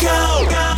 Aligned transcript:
Go. 0.00 0.29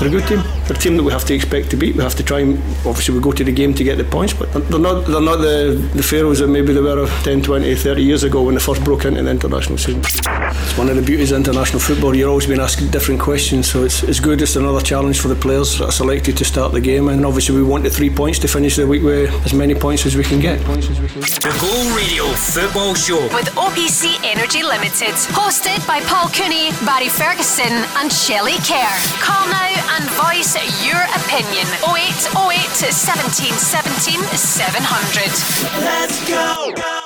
They're 0.03 0.11
a 0.11 0.19
good 0.19 0.27
team. 0.27 0.43
They're 0.67 0.77
a 0.77 0.81
team 0.81 0.97
that 0.97 1.05
we 1.05 1.13
have 1.13 1.25
to 1.27 1.35
expect 1.35 1.71
to 1.71 1.77
beat. 1.77 1.95
We 1.95 2.03
have 2.03 2.17
to 2.17 2.25
try 2.25 2.41
and 2.41 2.59
obviously 2.85 3.15
we 3.15 3.21
go 3.21 3.31
to 3.31 3.45
the 3.45 3.53
game 3.53 3.73
to 3.75 3.85
get 3.85 3.99
the 3.99 4.05
points, 4.05 4.33
but 4.35 4.53
they're 4.53 4.81
not 4.81 5.07
they're 5.07 5.21
not 5.21 5.37
the, 5.37 5.91
the 5.95 6.03
Faroes 6.03 6.41
that 6.41 6.49
maybe 6.49 6.73
they 6.73 6.81
were 6.81 7.07
10, 7.23 7.41
20, 7.41 7.77
30 7.77 8.03
years 8.03 8.25
ago 8.25 8.43
when 8.43 8.57
they 8.57 8.61
first 8.61 8.83
broke 8.83 9.05
into 9.05 9.23
the 9.23 9.31
international 9.31 9.79
scene. 9.79 10.01
It's 10.01 10.77
one 10.77 10.89
of 10.89 10.97
the 10.97 11.03
beauties 11.03 11.31
of 11.31 11.39
international 11.39 11.79
football. 11.79 12.17
You're 12.17 12.31
always 12.31 12.47
being 12.47 12.59
asked 12.59 12.91
different 12.91 13.21
questions, 13.21 13.71
so 13.71 13.85
it's, 13.85 14.03
it's 14.03 14.19
good. 14.19 14.43
It's 14.43 14.57
another 14.57 14.81
challenge 14.81 15.21
for 15.21 15.29
the 15.29 15.37
players 15.37 15.79
that 15.79 15.85
are 15.85 15.93
selected 15.93 16.37
to 16.39 16.45
start 16.45 16.73
the 16.73 16.81
game, 16.81 17.07
and 17.09 17.25
obviously 17.25 17.55
we 17.55 17.63
want 17.63 17.85
the 17.85 17.91
three 17.91 18.11
points 18.11 18.41
to 18.41 18.49
finish 18.49 18.75
the 18.75 18.87
week 18.87 19.05
with 19.05 19.31
as 19.47 19.55
many 19.55 19.75
points 19.77 20.05
as 20.05 20.17
we 20.17 20.25
can 20.25 20.41
get. 20.41 20.59
The 20.67 21.57
Go 21.61 21.97
Radio 21.97 22.25
Football 22.35 22.95
Show 22.95 23.23
with 23.35 23.47
OPC 23.55 24.19
Energy 24.25 24.65
Limited, 24.65 25.15
hosted 25.31 25.87
by 25.87 26.01
Paul 26.01 26.29
Cooney, 26.31 26.73
Barry 26.85 27.09
Ferguson, 27.09 27.73
and 27.99 28.13
Shelley 28.13 28.59
Kerr. 28.67 28.99
Call 29.23 29.47
now 29.47 29.92
and 29.95 30.05
voice 30.17 30.57
your 30.85 31.03
opinion. 31.21 31.67
0808 31.85 32.93
17 32.93 33.53
17 33.53 34.21
700. 34.37 35.85
Let's 35.85 36.29
go. 36.29 37.03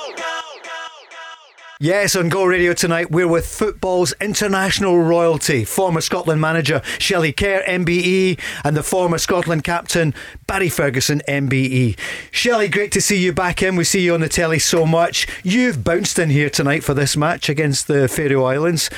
Yes, 1.78 2.16
on 2.16 2.30
Go 2.30 2.47
Radio 2.47 2.72
tonight, 2.72 3.10
we're 3.10 3.28
with 3.28 3.47
football's 3.47 4.14
international 4.19 4.98
royalty, 4.98 5.62
former 5.62 6.00
Scotland 6.00 6.41
manager 6.41 6.80
Shelley 6.98 7.34
Kerr, 7.34 7.62
MBE, 7.69 8.41
and 8.64 8.75
the 8.75 8.83
former 8.83 9.19
Scotland 9.19 9.62
captain 9.62 10.14
Barry 10.47 10.70
Ferguson, 10.70 11.20
MBE. 11.28 11.98
Shelley, 12.30 12.69
great 12.69 12.92
to 12.92 13.03
see 13.03 13.22
you 13.22 13.34
back 13.34 13.62
in. 13.62 13.77
We 13.77 13.84
see 13.84 14.03
you 14.03 14.14
on 14.14 14.20
the 14.20 14.28
telly 14.30 14.58
so 14.58 14.86
much. 14.86 15.27
You've 15.44 15.84
bounced 15.84 16.19
in 16.19 16.30
here 16.30 16.48
tonight 16.48 16.82
for 16.82 16.94
this 16.94 17.14
match 17.14 17.50
against 17.50 17.88
the 17.88 18.08
Faroe 18.08 18.44
Islands. 18.44 18.88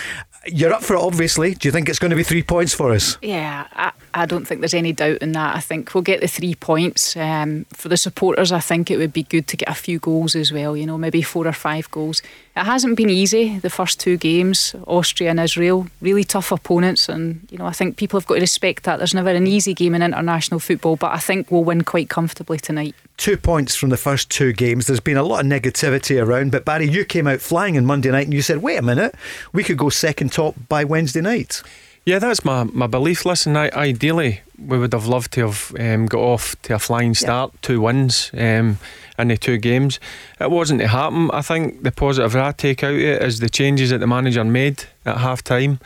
You're 0.47 0.73
up 0.73 0.83
for 0.83 0.95
it, 0.95 1.01
obviously. 1.01 1.55
Do 1.55 1.69
you 1.69 1.73
think 1.73 1.89
it's 1.89 1.99
going 1.99 2.11
to 2.11 2.17
be 2.17 2.23
three 2.23 2.43
points 2.43 2.73
for 2.73 2.93
us? 2.93 3.19
Yeah, 3.21 3.67
I, 3.73 3.93
I 4.15 4.25
don't 4.25 4.47
think 4.47 4.61
there's 4.61 4.75
any 4.75 4.93
doubt 4.93 5.19
in 5.19 5.33
that. 5.33 5.57
I 5.57 5.61
think 5.61 5.93
we'll 5.95 6.03
get 6.03 6.21
the 6.21 6.29
three 6.29 6.55
points. 6.55 7.17
Um, 7.17 7.67
for 7.73 7.89
the 7.89 7.97
supporters, 7.97 8.53
I 8.53 8.61
think 8.61 8.91
it 8.91 8.97
would 8.97 9.13
be 9.13 9.25
good 9.25 9.47
to 9.49 9.57
get 9.57 9.69
a 9.69 9.75
few 9.75 9.99
goals 9.99 10.35
as 10.35 10.53
well, 10.53 10.77
you 10.77 10.87
know, 10.87 10.97
maybe 10.97 11.23
four 11.23 11.47
or 11.47 11.53
five 11.53 11.91
goals. 11.91 12.23
It 12.57 12.65
hasn't 12.65 12.97
been 12.97 13.11
easy, 13.11 13.59
the 13.59 13.71
first 13.71 14.01
two 14.01 14.17
games, 14.17 14.75
Austria 14.87 15.31
and 15.31 15.41
Israel, 15.41 15.87
really 16.01 16.25
tough 16.25 16.51
opponents. 16.53 17.09
And, 17.09 17.47
you 17.51 17.59
know, 17.59 17.67
I 17.67 17.73
think 17.73 17.97
people 17.97 18.19
have 18.19 18.27
got 18.27 18.37
to 18.37 18.41
respect 18.41 18.85
that. 18.85 18.99
There's 18.99 19.15
never 19.15 19.31
an 19.31 19.47
easy 19.47 19.75
game 19.75 19.95
in 19.95 20.03
international 20.03 20.61
football, 20.61 20.97
but 20.97 21.13
I 21.13 21.19
think 21.19 21.51
we'll 21.51 21.65
win 21.65 21.83
quite 21.85 22.09
comfortably 22.09 22.59
tonight. 22.59 22.95
Two 23.19 23.37
points 23.37 23.75
from 23.75 23.91
the 23.91 23.97
first 23.97 24.31
two 24.31 24.53
games. 24.53 24.87
There's 24.87 25.01
been 25.01 25.17
a 25.17 25.25
lot 25.25 25.41
of 25.41 25.47
negativity 25.47 26.25
around, 26.25 26.53
but 26.53 26.65
Barry, 26.65 26.89
you 26.89 27.05
came 27.05 27.27
out 27.27 27.41
flying 27.41 27.77
on 27.77 27.85
Monday 27.85 28.13
night 28.13 28.27
and 28.27 28.33
you 28.33 28.43
said, 28.43 28.59
wait 28.59 28.79
a 28.79 28.83
minute, 28.83 29.13
we 29.53 29.65
could 29.65 29.77
go 29.77 29.89
second 29.91 30.33
top 30.33 30.55
by 30.69 30.85
Wednesday 30.85 31.21
night. 31.21 31.61
Yeah, 32.05 32.21
that's 32.21 32.45
my, 32.45 32.63
my 32.63 32.87
belief. 32.87 33.27
Listen, 33.27 33.57
I, 33.57 33.71
ideally, 33.71 34.41
we 34.57 34.79
would 34.79 34.93
have 34.93 35.07
loved 35.07 35.33
to 35.33 35.49
have 35.49 35.75
um, 35.81 36.07
got 36.07 36.21
off 36.21 36.55
to 36.63 36.77
a 36.77 36.79
flying 36.79 37.13
start, 37.13 37.51
yeah. 37.53 37.59
two 37.61 37.81
wins 37.81 38.31
um, 38.35 38.79
in 39.19 39.29
the 39.29 39.37
two 39.37 39.59
games. 39.59 39.99
It 40.41 40.51
wasn't 40.53 40.81
to 40.81 40.89
happen. 40.89 41.29
I 41.33 41.43
think 41.43 41.83
the 41.83 41.91
positive 41.91 42.37
I 42.37 42.53
take 42.53 42.85
out 42.85 42.95
of 42.95 43.01
it 43.01 43.21
is 43.21 43.41
the 43.41 43.51
changes 43.51 43.91
that 43.91 43.99
the 43.99 44.07
manager 44.07 44.45
made 44.45 44.85
at 45.05 45.19
half 45.19 45.43
time 45.43 45.81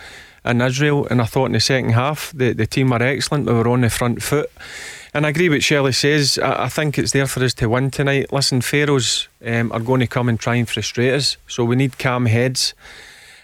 in 0.44 0.60
Israel. 0.60 1.06
And 1.10 1.22
I 1.22 1.24
thought 1.24 1.46
in 1.46 1.52
the 1.52 1.60
second 1.60 1.92
half, 1.92 2.30
the, 2.36 2.52
the 2.52 2.66
team 2.66 2.90
were 2.90 3.02
excellent. 3.02 3.46
We 3.46 3.54
were 3.54 3.68
on 3.68 3.80
the 3.80 3.90
front 3.90 4.22
foot. 4.22 4.50
And 5.14 5.26
I 5.26 5.28
agree 5.28 5.50
with 5.50 5.62
Shelley 5.62 5.92
says. 5.92 6.38
I, 6.38 6.64
I, 6.64 6.68
think 6.68 6.98
it's 6.98 7.12
there 7.12 7.26
for 7.26 7.44
us 7.44 7.52
to 7.54 7.68
win 7.68 7.90
tonight. 7.90 8.32
Listen, 8.32 8.62
Faroes 8.62 9.28
um, 9.44 9.70
are 9.72 9.80
going 9.80 10.00
to 10.00 10.06
come 10.06 10.28
and 10.28 10.40
try 10.40 10.54
and 10.54 10.66
frustrate 10.66 11.12
us. 11.12 11.36
So 11.46 11.64
we 11.64 11.76
need 11.76 11.98
calm 11.98 12.26
heads. 12.26 12.72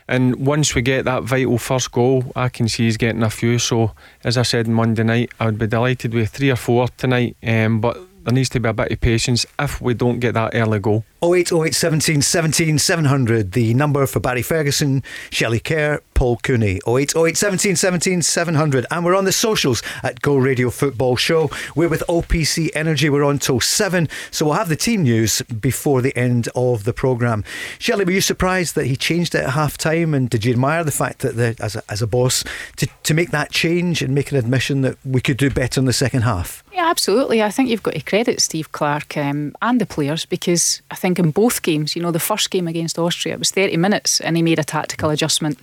And 0.08 0.36
once 0.36 0.74
we 0.74 0.80
get 0.80 1.04
that 1.04 1.24
vital 1.24 1.58
first 1.58 1.92
goal, 1.92 2.32
I 2.34 2.48
can 2.48 2.68
see 2.68 2.84
he's 2.84 2.96
getting 2.96 3.22
a 3.22 3.28
few. 3.28 3.58
So, 3.58 3.92
as 4.24 4.38
I 4.38 4.42
said 4.42 4.66
Monday 4.66 5.02
night, 5.02 5.30
I 5.38 5.44
would 5.44 5.58
be 5.58 5.66
delighted 5.66 6.14
with 6.14 6.30
three 6.30 6.50
or 6.50 6.56
four 6.56 6.88
tonight. 6.96 7.36
Um, 7.46 7.82
but 7.82 7.98
there 8.24 8.32
needs 8.32 8.48
to 8.50 8.60
be 8.60 8.70
a 8.70 8.72
bit 8.72 8.90
of 8.90 9.00
patience 9.02 9.44
if 9.58 9.82
we 9.82 9.92
don't 9.92 10.20
get 10.20 10.32
that 10.32 10.54
early 10.54 10.78
goal. 10.78 11.04
0808 11.22 11.74
17 11.74 12.22
17 12.22 12.78
700, 12.78 13.52
the 13.52 13.74
number 13.74 14.06
for 14.06 14.20
Barry 14.20 14.42
Ferguson, 14.42 15.02
Shelley 15.30 15.58
Kerr, 15.58 16.00
Paul 16.14 16.36
Cooney. 16.38 16.80
0808 16.86 17.36
17 17.36 17.76
17 17.76 18.22
700. 18.22 18.86
And 18.90 19.04
we're 19.04 19.16
on 19.16 19.24
the 19.24 19.32
socials 19.32 19.82
at 20.02 20.20
Go 20.20 20.36
Radio 20.36 20.70
Football 20.70 21.16
Show. 21.16 21.50
We're 21.74 21.88
with 21.88 22.02
OPC 22.08 22.70
Energy. 22.74 23.10
We're 23.10 23.24
on 23.24 23.38
till 23.38 23.60
7. 23.60 24.08
So 24.30 24.46
we'll 24.46 24.54
have 24.54 24.68
the 24.68 24.76
team 24.76 25.02
news 25.02 25.42
before 25.42 26.02
the 26.02 26.16
end 26.16 26.48
of 26.54 26.84
the 26.84 26.92
programme. 26.92 27.44
Shelley, 27.78 28.04
were 28.04 28.12
you 28.12 28.20
surprised 28.20 28.74
that 28.74 28.86
he 28.86 28.94
changed 28.96 29.34
it 29.34 29.44
at 29.44 29.50
half 29.50 29.78
time? 29.78 30.14
And 30.14 30.30
did 30.30 30.44
you 30.44 30.52
admire 30.52 30.84
the 30.84 30.90
fact 30.90 31.20
that, 31.20 31.36
the, 31.36 31.56
as, 31.60 31.76
a, 31.76 31.82
as 31.88 32.02
a 32.02 32.06
boss, 32.06 32.44
to, 32.76 32.88
to 33.04 33.14
make 33.14 33.30
that 33.30 33.52
change 33.52 34.02
and 34.02 34.14
make 34.14 34.32
an 34.32 34.38
admission 34.38 34.82
that 34.82 34.98
we 35.04 35.20
could 35.20 35.36
do 35.36 35.50
better 35.50 35.80
in 35.80 35.84
the 35.84 35.92
second 35.92 36.22
half? 36.22 36.64
Yeah, 36.72 36.90
absolutely. 36.90 37.42
I 37.42 37.50
think 37.50 37.68
you've 37.68 37.82
got 37.82 37.94
to 37.94 38.00
credit 38.00 38.40
Steve 38.40 38.72
Clarke 38.72 39.16
um, 39.16 39.54
and 39.62 39.80
the 39.80 39.86
players 39.86 40.26
because 40.26 40.82
I 40.90 40.94
think 40.94 41.07
think 41.08 41.18
in 41.18 41.30
both 41.30 41.62
games, 41.62 41.96
you 41.96 42.02
know, 42.02 42.12
the 42.12 42.20
first 42.20 42.50
game 42.50 42.68
against 42.68 42.98
Austria, 42.98 43.34
it 43.34 43.38
was 43.38 43.50
30 43.50 43.76
minutes 43.76 44.20
and 44.20 44.36
he 44.36 44.42
made 44.42 44.58
a 44.58 44.64
tactical 44.64 45.10
adjustment. 45.10 45.58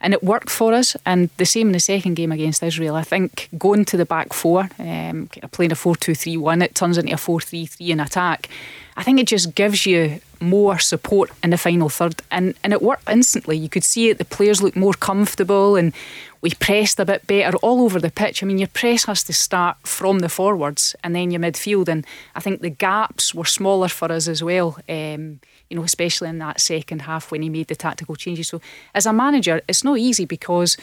And 0.00 0.14
it 0.14 0.22
worked 0.22 0.48
for 0.48 0.74
us, 0.74 0.96
and 1.04 1.28
the 1.38 1.44
same 1.44 1.66
in 1.66 1.72
the 1.72 1.80
second 1.80 2.14
game 2.14 2.30
against 2.30 2.62
Israel. 2.62 2.94
I 2.94 3.02
think 3.02 3.48
going 3.58 3.84
to 3.86 3.96
the 3.96 4.06
back 4.06 4.32
four, 4.32 4.70
um, 4.78 5.28
playing 5.50 5.72
a 5.72 5.74
4 5.74 5.96
2 5.96 6.14
3 6.14 6.36
1, 6.36 6.62
it 6.62 6.76
turns 6.76 6.98
into 6.98 7.12
a 7.12 7.16
4 7.16 7.40
3 7.40 7.66
3 7.66 7.90
in 7.90 7.98
attack. 7.98 8.48
I 8.96 9.02
think 9.02 9.18
it 9.18 9.26
just 9.26 9.56
gives 9.56 9.86
you 9.86 10.20
more 10.40 10.78
support 10.78 11.32
in 11.42 11.50
the 11.50 11.58
final 11.58 11.88
third, 11.88 12.22
and, 12.30 12.54
and 12.62 12.72
it 12.72 12.80
worked 12.80 13.10
instantly. 13.10 13.56
You 13.56 13.68
could 13.68 13.82
see 13.82 14.08
it, 14.10 14.18
the 14.18 14.24
players 14.24 14.62
looked 14.62 14.76
more 14.76 14.94
comfortable, 14.94 15.74
and 15.74 15.92
we 16.40 16.50
pressed 16.50 17.00
a 17.00 17.04
bit 17.04 17.26
better 17.26 17.56
all 17.58 17.82
over 17.82 17.98
the 17.98 18.10
pitch. 18.10 18.42
I 18.42 18.46
mean, 18.46 18.58
your 18.58 18.68
press 18.68 19.04
has 19.06 19.24
to 19.24 19.32
start 19.32 19.76
from 19.84 20.20
the 20.20 20.28
forwards 20.28 20.94
and 21.02 21.14
then 21.14 21.30
your 21.30 21.40
midfield. 21.40 21.88
And 21.88 22.06
I 22.34 22.40
think 22.40 22.60
the 22.60 22.70
gaps 22.70 23.34
were 23.34 23.44
smaller 23.44 23.88
for 23.88 24.10
us 24.12 24.28
as 24.28 24.42
well, 24.42 24.78
um, 24.88 25.40
you 25.68 25.76
know, 25.76 25.82
especially 25.82 26.28
in 26.28 26.38
that 26.38 26.60
second 26.60 27.02
half 27.02 27.32
when 27.32 27.42
he 27.42 27.48
made 27.48 27.66
the 27.66 27.74
tactical 27.74 28.14
changes. 28.14 28.48
So, 28.48 28.60
as 28.94 29.06
a 29.06 29.12
manager, 29.12 29.60
it's 29.68 29.82
not 29.82 29.98
easy 29.98 30.26
because 30.26 30.76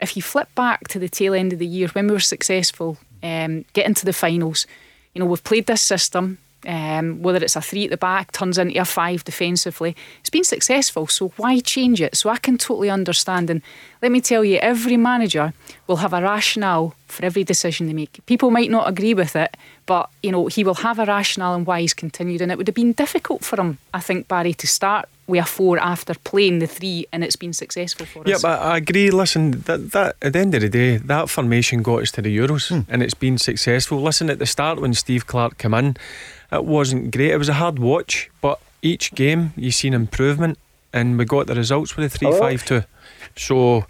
if 0.00 0.16
you 0.16 0.22
flip 0.22 0.54
back 0.54 0.88
to 0.88 0.98
the 0.98 1.08
tail 1.08 1.34
end 1.34 1.52
of 1.52 1.58
the 1.58 1.66
year 1.66 1.88
when 1.88 2.06
we 2.06 2.12
were 2.12 2.20
successful, 2.20 2.98
um, 3.22 3.64
get 3.72 3.86
into 3.86 4.04
the 4.04 4.12
finals, 4.12 4.66
you 5.14 5.20
know, 5.20 5.26
we've 5.26 5.44
played 5.44 5.66
this 5.66 5.82
system. 5.82 6.38
Um, 6.66 7.22
whether 7.22 7.42
it's 7.42 7.56
a 7.56 7.60
three 7.60 7.84
at 7.84 7.90
the 7.90 7.96
back 7.96 8.32
turns 8.32 8.56
into 8.56 8.80
a 8.80 8.84
five 8.84 9.24
defensively, 9.24 9.96
it's 10.20 10.30
been 10.30 10.44
successful. 10.44 11.06
So 11.08 11.32
why 11.36 11.60
change 11.60 12.00
it? 12.00 12.16
So 12.16 12.30
I 12.30 12.38
can 12.38 12.56
totally 12.56 12.90
understand. 12.90 13.50
And 13.50 13.62
let 14.00 14.12
me 14.12 14.20
tell 14.20 14.44
you, 14.44 14.58
every 14.58 14.96
manager 14.96 15.52
will 15.86 15.96
have 15.96 16.12
a 16.12 16.22
rationale 16.22 16.94
for 17.06 17.24
every 17.24 17.44
decision 17.44 17.86
they 17.86 17.92
make. 17.92 18.24
People 18.26 18.50
might 18.50 18.70
not 18.70 18.88
agree 18.88 19.14
with 19.14 19.36
it, 19.36 19.56
but 19.86 20.08
you 20.22 20.32
know 20.32 20.46
he 20.46 20.64
will 20.64 20.74
have 20.74 20.98
a 20.98 21.04
rationale 21.04 21.54
and 21.54 21.66
why 21.66 21.80
he's 21.80 21.94
continued. 21.94 22.40
And 22.40 22.50
it 22.50 22.58
would 22.58 22.68
have 22.68 22.74
been 22.74 22.92
difficult 22.92 23.44
for 23.44 23.60
him, 23.60 23.78
I 23.92 24.00
think, 24.00 24.28
Barry, 24.28 24.54
to 24.54 24.66
start 24.66 25.08
with 25.26 25.42
a 25.42 25.46
four 25.46 25.78
after 25.78 26.14
playing 26.14 26.58
the 26.58 26.66
three, 26.66 27.06
and 27.12 27.22
it's 27.22 27.36
been 27.36 27.52
successful 27.52 28.06
for 28.06 28.22
yeah, 28.26 28.36
us. 28.36 28.42
Yeah, 28.42 28.50
but 28.50 28.62
I 28.62 28.76
agree. 28.78 29.10
Listen, 29.10 29.52
that, 29.62 29.92
that 29.92 30.16
at 30.22 30.32
the 30.32 30.38
end 30.38 30.54
of 30.54 30.62
the 30.62 30.68
day, 30.68 30.96
that 30.96 31.28
formation 31.28 31.82
got 31.82 32.02
us 32.02 32.10
to 32.12 32.22
the 32.22 32.36
Euros, 32.36 32.68
hmm. 32.68 32.90
and 32.90 33.02
it's 33.02 33.14
been 33.14 33.38
successful. 33.38 34.00
Listen, 34.00 34.30
at 34.30 34.38
the 34.38 34.46
start 34.46 34.80
when 34.80 34.94
Steve 34.94 35.26
Clarke 35.26 35.58
came 35.58 35.74
in 35.74 35.96
it 36.52 36.64
wasn't 36.64 37.10
great. 37.10 37.30
It 37.30 37.38
was 37.38 37.48
a 37.48 37.54
hard 37.54 37.78
watch, 37.78 38.30
but 38.40 38.60
each 38.82 39.12
game 39.14 39.52
you 39.56 39.70
seen 39.70 39.94
improvement, 39.94 40.58
and 40.92 41.18
we 41.18 41.24
got 41.24 41.46
the 41.46 41.54
results 41.54 41.96
with 41.96 42.12
the 42.12 42.18
three 42.18 42.38
five 42.38 42.64
two. 42.64 42.82
So 43.36 43.86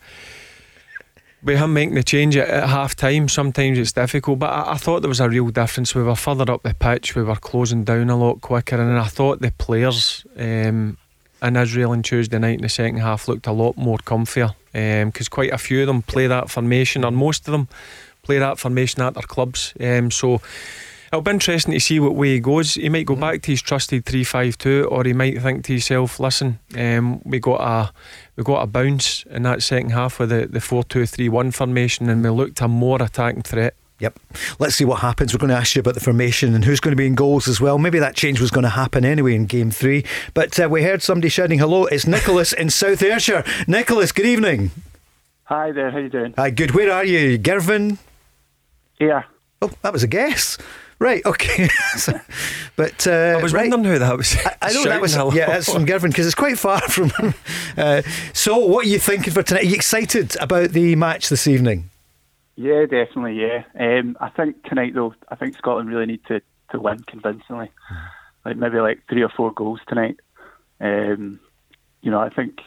with 1.43 1.59
him 1.59 1.73
making 1.75 1.95
the 1.95 2.03
change 2.03 2.37
at, 2.37 2.49
at 2.49 2.69
half 2.69 2.95
time, 2.95 3.29
sometimes 3.29 3.79
it's 3.79 3.93
difficult. 3.93 4.39
But 4.39 4.51
I, 4.51 4.73
I, 4.73 4.77
thought 4.77 5.03
there 5.03 5.09
was 5.09 5.21
a 5.21 5.29
real 5.29 5.49
difference. 5.49 5.95
We 5.95 6.03
were 6.03 6.15
further 6.15 6.51
up 6.53 6.63
the 6.63 6.75
pitch, 6.75 7.17
we 7.17 7.23
were 7.23 7.37
closing 7.37 7.85
down 7.85 8.11
a 8.11 8.17
lot 8.17 8.41
quicker, 8.41 8.81
and 8.81 8.99
I 8.99 9.07
thought 9.07 9.41
the 9.41 9.51
players 9.51 10.25
um, 10.37 10.97
in 11.43 11.57
Israel 11.57 11.91
on 11.91 12.03
Tuesday 12.03 12.39
night 12.39 12.57
in 12.57 12.63
the 12.63 12.69
second 12.69 12.99
half 12.99 13.27
looked 13.27 13.49
a 13.49 13.53
lot 13.53 13.77
more 13.77 13.99
comfier 13.99 14.55
because 14.73 15.27
um, 15.27 15.31
quite 15.31 15.53
a 15.53 15.59
few 15.59 15.81
of 15.81 15.89
them 15.89 16.03
play 16.03 16.29
that 16.29 16.49
formation, 16.49 17.05
or 17.05 17.11
most 17.11 17.49
of 17.49 17.53
them 17.53 17.67
play 18.23 18.39
that 18.39 18.59
formation 18.59 19.03
at 19.03 19.15
their 19.15 19.23
clubs. 19.23 19.75
Um, 19.81 20.11
so 20.13 20.41
It'll 21.13 21.21
be 21.21 21.31
interesting 21.31 21.75
to 21.75 21.81
see 21.81 22.01
what 22.01 22.15
way 22.15 22.33
he 22.35 22.41
goes. 22.41 22.75
He 22.75 22.89
might 22.89 23.05
go 23.05 23.15
mm. 23.15 23.21
back 23.21 23.43
to 23.43 23.51
his 23.51 23.61
trusted 23.61 24.07
three 24.07 24.25
five 24.25 24.57
two, 24.57 24.89
or 24.91 25.05
he 25.05 25.13
might 25.13 25.43
think 25.43 25.63
to 25.67 25.75
himself, 25.75 26.19
listen, 26.19 26.59
um, 26.75 27.21
we 27.27 27.39
got 27.39 27.61
a 27.61 27.93
we 28.37 28.45
got 28.45 28.63
a 28.63 28.67
bounce 28.67 29.23
in 29.25 29.43
that 29.43 29.63
second 29.63 29.91
half 29.91 30.19
with 30.19 30.31
the, 30.31 30.47
the 30.47 30.61
4 30.61 30.85
2 30.85 31.05
3 31.05 31.29
1 31.29 31.51
formation 31.51 32.09
and 32.09 32.25
we 32.25 32.31
looked 32.31 32.63
a 32.63 32.69
more 32.69 33.03
attacking 33.03 33.43
threat. 33.43 33.75
Yep. 33.99 34.19
Let's 34.59 34.75
see 34.75 34.87
what 34.87 35.01
happens. 35.01 35.35
We're 35.35 35.39
going 35.39 35.51
to 35.51 35.57
ask 35.57 35.77
you 35.77 35.81
about 35.81 35.95
the 35.95 36.01
formation 36.01 36.55
and 36.55 36.65
who's 36.65 36.81
going 36.81 36.93
to 36.93 36.97
be 36.97 37.07
in 37.07 37.15
goals 37.15 37.47
as 37.47 37.61
well. 37.61 37.77
Maybe 37.79 37.99
that 37.99 38.17
change 38.17 38.41
was 38.41 38.51
going 38.51 38.65
to 38.65 38.71
happen 38.71 39.05
anyway 39.05 39.35
in 39.35 39.45
game 39.45 39.71
three. 39.71 40.07
But 40.33 40.59
uh, 40.59 40.69
we 40.71 40.83
heard 40.83 41.03
somebody 41.03 41.29
shouting 41.29 41.59
hello. 41.59 41.85
It's 41.85 42.07
Nicholas 42.07 42.55
in 42.55 42.71
South 42.71 43.03
Ayrshire. 43.03 43.45
Nicholas, 43.69 44.13
good 44.13 44.27
evening. 44.27 44.71
Hi 45.45 45.73
there, 45.73 45.91
how 45.91 45.99
you 45.99 46.09
doing? 46.09 46.33
Hi, 46.39 46.49
good. 46.49 46.71
Where 46.71 46.91
are 46.91 47.05
you? 47.05 47.37
Girvan? 47.37 47.99
Yeah. 48.99 49.25
Oh, 49.61 49.71
that 49.83 49.93
was 49.93 50.03
a 50.03 50.09
guess. 50.09 50.57
Right, 51.03 51.27
okay. 51.27 51.69
So- 51.97 52.21
but 52.77 53.07
uh, 53.09 53.37
I 53.39 53.43
was 53.43 53.53
right. 53.53 53.69
wondering 53.69 53.95
who 53.95 53.99
that 53.99 54.17
was. 54.17 54.37
I, 54.37 54.57
I 54.63 54.73
know 54.73 54.85
that 54.85 55.01
was 55.01 55.15
shouting 55.15 55.37
yeah, 55.37 55.47
hello. 55.47 55.59
it's 55.59 55.73
from 55.73 55.85
Girvan 55.85 56.11
because 56.11 56.27
it's 56.27 56.35
quite 56.37 56.59
far 56.59 56.81
from. 56.89 57.13
uh, 57.77 58.03
so, 58.33 58.57
what 58.57 58.87
are 58.87 58.89
you 58.89 59.01
thinking 59.01 59.33
for 59.33 59.43
tonight? 59.43 59.65
Are 59.65 59.67
you 59.67 59.75
excited 59.75 60.37
about 60.41 60.71
the 60.71 60.95
match 60.95 61.29
this 61.29 61.49
evening? 61.49 61.91
Yeah, 62.55 62.83
definitely, 62.83 63.41
yeah. 63.41 63.65
Um, 63.79 64.17
I 64.21 64.29
think 64.29 64.63
tonight, 64.63 64.95
though, 64.95 65.13
I 65.29 65.35
think 65.35 65.57
Scotland 65.57 65.89
really 65.89 66.07
need 66.07 66.25
to, 66.27 66.41
to 66.71 66.79
win 66.79 67.01
convincingly. 67.01 67.71
Like 68.45 68.57
maybe 68.57 68.79
like 68.79 69.03
three 69.09 69.23
or 69.23 69.29
four 69.29 69.53
goals 69.53 69.81
tonight. 69.89 70.21
Um, 70.81 71.41
you 72.01 72.13
know, 72.13 72.21
I 72.21 72.29
think 72.29 72.61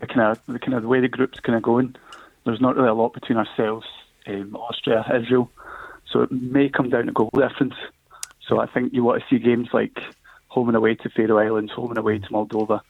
the 0.00 0.06
kind 0.06 0.20
of 0.20 0.40
the 0.46 0.60
kind 0.60 0.74
of 0.74 0.82
the 0.82 0.88
way 0.88 1.00
the 1.00 1.08
group's 1.08 1.40
kind 1.40 1.56
of 1.56 1.62
going, 1.62 1.96
there's 2.44 2.60
not 2.60 2.76
really 2.76 2.88
a 2.88 2.94
lot 2.94 3.12
between 3.12 3.38
ourselves, 3.38 3.86
um, 4.28 4.54
Austria, 4.54 5.04
Israel. 5.12 5.50
So 6.12 6.22
it 6.22 6.30
may 6.30 6.68
come 6.68 6.90
down 6.90 7.06
to 7.06 7.12
goal 7.12 7.30
difference. 7.34 7.74
So 8.46 8.60
I 8.60 8.66
think 8.66 8.92
you 8.92 9.02
want 9.02 9.22
to 9.22 9.28
see 9.28 9.42
games 9.42 9.68
like 9.72 9.98
home 10.48 10.68
and 10.68 10.76
away 10.76 10.94
to 10.96 11.08
Faroe 11.08 11.38
Islands, 11.38 11.72
home 11.72 11.90
and 11.90 11.98
away 11.98 12.18
to 12.18 12.28
Moldova, 12.28 12.80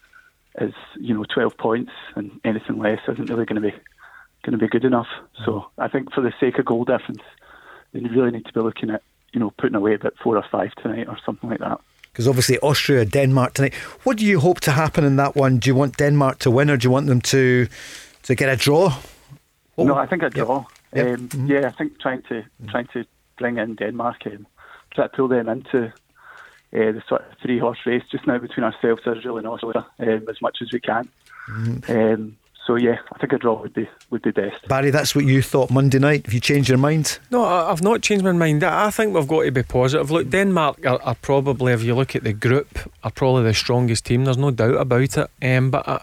as 0.56 0.72
you 0.98 1.14
know, 1.14 1.24
12 1.32 1.56
points, 1.56 1.92
and 2.16 2.40
anything 2.44 2.78
less 2.78 2.98
isn't 3.08 3.30
really 3.30 3.44
going 3.44 3.62
to 3.62 3.70
be 3.70 3.74
going 4.42 4.58
to 4.58 4.58
be 4.58 4.66
good 4.66 4.84
enough. 4.84 5.06
So 5.44 5.66
I 5.78 5.86
think 5.86 6.12
for 6.12 6.20
the 6.20 6.32
sake 6.40 6.58
of 6.58 6.64
goal 6.64 6.84
difference, 6.84 7.22
you 7.92 8.08
really 8.08 8.32
need 8.32 8.46
to 8.46 8.52
be 8.52 8.60
looking 8.60 8.90
at 8.90 9.02
you 9.32 9.40
know 9.40 9.50
putting 9.50 9.76
away 9.76 9.94
about 9.94 10.14
four 10.22 10.36
or 10.36 10.44
five 10.50 10.74
tonight 10.76 11.08
or 11.08 11.16
something 11.24 11.48
like 11.48 11.60
that. 11.60 11.80
Because 12.12 12.28
obviously 12.28 12.58
Austria, 12.58 13.04
Denmark 13.04 13.54
tonight. 13.54 13.74
What 14.02 14.18
do 14.18 14.26
you 14.26 14.40
hope 14.40 14.60
to 14.60 14.72
happen 14.72 15.04
in 15.04 15.16
that 15.16 15.36
one? 15.36 15.58
Do 15.58 15.70
you 15.70 15.74
want 15.74 15.96
Denmark 15.96 16.40
to 16.40 16.50
win, 16.50 16.70
or 16.70 16.76
do 16.76 16.86
you 16.86 16.90
want 16.90 17.06
them 17.06 17.20
to 17.22 17.68
to 18.24 18.34
get 18.34 18.48
a 18.48 18.56
draw? 18.56 18.92
What 19.76 19.86
no, 19.86 19.94
I 19.94 20.06
think 20.06 20.22
a 20.22 20.30
draw. 20.30 20.66
Yep. 20.94 21.18
Um, 21.34 21.46
Yeah, 21.46 21.68
I 21.68 21.70
think 21.70 21.98
trying 22.00 22.22
to 22.28 22.44
trying 22.68 22.86
to 22.88 23.04
bring 23.42 23.58
in 23.58 23.74
Denmark 23.76 24.20
and 24.32 24.46
try 24.94 25.04
to 25.08 25.16
pull 25.16 25.28
them 25.28 25.48
into 25.48 25.78
uh, 25.86 26.92
the 26.96 27.02
sort 27.08 27.22
of 27.22 27.38
three 27.42 27.58
horse 27.58 27.80
race 27.86 28.04
just 28.12 28.26
now 28.26 28.38
between 28.38 28.64
ourselves, 28.64 29.02
Israel 29.06 29.38
and 29.38 29.46
Austria, 29.46 29.82
um, 29.98 30.22
as 30.32 30.38
much 30.46 30.56
as 30.62 30.68
we 30.72 30.80
can. 30.80 31.04
Um, 31.88 32.36
so 32.66 32.76
yeah, 32.76 32.98
I 33.12 33.18
think 33.18 33.32
a 33.32 33.38
draw 33.38 33.60
would 33.60 33.74
be 33.74 33.88
would 34.10 34.22
be 34.22 34.30
best. 34.30 34.68
Barry, 34.68 34.90
that's 34.90 35.14
what 35.16 35.24
you 35.24 35.42
thought 35.42 35.70
Monday 35.70 35.98
night. 35.98 36.24
Have 36.26 36.34
you 36.34 36.40
changed 36.40 36.68
your 36.68 36.78
mind? 36.78 37.18
No, 37.30 37.42
I- 37.44 37.70
I've 37.72 37.82
not 37.82 38.02
changed 38.02 38.24
my 38.24 38.32
mind. 38.32 38.62
I 38.62 38.86
I 38.86 38.90
think 38.90 39.14
we've 39.14 39.26
got 39.34 39.42
to 39.44 39.50
be 39.50 39.62
positive. 39.64 40.10
Look, 40.12 40.30
Denmark 40.30 40.86
are, 40.86 41.00
are 41.02 41.16
probably, 41.16 41.72
if 41.72 41.82
you 41.82 41.94
look 41.96 42.14
at 42.16 42.22
the 42.22 42.32
group, 42.48 42.68
are 43.02 43.10
probably 43.10 43.42
the 43.42 43.54
strongest 43.54 44.04
team. 44.04 44.24
There's 44.24 44.38
no 44.38 44.50
doubt 44.52 44.76
about 44.80 45.16
it. 45.18 45.28
Um, 45.42 45.70
but 45.70 45.82
I, 45.88 45.98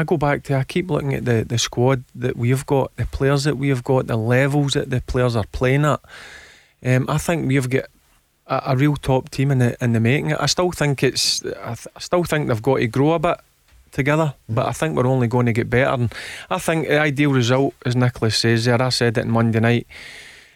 I 0.00 0.04
go 0.04 0.16
back 0.16 0.44
to, 0.44 0.54
I 0.54 0.64
keep 0.64 0.88
looking 0.90 1.14
at 1.14 1.24
the, 1.24 1.44
the 1.44 1.58
squad 1.58 2.04
that 2.14 2.36
we've 2.36 2.64
got, 2.66 2.94
the 2.96 3.06
players 3.06 3.42
that 3.44 3.56
we've 3.58 3.82
got, 3.84 4.06
the 4.06 4.16
levels 4.16 4.72
that 4.74 4.90
the 4.90 5.00
players 5.00 5.34
are 5.36 5.46
playing 5.52 5.84
at. 5.84 6.00
Um, 6.84 7.06
I 7.08 7.18
think 7.18 7.48
we've 7.48 7.68
got 7.68 7.86
a, 8.46 8.62
a 8.66 8.76
real 8.76 8.96
top 8.96 9.30
team 9.30 9.50
in 9.50 9.58
the 9.58 9.76
in 9.84 9.92
the 9.92 10.00
making. 10.00 10.34
I 10.34 10.46
still 10.46 10.70
think 10.70 11.02
it's, 11.02 11.44
I, 11.44 11.74
th- 11.74 11.88
I 11.96 12.00
still 12.00 12.24
think 12.24 12.48
they've 12.48 12.62
got 12.62 12.76
to 12.76 12.86
grow 12.86 13.12
a 13.12 13.18
bit 13.18 13.38
together, 13.92 14.34
but 14.48 14.66
I 14.66 14.72
think 14.72 14.96
we're 14.96 15.06
only 15.06 15.28
going 15.28 15.46
to 15.46 15.52
get 15.52 15.70
better. 15.70 15.90
And 15.90 16.12
I 16.50 16.58
think 16.58 16.88
the 16.88 17.00
ideal 17.00 17.32
result, 17.32 17.74
as 17.86 17.96
Nicholas 17.96 18.36
says 18.36 18.64
there, 18.64 18.82
I 18.82 18.90
said 18.90 19.16
it 19.16 19.24
on 19.24 19.30
Monday 19.30 19.60
night. 19.60 19.86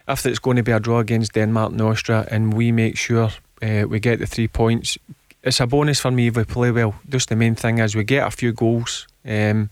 If 0.07 0.27
it's 0.27 0.39
going 0.39 0.57
to 0.57 0.63
be 0.63 0.73
a 0.73 0.81
draw 0.81 0.99
against 0.99 1.35
Denmark 1.35 1.73
and 1.73 1.83
Austria, 1.83 2.27
and 2.31 2.55
we 2.55 2.73
make 2.73 2.97
sure 2.97 3.31
uh, 3.63 3.85
we 3.89 4.01
get 4.01 4.19
the 4.19 4.27
three 4.27 4.49
points, 4.49 4.99
it's 5.43 5.61
a 5.61 5.67
bonus 5.67 6.01
for 6.01 6.11
me 6.11 6.29
if 6.29 6.37
we 6.37 6.45
play 6.45 6.71
well. 6.71 6.95
Just 7.09 7.29
the 7.29 7.37
main 7.37 7.55
thing 7.55 7.79
is 7.79 7.95
we 7.95 8.05
get 8.05 8.27
a 8.27 8.31
few 8.31 8.53
goals 8.53 9.07
um, 9.27 9.71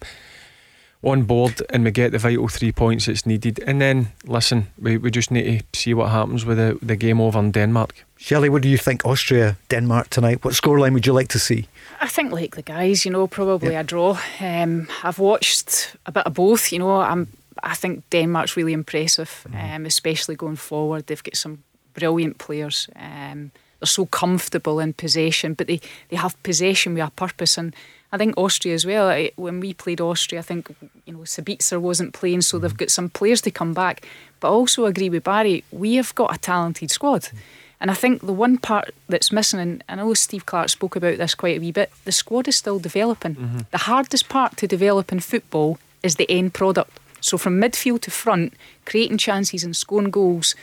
on 1.06 1.22
board 1.22 1.62
and 1.70 1.84
we 1.84 1.90
get 1.90 2.12
the 2.12 2.18
vital 2.18 2.48
three 2.48 2.72
points 2.72 3.06
that's 3.06 3.24
needed. 3.24 3.60
And 3.66 3.80
then, 3.80 4.08
listen, 4.24 4.66
we, 4.78 4.98
we 4.98 5.10
just 5.10 5.30
need 5.30 5.64
to 5.72 5.80
see 5.80 5.94
what 5.94 6.10
happens 6.10 6.44
with 6.44 6.58
the, 6.58 6.78
the 6.82 6.96
game 6.96 7.20
over 7.20 7.38
in 7.38 7.52
Denmark. 7.52 8.04
Shelley, 8.16 8.48
what 8.48 8.62
do 8.62 8.68
you 8.68 8.78
think? 8.78 9.04
Austria, 9.04 9.56
Denmark 9.68 10.10
tonight. 10.10 10.44
What 10.44 10.54
scoreline 10.54 10.92
would 10.94 11.06
you 11.06 11.12
like 11.12 11.28
to 11.28 11.38
see? 11.38 11.68
I 12.00 12.08
think, 12.08 12.32
like 12.32 12.56
the 12.56 12.62
guys, 12.62 13.04
you 13.04 13.12
know, 13.12 13.26
probably 13.26 13.74
a 13.74 13.84
draw. 13.84 14.18
Um, 14.40 14.88
I've 15.04 15.18
watched 15.18 15.96
a 16.04 16.12
bit 16.12 16.26
of 16.26 16.34
both. 16.34 16.72
You 16.72 16.80
know, 16.80 17.00
I'm. 17.00 17.28
I 17.62 17.74
think 17.74 18.04
Denmark's 18.10 18.56
really 18.56 18.72
impressive, 18.72 19.46
um, 19.54 19.86
especially 19.86 20.36
going 20.36 20.56
forward. 20.56 21.06
They've 21.06 21.22
got 21.22 21.36
some 21.36 21.62
brilliant 21.94 22.38
players. 22.38 22.88
Um, 22.96 23.50
they're 23.80 23.86
so 23.86 24.06
comfortable 24.06 24.80
in 24.80 24.92
possession, 24.92 25.54
but 25.54 25.66
they, 25.66 25.80
they 26.08 26.16
have 26.16 26.42
possession 26.42 26.94
with 26.94 27.04
a 27.04 27.10
purpose. 27.10 27.58
And 27.58 27.74
I 28.12 28.18
think 28.18 28.36
Austria 28.36 28.74
as 28.74 28.86
well. 28.86 29.08
I, 29.08 29.32
when 29.36 29.60
we 29.60 29.74
played 29.74 30.00
Austria, 30.00 30.40
I 30.40 30.42
think 30.42 30.74
you 31.06 31.12
know 31.12 31.20
Sabitzer 31.20 31.80
wasn't 31.80 32.14
playing, 32.14 32.42
so 32.42 32.58
they've 32.58 32.70
mm-hmm. 32.70 32.78
got 32.78 32.90
some 32.90 33.10
players 33.10 33.40
to 33.42 33.50
come 33.50 33.74
back. 33.74 34.06
But 34.40 34.48
I 34.48 34.52
also 34.52 34.84
agree 34.86 35.10
with 35.10 35.24
Barry. 35.24 35.64
We 35.70 35.94
have 35.96 36.14
got 36.14 36.34
a 36.34 36.38
talented 36.38 36.90
squad. 36.90 37.22
Mm-hmm. 37.22 37.36
And 37.78 37.90
I 37.90 37.94
think 37.94 38.22
the 38.22 38.32
one 38.32 38.56
part 38.56 38.90
that's 39.08 39.30
missing, 39.30 39.60
and 39.60 39.84
I 39.88 39.96
know 39.96 40.14
Steve 40.14 40.46
Clarke 40.46 40.70
spoke 40.70 40.96
about 40.96 41.18
this 41.18 41.34
quite 41.34 41.58
a 41.58 41.60
wee 41.60 41.72
bit, 41.72 41.92
the 42.04 42.12
squad 42.12 42.48
is 42.48 42.56
still 42.56 42.78
developing. 42.78 43.34
Mm-hmm. 43.34 43.58
The 43.70 43.78
hardest 43.78 44.28
part 44.28 44.56
to 44.58 44.66
develop 44.66 45.12
in 45.12 45.20
football 45.20 45.78
is 46.02 46.16
the 46.16 46.30
end 46.30 46.54
product. 46.54 46.98
So 47.20 47.36
from 47.36 47.60
midfield 47.60 48.02
to 48.02 48.10
front, 48.10 48.54
creating 48.86 49.18
chances 49.18 49.64
and 49.64 49.76
scoring 49.76 50.10
goals, 50.10 50.54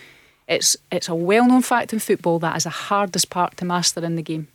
it's 0.48 0.76
it's 0.92 1.08
a 1.08 1.16
well 1.16 1.48
known 1.48 1.62
fact 1.62 1.94
in 1.94 2.00
football 2.00 2.40
that 2.40 2.58
is 2.58 2.64
the 2.64 2.70
hardest 2.70 3.30
part 3.30 3.58
to 3.58 3.66
master 3.66 4.04
in 4.04 4.16
the 4.16 4.22
game. 4.22 4.48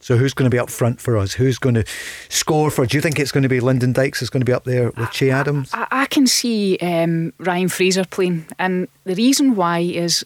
So 0.00 0.16
who's 0.16 0.32
going 0.32 0.48
to 0.48 0.54
be 0.54 0.60
up 0.60 0.70
front 0.70 1.00
for 1.00 1.16
us? 1.18 1.32
Who's 1.34 1.58
going 1.58 1.74
to 1.74 1.84
score 2.28 2.70
for? 2.70 2.86
Do 2.86 2.96
you 2.96 3.00
think 3.00 3.18
it's 3.18 3.32
going 3.32 3.42
to 3.42 3.48
be 3.48 3.58
Lyndon 3.60 3.92
Dykes 3.92 4.22
is 4.22 4.30
going 4.30 4.40
to 4.40 4.44
be 4.46 4.52
up 4.52 4.64
there 4.64 4.90
with 4.96 5.10
Che 5.10 5.30
Adams? 5.30 5.70
I, 5.74 5.86
I 5.90 6.06
can 6.06 6.26
see 6.26 6.76
um, 6.78 7.32
Ryan 7.38 7.68
Fraser 7.68 8.04
playing, 8.04 8.46
and 8.60 8.86
the 9.04 9.14
reason 9.16 9.56
why 9.56 9.80
is 9.80 10.24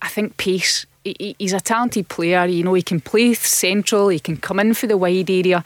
I 0.00 0.08
think 0.08 0.36
pace. 0.36 0.86
He- 1.04 1.36
He's 1.38 1.52
a 1.52 1.60
talented 1.60 2.08
player. 2.08 2.46
You 2.46 2.64
know, 2.64 2.74
he 2.74 2.82
can 2.82 3.00
play 3.00 3.34
central. 3.34 4.08
He 4.08 4.18
can 4.20 4.36
come 4.36 4.58
in 4.60 4.74
for 4.74 4.86
the 4.88 4.96
wide 4.96 5.30
area, 5.30 5.62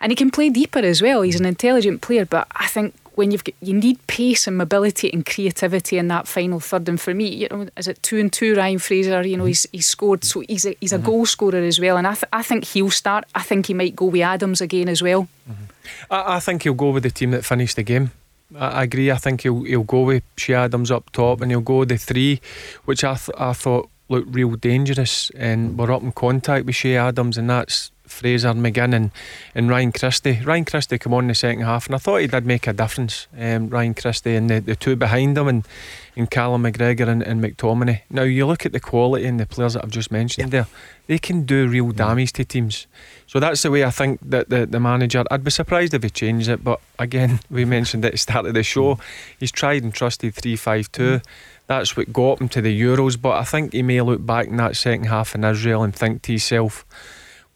and 0.00 0.12
he 0.12 0.16
can 0.16 0.30
play 0.30 0.50
deeper 0.50 0.80
as 0.80 1.00
well. 1.00 1.22
He's 1.22 1.40
an 1.40 1.46
intelligent 1.46 2.02
player, 2.02 2.26
but 2.26 2.46
I 2.56 2.66
think 2.66 2.94
when 3.16 3.30
you've 3.30 3.44
got 3.44 3.54
you 3.60 3.74
need 3.74 3.98
pace 4.06 4.46
and 4.46 4.56
mobility 4.56 5.12
and 5.12 5.26
creativity 5.26 5.98
in 5.98 6.08
that 6.08 6.28
final 6.28 6.60
third. 6.60 6.88
And 6.88 7.00
for 7.00 7.14
me, 7.14 7.28
you 7.28 7.48
know, 7.50 7.66
is 7.76 7.88
it 7.88 8.02
two 8.02 8.18
and 8.18 8.32
two? 8.32 8.54
Ryan 8.54 8.78
Fraser, 8.78 9.26
you 9.26 9.36
know, 9.36 9.42
mm-hmm. 9.42 9.48
he's 9.48 9.66
he's 9.72 9.86
scored, 9.86 10.24
so 10.24 10.40
he's 10.40 10.66
a, 10.66 10.76
he's 10.80 10.92
a 10.92 10.96
mm-hmm. 10.96 11.06
goal 11.06 11.26
scorer 11.26 11.58
as 11.58 11.80
well. 11.80 11.96
And 11.96 12.06
I 12.06 12.14
th- 12.14 12.30
I 12.32 12.42
think 12.42 12.64
he'll 12.64 12.90
start. 12.90 13.24
I 13.34 13.42
think 13.42 13.66
he 13.66 13.74
might 13.74 13.96
go 13.96 14.06
with 14.06 14.22
Adams 14.22 14.60
again 14.60 14.88
as 14.88 15.02
well. 15.02 15.28
Mm-hmm. 15.50 16.12
I, 16.12 16.36
I 16.36 16.40
think 16.40 16.62
he'll 16.62 16.74
go 16.74 16.90
with 16.90 17.02
the 17.02 17.10
team 17.10 17.32
that 17.32 17.44
finished 17.44 17.76
the 17.76 17.82
game. 17.82 18.12
I, 18.54 18.68
I 18.68 18.82
agree. 18.84 19.10
I 19.10 19.16
think 19.16 19.40
he'll 19.42 19.64
he'll 19.64 19.82
go 19.82 20.02
with 20.02 20.22
Che 20.36 20.54
Adams 20.54 20.90
up 20.90 21.10
top, 21.12 21.40
and 21.40 21.50
he'll 21.50 21.60
go 21.60 21.78
with 21.78 21.88
the 21.88 21.98
three, 21.98 22.40
which 22.84 23.02
I 23.02 23.14
th- 23.14 23.36
I 23.38 23.52
thought 23.54 23.88
looked 24.08 24.34
real 24.34 24.54
dangerous, 24.56 25.30
and 25.30 25.76
we're 25.78 25.90
up 25.90 26.02
in 26.02 26.12
contact 26.12 26.66
with 26.66 26.76
Che 26.76 26.96
Adams, 26.96 27.38
and 27.38 27.50
that's 27.50 27.90
Fraser, 28.06 28.52
McGinn, 28.52 28.94
and, 28.94 29.10
and 29.54 29.68
Ryan 29.68 29.92
Christie. 29.92 30.40
Ryan 30.44 30.64
Christie 30.64 30.98
come 30.98 31.14
on 31.14 31.24
in 31.24 31.28
the 31.28 31.34
second 31.34 31.62
half, 31.62 31.86
and 31.86 31.94
I 31.94 31.98
thought 31.98 32.18
he 32.18 32.26
did 32.26 32.46
make 32.46 32.66
a 32.66 32.72
difference. 32.72 33.26
Um, 33.38 33.68
Ryan 33.68 33.94
Christie 33.94 34.36
and 34.36 34.48
the, 34.48 34.60
the 34.60 34.76
two 34.76 34.96
behind 34.96 35.36
him, 35.36 35.48
and, 35.48 35.66
and 36.16 36.30
Callum 36.30 36.64
McGregor 36.64 37.08
and, 37.08 37.22
and 37.22 37.42
McTominay. 37.42 38.02
Now 38.10 38.22
you 38.22 38.46
look 38.46 38.64
at 38.64 38.72
the 38.72 38.80
quality 38.80 39.26
and 39.26 39.38
the 39.38 39.46
players 39.46 39.74
that 39.74 39.84
I've 39.84 39.90
just 39.90 40.10
mentioned 40.10 40.50
there; 40.50 40.66
they 41.06 41.18
can 41.18 41.42
do 41.42 41.68
real 41.68 41.86
mm. 41.86 41.96
damage 41.96 42.32
to 42.34 42.44
teams. 42.44 42.86
So 43.26 43.40
that's 43.40 43.62
the 43.62 43.70
way 43.70 43.84
I 43.84 43.90
think 43.90 44.20
that 44.22 44.48
the, 44.48 44.66
the 44.66 44.80
manager. 44.80 45.24
I'd 45.30 45.44
be 45.44 45.50
surprised 45.50 45.94
if 45.94 46.02
he 46.02 46.10
changed 46.10 46.48
it, 46.48 46.62
but 46.62 46.80
again, 46.98 47.40
we 47.50 47.64
mentioned 47.64 48.04
at 48.04 48.12
the 48.12 48.18
start 48.18 48.46
of 48.46 48.54
the 48.54 48.62
show, 48.62 48.96
mm. 48.96 49.00
he's 49.38 49.52
tried 49.52 49.82
and 49.82 49.92
trusted 49.92 50.34
three 50.34 50.56
five 50.56 50.90
two. 50.92 51.18
Mm. 51.18 51.24
That's 51.66 51.96
what 51.96 52.12
got 52.12 52.40
him 52.40 52.48
to 52.50 52.60
the 52.60 52.80
Euros. 52.80 53.20
But 53.20 53.38
I 53.38 53.44
think 53.44 53.72
he 53.72 53.82
may 53.82 54.00
look 54.00 54.24
back 54.24 54.46
in 54.46 54.56
that 54.56 54.76
second 54.76 55.06
half 55.06 55.34
in 55.34 55.44
Israel 55.44 55.82
and 55.82 55.94
think 55.94 56.22
to 56.22 56.32
himself, 56.32 56.84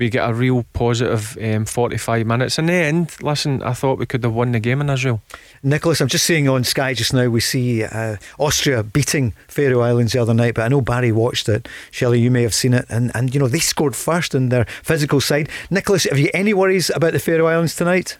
we 0.00 0.08
get 0.08 0.28
a 0.28 0.32
real 0.32 0.64
positive 0.72 1.36
um, 1.40 1.66
45 1.66 2.26
minutes. 2.26 2.58
In 2.58 2.66
the 2.66 2.72
end, 2.72 3.14
listen, 3.22 3.62
I 3.62 3.74
thought 3.74 3.98
we 3.98 4.06
could 4.06 4.24
have 4.24 4.32
won 4.32 4.52
the 4.52 4.58
game 4.58 4.80
in 4.80 4.88
Israel. 4.88 5.20
Nicholas, 5.62 6.00
I'm 6.00 6.08
just 6.08 6.24
seeing 6.24 6.48
on 6.48 6.64
Sky 6.64 6.94
just 6.94 7.12
now, 7.12 7.28
we 7.28 7.40
see 7.40 7.84
uh, 7.84 8.16
Austria 8.38 8.82
beating 8.82 9.34
Faroe 9.46 9.80
Islands 9.80 10.14
the 10.14 10.22
other 10.22 10.32
night, 10.32 10.54
but 10.54 10.62
I 10.62 10.68
know 10.68 10.80
Barry 10.80 11.12
watched 11.12 11.50
it. 11.50 11.68
Shelley, 11.90 12.18
you 12.18 12.30
may 12.30 12.42
have 12.42 12.54
seen 12.54 12.72
it. 12.72 12.86
And, 12.88 13.12
and 13.14 13.34
you 13.34 13.38
know, 13.38 13.46
they 13.46 13.58
scored 13.58 13.94
first 13.94 14.34
in 14.34 14.48
their 14.48 14.64
physical 14.82 15.20
side. 15.20 15.50
Nicholas, 15.68 16.04
have 16.04 16.18
you 16.18 16.30
any 16.32 16.54
worries 16.54 16.90
about 16.90 17.12
the 17.12 17.18
Faroe 17.18 17.46
Islands 17.46 17.76
tonight? 17.76 18.16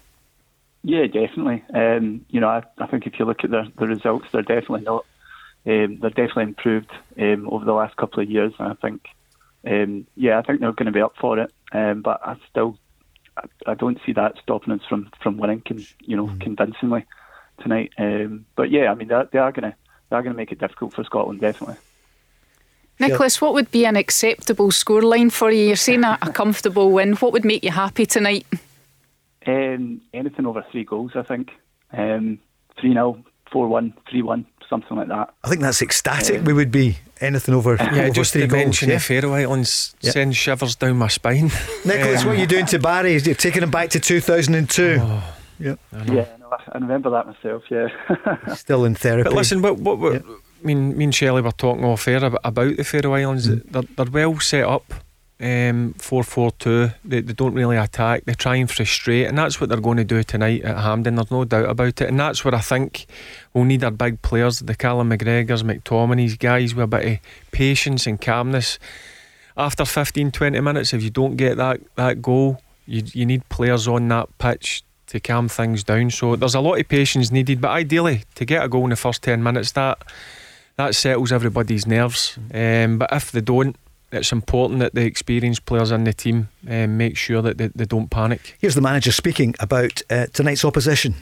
Yeah, 0.82 1.06
definitely. 1.06 1.64
Um, 1.74 2.26
you 2.28 2.40
know, 2.40 2.48
I, 2.48 2.62
I 2.78 2.86
think 2.88 3.06
if 3.06 3.18
you 3.18 3.24
look 3.24 3.42
at 3.42 3.50
the, 3.50 3.72
the 3.78 3.86
results, 3.86 4.26
they're 4.32 4.42
definitely 4.42 4.82
not. 4.82 5.06
Um, 5.66 5.98
they're 6.00 6.10
definitely 6.10 6.44
improved 6.44 6.90
um, 7.18 7.48
over 7.50 7.64
the 7.64 7.72
last 7.72 7.96
couple 7.96 8.22
of 8.22 8.30
years, 8.30 8.52
and 8.58 8.68
I 8.68 8.74
think, 8.74 9.06
um, 9.66 10.06
yeah, 10.16 10.38
I 10.38 10.42
think 10.42 10.60
they're 10.60 10.72
going 10.72 10.86
to 10.86 10.92
be 10.92 11.02
up 11.02 11.16
for 11.20 11.38
it. 11.38 11.52
Um, 11.72 12.02
but 12.02 12.20
I 12.24 12.36
still, 12.48 12.78
I, 13.36 13.44
I 13.66 13.74
don't 13.74 14.00
see 14.04 14.12
that 14.12 14.36
stopping 14.42 14.72
us 14.72 14.80
from 14.88 15.10
from 15.22 15.38
winning, 15.38 15.62
con, 15.66 15.84
you 16.00 16.16
know, 16.16 16.26
mm. 16.26 16.40
convincingly 16.40 17.06
tonight. 17.60 17.92
Um, 17.98 18.46
but 18.56 18.70
yeah, 18.70 18.90
I 18.90 18.94
mean, 18.94 19.08
they, 19.08 19.22
they 19.32 19.38
are 19.38 19.52
going 19.52 19.70
to 19.70 19.76
they 20.08 20.16
are 20.16 20.22
going 20.22 20.34
to 20.34 20.36
make 20.36 20.52
it 20.52 20.58
difficult 20.58 20.94
for 20.94 21.04
Scotland, 21.04 21.40
definitely. 21.40 21.76
Nicholas, 22.98 23.40
what 23.40 23.54
would 23.54 23.70
be 23.70 23.86
an 23.86 23.96
acceptable 23.96 24.68
scoreline 24.70 25.32
for 25.32 25.50
you? 25.50 25.68
You're 25.68 25.76
saying 25.76 26.04
a, 26.04 26.18
a 26.20 26.32
comfortable 26.32 26.90
win. 26.90 27.14
What 27.14 27.32
would 27.32 27.46
make 27.46 27.64
you 27.64 27.70
happy 27.70 28.04
tonight? 28.04 28.46
Um, 29.46 30.02
anything 30.12 30.44
over 30.44 30.64
three 30.70 30.84
goals, 30.84 31.12
I 31.14 31.22
think. 31.22 31.52
Um, 31.92 32.38
3 32.78 32.92
0, 32.92 33.24
4 33.50 33.68
1, 33.68 33.94
3 34.10 34.22
1, 34.22 34.46
something 34.70 34.96
like 34.96 35.08
that. 35.08 35.34
I 35.44 35.48
think 35.48 35.60
that's 35.60 35.82
ecstatic. 35.82 36.38
Um, 36.38 36.44
we 36.46 36.54
would 36.54 36.70
be 36.70 36.96
anything 37.20 37.54
over, 37.54 37.76
yeah, 37.78 38.04
over 38.04 38.10
just 38.10 38.32
three 38.32 38.42
to 38.42 38.46
goals. 38.46 38.64
mention 38.64 38.88
yeah. 38.88 38.94
the 38.94 39.00
Faroe 39.00 39.34
Islands 39.34 39.94
yep. 40.00 40.14
sends 40.14 40.36
shivers 40.36 40.76
down 40.76 40.96
my 40.96 41.08
spine. 41.08 41.50
Nicholas, 41.84 42.22
um, 42.22 42.28
what 42.28 42.36
are 42.36 42.40
you 42.40 42.46
doing 42.46 42.66
to 42.66 42.78
Barry? 42.78 43.18
You're 43.18 43.34
taking 43.34 43.62
him 43.62 43.70
back 43.70 43.90
to 43.90 44.00
2002. 44.00 44.98
Oh, 45.00 45.36
yep. 45.58 45.78
Yeah, 46.06 46.26
no, 46.38 46.50
I 46.50 46.78
remember 46.78 47.10
that 47.10 47.26
myself, 47.26 47.64
yeah. 47.68 47.88
Still 48.54 48.86
in 48.86 48.94
therapy. 48.94 49.24
But 49.24 49.34
listen, 49.34 49.60
what, 49.60 49.76
what, 49.76 49.98
what 49.98 50.12
yep 50.14 50.24
me 50.62 50.72
and, 50.72 50.96
me 50.96 51.04
and 51.04 51.14
Shelley 51.14 51.42
were 51.42 51.52
talking 51.52 51.84
off 51.84 52.06
air 52.08 52.24
about, 52.24 52.40
about 52.44 52.76
the 52.76 52.84
Faroe 52.84 53.14
Islands. 53.14 53.48
Mm. 53.48 53.70
They're, 53.70 53.82
they're 53.82 54.12
well 54.12 54.38
set 54.40 54.64
up. 54.64 54.92
Um, 55.40 55.94
4 55.94 56.22
4 56.22 56.50
2. 56.52 56.90
They, 57.04 57.20
they 57.22 57.32
don't 57.32 57.54
really 57.54 57.76
attack. 57.76 58.24
They 58.24 58.34
try 58.34 58.56
and 58.56 58.70
frustrate, 58.70 59.26
and 59.26 59.38
that's 59.38 59.60
what 59.60 59.70
they're 59.70 59.80
going 59.80 59.96
to 59.96 60.04
do 60.04 60.22
tonight 60.22 60.62
at 60.62 60.76
Hampden. 60.76 61.14
There's 61.14 61.30
no 61.30 61.44
doubt 61.44 61.70
about 61.70 62.00
it. 62.00 62.08
And 62.08 62.20
that's 62.20 62.44
where 62.44 62.54
I 62.54 62.60
think 62.60 63.06
we'll 63.54 63.64
need 63.64 63.82
our 63.82 63.90
big 63.90 64.20
players 64.22 64.58
the 64.60 64.74
Callum 64.74 65.10
McGregors, 65.10 65.62
McTominay's, 65.62 66.36
guys 66.36 66.74
with 66.74 66.84
a 66.84 66.86
bit 66.86 67.06
of 67.06 67.18
patience 67.52 68.06
and 68.06 68.20
calmness. 68.20 68.78
After 69.56 69.84
15 69.84 70.30
20 70.30 70.60
minutes, 70.60 70.92
if 70.92 71.02
you 71.02 71.10
don't 71.10 71.36
get 71.36 71.56
that, 71.56 71.80
that 71.96 72.20
goal, 72.20 72.60
you, 72.86 73.02
you 73.12 73.24
need 73.24 73.48
players 73.48 73.88
on 73.88 74.08
that 74.08 74.28
pitch 74.38 74.84
to 75.06 75.20
calm 75.20 75.48
things 75.48 75.84
down. 75.84 76.10
So 76.10 76.36
there's 76.36 76.54
a 76.54 76.60
lot 76.60 76.78
of 76.78 76.88
patience 76.88 77.32
needed, 77.32 77.60
but 77.60 77.70
ideally, 77.70 78.24
to 78.34 78.44
get 78.44 78.64
a 78.64 78.68
goal 78.68 78.84
in 78.84 78.90
the 78.90 78.96
first 78.96 79.22
10 79.22 79.42
minutes, 79.42 79.72
that 79.72 80.02
that 80.76 80.94
settles 80.94 81.32
everybody's 81.32 81.86
nerves. 81.86 82.38
Um, 82.54 82.98
but 82.98 83.12
if 83.12 83.32
they 83.32 83.40
don't, 83.40 83.76
it's 84.12 84.32
important 84.32 84.80
that 84.80 84.94
the 84.94 85.02
experienced 85.02 85.66
players 85.66 85.90
in 85.90 86.04
the 86.04 86.12
team 86.12 86.48
um, 86.68 86.96
make 86.96 87.16
sure 87.16 87.42
that 87.42 87.58
they, 87.58 87.68
they, 87.68 87.84
don't 87.84 88.10
panic. 88.10 88.56
Here's 88.60 88.74
the 88.74 88.80
manager 88.80 89.12
speaking 89.12 89.54
about 89.60 90.02
uh, 90.10 90.26
tonight's 90.32 90.64
opposition. 90.64 91.14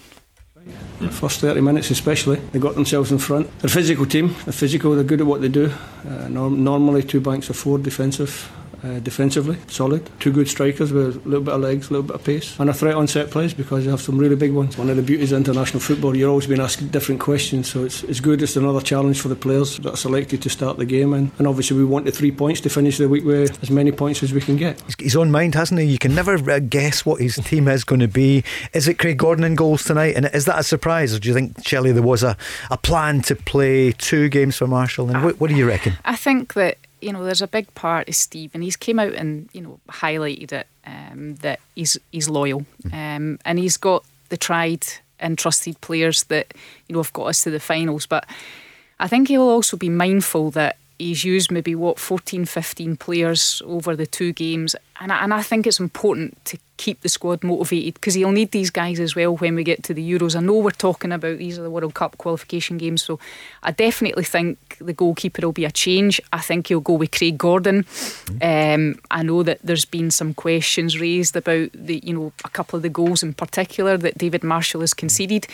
The 1.01 1.11
first 1.11 1.41
30 1.41 1.61
minutes, 1.61 1.91
especially, 1.91 2.37
they 2.53 2.59
got 2.59 2.75
themselves 2.75 3.13
in 3.13 3.19
front. 3.19 3.47
They're 3.61 3.69
a 3.69 3.73
physical 3.73 4.05
team, 4.05 4.35
they're 4.45 4.53
physical, 4.53 4.95
they're 4.95 5.05
good 5.05 5.21
at 5.21 5.27
what 5.27 5.41
they 5.41 5.49
do. 5.49 5.73
Uh, 6.07 6.29
norm- 6.29 6.63
normally, 6.65 7.03
two 7.03 7.21
banks 7.21 7.49
of 7.49 7.57
four 7.57 7.79
defensive 7.79 8.51
uh, 8.83 8.99
defensively, 9.01 9.57
solid. 9.67 10.09
Two 10.21 10.33
good 10.33 10.49
strikers 10.49 10.93
with 10.93 11.17
a 11.17 11.29
little 11.29 11.45
bit 11.45 11.55
of 11.55 11.61
legs, 11.61 11.89
a 11.91 11.93
little 11.93 12.07
bit 12.07 12.17
of 12.17 12.25
pace, 12.25 12.59
and 12.59 12.71
a 12.71 12.75
threat 12.75 12.95
on 12.95 13.07
set 13.07 13.31
plays 13.31 13.55
because 13.55 13.85
you 13.85 13.91
have 13.91 14.01
some 14.01 14.19
really 14.19 14.37
big 14.37 14.53
ones. 14.53 14.77
One 14.79 14.91
of 14.91 14.97
the 14.97 15.03
beauties 15.03 15.33
of 15.33 15.39
international 15.39 15.81
football, 15.81 16.17
you're 16.17 16.31
always 16.31 16.47
being 16.47 16.61
asked 16.61 16.91
different 16.91 17.21
questions, 17.21 17.71
so 17.71 17.85
it's, 17.85 18.03
it's 18.05 18.21
good. 18.21 18.43
It's 18.43 18.57
another 18.57 18.81
challenge 18.81 19.21
for 19.21 19.29
the 19.29 19.37
players 19.37 19.79
that 19.79 19.95
are 19.95 19.97
selected 19.97 20.43
to 20.43 20.51
start 20.51 20.77
the 20.77 20.87
game, 20.87 21.13
and, 21.13 21.31
and 21.39 21.47
obviously 21.47 21.77
we 21.77 21.85
want 21.85 22.05
the 22.05 22.13
three 22.13 22.33
points 22.33 22.61
to 22.63 22.71
finish 22.71 22.99
the 22.99 23.09
week 23.09 23.25
with 23.25 23.63
as 23.63 23.71
many 23.71 23.93
points 23.93 24.23
as 24.23 24.33
we 24.33 24.41
can 24.41 24.57
get. 24.57 24.81
He's 24.83 24.97
his 24.99 25.17
own 25.17 25.31
mind, 25.31 25.55
hasn't 25.55 25.81
he? 25.81 25.87
You 25.87 25.99
can 25.99 26.15
never 26.15 26.35
uh, 26.51 26.59
guess 26.61 27.05
what 27.05 27.21
his 27.21 27.37
team 27.37 27.69
is 27.69 27.85
going 27.85 28.01
to 28.01 28.09
be. 28.09 28.45
Is 28.73 28.89
it 28.89 28.99
Craig 28.99 29.19
Gordon 29.19 29.45
in 29.45 29.55
goals 29.55 29.85
tonight, 29.85 30.17
and 30.17 30.27
is 30.33 30.45
that 30.45 30.59
a 30.59 30.63
surprise, 30.63 31.15
or 31.15 31.19
do 31.19 31.29
you 31.29 31.35
think 31.35 31.67
Shelley 31.67 31.93
there 31.93 32.03
was 32.03 32.23
a, 32.23 32.37
a 32.71 32.77
plan 32.77 33.23
to 33.23 33.35
play 33.35 33.93
two 33.93 34.29
games 34.29 34.57
for 34.57 34.67
Marshall? 34.67 35.11
And 35.11 35.25
what, 35.25 35.41
what 35.41 35.51
do 35.51 35.57
you 35.57 35.67
reckon? 35.67 35.95
I 36.05 36.17
think 36.17 36.55
that 36.55 36.79
you 37.01 37.13
know, 37.13 37.25
there's 37.25 37.43
a 37.43 37.49
big 37.49 37.73
part 37.75 38.09
of 38.09 38.15
Steve, 38.15 38.51
and 38.55 38.63
he's 38.63 38.77
came 38.77 38.99
out 38.99 39.13
and 39.13 39.49
you 39.53 39.61
know 39.61 39.81
highlighted 39.89 40.53
it 40.53 40.67
um, 40.87 41.37
that 41.37 41.61
he's 41.75 41.99
he's 42.13 42.29
loyal, 42.29 42.65
um, 42.93 43.39
and 43.45 43.59
he's 43.59 43.77
got 43.77 44.05
the 44.29 44.37
tried 44.37 44.87
and 45.21 45.39
trusted 45.39 45.81
players 45.81 46.25
that 46.25 46.55
you 46.89 46.95
know 46.95 47.03
have 47.03 47.13
got 47.13 47.27
us 47.27 47.43
to 47.43 47.51
the 47.51 47.61
finals. 47.61 48.07
But 48.07 48.27
I 49.01 49.09
think 49.09 49.29
he'll 49.29 49.43
also 49.43 49.77
be 49.77 49.89
mindful 49.89 50.51
that 50.53 50.77
he's 50.99 51.25
used 51.25 51.51
maybe 51.51 51.75
what 51.75 51.99
14 51.99 52.45
15 52.45 52.97
players 52.97 53.63
over 53.65 53.95
the 53.95 54.07
two 54.07 54.33
games. 54.33 54.75
And 55.01 55.13
I, 55.13 55.23
and 55.23 55.33
I 55.33 55.43
think 55.43 55.67
it's 55.67 55.79
important 55.79 56.45
to 56.47 56.59
keep 56.77 57.01
the 57.01 57.09
squad 57.09 57.45
motivated 57.45 57.95
because 57.95 58.15
he'll 58.15 58.33
need 58.33 58.51
these 58.51 58.71
guys 58.71 58.99
as 59.01 59.15
well 59.15 59.37
when 59.37 59.55
we 59.55 59.65
get 59.65 59.83
to 59.85 59.95
the 59.95 60.13
Euros. 60.13 60.35
I 60.37 60.41
know 60.41 60.55
we're 60.55 60.71
talking 60.71 61.13
about 61.13 61.39
these 61.39 61.59
are 61.59 61.63
the 61.63 61.71
World 61.71 61.95
Cup 61.95 62.19
qualification 62.19 62.79
games 62.79 63.03
so 63.03 63.19
I 63.63 63.71
definitely 63.71 64.25
think 64.25 64.77
the 64.81 64.93
goalkeeper 64.93 65.47
will 65.47 65.53
be 65.53 65.65
a 65.65 65.71
change. 65.71 66.21
I 66.33 66.41
think 66.41 66.67
he'll 66.67 66.81
go 66.81 66.95
with 66.95 67.13
Craig 67.13 67.39
Gordon. 67.39 67.87
Um, 68.43 68.99
I 69.11 69.23
know 69.23 69.43
that 69.43 69.61
there's 69.63 69.85
been 69.85 70.11
some 70.11 70.35
questions 70.35 70.99
raised 70.99 71.37
about 71.37 71.71
the 71.73 72.01
you 72.05 72.15
know 72.15 72.33
a 72.45 72.49
couple 72.49 72.77
of 72.77 72.83
the 72.83 72.89
goals 72.89 73.23
in 73.23 73.35
particular 73.35 73.97
that 73.97 74.19
David 74.19 74.43
Marshall 74.43 74.81
has 74.81 74.95
conceded 74.95 75.47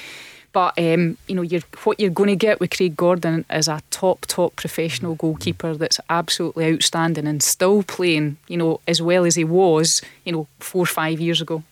but 0.55 0.79
um, 0.79 1.19
you 1.27 1.35
know, 1.35 1.43
you're, 1.43 1.61
what 1.83 1.99
you're 2.01 2.11
going 2.11 2.31
to 2.31 2.37
get 2.37 2.61
with 2.61 2.71
Craig 2.71 2.97
Gordon 2.97 3.45
is 3.51 3.67
a 3.67 3.83
top, 3.91 4.25
top 4.27 4.55
professional 4.55 5.17
goalkeeper 5.17 5.75
that's 5.75 6.01
absolutely 6.09 6.73
outstanding 6.73 7.27
and 7.27 7.43
still 7.43 7.83
playing, 7.83 8.39
you 8.47 8.57
know, 8.57 8.81
as 8.87 9.03
well 9.03 9.27
as 9.27 9.35
he 9.35 9.43
was, 9.43 10.01
you 10.25 10.33
know, 10.33 10.47
four 10.61 10.85
or 10.85 10.87
five 10.87 11.21
years 11.21 11.43
ago. 11.43 11.65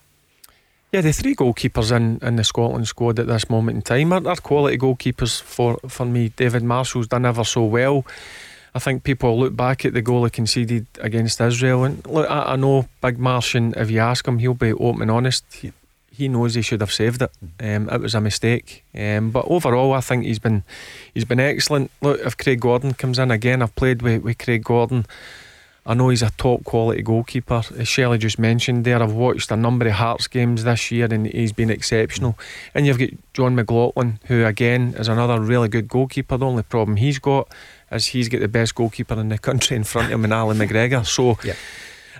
Yeah, 0.91 0.99
the 1.01 1.13
three 1.13 1.33
goalkeepers 1.33 1.95
in, 1.95 2.19
in 2.21 2.35
the 2.35 2.43
Scotland 2.43 2.87
squad 2.87 3.17
at 3.19 3.27
this 3.27 3.49
moment 3.49 3.77
in 3.77 3.81
time 3.81 4.11
are, 4.11 4.27
are 4.27 4.35
quality 4.35 4.77
goalkeepers 4.77 5.41
for, 5.41 5.79
for 5.87 6.05
me. 6.05 6.29
David 6.29 6.63
Marshall's 6.63 7.07
done 7.07 7.25
ever 7.25 7.45
so 7.45 7.63
well. 7.63 8.05
I 8.75 8.79
think 8.79 9.03
people 9.03 9.39
look 9.39 9.55
back 9.55 9.85
at 9.85 9.93
the 9.93 10.01
goal 10.01 10.25
he 10.25 10.29
conceded 10.29 10.87
against 10.99 11.39
Israel 11.39 11.85
and 11.85 12.05
look, 12.05 12.29
I, 12.29 12.53
I 12.53 12.55
know 12.57 12.89
Big 13.01 13.17
Martian, 13.17 13.73
if 13.77 13.89
you 13.89 13.99
ask 13.99 14.27
him, 14.27 14.39
he'll 14.39 14.53
be 14.53 14.73
open 14.73 15.03
and 15.03 15.11
honest. 15.11 15.45
He, 15.53 15.71
he 16.15 16.27
knows 16.27 16.53
he 16.53 16.61
should 16.61 16.81
have 16.81 16.91
saved 16.91 17.21
it. 17.21 17.31
Um, 17.59 17.89
it 17.89 17.99
was 17.99 18.13
a 18.13 18.21
mistake. 18.21 18.85
Um, 18.95 19.31
but 19.31 19.45
overall, 19.47 19.93
I 19.93 20.01
think 20.01 20.25
he's 20.25 20.39
been 20.39 20.63
he's 21.13 21.25
been 21.25 21.39
excellent. 21.39 21.89
Look, 22.01 22.19
if 22.21 22.37
Craig 22.37 22.59
Gordon 22.59 22.93
comes 22.93 23.17
in 23.17 23.31
again, 23.31 23.61
I've 23.61 23.75
played 23.75 24.01
with, 24.01 24.21
with 24.21 24.37
Craig 24.37 24.63
Gordon. 24.63 25.05
I 25.85 25.95
know 25.95 26.09
he's 26.09 26.21
a 26.21 26.31
top 26.37 26.63
quality 26.63 27.01
goalkeeper. 27.01 27.61
As 27.77 27.87
Shelley 27.89 28.17
just 28.17 28.39
mentioned 28.39 28.85
there, 28.85 29.03
I've 29.03 29.11
watched 29.11 29.51
a 29.51 29.57
number 29.57 29.85
of 29.85 29.93
Hearts 29.93 30.27
games 30.27 30.63
this 30.63 30.91
year 30.91 31.09
and 31.11 31.27
he's 31.27 31.51
been 31.51 31.69
exceptional. 31.69 32.37
And 32.73 32.85
you've 32.85 32.99
got 32.99 33.09
John 33.33 33.55
McLaughlin, 33.55 34.19
who 34.27 34.45
again 34.45 34.93
is 34.97 35.09
another 35.09 35.41
really 35.41 35.67
good 35.67 35.89
goalkeeper. 35.89 36.37
The 36.37 36.45
only 36.45 36.63
problem 36.63 36.95
he's 36.95 37.19
got 37.19 37.51
is 37.91 38.07
he's 38.07 38.29
got 38.29 38.39
the 38.39 38.47
best 38.47 38.75
goalkeeper 38.75 39.19
in 39.19 39.27
the 39.27 39.37
country 39.37 39.75
in 39.75 39.83
front 39.83 40.07
of 40.07 40.13
him, 40.13 40.23
and 40.23 40.33
Ali 40.33 40.55
McGregor. 40.55 41.05
So. 41.05 41.37
Yeah 41.43 41.55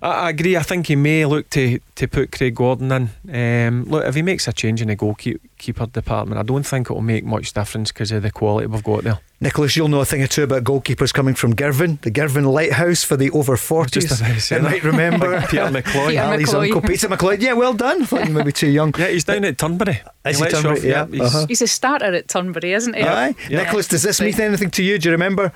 I, 0.03 0.25
I, 0.25 0.29
agree. 0.31 0.57
I 0.57 0.63
think 0.63 0.88
he 0.88 0.98
may 0.98 1.25
look 1.25 1.50
to, 1.51 1.79
to 1.95 2.07
put 2.10 2.33
Craig 2.33 2.55
Gordon 2.55 2.91
in. 2.91 3.67
Um, 3.67 3.86
look, 3.86 4.05
if 4.05 4.15
he 4.15 4.22
makes 4.22 4.48
a 4.50 4.53
change 4.53 4.81
in 4.81 4.89
the 4.89 4.95
goalkeeper 4.95 5.86
department, 5.86 6.39
I 6.39 6.43
don't 6.43 6.65
think 6.65 6.89
it 6.89 6.93
will 6.93 7.01
make 7.01 7.24
much 7.24 7.53
difference 7.53 7.91
because 7.91 8.12
of 8.12 8.22
the 8.24 8.31
quality 8.31 8.67
we've 8.67 8.83
got 8.83 9.05
there. 9.05 9.19
Nicholas, 9.39 9.75
you'll 9.75 9.88
know 9.88 10.01
a 10.01 10.05
thing 10.05 10.22
or 10.22 10.27
two 10.27 10.43
about 10.43 10.63
goalkeepers 10.65 11.13
coming 11.13 11.36
from 11.36 11.55
Girvan, 11.55 12.00
the 12.01 12.12
Girvan 12.12 12.45
Lighthouse 12.45 13.03
for 13.03 13.15
the 13.15 13.29
over 13.31 13.55
40s. 13.55 14.51
You 14.51 14.62
might 14.62 14.83
remember 14.83 15.41
Peter 15.50 15.67
McCloy. 15.67 16.22
Ali's 16.22 16.53
uncle 16.53 16.81
Peter 16.81 17.07
McCloy. 17.07 17.41
Yeah, 17.41 17.53
well 17.53 17.74
done. 17.74 18.03
I 18.03 18.05
thought 18.05 18.27
you 18.27 18.33
might 18.33 18.45
be 18.45 18.51
too 18.51 18.69
young. 18.69 18.93
Yeah, 18.98 19.07
he's 19.07 19.24
down 19.24 19.45
at 19.45 19.57
Turnberry. 19.57 20.01
Is 20.25 20.39
he, 20.39 20.45
he 20.45 20.51
Turnberry? 20.51 20.77
Off, 20.77 20.83
yeah. 20.83 21.05
He's, 21.07 21.22
uh-huh. 21.22 21.45
he's, 21.48 21.62
a 21.62 21.67
starter 21.67 22.13
at 22.13 22.27
Turnberry, 22.27 22.74
isn't 22.74 22.95
he? 22.95 23.03
Aye. 23.03 23.36
Yeah. 23.50 23.63
Nicholas, 23.63 23.88
does 23.88 24.03
this 24.03 24.19
mean 24.19 24.39
anything 24.39 24.72
to 24.72 24.83
you? 24.83 24.98
Do 24.98 25.10
you 25.10 25.12
remember 25.13 25.53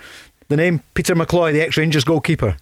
the 0.47 0.57
name 0.57 0.83
Peter 0.93 1.15
McCloy, 1.15 1.51
the 1.51 1.61
ex 1.61 1.77
Rangers 1.77 2.03
goalkeeper? 2.03 2.57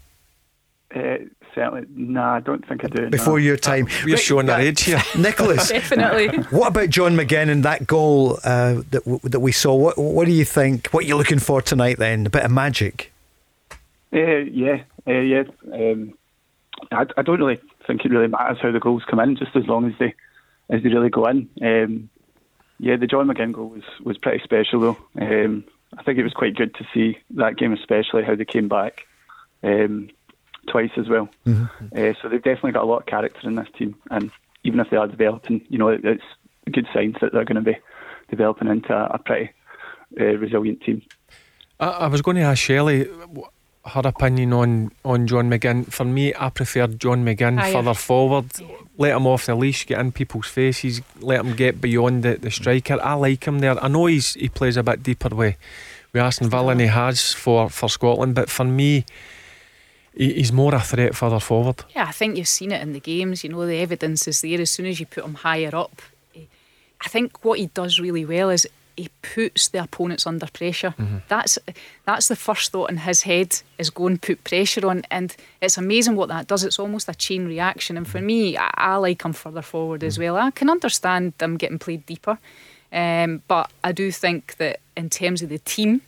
Uh, 0.93 1.17
certainly. 1.55 1.87
No, 1.95 2.21
I 2.21 2.39
don't 2.41 2.67
think 2.67 2.83
I 2.83 2.87
do. 2.87 3.09
Before 3.09 3.39
no. 3.39 3.45
your 3.45 3.57
time. 3.57 3.87
We're 4.03 4.15
right, 4.15 4.23
showing 4.23 4.49
our 4.49 4.59
age 4.59 4.81
here. 4.81 5.01
Nicholas. 5.17 5.69
Definitely. 5.69 6.27
What 6.55 6.67
about 6.67 6.89
John 6.89 7.15
McGinn 7.15 7.49
and 7.49 7.63
that 7.63 7.87
goal 7.87 8.39
uh, 8.43 8.81
that, 8.91 9.03
w- 9.05 9.19
that 9.23 9.39
we 9.39 9.51
saw? 9.51 9.73
What, 9.73 9.97
what 9.97 10.25
do 10.25 10.31
you 10.31 10.45
think? 10.45 10.89
What 10.89 11.05
are 11.05 11.07
you 11.07 11.15
looking 11.15 11.39
for 11.39 11.61
tonight 11.61 11.97
then? 11.97 12.27
A 12.27 12.29
bit 12.29 12.43
of 12.43 12.51
magic? 12.51 13.11
Uh, 14.13 14.19
yeah, 14.19 14.83
uh, 15.07 15.11
yeah. 15.13 15.43
Um, 15.73 16.13
I, 16.91 17.05
I 17.17 17.21
don't 17.21 17.39
really 17.39 17.59
think 17.87 18.05
it 18.05 18.11
really 18.11 18.27
matters 18.27 18.57
how 18.61 18.71
the 18.71 18.79
goals 18.79 19.03
come 19.09 19.19
in, 19.19 19.35
just 19.35 19.55
as 19.55 19.65
long 19.65 19.85
as 19.85 19.93
they 19.99 20.13
as 20.69 20.83
they 20.83 20.89
really 20.89 21.09
go 21.09 21.25
in. 21.25 21.49
Um, 21.61 22.09
yeah, 22.79 22.97
the 22.97 23.07
John 23.07 23.27
McGinn 23.27 23.53
goal 23.53 23.69
was, 23.69 23.83
was 24.03 24.17
pretty 24.17 24.43
special 24.43 24.79
though. 24.79 24.97
Um, 25.19 25.63
I 25.97 26.03
think 26.03 26.19
it 26.19 26.23
was 26.23 26.33
quite 26.33 26.55
good 26.55 26.75
to 26.75 26.87
see 26.93 27.17
that 27.31 27.57
game, 27.57 27.73
especially 27.73 28.23
how 28.23 28.35
they 28.35 28.45
came 28.45 28.67
back. 28.67 29.05
Um, 29.63 30.09
twice 30.67 30.91
as 30.97 31.07
well. 31.09 31.29
Mm-hmm. 31.45 31.85
Uh, 31.95 32.13
so 32.21 32.29
they've 32.29 32.43
definitely 32.43 32.73
got 32.73 32.83
a 32.83 32.87
lot 32.87 32.99
of 32.99 33.05
character 33.05 33.47
in 33.47 33.55
this 33.55 33.67
team, 33.77 33.95
and 34.11 34.31
even 34.63 34.79
if 34.79 34.89
they 34.89 34.97
are 34.97 35.07
developing, 35.07 35.65
you 35.69 35.77
know, 35.77 35.89
it's 35.89 36.23
good 36.71 36.87
signs 36.93 37.15
that 37.21 37.31
they're 37.31 37.45
going 37.45 37.55
to 37.55 37.61
be 37.61 37.77
developing 38.29 38.67
into 38.67 38.93
a, 38.93 39.05
a 39.13 39.17
pretty 39.19 39.51
uh, 40.19 40.37
resilient 40.37 40.81
team. 40.81 41.01
I, 41.79 41.87
I, 41.87 42.07
was 42.07 42.21
going 42.21 42.37
to 42.37 42.43
ask 42.43 42.63
Shelley 42.63 43.07
her 43.85 44.01
opinion 44.03 44.53
on, 44.53 44.91
on 45.03 45.27
John 45.27 45.49
McGinn. 45.49 45.91
For 45.91 46.05
me, 46.05 46.33
I 46.33 46.49
prefer 46.49 46.87
John 46.87 47.23
McGinn 47.23 47.59
Aye. 47.59 47.71
further 47.73 47.93
forward. 47.93 48.45
Let 48.97 49.15
him 49.15 49.27
off 49.27 49.45
the 49.45 49.55
leash, 49.55 49.85
get 49.85 49.99
in 49.99 50.11
people's 50.11 50.47
faces, 50.47 51.01
let 51.19 51.41
him 51.41 51.55
get 51.55 51.81
beyond 51.81 52.23
the, 52.23 52.35
the 52.35 52.49
striker. 52.49 52.97
I 53.01 53.13
like 53.13 53.43
him 53.45 53.59
there. 53.59 53.81
I 53.83 53.87
know 53.87 54.05
he's 54.05 54.33
he 54.35 54.49
plays 54.49 54.77
a 54.77 54.83
bit 54.83 55.03
deeper 55.03 55.29
with, 55.29 55.55
with 56.13 56.23
Aston 56.23 56.49
Villa 56.49 56.69
and 56.69 56.81
he 56.81 56.87
has 56.87 57.33
for, 57.33 57.69
for 57.69 57.89
Scotland, 57.89 58.35
but 58.35 58.49
for 58.49 58.63
me, 58.63 58.93
he, 58.93 59.05
he's 60.15 60.51
more 60.51 60.73
a 60.75 60.79
threat 60.81 61.15
further 61.15 61.39
forward. 61.39 61.83
Yeah, 61.95 62.05
I 62.07 62.11
think 62.11 62.37
you've 62.37 62.47
seen 62.47 62.71
it 62.71 62.81
in 62.81 62.93
the 62.93 62.99
games. 62.99 63.43
You 63.43 63.49
know, 63.51 63.65
the 63.65 63.77
evidence 63.77 64.27
is 64.27 64.41
there. 64.41 64.61
As 64.61 64.69
soon 64.71 64.85
as 64.85 64.99
you 64.99 65.05
put 65.05 65.25
him 65.25 65.35
higher 65.35 65.75
up, 65.75 66.01
I 66.35 67.07
think 67.09 67.43
what 67.43 67.59
he 67.59 67.67
does 67.67 67.99
really 67.99 68.25
well 68.25 68.49
is 68.49 68.67
he 68.97 69.09
puts 69.21 69.67
the 69.67 69.83
opponents 69.83 70.25
under 70.25 70.47
pressure. 70.47 70.95
Mm-hmm. 70.97 71.17
That's 71.27 71.59
that's 72.05 72.29
the 72.29 72.35
first 72.35 72.71
thought 72.71 72.89
in 72.89 72.97
his 72.97 73.23
head 73.23 73.61
is 73.77 73.89
go 73.89 74.07
and 74.07 74.21
put 74.21 74.43
pressure 74.45 74.87
on, 74.87 75.03
and 75.11 75.35
it's 75.61 75.77
amazing 75.77 76.15
what 76.15 76.29
that 76.29 76.47
does. 76.47 76.63
It's 76.63 76.79
almost 76.79 77.09
a 77.09 77.13
chain 77.13 77.45
reaction. 77.45 77.97
And 77.97 78.07
for 78.07 78.19
Mm-hmm. 78.19 78.27
me, 78.27 78.57
I, 78.57 78.69
I 78.73 78.95
like 78.95 79.23
him 79.23 79.33
further 79.33 79.61
forward 79.61 80.03
as 80.03 80.17
well. 80.17 80.37
I 80.37 80.51
can 80.51 80.69
understand 80.69 81.33
them 81.39 81.57
getting 81.57 81.77
played 81.79 82.05
deeper, 82.05 82.37
um, 82.93 83.41
but 83.49 83.69
I 83.83 83.91
do 83.91 84.11
think 84.11 84.55
that 84.57 84.79
in 84.95 85.09
terms 85.09 85.41
of 85.41 85.49
the 85.49 85.59
team. 85.59 86.01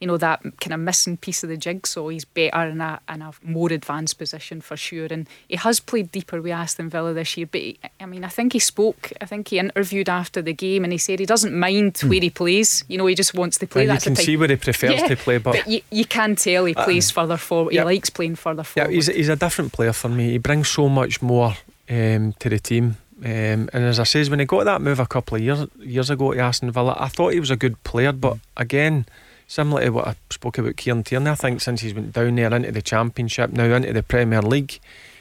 You 0.00 0.06
know 0.06 0.16
that 0.18 0.42
kind 0.60 0.74
of 0.74 0.80
missing 0.80 1.16
piece 1.16 1.42
of 1.42 1.48
the 1.48 1.56
jigsaw. 1.56 2.08
He's 2.08 2.24
better 2.24 2.68
in 2.68 2.80
a 2.80 3.00
in 3.12 3.22
a 3.22 3.32
more 3.42 3.72
advanced 3.72 4.18
position 4.18 4.60
for 4.60 4.76
sure, 4.76 5.08
and 5.10 5.26
he 5.48 5.56
has 5.56 5.80
played 5.80 6.12
deeper 6.12 6.40
with 6.42 6.52
Aston 6.52 6.90
Villa 6.90 7.14
this 7.14 7.36
year. 7.36 7.48
But 7.50 7.60
he, 7.60 7.78
I 8.00 8.06
mean, 8.06 8.24
I 8.24 8.28
think 8.28 8.52
he 8.52 8.58
spoke. 8.58 9.12
I 9.20 9.24
think 9.24 9.48
he 9.48 9.58
interviewed 9.58 10.08
after 10.08 10.42
the 10.42 10.52
game, 10.52 10.84
and 10.84 10.92
he 10.92 10.98
said 10.98 11.18
he 11.18 11.26
doesn't 11.26 11.54
mind 11.54 11.98
where 12.04 12.20
he 12.20 12.30
plays. 12.30 12.84
You 12.88 12.98
know, 12.98 13.06
he 13.06 13.14
just 13.14 13.34
wants 13.34 13.58
to 13.58 13.66
play. 13.66 13.82
And 13.82 13.88
you 13.88 13.94
That's 13.94 14.04
the 14.04 14.10
can 14.10 14.16
see 14.16 14.36
where 14.36 14.48
he 14.48 14.56
prefers 14.56 15.00
Yeah, 15.00 15.08
to 15.08 15.16
play, 15.16 15.38
but, 15.38 15.66
you, 15.66 15.80
you 15.90 16.04
can 16.04 16.36
tell 16.36 16.64
he 16.66 16.74
plays 16.74 17.10
further 17.10 17.36
forward. 17.36 17.72
He 17.72 17.82
likes 17.82 18.10
playing 18.10 18.36
further 18.36 18.64
forward. 18.64 18.90
yeah, 18.90 18.94
he's, 18.94 19.06
he's 19.06 19.28
a 19.28 19.36
different 19.36 19.72
player 19.72 19.92
for 19.92 20.08
me. 20.08 20.30
He 20.32 20.38
brings 20.38 20.68
so 20.68 20.88
much 20.88 21.22
more 21.22 21.54
um, 21.88 22.34
to 22.38 22.48
the 22.48 22.58
team. 22.58 22.96
Um, 23.24 23.70
and 23.72 23.84
as 23.84 23.98
I 23.98 24.04
says, 24.04 24.28
when 24.28 24.40
he 24.40 24.44
got 24.44 24.64
that 24.64 24.82
move 24.82 25.00
a 25.00 25.06
couple 25.06 25.36
of 25.36 25.42
years 25.42 25.66
years 25.78 26.10
ago 26.10 26.34
to 26.34 26.38
Aston 26.38 26.70
Villa, 26.70 26.94
I 26.98 27.08
thought 27.08 27.32
he 27.32 27.40
was 27.40 27.50
a 27.50 27.56
good 27.56 27.82
player. 27.82 28.12
But 28.12 28.38
again, 28.58 29.06
similar 29.46 29.82
to 29.82 29.90
what 29.90 30.08
I 30.08 30.16
spoke 30.30 30.58
about 30.58 30.76
Kieran 30.76 31.02
Tierney, 31.02 31.30
I 31.30 31.34
think 31.34 31.60
since 31.60 31.80
he's 31.80 31.94
went 31.94 32.12
down 32.12 32.34
there 32.36 32.52
into 32.54 32.72
the 32.72 32.82
Championship, 32.82 33.52
now 33.52 33.64
into 33.64 33.92
the 33.92 34.02
Premier 34.02 34.42
League, 34.42 34.80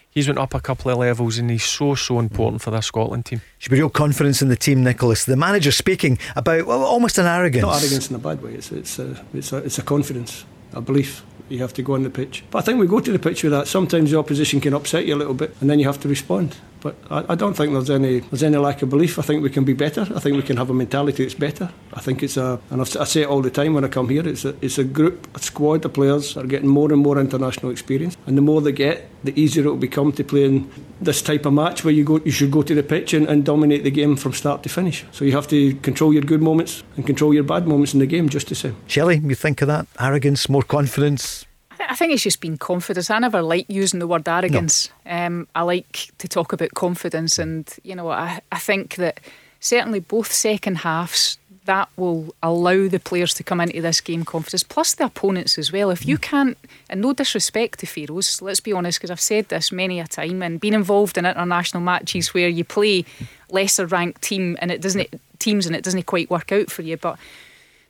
he's 0.09 0.27
went 0.27 0.39
up 0.39 0.53
a 0.53 0.59
couple 0.59 0.91
of 0.91 0.97
levels, 0.97 1.37
and 1.37 1.49
he's 1.51 1.63
so 1.63 1.95
so 1.95 2.19
important 2.19 2.61
for 2.61 2.71
this 2.71 2.87
Scotland 2.87 3.25
team. 3.25 3.41
Should 3.59 3.71
be 3.71 3.77
real 3.77 3.89
confidence 3.89 4.41
in 4.41 4.49
the 4.49 4.55
team, 4.55 4.83
Nicholas. 4.83 5.25
The 5.25 5.35
manager 5.35 5.71
speaking 5.71 6.17
about 6.35 6.65
well, 6.65 6.83
almost 6.83 7.17
an 7.17 7.25
arrogance. 7.25 7.61
Not 7.61 7.81
arrogance 7.81 8.09
in 8.09 8.15
a 8.15 8.19
bad 8.19 8.41
way. 8.41 8.53
It's 8.53 8.71
it's 8.71 8.99
a, 8.99 9.23
it's 9.33 9.53
a, 9.53 9.57
it's 9.57 9.77
a 9.77 9.83
confidence, 9.83 10.45
a 10.73 10.81
belief. 10.81 11.23
You 11.47 11.59
have 11.59 11.73
to 11.73 11.83
go 11.83 11.93
on 11.93 12.01
the 12.01 12.09
pitch. 12.09 12.43
But 12.49 12.59
I 12.59 12.61
think 12.63 12.79
we 12.79 12.87
go 12.87 12.99
to 12.99 13.11
the 13.11 13.19
pitch 13.19 13.43
with 13.43 13.51
that. 13.51 13.67
Sometimes 13.67 14.09
the 14.09 14.17
opposition 14.17 14.59
can 14.59 14.73
upset 14.73 15.05
you 15.05 15.13
a 15.13 15.17
little 15.19 15.35
bit, 15.35 15.55
and 15.61 15.69
then 15.69 15.77
you 15.77 15.85
have 15.85 15.99
to 16.01 16.07
respond. 16.07 16.57
But 16.85 16.95
I, 17.09 17.33
I 17.33 17.35
don't 17.35 17.55
think 17.55 17.73
there's 17.73 17.89
any 17.89 18.19
there's 18.19 18.43
any 18.43 18.57
lack 18.57 18.83
of 18.83 18.89
belief. 18.91 19.17
I 19.17 19.23
think 19.23 19.41
we 19.41 19.49
can 19.49 19.63
be 19.63 19.73
better. 19.73 20.01
I 20.01 20.19
think 20.19 20.35
we 20.35 20.43
can 20.43 20.57
have 20.57 20.69
a 20.69 20.73
mentality 20.73 21.23
that's 21.23 21.33
better. 21.33 21.67
I 21.91 21.99
think 21.99 22.21
it's 22.21 22.37
a, 22.37 22.59
and 22.69 22.79
I've, 22.79 22.95
I 22.97 23.05
say 23.05 23.23
it 23.23 23.27
all 23.27 23.41
the 23.41 23.49
time 23.49 23.73
when 23.73 23.83
I 23.83 23.87
come 23.87 24.07
here. 24.07 24.27
It's 24.27 24.45
a 24.45 24.53
it's 24.61 24.77
a 24.77 24.83
group, 24.83 25.27
a 25.35 25.39
squad 25.39 25.83
of 25.83 25.93
players 25.93 26.37
are 26.37 26.45
getting 26.45 26.69
more 26.69 26.93
and 26.93 27.01
more 27.01 27.19
international 27.19 27.71
experience, 27.71 28.17
and 28.27 28.37
the 28.37 28.43
more 28.43 28.61
they 28.61 28.71
get, 28.71 29.09
the 29.23 29.33
easier 29.33 29.65
it 29.65 29.69
will 29.69 29.77
become 29.77 30.11
to 30.11 30.23
play 30.23 30.45
in 30.45 30.69
this 31.01 31.23
type 31.23 31.47
of 31.47 31.53
match 31.53 31.83
where 31.83 31.93
you 31.93 32.03
go 32.03 32.19
you 32.23 32.31
should 32.31 32.51
go 32.51 32.61
to 32.61 32.75
the 32.75 32.83
pitch 32.83 33.15
and, 33.15 33.27
and 33.27 33.43
dominate 33.43 33.83
the 33.83 33.89
game 33.89 34.15
from 34.15 34.33
start 34.33 34.61
to 34.61 34.69
finish. 34.69 35.05
So 35.11 35.25
you 35.25 35.31
have 35.31 35.47
to 35.47 35.73
control 35.81 36.13
your 36.13 36.21
good 36.23 36.43
moments 36.43 36.83
and 36.97 37.05
control 37.07 37.33
your 37.33 37.45
bad 37.45 37.67
moments 37.67 37.95
in 37.95 37.99
the 37.99 38.05
game 38.05 38.29
just 38.29 38.49
the 38.49 38.55
same. 38.55 38.75
Shelley, 38.85 39.17
you 39.17 39.33
think 39.33 39.63
of 39.63 39.67
that? 39.69 39.87
Arrogance, 39.99 40.47
more 40.49 40.61
confidence? 40.61 41.44
I 41.89 41.95
think 41.95 42.13
it's 42.13 42.23
just 42.23 42.41
been 42.41 42.57
confidence. 42.57 43.09
I 43.09 43.19
never 43.19 43.41
like 43.41 43.65
using 43.69 43.99
the 43.99 44.07
word 44.07 44.27
arrogance. 44.27 44.89
Um, 45.05 45.47
I 45.55 45.61
like 45.61 46.11
to 46.17 46.27
talk 46.27 46.53
about 46.53 46.73
confidence, 46.73 47.39
and 47.39 47.71
you 47.83 47.95
know, 47.95 48.09
I, 48.09 48.41
I 48.51 48.59
think 48.59 48.95
that 48.95 49.19
certainly 49.59 49.99
both 49.99 50.31
second 50.31 50.79
halves 50.79 51.37
that 51.65 51.89
will 51.97 52.33
allow 52.43 52.87
the 52.87 52.99
players 52.99 53.33
to 53.33 53.43
come 53.43 53.59
into 53.59 53.81
this 53.81 53.99
game 53.99 54.23
confidence, 54.23 54.63
plus 54.63 54.93
the 54.93 55.05
opponents 55.05 55.57
as 55.57 55.71
well. 55.71 55.89
If 55.89 56.05
you 56.05 56.17
can't, 56.17 56.57
and 56.89 57.01
no 57.01 57.13
disrespect 57.13 57.79
to 57.79 57.87
Faroes, 57.87 58.41
let's 58.41 58.59
be 58.59 58.71
honest, 58.71 58.99
because 58.99 59.11
I've 59.11 59.19
said 59.19 59.49
this 59.49 59.71
many 59.71 59.99
a 59.99 60.07
time, 60.07 60.43
and 60.43 60.59
been 60.59 60.75
involved 60.75 61.17
in 61.17 61.25
international 61.25 61.81
matches 61.81 62.33
where 62.33 62.47
you 62.47 62.63
play 62.63 63.05
lesser 63.49 63.85
ranked 63.85 64.21
team 64.21 64.57
and 64.61 64.71
it 64.71 64.81
doesn't 64.81 65.19
teams 65.39 65.65
and 65.65 65.75
it 65.75 65.83
doesn't 65.83 66.05
quite 66.05 66.29
work 66.29 66.51
out 66.51 66.71
for 66.71 66.81
you, 66.81 66.97
but 66.97 67.17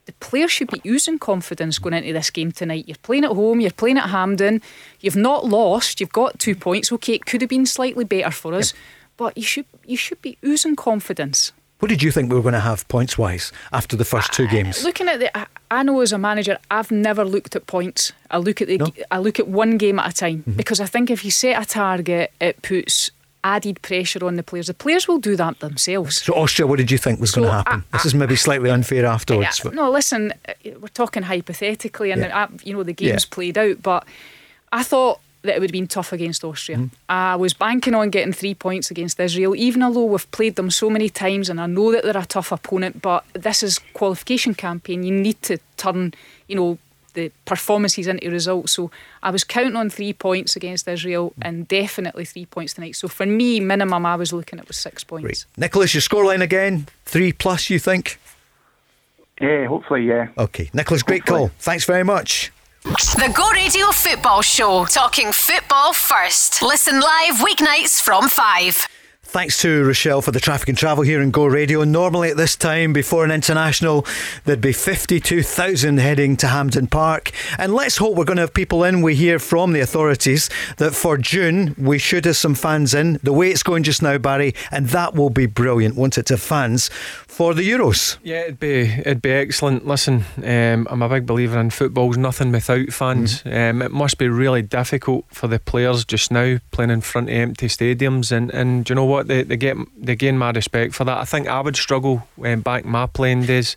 the 0.05 0.13
players 0.13 0.51
should 0.51 0.69
be 0.69 0.81
using 0.83 1.17
confidence 1.17 1.79
going 1.79 1.95
into 1.95 2.13
this 2.13 2.29
game 2.29 2.51
tonight. 2.51 2.87
You're 2.87 2.97
playing 3.01 3.25
at 3.25 3.31
home, 3.31 3.59
you're 3.59 3.71
playing 3.71 3.97
at 3.97 4.09
Hampden, 4.09 4.61
you've 4.99 5.15
not 5.15 5.45
lost, 5.45 5.99
you've 5.99 6.11
got 6.13 6.39
two 6.39 6.55
points. 6.55 6.91
Okay, 6.91 7.13
it 7.13 7.25
could 7.25 7.41
have 7.41 7.49
been 7.49 7.65
slightly 7.65 8.05
better 8.05 8.31
for 8.31 8.53
us, 8.53 8.73
but 9.17 9.35
you 9.37 9.43
should 9.43 9.65
you 9.85 9.97
should 9.97 10.21
be 10.21 10.37
oozing 10.45 10.75
confidence. 10.75 11.51
What 11.79 11.89
did 11.89 12.01
you 12.01 12.09
think 12.09 12.29
we 12.29 12.35
were 12.37 12.41
going 12.41 12.53
to 12.53 12.61
have 12.61 12.87
points 12.87 13.17
wise 13.17 13.51
after 13.73 13.97
the 13.97 14.05
first 14.05 14.31
two 14.31 14.47
games? 14.47 14.83
Looking 14.85 15.09
at 15.09 15.19
the, 15.19 15.37
I, 15.37 15.45
I 15.69 15.83
know 15.83 15.99
as 15.99 16.13
a 16.13 16.17
manager, 16.17 16.57
I've 16.71 16.89
never 16.89 17.25
looked 17.25 17.53
at 17.55 17.67
points. 17.67 18.13
I 18.31 18.37
look 18.37 18.61
at 18.61 18.69
the, 18.69 18.77
No. 18.77 18.85
Mm-hmm. 18.85 19.01
I 19.11 19.17
look 19.19 19.39
at 19.41 19.47
one 19.49 19.77
game 19.77 19.99
at 19.99 20.09
a 20.09 20.15
time 20.15 20.43
because 20.55 20.79
I 20.79 20.85
think 20.85 21.11
if 21.11 21.25
you 21.25 21.31
set 21.31 21.61
a 21.61 21.65
target, 21.65 22.31
it 22.39 22.61
puts 22.61 23.11
added 23.45 23.79
pressure 23.83 24.25
on 24.25 24.35
the 24.35 24.43
players. 24.43 24.67
The 24.67 24.73
players 24.73 25.07
will 25.07 25.19
do 25.19 25.35
that 25.35 25.59
themselves. 25.59 26.23
So 26.23 26.33
Austria, 26.33 26.65
what 26.67 26.77
did 26.77 26.89
you 26.89 26.97
think 26.97 27.19
was 27.19 27.31
So, 27.31 27.41
going 27.41 27.51
to 27.51 27.57
happen? 27.57 27.83
I- 27.93 27.97
this 27.97 28.05
is 28.07 28.15
maybe 28.15 28.35
slightly 28.35 28.71
unfair 28.71 29.05
afterwards. 29.05 29.59
Yeah, 29.59 29.63
but 29.65 29.73
no, 29.75 29.91
listen, 29.91 30.33
we're 30.81 30.87
talking 31.01 31.23
hypothetically, 31.23 32.09
and 32.11 32.21
Yeah. 32.21 32.43
uh, 32.43 32.47
you 32.63 32.73
know 32.73 32.83
the 32.83 32.93
game's 32.93 33.25
Yeah. 33.25 33.35
played 33.35 33.57
out, 33.57 33.77
but 33.83 34.03
I 34.73 34.81
thought 34.83 35.19
that 35.43 35.55
it 35.55 35.59
would 35.59 35.69
have 35.69 35.79
been 35.81 35.87
tough 35.87 36.11
against 36.11 36.43
Austria. 36.43 36.77
Mm-hmm. 36.77 36.95
I 37.07 37.35
was 37.35 37.53
banking 37.53 37.93
on 37.93 38.09
getting 38.09 38.33
three 38.33 38.55
points 38.55 38.89
against 38.89 39.19
Israel, 39.19 39.53
even 39.55 39.83
although 39.83 40.05
we've 40.05 40.31
played 40.31 40.55
them 40.55 40.71
so 40.71 40.89
many 40.89 41.07
times, 41.07 41.49
and 41.51 41.61
I 41.61 41.67
know 41.67 41.91
that 41.91 42.03
they're 42.03 42.17
a 42.17 42.25
tough 42.25 42.51
opponent. 42.51 43.03
But 43.03 43.23
this 43.33 43.61
is 43.61 43.79
qualification 43.93 44.55
campaign. 44.55 45.03
You 45.03 45.11
need 45.11 45.39
to 45.43 45.59
turn, 45.77 46.13
you 46.47 46.55
know. 46.55 46.77
The 47.15 47.31
performances 47.45 48.05
into 48.07 48.29
results. 48.29 48.73
So 48.73 48.91
I 49.23 49.31
was 49.31 49.43
counting 49.43 49.75
on 49.75 49.89
three 49.89 50.13
points 50.13 50.55
against 50.55 50.87
Israel 50.87 51.33
Mm. 51.39 51.47
and 51.47 51.67
definitely 51.67 52.25
three 52.25 52.45
points 52.45 52.73
tonight. 52.75 52.95
So 52.95 53.07
for 53.07 53.25
me, 53.25 53.59
minimum 53.59 54.05
I 54.05 54.15
was 54.15 54.31
looking 54.31 54.59
at 54.59 54.67
was 54.67 54.77
six 54.77 55.03
points. 55.03 55.23
Great. 55.25 55.45
Nicholas, 55.57 55.93
your 55.95 56.01
scoreline 56.01 56.41
again, 56.41 56.87
three 57.05 57.31
plus, 57.33 57.69
you 57.69 57.79
think? 57.79 58.19
Yeah, 59.41 59.65
hopefully, 59.67 60.03
yeah. 60.05 60.27
Okay. 60.37 60.69
Nicholas, 60.73 61.03
great 61.03 61.25
call. 61.25 61.49
Thanks 61.59 61.83
very 61.85 62.03
much. 62.03 62.51
The 62.83 63.33
Go 63.35 63.49
Radio 63.51 63.87
Football 63.91 64.41
Show. 64.43 64.85
Talking 64.85 65.31
football 65.31 65.91
first. 65.93 66.61
Listen 66.61 66.99
live 67.01 67.35
weeknights 67.47 67.99
from 68.01 68.29
5. 68.29 68.87
Thanks 69.35 69.61
to 69.63 69.83
Rochelle 69.83 70.21
for 70.21 70.31
the 70.31 70.39
traffic 70.39 70.69
and 70.69 70.77
travel 70.77 71.03
here 71.03 71.21
in 71.21 71.29
Go 71.29 71.45
Radio. 71.45 71.83
Normally 71.83 72.29
at 72.29 72.37
this 72.37 72.55
time, 72.55 72.93
before 72.93 73.25
an 73.25 73.31
international, 73.31 74.05
there'd 74.45 74.61
be 74.61 74.71
52,000 74.71 75.97
heading 75.97 76.37
to 76.37 76.47
Hampden 76.47 76.87
Park. 76.87 77.33
And 77.59 77.73
let's 77.73 77.97
hope 77.97 78.15
we're 78.15 78.23
going 78.23 78.37
to 78.37 78.43
have 78.43 78.53
people 78.53 78.85
in. 78.85 79.01
We 79.01 79.13
hear 79.13 79.37
from 79.37 79.73
the 79.73 79.81
authorities 79.81 80.49
that 80.77 80.95
for 80.95 81.17
June, 81.17 81.75
we 81.77 81.97
should 81.97 82.23
have 82.23 82.37
some 82.37 82.55
fans 82.55 82.93
in. 82.93 83.19
The 83.23 83.33
way 83.33 83.51
it's 83.51 83.61
going 83.61 83.83
just 83.83 84.01
now, 84.01 84.17
Barry, 84.17 84.55
and 84.71 84.87
that 84.87 85.15
will 85.15 85.29
be 85.29 85.47
brilliant, 85.47 85.97
won't 85.97 86.17
it, 86.17 86.27
to 86.27 86.37
fans 86.37 86.89
for 87.35 87.53
the 87.53 87.69
Euros? 87.69 88.17
Yeah, 88.23 88.43
it'd 88.43 88.61
be 88.61 88.83
it'd 88.83 89.21
be 89.21 89.31
excellent. 89.31 89.85
Listen, 89.85 90.23
um, 90.37 90.87
I'm 90.89 91.01
a 91.01 91.09
big 91.09 91.25
believer 91.25 91.59
in 91.59 91.69
football's 91.69 92.17
nothing 92.17 92.53
without 92.53 92.93
fans. 92.93 93.43
Um, 93.45 93.81
it 93.81 93.91
must 93.91 94.17
be 94.17 94.29
really 94.29 94.61
difficult 94.61 95.25
for 95.27 95.47
the 95.47 95.59
players 95.59 96.05
just 96.05 96.31
now 96.31 96.59
playing 96.71 96.91
in 96.91 97.01
front 97.01 97.27
of 97.27 97.35
empty 97.35 97.67
stadiums, 97.67 98.31
and, 98.31 98.49
and 98.51 98.85
do 98.85 98.91
you 98.91 98.95
know 98.95 99.03
what? 99.03 99.24
They, 99.27 99.43
they 99.43 99.57
get 99.57 99.77
they 99.97 100.15
gain 100.15 100.37
my 100.37 100.51
respect 100.51 100.93
for 100.93 101.03
that. 101.03 101.17
I 101.17 101.25
think 101.25 101.47
I 101.47 101.61
would 101.61 101.75
struggle 101.75 102.27
um, 102.43 102.61
back 102.61 102.85
my 102.85 103.05
playing 103.05 103.43
days. 103.43 103.75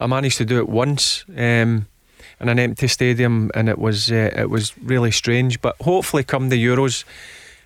I 0.00 0.06
managed 0.06 0.38
to 0.38 0.44
do 0.44 0.58
it 0.58 0.68
once. 0.68 1.24
Um, 1.36 1.86
in 2.42 2.48
an 2.48 2.58
empty 2.58 2.88
stadium, 2.88 3.50
and 3.54 3.68
it 3.68 3.78
was 3.78 4.10
uh, 4.10 4.30
it 4.36 4.50
was 4.50 4.76
really 4.78 5.12
strange. 5.12 5.60
But 5.62 5.76
hopefully, 5.80 6.24
come 6.24 6.48
the 6.48 6.62
Euros, 6.62 7.04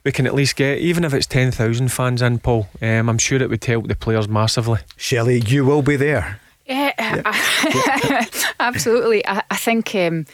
we 0.05 0.13
can 0.13 0.27
at 0.27 0.35
least 0.35 0.57
get 0.57 0.79
even 0.79 1.03
if 1.03 1.15
it's 1.15 1.27
ten 1.27 1.51
thousand 1.51 1.91
fans 1.91 2.23
in. 2.23 2.39
Paul, 2.39 2.69
um, 2.83 3.09
I'm 3.09 3.19
sure 3.19 3.43
it 3.43 3.49
would 3.49 3.65
help 3.65 3.89
the 3.89 3.97
players 3.97 4.29
massively. 4.29 4.81
Shelley, 4.97 5.41
you 5.41 5.65
will 5.65 5.83
be 5.83 5.97
there. 5.97 6.41
Yeah, 6.67 7.23
absolutely. 8.61 9.27
I, 9.27 9.43
I 9.51 9.57
think 9.57 9.95
um, 9.95 10.27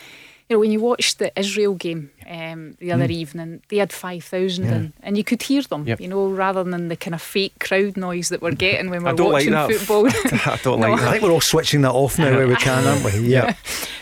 you 0.48 0.57
know 0.57 0.59
when 0.59 0.72
you 0.72 0.81
watched 0.81 1.18
the 1.18 1.33
Israel 1.38 1.74
game 1.74 2.11
um, 2.33 2.77
the 2.81 2.90
other 2.92 3.05
evening, 3.11 3.61
they 3.68 3.77
had 3.77 3.92
five 3.92 4.25
thousand, 4.25 4.64
Yeah. 4.64 4.73
and, 4.75 4.92
and 5.03 5.16
you 5.18 5.25
could 5.25 5.42
hear 5.42 5.62
them. 5.62 5.87
Yep. 5.87 6.01
You 6.01 6.09
know, 6.09 6.29
rather 6.29 6.64
than 6.64 6.88
the 6.88 6.97
kind 6.97 7.14
of 7.14 7.21
fake 7.23 7.59
crowd 7.61 7.97
noise 7.97 8.31
that 8.31 8.40
we're 8.40 8.53
getting 8.66 8.88
when 8.90 9.03
we're 9.05 9.12
don't 9.12 9.33
like 9.33 9.49
watching 9.51 9.79
football. 9.79 10.07
I 10.09 10.59
don't 10.62 10.81
No. 10.81 10.88
like 10.90 11.01
I 11.03 11.11
think 11.12 11.23
we're 11.23 11.31
all 11.31 11.40
switching 11.40 11.83
that 11.83 11.92
off 11.92 12.18
now 12.18 12.31
where 12.35 12.49
we 12.49 12.57
can, 12.57 12.87
aren't 12.87 13.05
we? 13.05 13.12
Yeah. 13.33 13.55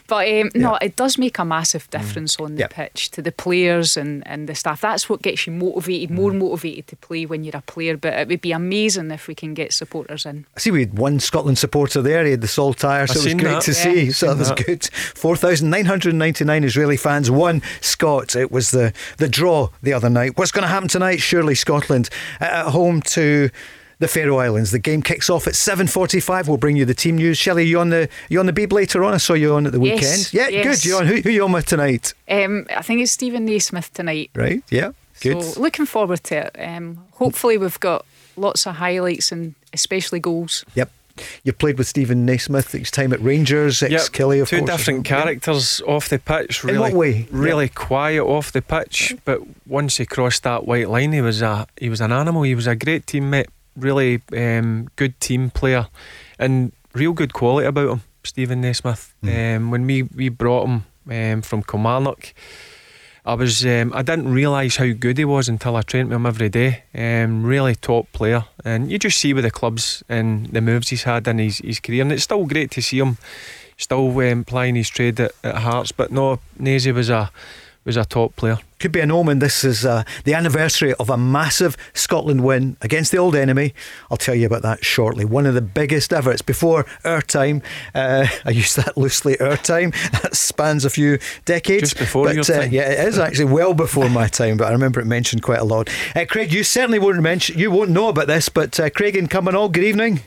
But 0.07 0.27
um, 0.29 0.51
no, 0.57 0.75
it 0.83 0.97
does 0.97 1.19
make 1.19 1.39
a 1.39 1.45
massive 1.45 1.89
difference 1.91 2.37
on 2.41 2.57
the 2.57 2.61
Yeah. 2.63 2.67
pitch 2.67 3.13
to 3.13 3.23
the 3.23 3.31
players 3.31 3.97
and, 3.97 4.27
and 4.27 4.49
the 4.49 4.57
staff. 4.57 4.81
That's 4.81 5.09
what 5.09 5.23
gets 5.23 5.47
you 5.47 5.53
motivated, 5.53 6.11
more 6.11 6.33
motivated 6.33 6.89
to 6.89 6.97
play 6.97 7.27
when 7.27 7.45
you're 7.45 7.57
a 7.57 7.61
player. 7.63 7.97
But 7.97 8.15
it 8.15 8.27
would 8.27 8.41
be 8.41 8.51
amazing 8.51 9.13
if 9.13 9.29
we 9.29 9.37
can 9.37 9.55
get 9.55 9.73
supporters 9.73 10.27
in. 10.27 10.47
I 10.57 10.61
see 10.61 10.73
we 10.73 10.81
had 10.81 10.99
one 10.99 11.21
Scotland 11.21 11.59
supporter 11.59 12.03
there. 12.03 12.25
He 12.25 12.33
had 12.33 12.41
the 12.41 12.49
saltire, 12.49 13.07
so 13.07 13.21
it 13.21 13.25
was 13.25 13.35
great 13.35 13.53
that. 13.53 13.63
to 13.63 13.71
Yeah. 13.71 13.77
see. 13.77 14.11
So 14.11 14.27
that 14.35 14.39
was 14.39 14.49
that. 14.49 14.67
good. 14.67 14.85
4,999 15.55 16.65
Israeli 16.65 16.97
fans, 16.97 17.31
one 17.31 17.63
Scot. 17.81 18.20
It 18.29 18.51
was 18.51 18.71
the, 18.71 18.93
the 19.19 19.29
draw 19.29 19.69
the 19.83 19.93
other 19.93 20.11
night. 20.11 20.37
What's 20.39 20.53
going 20.53 20.63
to 20.63 20.69
happen 20.69 20.89
tonight? 20.89 21.17
Surely 21.21 21.55
Scotland 21.55 22.09
at 22.41 22.67
home 22.67 23.03
to 23.03 23.51
the 23.99 24.09
Faroe 24.09 24.39
Islands. 24.39 24.71
The 24.71 24.79
game 24.79 25.03
kicks 25.03 25.29
off 25.29 25.47
at 25.47 25.53
7.45. 25.55 26.49
We'll 26.49 26.57
bring 26.57 26.77
you 26.77 26.85
the 26.85 26.95
team 26.95 27.17
news. 27.17 27.37
Shelley, 27.37 27.67
you 27.67 27.79
on 27.81 27.91
the 27.91 28.09
you 28.29 28.41
on 28.41 28.47
the 28.47 28.53
Beeb 28.53 28.73
later 28.73 29.05
on? 29.05 29.13
I 29.13 29.19
saw 29.19 29.35
you 29.35 29.55
on 29.55 29.67
at 29.67 29.73
the 29.73 29.81
Yes, 29.81 30.01
weekend. 30.01 30.33
Yeah, 30.33 30.49
yes. 30.49 30.83
good. 30.83 30.85
You 30.89 30.97
on? 30.97 31.07
Who, 31.07 31.17
who 31.17 31.31
you 31.31 31.45
on 31.45 31.53
with 31.53 31.67
tonight? 31.67 32.15
Um, 32.29 32.67
I 32.75 32.83
think 32.83 33.03
it's 33.03 33.13
Stephen 33.13 33.45
Naismith 33.45 33.93
tonight. 33.93 34.31
Right, 34.35 34.63
yeah, 34.71 34.93
good. 35.21 35.43
So 35.43 35.61
looking 35.61 35.85
forward 35.87 36.25
to 36.25 36.47
it. 36.47 36.57
Um, 36.59 37.05
hopefully 37.13 37.59
we've 37.59 37.79
got 37.81 38.07
lots 38.37 38.67
of 38.67 38.77
highlights 38.77 39.33
and 39.33 39.55
especially 39.75 40.19
goals. 40.21 40.65
Yep. 40.75 40.91
You 41.45 41.53
played 41.53 41.79
with 41.79 41.87
Stephen 41.87 42.25
Naismith, 42.27 42.73
his 42.73 42.91
time 42.91 43.13
at 43.13 43.21
Rangers, 43.21 43.83
ex 43.83 43.93
Yep, 43.93 44.03
Killie, 44.13 44.43
of 44.43 44.49
two 44.49 44.59
course. 44.59 44.71
different 44.71 45.07
Yeah. 45.09 45.23
characters 45.23 45.81
off 45.87 46.09
the 46.09 46.19
pitch. 46.19 46.63
In 46.65 46.71
Really, 46.71 46.79
what 46.81 46.93
way? 46.93 47.27
Really 47.31 47.69
quiet 47.69 48.23
off 48.25 48.53
the 48.53 48.63
pitch, 48.63 49.15
but 49.25 49.41
once 49.67 49.97
he 49.99 50.07
crossed 50.07 50.43
that 50.45 50.67
white 50.67 50.89
line, 50.89 51.13
he 51.13 51.21
was 51.21 51.43
a 51.43 51.67
he 51.79 51.89
was 51.89 52.01
an 52.01 52.13
animal. 52.13 52.43
He 52.43 52.55
was 52.55 52.67
a 52.67 52.75
great 52.77 53.07
teammate, 53.07 53.47
really 53.77 54.23
um, 54.37 54.89
good 54.97 55.19
team 55.21 55.51
player, 55.51 55.89
and 56.39 56.73
real 56.95 57.13
good 57.13 57.33
quality 57.33 57.67
about 57.67 57.91
him. 57.91 58.03
Stephen 58.25 58.61
Naismith. 58.61 59.15
Hmm. 59.23 59.29
Um, 59.29 59.71
when 59.71 59.87
we 59.87 60.03
we 60.03 60.29
brought 60.29 60.67
him 60.69 60.85
um, 61.11 61.43
from 61.43 61.63
Kilmarnock. 61.63 62.35
I 63.25 63.35
was 63.35 63.65
um, 63.67 63.93
I 63.95 64.03
didn't 64.03 64.33
realise 64.33 64.77
how 64.77 64.93
good 64.93 65.19
he 65.19 65.25
was 65.25 65.49
until 65.49 65.77
I 65.77 65.83
trained 65.83 66.09
with 66.09 66.17
him 66.17 66.27
every 66.27 66.49
day. 66.49 66.85
Um, 66.95 67.45
really 67.45 67.75
top 67.75 68.11
player, 68.13 68.45
and 68.65 68.91
you 68.91 68.99
just 68.99 69.19
see 69.19 69.35
with 69.35 69.45
the 69.45 69.51
clubs 69.51 70.03
and 70.09 70.47
the 70.47 70.61
moves 70.61 70.89
he's 70.89 71.03
had 71.03 71.29
in 71.29 71.39
his, 71.39 71.59
his 71.59 71.81
career, 71.81 72.03
and 72.03 72.13
it's 72.13 72.25
still 72.25 72.47
great 72.47 72.71
to 72.73 72.83
see 72.83 72.99
him 72.99 73.19
still 73.77 74.19
um, 74.21 74.45
plying 74.45 74.75
his 74.75 74.89
trade 74.89 75.21
at, 75.21 75.33
at 75.45 75.57
Hearts. 75.57 75.93
But 75.93 76.11
no, 76.11 76.41
Nazy 76.59 76.93
was 76.93 77.11
a 77.11 77.31
was 77.91 77.97
a 77.97 78.05
top 78.05 78.37
player. 78.37 78.59
Could 78.79 78.93
be 78.93 79.01
an 79.01 79.11
omen. 79.11 79.41
This 79.41 79.65
is 79.65 79.85
uh, 79.85 80.05
the 80.23 80.33
anniversary 80.33 80.95
of 80.95 81.11
a 81.11 81.17
massive 81.17 81.77
Scotland 81.93 82.45
win 82.45 82.77
against 82.81 83.11
the 83.11 83.19
old 83.19 83.35
enemy. 83.35 83.75
I'll 84.11 84.17
tell 84.17 84.35
you 84.35 84.47
about 84.47 84.63
that 84.63 84.85
shortly. 84.85 85.25
One 85.25 85.45
of 85.45 85.55
the 85.55 85.61
biggest 85.61 86.13
ever. 86.13 86.31
It's 86.31 86.41
before 86.41 86.87
our 87.05 87.21
time. 87.21 87.63
Uh, 87.93 88.29
I 88.45 88.51
use 88.51 88.77
that 88.77 88.97
loosely. 88.97 89.39
Our 89.41 89.57
time 89.57 89.91
that 90.13 90.37
spans 90.37 90.85
a 90.85 90.91
few 90.91 91.19
decades. 91.45 91.83
Just 91.83 91.99
before 91.99 92.27
but, 92.27 92.37
your 92.37 92.43
uh, 92.43 92.61
time. 92.61 92.73
yeah, 92.73 92.89
it 92.89 93.09
is 93.09 93.19
actually 93.19 93.53
well 93.53 93.75
before 93.75 94.09
my 94.09 94.29
time. 94.29 94.57
But 94.57 94.69
I 94.69 94.71
remember 94.71 95.01
it 95.01 95.07
mentioned 95.07 95.43
quite 95.43 95.59
a 95.59 95.65
lot. 95.65 95.91
Uh, 96.15 96.25
Craig, 96.29 96.53
you 96.53 96.63
certainly 96.63 97.01
won't 97.01 97.21
mention. 97.21 97.59
You 97.59 97.73
won't 97.73 97.91
know 97.91 98.09
about 98.09 98.29
this, 98.29 98.49
but 98.49 98.79
uh, 98.79 98.89
Craig 98.91 99.17
and 99.17 99.29
Cumbernauld. 99.29 99.73
Good 99.73 99.85
evening. 99.85 100.21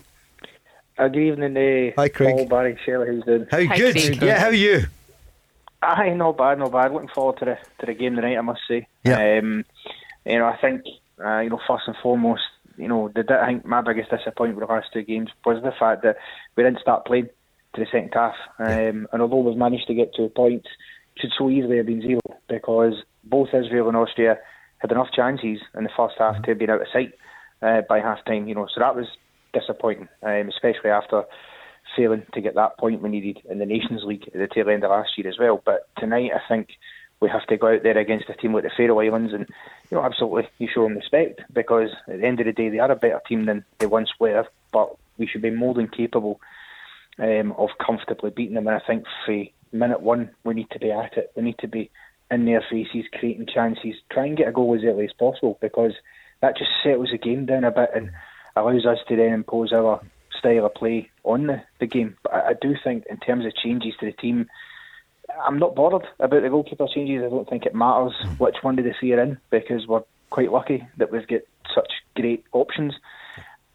Uh, 0.97 1.08
good 1.08 1.23
evening, 1.23 1.56
uh, 1.58 1.93
Hi, 1.95 2.10
Craig. 2.10 2.36
Paul, 2.36 2.45
Barry, 2.45 2.78
Shelley, 2.86 3.08
how's 3.08 3.23
doing? 3.23 3.47
How 3.49 3.65
Hi, 3.65 3.78
good? 3.78 3.95
Craig. 3.95 4.21
Yeah, 4.21 4.39
how 4.39 4.47
are 4.47 4.54
you? 4.54 4.88
Aye, 5.84 6.13
not 6.15 6.38
bad, 6.38 6.60
not 6.60 6.72
bad. 6.72 6.93
Looking 6.93 7.10
forward 7.10 7.38
to 7.39 7.46
the 7.46 7.58
to 7.80 7.86
the 7.86 7.93
game 7.93 8.15
tonight, 8.15 8.38
I 8.38 8.41
must 8.41 8.62
say. 8.67 8.88
Yeah. 9.04 9.39
Um, 9.39 9.65
you 10.26 10.39
know, 10.39 10.46
I 10.46 10.58
think 10.58 10.84
uh, 11.24 11.39
you 11.39 11.50
know 11.50 11.60
first 11.67 11.84
and 11.88 11.96
foremost, 12.02 12.43
you 12.78 12.88
know, 12.88 13.12
the, 13.13 13.26
I 13.41 13.48
think 13.48 13.65
my 13.65 13.82
biggest 13.82 14.10
disappointment 14.10 14.60
with 14.60 14.67
the 14.67 14.74
last 14.74 14.88
two 14.93 15.04
games 15.04 15.30
was 15.46 15.62
the 15.62 15.74
fact 15.78 16.04
that 16.04 16.17
we 16.56 16.63
didn't 16.63 16.80
start 16.80 17.06
playing 17.06 17.30
to 17.76 17.82
the 17.82 17.88
second 17.91 18.12
half. 18.13 18.36
Um, 18.60 19.08
and 19.12 19.22
although 19.22 19.39
we've 19.39 19.58
managed 19.58 19.88
to 19.88 19.93
get 19.93 20.15
two 20.15 20.30
points, 20.30 20.67
it 21.15 21.22
should 21.22 21.32
so 21.38 21.50
easily 21.50 21.78
have 21.78 21.86
been 21.86 22.02
zero 22.02 22.22
because 22.48 22.93
both 23.24 23.50
Israel 23.54 23.88
and 23.88 23.98
Austria 23.98 24.38
had 24.78 24.91
enough 24.91 25.12
chances 25.13 25.60
in 25.76 25.84
the 25.84 25.89
first 25.96 26.15
half 26.17 26.41
to 26.43 26.52
have 26.52 26.60
been 26.60 26.69
out 26.69 26.82
of 26.82 26.88
sight 26.93 27.13
uh, 27.62 27.82
by 27.88 28.00
half 28.00 28.24
time. 28.26 28.48
You 28.48 28.56
know, 28.56 28.67
so 28.74 28.80
that 28.80 28.96
was 28.96 29.08
disappointing, 29.54 30.08
um, 30.24 30.50
especially 30.50 30.89
after 30.89 31.24
failing 31.96 32.26
to 32.34 32.42
get 32.42 32.56
that 32.56 32.78
point 32.78 33.02
we 33.02 33.10
needed 33.10 33.42
in 33.50 33.60
the 33.60 33.66
Nations 33.66 34.02
League 34.04 34.28
at 34.28 34.34
the 34.34 34.48
tail 34.48 34.70
end 34.70 34.84
of 34.84 34.92
last 34.92 35.18
year 35.18 35.28
as 35.28 35.38
well. 35.40 35.62
But 35.64 35.88
tonight, 35.98 36.32
I 36.34 36.42
think 36.48 36.70
we 37.20 37.30
have 37.30 37.46
to 37.48 37.58
go 37.58 37.74
out 37.74 37.84
there 37.84 37.98
against 37.98 38.30
a 38.30 38.34
team 38.34 38.54
like 38.54 38.64
the 38.64 38.72
Faroe 38.76 39.00
Islands 39.00 39.34
and, 39.34 39.46
you 39.90 39.98
know, 39.98 40.04
absolutely 40.04 40.50
you 40.58 40.68
show 40.74 40.84
them 40.84 40.96
respect 40.96 41.42
because 41.54 41.90
at 42.08 42.20
the 42.20 42.28
end 42.28 42.40
of 42.40 42.46
the 42.46 42.52
day, 42.52 42.70
they 42.70 42.80
are 42.80 42.92
a 42.92 42.96
better 42.96 43.22
team 43.28 43.46
than 43.46 43.64
they 43.80 43.86
once 43.86 44.10
were, 44.20 44.46
but 44.72 44.96
we 45.18 45.28
should 45.28 45.42
be 45.42 45.50
more 45.50 45.74
than 45.74 45.88
capable 45.88 46.40
um, 47.20 47.54
of 47.54 47.70
comfortably 47.84 48.32
beating 48.32 48.56
them. 48.56 48.68
And 48.68 48.76
I 48.76 48.86
think 48.86 49.06
for 49.26 49.46
minute 49.72 50.02
one, 50.02 50.32
we 50.44 50.54
need 50.54 50.70
to 50.72 50.80
be 50.80 50.92
at 50.92 51.18
it. 51.18 51.32
We 51.36 51.44
need 51.44 51.58
to 51.60 51.68
be 51.68 51.90
in 52.30 52.46
their 52.46 52.64
faces, 52.70 53.06
creating 53.14 53.48
chances, 53.54 53.96
try 54.12 54.26
and 54.26 54.38
get 54.38 54.48
a 54.48 54.52
goal 54.52 54.76
as 54.76 54.84
early 54.84 55.06
as 55.06 55.14
possible 55.14 55.58
because 55.62 55.94
that 56.42 56.58
just 56.58 56.72
settles 56.84 57.10
the 57.12 57.18
game 57.18 57.46
down 57.46 57.64
a 57.64 57.72
bit 57.72 57.90
and 57.96 58.12
allows 58.56 58.86
us 58.86 58.98
to 59.08 59.16
then 59.16 59.34
impose 59.34 59.72
our 59.72 60.02
style 60.44 60.66
of 60.66 60.74
play 60.74 61.10
on 61.24 61.48
the, 61.48 61.64
the 61.80 61.88
game. 61.88 62.18
But 62.24 62.34
I, 62.34 62.50
I 62.50 62.54
do 62.62 62.76
think, 62.84 63.06
in 63.10 63.18
terms 63.18 63.46
of 63.46 63.56
changes 63.56 63.94
to 64.00 64.08
the 64.08 64.12
team, 64.12 64.48
I'm 65.46 65.58
not 65.58 65.76
bothered 65.76 66.08
about 66.20 66.42
the 66.42 66.50
goalkeeper 66.50 66.88
changes. 66.94 67.24
I 67.24 67.30
don't 67.30 67.50
think 67.50 67.66
it 67.66 67.74
matters 67.74 68.14
hmm. 68.22 68.34
which 68.36 68.58
one 68.62 68.76
do 68.76 68.84
they 68.84 68.96
see 69.00 69.14
are 69.14 69.22
in 69.22 69.38
because 69.50 69.88
we're 69.88 70.04
quite 70.30 70.52
lucky 70.52 70.86
that 70.98 71.12
we've 71.12 71.28
got 71.28 71.42
such 71.74 71.92
great 72.16 72.44
options. 72.52 72.94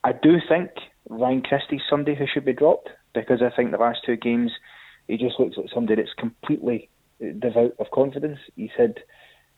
I 0.05 0.13
do 0.13 0.39
think 0.47 0.71
Ryan 1.09 1.43
Christie's 1.43 1.81
somebody 1.89 2.17
who 2.17 2.27
should 2.33 2.45
be 2.45 2.53
dropped 2.53 2.91
because 3.15 3.43
I 3.43 3.55
think 3.55 3.71
the 3.71 3.79
last 3.79 4.01
two 4.05 4.17
games 4.17 4.53
he 5.09 5.17
just 5.17 5.41
looks 5.41 5.57
like 5.57 5.71
somebody 5.73 6.03
that's 6.03 6.15
completely 6.15 6.89
devout 7.21 7.75
of 7.79 7.91
confidence. 7.91 8.39
He 8.57 8.71
had 8.77 9.01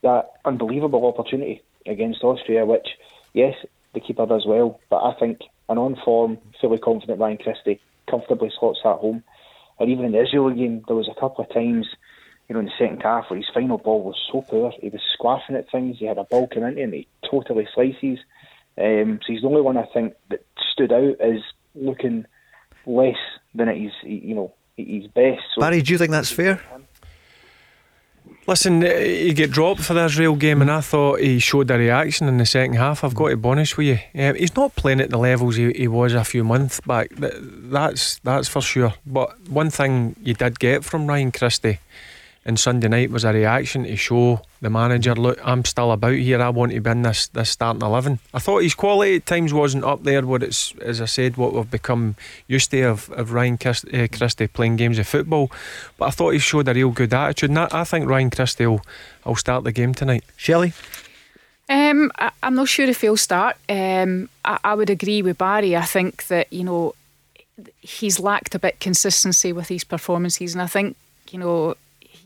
that 0.02 0.30
unbelievable 0.44 1.06
opportunity 1.06 1.62
against 1.86 2.22
Austria, 2.22 2.64
which, 2.64 2.86
yes, 3.34 3.54
the 3.92 4.00
keeper 4.00 4.26
does 4.26 4.46
well, 4.46 4.80
but 4.88 5.02
I 5.02 5.14
think 5.18 5.40
an 5.70 5.78
on 5.78 5.96
form, 6.04 6.36
fully 6.60 6.78
confident 6.78 7.20
Ryan 7.20 7.38
Christie 7.38 7.80
comfortably 8.10 8.50
slots 8.58 8.80
that 8.84 8.98
home. 8.98 9.22
And 9.78 9.90
even 9.90 10.04
in 10.04 10.12
the 10.12 10.22
Israel 10.22 10.50
game, 10.50 10.84
there 10.86 10.96
was 10.96 11.08
a 11.08 11.18
couple 11.18 11.44
of 11.44 11.52
times, 11.52 11.86
you 12.48 12.54
know, 12.54 12.60
in 12.60 12.66
the 12.66 12.72
second 12.78 13.00
half 13.00 13.30
where 13.30 13.38
his 13.38 13.48
final 13.54 13.78
ball 13.78 14.02
was 14.02 14.16
so 14.30 14.42
poor. 14.42 14.72
He 14.80 14.90
was 14.90 15.00
squaffing 15.18 15.56
at 15.56 15.70
things. 15.70 15.98
He 15.98 16.04
had 16.04 16.18
a 16.18 16.24
ball 16.24 16.48
come 16.48 16.64
into 16.64 16.82
him, 16.82 16.92
he 16.92 17.06
totally 17.30 17.66
slices. 17.74 18.18
Um, 18.76 19.20
so 19.22 19.32
he's 19.32 19.42
the 19.42 19.48
only 19.48 19.62
one 19.62 19.76
I 19.76 19.86
think 19.86 20.14
that 20.28 20.44
stood 20.72 20.92
out 20.92 21.20
as 21.20 21.40
looking 21.74 22.26
less 22.86 23.16
than 23.54 23.68
at 23.68 23.76
his, 23.76 23.92
you 24.02 24.34
know, 24.34 24.52
his 24.76 25.06
best. 25.06 25.42
So 25.54 25.60
Barry, 25.60 25.82
do 25.82 25.92
you 25.92 25.98
think 25.98 26.10
that's 26.10 26.32
fair? 26.32 26.60
Listen, 28.50 28.82
he 28.82 29.32
get 29.32 29.52
dropped 29.52 29.80
for 29.80 29.94
the 29.94 30.06
Israel 30.06 30.34
game, 30.34 30.60
and 30.60 30.72
I 30.72 30.80
thought 30.80 31.20
he 31.20 31.38
showed 31.38 31.70
a 31.70 31.78
reaction 31.78 32.26
in 32.26 32.38
the 32.38 32.44
second 32.44 32.74
half. 32.74 33.04
I've 33.04 33.14
got 33.14 33.28
to 33.28 33.36
be 33.36 33.48
honest 33.48 33.78
with 33.78 33.86
you. 33.86 33.98
Um, 34.20 34.34
he's 34.34 34.56
not 34.56 34.74
playing 34.74 35.00
at 35.00 35.10
the 35.10 35.18
levels 35.18 35.54
he, 35.54 35.70
he 35.72 35.86
was 35.86 36.14
a 36.14 36.24
few 36.24 36.42
months 36.42 36.80
back. 36.80 37.14
Th- 37.14 37.32
That's 37.38 38.18
that's 38.24 38.48
for 38.48 38.60
sure. 38.60 38.94
But 39.06 39.40
one 39.48 39.70
thing 39.70 40.16
you 40.20 40.34
did 40.34 40.58
get 40.58 40.82
from 40.84 41.06
Ryan 41.06 41.30
Christie 41.30 41.78
in 42.44 42.56
Sunday 42.56 42.88
night 42.88 43.10
was 43.10 43.24
a 43.24 43.32
reaction 43.32 43.84
to 43.84 43.96
show 43.96 44.40
the 44.62 44.70
manager, 44.70 45.14
look, 45.14 45.38
I'm 45.46 45.64
still 45.64 45.92
about 45.92 46.14
here. 46.14 46.40
I 46.40 46.48
want 46.48 46.72
to 46.72 46.80
be 46.80 46.90
in 46.90 47.02
this 47.02 47.28
this 47.28 47.50
starting 47.50 47.82
eleven. 47.82 48.18
I 48.32 48.38
thought 48.38 48.62
his 48.62 48.74
quality 48.74 49.16
at 49.16 49.26
times 49.26 49.52
wasn't 49.52 49.84
up 49.84 50.04
there. 50.04 50.24
What 50.24 50.42
it's 50.42 50.74
as 50.76 51.00
I 51.00 51.04
said, 51.04 51.36
what 51.36 51.52
we've 51.52 51.70
become 51.70 52.16
used 52.46 52.70
to 52.70 52.82
of, 52.82 53.10
of 53.10 53.32
Ryan 53.32 53.58
Christ, 53.58 53.86
uh, 53.92 54.08
Christie 54.08 54.46
playing 54.46 54.76
games 54.76 54.98
of 54.98 55.06
football. 55.06 55.50
But 55.98 56.06
I 56.06 56.10
thought 56.10 56.30
he 56.30 56.38
showed 56.38 56.68
a 56.68 56.74
real 56.74 56.90
good 56.90 57.12
attitude. 57.12 57.50
And 57.50 57.58
I, 57.58 57.68
I 57.72 57.84
think 57.84 58.08
Ryan 58.08 58.30
Christie 58.30 58.66
will, 58.66 58.82
will 59.24 59.36
start 59.36 59.64
the 59.64 59.72
game 59.72 59.94
tonight. 59.94 60.24
Shelley? 60.36 60.72
Um, 61.68 62.10
I, 62.18 62.32
I'm 62.42 62.54
not 62.54 62.68
sure 62.68 62.88
if 62.88 63.02
he'll 63.02 63.16
start. 63.16 63.56
Um, 63.68 64.28
I, 64.44 64.58
I 64.64 64.74
would 64.74 64.90
agree 64.90 65.22
with 65.22 65.38
Barry. 65.38 65.76
I 65.76 65.84
think 65.84 66.26
that 66.28 66.52
you 66.52 66.64
know 66.64 66.94
he's 67.80 68.18
lacked 68.18 68.54
a 68.54 68.58
bit 68.58 68.80
consistency 68.80 69.52
with 69.52 69.68
his 69.68 69.84
performances, 69.84 70.54
and 70.54 70.62
I 70.62 70.66
think 70.66 70.96
you 71.30 71.38
know 71.38 71.76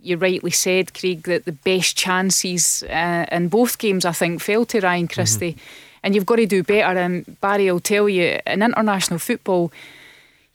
you 0.05 0.17
rightly 0.17 0.51
said, 0.51 0.95
Craig, 0.95 1.23
that 1.23 1.45
the 1.45 1.53
best 1.53 1.97
chances 1.97 2.83
uh, 2.85 3.27
in 3.33 3.49
both 3.49 3.79
games 3.79 4.05
I 4.05 4.13
think 4.13 4.41
fell 4.41 4.65
to 4.67 4.81
Ryan 4.81 5.09
Christie, 5.09 5.57
and 6.03 6.15
you've 6.15 6.27
got 6.27 6.37
to 6.37 6.47
do 6.47 6.63
better. 6.63 6.99
And 6.99 7.41
Barry 7.41 7.71
will 7.71 7.81
tell 7.81 8.09
you 8.09 8.39
in 8.47 8.63
international 8.63 9.19
football. 9.19 9.73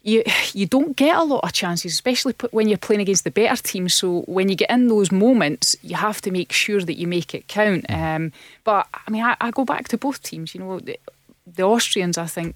You 0.03 0.23
you 0.53 0.65
don't 0.65 0.95
get 0.95 1.17
a 1.17 1.23
lot 1.23 1.43
of 1.43 1.51
chances, 1.51 1.91
especially 1.91 2.33
when 2.51 2.69
you're 2.69 2.77
playing 2.77 3.01
against 3.01 3.23
the 3.23 3.31
better 3.31 3.61
teams. 3.61 3.93
So 3.93 4.21
when 4.27 4.47
you 4.47 4.55
get 4.55 4.71
in 4.71 4.87
those 4.87 5.11
moments, 5.11 5.75
you 5.81 5.95
have 5.95 6.21
to 6.21 6.31
make 6.31 6.53
sure 6.53 6.81
that 6.81 6.97
you 6.97 7.07
make 7.07 7.33
it 7.35 7.47
count. 7.47 7.85
Um, 7.89 8.31
but 8.63 8.87
I 8.93 9.11
mean, 9.11 9.23
I, 9.23 9.35
I 9.41 9.51
go 9.51 9.65
back 9.65 9.87
to 9.89 9.97
both 9.97 10.21
teams. 10.21 10.53
You 10.53 10.61
know, 10.61 10.79
the, 10.79 10.97
the 11.55 11.63
Austrians, 11.63 12.17
I 12.17 12.27
think, 12.27 12.55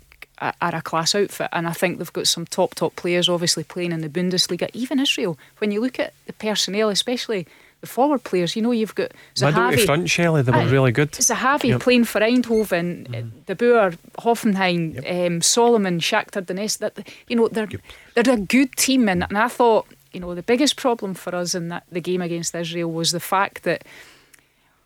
are 0.61 0.75
a 0.75 0.81
class 0.81 1.15
outfit, 1.15 1.49
and 1.51 1.67
I 1.67 1.71
think 1.73 1.97
they've 1.97 2.13
got 2.13 2.27
some 2.27 2.45
top 2.45 2.75
top 2.75 2.95
players, 2.95 3.29
obviously 3.29 3.63
playing 3.63 3.91
in 3.91 4.01
the 4.01 4.09
Bundesliga. 4.09 4.69
Even 4.73 4.99
Israel, 4.99 5.37
when 5.59 5.71
you 5.71 5.79
look 5.81 5.99
at 5.99 6.13
the 6.27 6.33
personnel, 6.33 6.89
especially 6.89 7.47
the 7.81 7.87
forward 7.87 8.23
players, 8.23 8.55
you 8.55 8.61
know, 8.61 8.71
you've 8.71 8.95
got 8.95 9.11
Zahavi. 9.35 9.85
front, 9.85 10.09
Shelley, 10.09 10.41
they 10.41 10.51
were 10.51 10.59
Aye. 10.59 10.69
really 10.71 10.91
good. 10.93 11.11
Zahavi 11.11 11.69
Yep. 11.69 11.81
playing 11.81 12.05
for 12.05 12.21
Eindhoven, 12.21 13.07
mm 13.07 13.31
Dabbur, 13.45 13.97
Hoffenheim, 14.19 15.27
um, 15.27 15.41
Solomon, 15.41 15.99
Shakhtar 15.99 16.41
Donetsk. 16.43 16.77
That 16.79 17.07
you 17.27 17.35
know 17.35 17.47
they're 17.49 17.67
they're 18.15 18.33
a 18.33 18.37
good 18.39 18.75
team, 18.77 19.09
and, 19.09 19.23
and 19.23 19.37
I 19.37 19.47
thought 19.49 19.85
you 20.13 20.19
know 20.19 20.33
the 20.35 20.43
biggest 20.43 20.75
problem 20.77 21.13
for 21.13 21.35
us 21.35 21.53
in 21.55 21.67
that 21.69 21.83
the 21.91 22.01
game 22.01 22.21
against 22.21 22.55
Israel 22.55 22.91
was 22.91 23.11
the 23.11 23.19
fact 23.19 23.63
that 23.63 23.83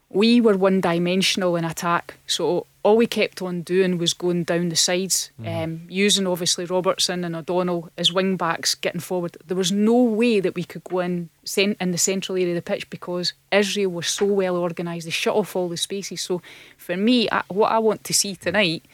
we 0.09 0.39
were 0.39 0.55
one 0.55 0.79
dimensional 0.79 1.55
in 1.55 1.65
attack. 1.65 2.15
So 2.27 2.65
all 2.83 2.95
we 2.95 3.07
kept 3.07 3.41
on 3.41 3.63
doing 3.63 3.97
was 3.97 4.13
going 4.13 4.45
down 4.45 4.69
the 4.69 4.75
sides, 4.75 5.31
um, 5.45 5.81
using 5.89 6.25
obviously 6.25 6.63
Robertson 6.63 7.25
and 7.25 7.35
O'Donnell 7.35 7.89
as 7.97 8.13
wing 8.13 8.37
backs, 8.37 8.75
getting 8.75 9.01
forward. 9.01 9.35
There 9.45 9.57
was 9.57 9.71
no 9.71 10.01
way 10.03 10.39
that 10.39 10.55
we 10.55 10.63
could 10.63 10.85
go 10.85 10.99
in 10.99 11.29
in 11.57 11.91
the 11.91 11.97
central 11.97 12.37
area 12.37 12.49
of 12.49 12.55
the 12.55 12.61
pitch 12.61 12.89
because 12.89 13.33
Israel 13.51 13.91
was 13.91 14.07
so 14.07 14.25
well 14.25 14.55
organised. 14.55 15.05
They 15.05 15.11
shut 15.11 15.35
off 15.35 15.55
all 15.55 15.67
the 15.67 15.75
spaces. 15.75 16.21
So 16.21 16.41
for 16.77 16.95
me, 16.95 17.27
I, 17.29 17.43
what 17.49 17.71
I 17.71 17.79
want 17.79 18.05
to 18.05 18.13
see 18.13 18.35
tonight 18.35 18.85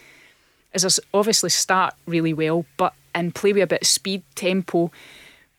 is 0.74 0.84
us 0.84 1.00
obviously 1.14 1.52
start 1.52 1.94
really 2.08 2.34
well, 2.34 2.66
but 2.78 2.96
and 3.14 3.36
play 3.36 3.54
with 3.54 3.62
a 3.62 3.68
bit 3.68 3.84
of 3.84 3.88
speed, 3.88 4.24
tempo, 4.34 4.92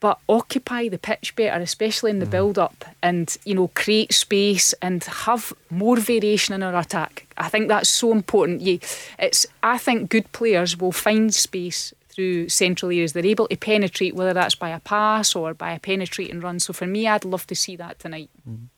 but 0.00 0.18
occupy 0.28 0.88
the 0.88 0.98
pitch 0.98 1.34
better, 1.36 1.62
especially 1.62 2.10
in 2.10 2.18
the 2.18 2.26
mm. 2.26 2.30
build 2.30 2.58
up, 2.58 2.84
and 3.02 3.36
you 3.44 3.54
know 3.54 3.68
create 3.68 4.12
space 4.12 4.74
and 4.82 5.02
have 5.04 5.52
more 5.70 5.96
variation 5.96 6.54
in 6.54 6.62
our 6.62 6.78
attack. 6.78 7.26
I 7.36 7.48
think 7.48 7.68
that's 7.68 7.88
so 7.88 8.12
important. 8.12 8.60
You, 8.60 8.80
it's 9.18 9.46
I 9.62 9.78
think 9.78 10.10
good 10.10 10.30
players 10.32 10.78
will 10.78 10.92
find 10.92 11.34
space 11.34 11.92
through 12.08 12.48
central 12.48 12.90
areas. 12.90 13.12
They're 13.12 13.26
able 13.26 13.48
to 13.48 13.56
penetrate, 13.56 14.14
whether 14.14 14.32
that's 14.32 14.54
by 14.54 14.70
a 14.70 14.80
pass 14.80 15.34
or 15.34 15.52
by 15.54 15.72
a 15.72 15.80
penetrating 15.80 16.40
run. 16.40 16.60
So 16.60 16.72
for 16.72 16.86
me, 16.86 17.08
I'd 17.08 17.24
love 17.24 17.46
to 17.48 17.54
see 17.54 17.76
that 17.76 17.98
tonight. 17.98 18.30
Mm. 18.48 18.68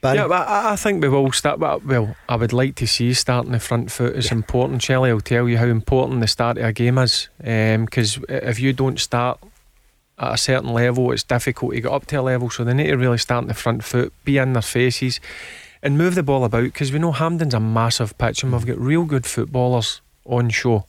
Barry? 0.00 0.16
Yeah, 0.16 0.28
but 0.28 0.48
I, 0.48 0.72
I 0.72 0.76
think 0.76 1.02
we 1.02 1.08
will 1.08 1.30
start. 1.32 1.58
Well, 1.58 1.82
well, 1.84 2.16
I 2.28 2.36
would 2.36 2.52
like 2.52 2.74
to 2.76 2.86
see 2.86 3.06
you 3.06 3.14
starting 3.14 3.52
the 3.52 3.60
front 3.60 3.90
foot 3.90 4.16
is 4.16 4.32
important. 4.32 4.82
Shelley 4.82 5.12
will 5.12 5.20
tell 5.20 5.48
you 5.48 5.58
how 5.58 5.66
important 5.66 6.20
the 6.20 6.26
start 6.26 6.56
of 6.56 6.64
a 6.64 6.72
game 6.72 6.96
is. 6.98 7.28
Um, 7.44 7.84
because 7.84 8.18
if 8.28 8.60
you 8.60 8.72
don't 8.72 8.98
start 8.98 9.40
at 10.20 10.34
a 10.34 10.36
certain 10.36 10.72
level, 10.72 11.10
it's 11.12 11.22
difficult 11.22 11.72
to 11.72 11.80
get 11.80 11.90
up 11.90 12.06
to 12.06 12.20
a 12.20 12.22
level. 12.22 12.50
So 12.50 12.62
they 12.62 12.74
need 12.74 12.88
to 12.88 12.96
really 12.96 13.18
start 13.18 13.42
in 13.42 13.48
the 13.48 13.54
front 13.54 13.82
foot, 13.82 14.12
be 14.24 14.36
in 14.36 14.52
their 14.52 14.62
faces, 14.62 15.18
and 15.82 15.96
move 15.96 16.14
the 16.14 16.22
ball 16.22 16.44
about. 16.44 16.64
Because 16.64 16.92
we 16.92 16.98
know 16.98 17.12
Hampden's 17.12 17.54
a 17.54 17.60
massive 17.60 18.16
pitch, 18.18 18.42
and 18.42 18.52
we've 18.52 18.62
mm. 18.62 18.68
got 18.68 18.78
real 18.78 19.04
good 19.04 19.24
footballers 19.24 20.02
on 20.26 20.50
show, 20.50 20.84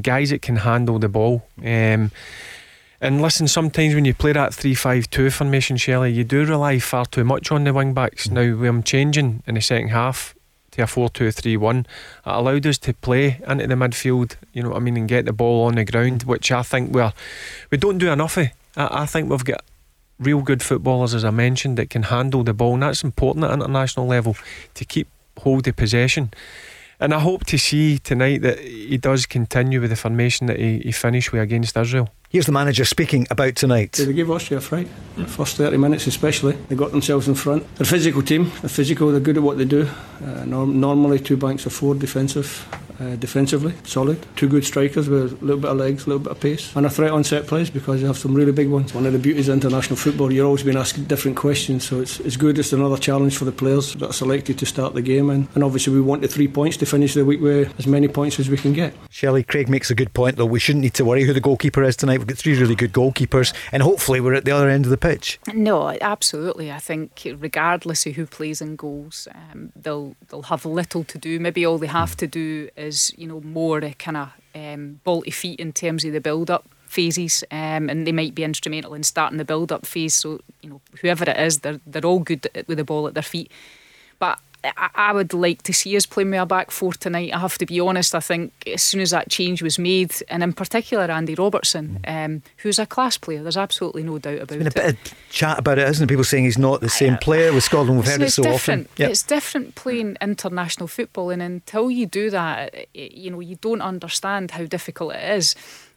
guys 0.00 0.30
that 0.30 0.42
can 0.42 0.56
handle 0.56 1.00
the 1.00 1.08
ball. 1.08 1.44
Um, 1.58 2.12
and 3.00 3.22
listen, 3.22 3.46
sometimes 3.46 3.94
when 3.94 4.04
you 4.04 4.14
play 4.14 4.32
that 4.32 4.54
3 4.54 4.74
5 4.74 5.10
2 5.10 5.30
formation, 5.30 5.76
Shelley, 5.76 6.12
you 6.12 6.22
do 6.22 6.44
rely 6.44 6.78
far 6.78 7.04
too 7.04 7.24
much 7.24 7.50
on 7.50 7.64
the 7.64 7.74
wing 7.74 7.94
backs. 7.94 8.28
Mm. 8.28 8.32
Now, 8.32 8.56
with 8.56 8.60
them 8.60 8.82
changing 8.84 9.42
in 9.44 9.56
the 9.56 9.60
second 9.60 9.88
half 9.88 10.36
to 10.72 10.82
a 10.82 10.86
4 10.86 11.08
2 11.08 11.32
3 11.32 11.56
1, 11.56 11.78
it 11.78 11.86
allowed 12.24 12.66
us 12.66 12.78
to 12.78 12.94
play 12.94 13.40
into 13.44 13.66
the 13.66 13.74
midfield, 13.74 14.36
you 14.52 14.62
know 14.62 14.68
what 14.70 14.76
I 14.76 14.80
mean, 14.80 14.96
and 14.96 15.08
get 15.08 15.24
the 15.24 15.32
ball 15.32 15.66
on 15.66 15.74
the 15.74 15.84
ground, 15.84 16.24
mm. 16.24 16.26
which 16.26 16.52
I 16.52 16.62
think 16.62 16.92
we're, 16.92 17.12
we 17.72 17.78
don't 17.78 17.98
do 17.98 18.12
enough 18.12 18.36
of. 18.36 18.48
I, 18.78 19.06
think 19.06 19.28
we've 19.30 19.44
got 19.44 19.62
real 20.18 20.40
good 20.40 20.62
footballers, 20.62 21.14
as 21.14 21.24
I 21.24 21.30
mentioned, 21.30 21.78
that 21.78 21.90
can 21.90 22.04
handle 22.04 22.44
the 22.44 22.54
ball, 22.54 22.74
and 22.74 22.82
that's 22.82 23.02
important 23.02 23.44
at 23.44 23.52
international 23.52 24.06
level 24.06 24.36
to 24.74 24.84
keep 24.84 25.08
hold 25.38 25.66
of 25.66 25.76
possession. 25.76 26.30
And 27.00 27.12
I 27.12 27.20
hope 27.20 27.44
to 27.46 27.58
see 27.58 27.98
tonight 27.98 28.42
that 28.42 28.58
he 28.60 28.98
does 28.98 29.26
continue 29.26 29.80
with 29.80 29.90
the 29.90 29.96
formation 29.96 30.46
that 30.46 30.58
he, 30.58 30.78
he 30.80 30.92
finished 30.92 31.32
with 31.32 31.42
against 31.42 31.76
Israel. 31.76 32.08
Here's 32.30 32.44
the 32.44 32.52
manager 32.52 32.84
speaking 32.84 33.26
about 33.30 33.56
tonight. 33.56 33.92
They 33.92 34.12
gave 34.12 34.30
Austria 34.30 34.58
a 34.58 34.60
fright. 34.60 34.86
The 35.16 35.24
first 35.26 35.56
30 35.56 35.78
minutes, 35.78 36.06
especially. 36.06 36.52
They 36.68 36.76
got 36.76 36.90
themselves 36.90 37.26
in 37.26 37.34
front. 37.34 37.62
They're 37.76 37.86
a 37.86 37.88
physical 37.88 38.20
team. 38.22 38.52
They're 38.60 38.68
physical. 38.68 39.10
They're 39.10 39.18
good 39.20 39.38
at 39.38 39.42
what 39.42 39.56
they 39.56 39.64
do. 39.64 39.88
Uh, 40.22 40.44
norm- 40.44 40.78
normally, 40.78 41.20
two 41.20 41.38
banks 41.38 41.64
of 41.64 41.72
four 41.72 41.94
defensive, 41.94 42.68
uh, 43.00 43.16
defensively, 43.16 43.72
solid. 43.84 44.24
Two 44.36 44.46
good 44.46 44.64
strikers 44.66 45.08
with 45.08 45.32
a 45.32 45.44
little 45.44 45.60
bit 45.60 45.70
of 45.70 45.78
legs, 45.78 46.04
a 46.04 46.10
little 46.10 46.22
bit 46.22 46.32
of 46.32 46.40
pace. 46.40 46.70
And 46.76 46.84
a 46.84 46.90
threat 46.90 47.12
on 47.12 47.24
set 47.24 47.46
plays 47.46 47.70
because 47.70 48.00
you 48.02 48.06
have 48.06 48.18
some 48.18 48.34
really 48.34 48.52
big 48.52 48.68
ones. 48.68 48.92
One 48.92 49.06
of 49.06 49.14
the 49.14 49.18
beauties 49.18 49.48
of 49.48 49.54
international 49.54 49.96
football, 49.96 50.30
you're 50.30 50.46
always 50.46 50.62
being 50.62 50.76
asked 50.76 51.08
different 51.08 51.36
questions. 51.38 51.88
So 51.88 52.00
it's, 52.00 52.20
it's 52.20 52.36
good. 52.36 52.58
It's 52.58 52.74
another 52.74 52.98
challenge 52.98 53.38
for 53.38 53.46
the 53.46 53.52
players 53.52 53.94
that 53.94 54.10
are 54.10 54.12
selected 54.12 54.58
to 54.58 54.66
start 54.66 54.92
the 54.94 55.02
game. 55.02 55.30
And, 55.30 55.48
and 55.54 55.64
obviously, 55.64 55.94
we 55.94 56.02
want 56.02 56.20
the 56.22 56.28
three 56.28 56.48
points 56.48 56.76
to 56.76 56.86
finish 56.86 57.14
the 57.14 57.24
week 57.24 57.40
with 57.40 57.72
as 57.78 57.86
many 57.86 58.06
points 58.06 58.38
as 58.38 58.50
we 58.50 58.58
can 58.58 58.74
get. 58.74 58.94
Shelley, 59.10 59.42
Craig 59.42 59.68
makes 59.70 59.90
a 59.90 59.94
good 59.94 60.12
point, 60.12 60.36
though. 60.36 60.44
We 60.46 60.60
shouldn't 60.60 60.82
need 60.82 60.94
to 60.94 61.04
worry 61.06 61.24
who 61.24 61.32
the 61.32 61.40
goalkeeper 61.40 61.82
is 61.82 61.96
tonight. 61.96 62.17
We've 62.18 62.26
got 62.26 62.38
three 62.38 62.58
really 62.58 62.74
good 62.74 62.92
goalkeepers, 62.92 63.54
and 63.72 63.82
hopefully, 63.82 64.20
we're 64.20 64.34
at 64.34 64.44
the 64.44 64.50
other 64.50 64.68
end 64.68 64.84
of 64.84 64.90
the 64.90 64.96
pitch. 64.96 65.38
No, 65.54 65.96
absolutely. 66.00 66.70
I 66.70 66.78
think 66.78 67.26
regardless 67.38 68.06
of 68.06 68.14
who 68.14 68.26
plays 68.26 68.60
in 68.60 68.76
goals, 68.76 69.28
um, 69.34 69.72
they'll 69.74 70.16
they'll 70.28 70.42
have 70.42 70.64
little 70.64 71.04
to 71.04 71.18
do. 71.18 71.40
Maybe 71.40 71.64
all 71.64 71.78
they 71.78 71.86
have 71.86 72.16
to 72.18 72.26
do 72.26 72.68
is 72.76 73.12
you 73.16 73.26
know 73.26 73.40
more 73.40 73.80
kind 73.80 74.16
of 74.16 74.30
um, 74.54 75.00
ball 75.04 75.22
to 75.22 75.30
feet 75.30 75.60
in 75.60 75.72
terms 75.72 76.04
of 76.04 76.12
the 76.12 76.20
build 76.20 76.50
up 76.50 76.68
phases, 76.86 77.44
um, 77.50 77.88
and 77.88 78.06
they 78.06 78.12
might 78.12 78.34
be 78.34 78.44
instrumental 78.44 78.94
in 78.94 79.02
starting 79.02 79.38
the 79.38 79.44
build 79.44 79.70
up 79.70 79.86
phase. 79.86 80.14
So 80.14 80.40
you 80.62 80.70
know 80.70 80.80
whoever 81.00 81.24
it 81.24 81.36
is, 81.36 81.60
they're 81.60 81.80
they're 81.86 82.04
all 82.04 82.20
good 82.20 82.48
with 82.66 82.78
the 82.78 82.84
ball 82.84 83.06
at 83.06 83.14
their 83.14 83.22
feet. 83.22 83.50
But 84.18 84.40
I, 84.64 84.90
I 84.94 85.12
would 85.12 85.32
like 85.32 85.62
to 85.62 85.72
see 85.72 85.96
us 85.96 86.04
playing 86.06 86.30
with 86.30 86.40
a 86.40 86.46
back 86.46 86.70
four 86.70 86.92
tonight. 86.92 87.32
I 87.32 87.38
have 87.38 87.58
to 87.58 87.66
be 87.66 87.78
honest. 87.80 88.14
I 88.14 88.20
think 88.20 88.52
as 88.66 88.82
soon 88.82 89.00
as 89.00 89.10
that 89.12 89.30
change 89.30 89.62
was 89.62 89.78
made, 89.78 90.12
and 90.28 90.42
in 90.42 90.52
particular 90.52 91.04
Andy 91.04 91.34
Robertson, 91.34 92.00
um, 92.06 92.42
who's 92.58 92.78
a 92.78 92.86
class 92.86 93.16
player, 93.18 93.42
there's 93.42 93.56
absolutely 93.56 94.02
no 94.02 94.18
doubt 94.18 94.40
about 94.42 94.56
it. 94.56 94.58
Been 94.58 94.66
a 94.66 94.68
it. 94.68 94.74
bit 94.74 94.84
of 94.86 95.30
chat 95.30 95.58
about 95.58 95.78
it, 95.78 95.88
isn't 95.88 96.04
it? 96.04 96.08
People 96.08 96.24
saying 96.24 96.44
he's 96.44 96.58
not 96.58 96.80
the 96.80 96.88
same 96.88 97.18
player 97.18 97.52
with 97.52 97.64
Scotland. 97.64 97.98
We've 97.98 98.06
heard 98.06 98.16
So 98.18 98.22
it 98.22 98.26
it's 98.26 98.34
so 98.34 98.42
different. 98.42 98.86
often. 98.88 99.02
Yep. 99.02 99.10
It's 99.10 99.22
different 99.22 99.74
playing 99.76 100.16
international 100.20 100.88
football, 100.88 101.30
and 101.30 101.40
until 101.40 101.90
you 101.90 102.06
do 102.06 102.30
that, 102.30 102.74
you 102.94 103.30
know 103.30 103.40
you 103.40 103.56
don't 103.56 103.82
understand 103.82 104.50
how 104.50 104.64
difficult 104.64 105.14
it 105.14 105.36
is. 105.36 105.54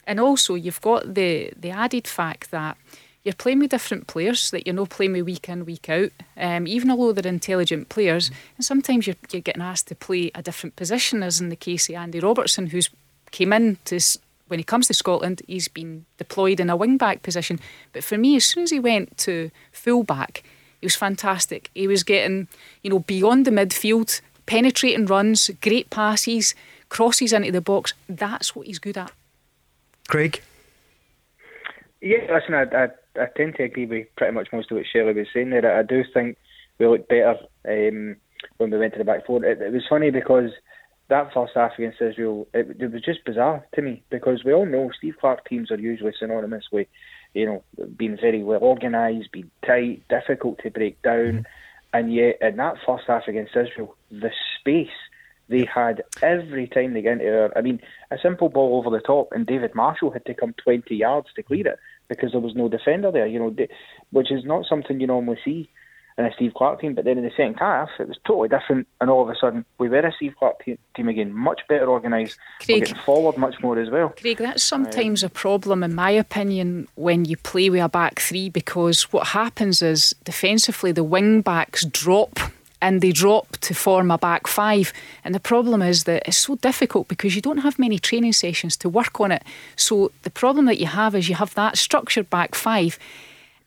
And 0.07 0.19
also, 0.19 0.55
you've 0.55 0.81
got 0.81 1.13
the 1.13 1.51
the 1.55 1.69
added 1.71 2.07
fact 2.07 2.51
that 2.51 2.77
you're 3.23 3.33
playing 3.35 3.59
with 3.59 3.71
different 3.71 4.07
players 4.07 4.51
that 4.51 4.65
you're 4.65 4.75
not 4.75 4.89
playing 4.89 5.13
with 5.13 5.25
week 5.25 5.47
in 5.47 5.65
week 5.65 5.89
out. 5.89 6.11
Um, 6.37 6.65
even 6.67 6.89
although 6.89 7.13
they're 7.13 7.31
intelligent 7.31 7.89
players, 7.89 8.31
and 8.57 8.65
sometimes 8.65 9.05
you're 9.07 9.15
you're 9.31 9.41
getting 9.41 9.61
asked 9.61 9.87
to 9.87 9.95
play 9.95 10.31
a 10.33 10.41
different 10.41 10.75
position, 10.75 11.23
as 11.23 11.39
in 11.39 11.49
the 11.49 11.55
case 11.55 11.89
of 11.89 11.95
Andy 11.95 12.19
Robertson, 12.19 12.67
who's 12.67 12.89
came 13.31 13.53
in 13.53 13.77
to. 13.85 13.99
When 14.47 14.59
he 14.59 14.65
comes 14.65 14.87
to 14.87 14.93
Scotland, 14.93 15.41
he's 15.47 15.69
been 15.69 16.05
deployed 16.17 16.59
in 16.59 16.69
a 16.69 16.75
wing 16.75 16.97
back 16.97 17.23
position. 17.23 17.57
But 17.93 18.03
for 18.03 18.17
me, 18.17 18.35
as 18.35 18.43
soon 18.43 18.63
as 18.63 18.71
he 18.71 18.81
went 18.81 19.17
to 19.19 19.49
full 19.71 20.03
back, 20.03 20.43
he 20.81 20.85
was 20.85 20.95
fantastic. 20.97 21.69
He 21.73 21.87
was 21.87 22.03
getting, 22.03 22.49
you 22.83 22.89
know, 22.89 22.99
beyond 22.99 23.45
the 23.45 23.51
midfield, 23.51 24.19
penetrating 24.45 25.05
runs, 25.05 25.49
great 25.61 25.89
passes, 25.89 26.53
crosses 26.89 27.31
into 27.31 27.53
the 27.53 27.61
box. 27.61 27.93
That's 28.09 28.53
what 28.53 28.67
he's 28.67 28.77
good 28.77 28.97
at. 28.97 29.13
Craig? 30.09 30.41
Yeah, 32.01 32.17
listen, 32.29 32.53
I, 32.53 32.63
I, 32.63 32.89
I 33.19 33.25
tend 33.35 33.55
to 33.55 33.63
agree 33.63 33.85
with 33.85 34.07
pretty 34.15 34.33
much 34.33 34.49
most 34.51 34.71
of 34.71 34.77
what 34.77 34.85
Shirley 34.91 35.13
was 35.13 35.27
saying 35.33 35.49
there. 35.49 35.77
I 35.77 35.83
do 35.83 36.03
think 36.13 36.37
we 36.77 36.87
looked 36.87 37.09
better 37.09 37.37
um, 37.67 38.15
when 38.57 38.71
we 38.71 38.77
went 38.77 38.93
to 38.93 38.99
the 38.99 39.05
back 39.05 39.25
four. 39.25 39.43
It, 39.43 39.61
it 39.61 39.73
was 39.73 39.83
funny 39.89 40.11
because 40.11 40.51
that 41.09 41.33
first 41.33 41.53
half 41.55 41.73
against 41.77 42.01
Israel, 42.01 42.47
it, 42.53 42.77
it 42.79 42.91
was 42.91 43.01
just 43.01 43.25
bizarre 43.25 43.65
to 43.75 43.81
me 43.81 44.03
because 44.09 44.43
we 44.43 44.53
all 44.53 44.65
know 44.65 44.91
Steve 44.97 45.15
Clarke 45.19 45.47
teams 45.47 45.71
are 45.71 45.79
usually 45.79 46.13
synonymous 46.17 46.65
with, 46.71 46.87
you 47.33 47.45
know, 47.45 47.63
being 47.97 48.17
very 48.19 48.43
well 48.43 48.61
organised, 48.61 49.31
being 49.31 49.51
tight, 49.65 50.03
difficult 50.09 50.59
to 50.63 50.71
break 50.71 51.01
down. 51.01 51.45
And 51.93 52.13
yet, 52.13 52.37
in 52.41 52.55
that 52.57 52.77
first 52.85 53.03
half 53.07 53.27
against 53.27 53.55
Israel, 53.55 53.95
the 54.09 54.31
space 54.59 54.87
they 55.49 55.65
had 55.65 56.03
every 56.21 56.67
time 56.67 56.93
they 56.93 57.01
get 57.01 57.13
into 57.13 57.25
there. 57.25 57.57
I 57.57 57.61
mean, 57.61 57.81
a 58.09 58.17
simple 58.17 58.47
ball 58.47 58.77
over 58.77 58.89
the 58.89 59.03
top, 59.03 59.33
and 59.33 59.45
David 59.45 59.75
Marshall 59.75 60.11
had 60.11 60.25
to 60.25 60.33
come 60.33 60.53
20 60.63 60.95
yards 60.95 61.27
to 61.35 61.43
clear 61.43 61.67
it 61.67 61.79
because 62.07 62.31
there 62.31 62.41
was 62.41 62.55
no 62.55 62.67
defender 62.67 63.11
there, 63.11 63.27
you 63.27 63.39
know, 63.39 63.55
which 64.11 64.31
is 64.31 64.43
not 64.43 64.65
something 64.67 64.99
you 64.99 65.07
normally 65.07 65.39
see 65.43 65.69
in 66.17 66.25
a 66.25 66.33
Steve 66.33 66.53
Clarke 66.53 66.81
team. 66.81 66.93
But 66.93 67.05
then 67.05 67.17
in 67.17 67.23
the 67.23 67.31
second 67.31 67.55
half, 67.55 67.89
it 67.99 68.07
was 68.07 68.17
totally 68.25 68.49
different, 68.49 68.87
and 68.99 69.09
all 69.09 69.23
of 69.23 69.29
a 69.29 69.35
sudden, 69.39 69.65
we 69.77 69.89
were 69.89 69.99
a 69.99 70.11
Steve 70.13 70.33
Clarke 70.37 70.63
te- 70.63 70.79
team 70.95 71.07
again, 71.07 71.33
much 71.33 71.61
better 71.67 71.89
organised, 71.89 72.37
getting 72.59 72.95
forward 72.95 73.37
much 73.37 73.55
more 73.61 73.79
as 73.79 73.89
well. 73.89 74.09
Craig, 74.09 74.37
that's 74.37 74.63
sometimes 74.63 75.23
a 75.23 75.29
problem, 75.29 75.83
in 75.83 75.95
my 75.95 76.11
opinion, 76.11 76.87
when 76.95 77.25
you 77.25 77.37
play 77.37 77.69
with 77.69 77.81
a 77.81 77.89
back 77.89 78.19
three 78.19 78.49
because 78.49 79.03
what 79.13 79.27
happens 79.27 79.81
is 79.81 80.13
defensively 80.23 80.91
the 80.91 81.03
wing 81.03 81.41
backs 81.41 81.85
drop 81.85 82.39
and 82.81 83.01
they 83.01 83.11
drop 83.11 83.57
to 83.57 83.73
form 83.73 84.11
a 84.11 84.17
back 84.17 84.47
five. 84.47 84.91
And 85.23 85.35
the 85.35 85.39
problem 85.39 85.81
is 85.81 86.03
that 86.05 86.23
it's 86.27 86.37
so 86.37 86.55
difficult 86.55 87.07
because 87.07 87.35
you 87.35 87.41
don't 87.41 87.59
have 87.59 87.77
many 87.77 87.99
training 87.99 88.33
sessions 88.33 88.75
to 88.77 88.89
work 88.89 89.19
on 89.19 89.31
it. 89.31 89.43
So 89.75 90.11
the 90.23 90.29
problem 90.31 90.65
that 90.65 90.79
you 90.79 90.87
have 90.87 91.15
is 91.15 91.29
you 91.29 91.35
have 91.35 91.53
that 91.53 91.77
structured 91.77 92.29
back 92.29 92.55
five 92.55 92.97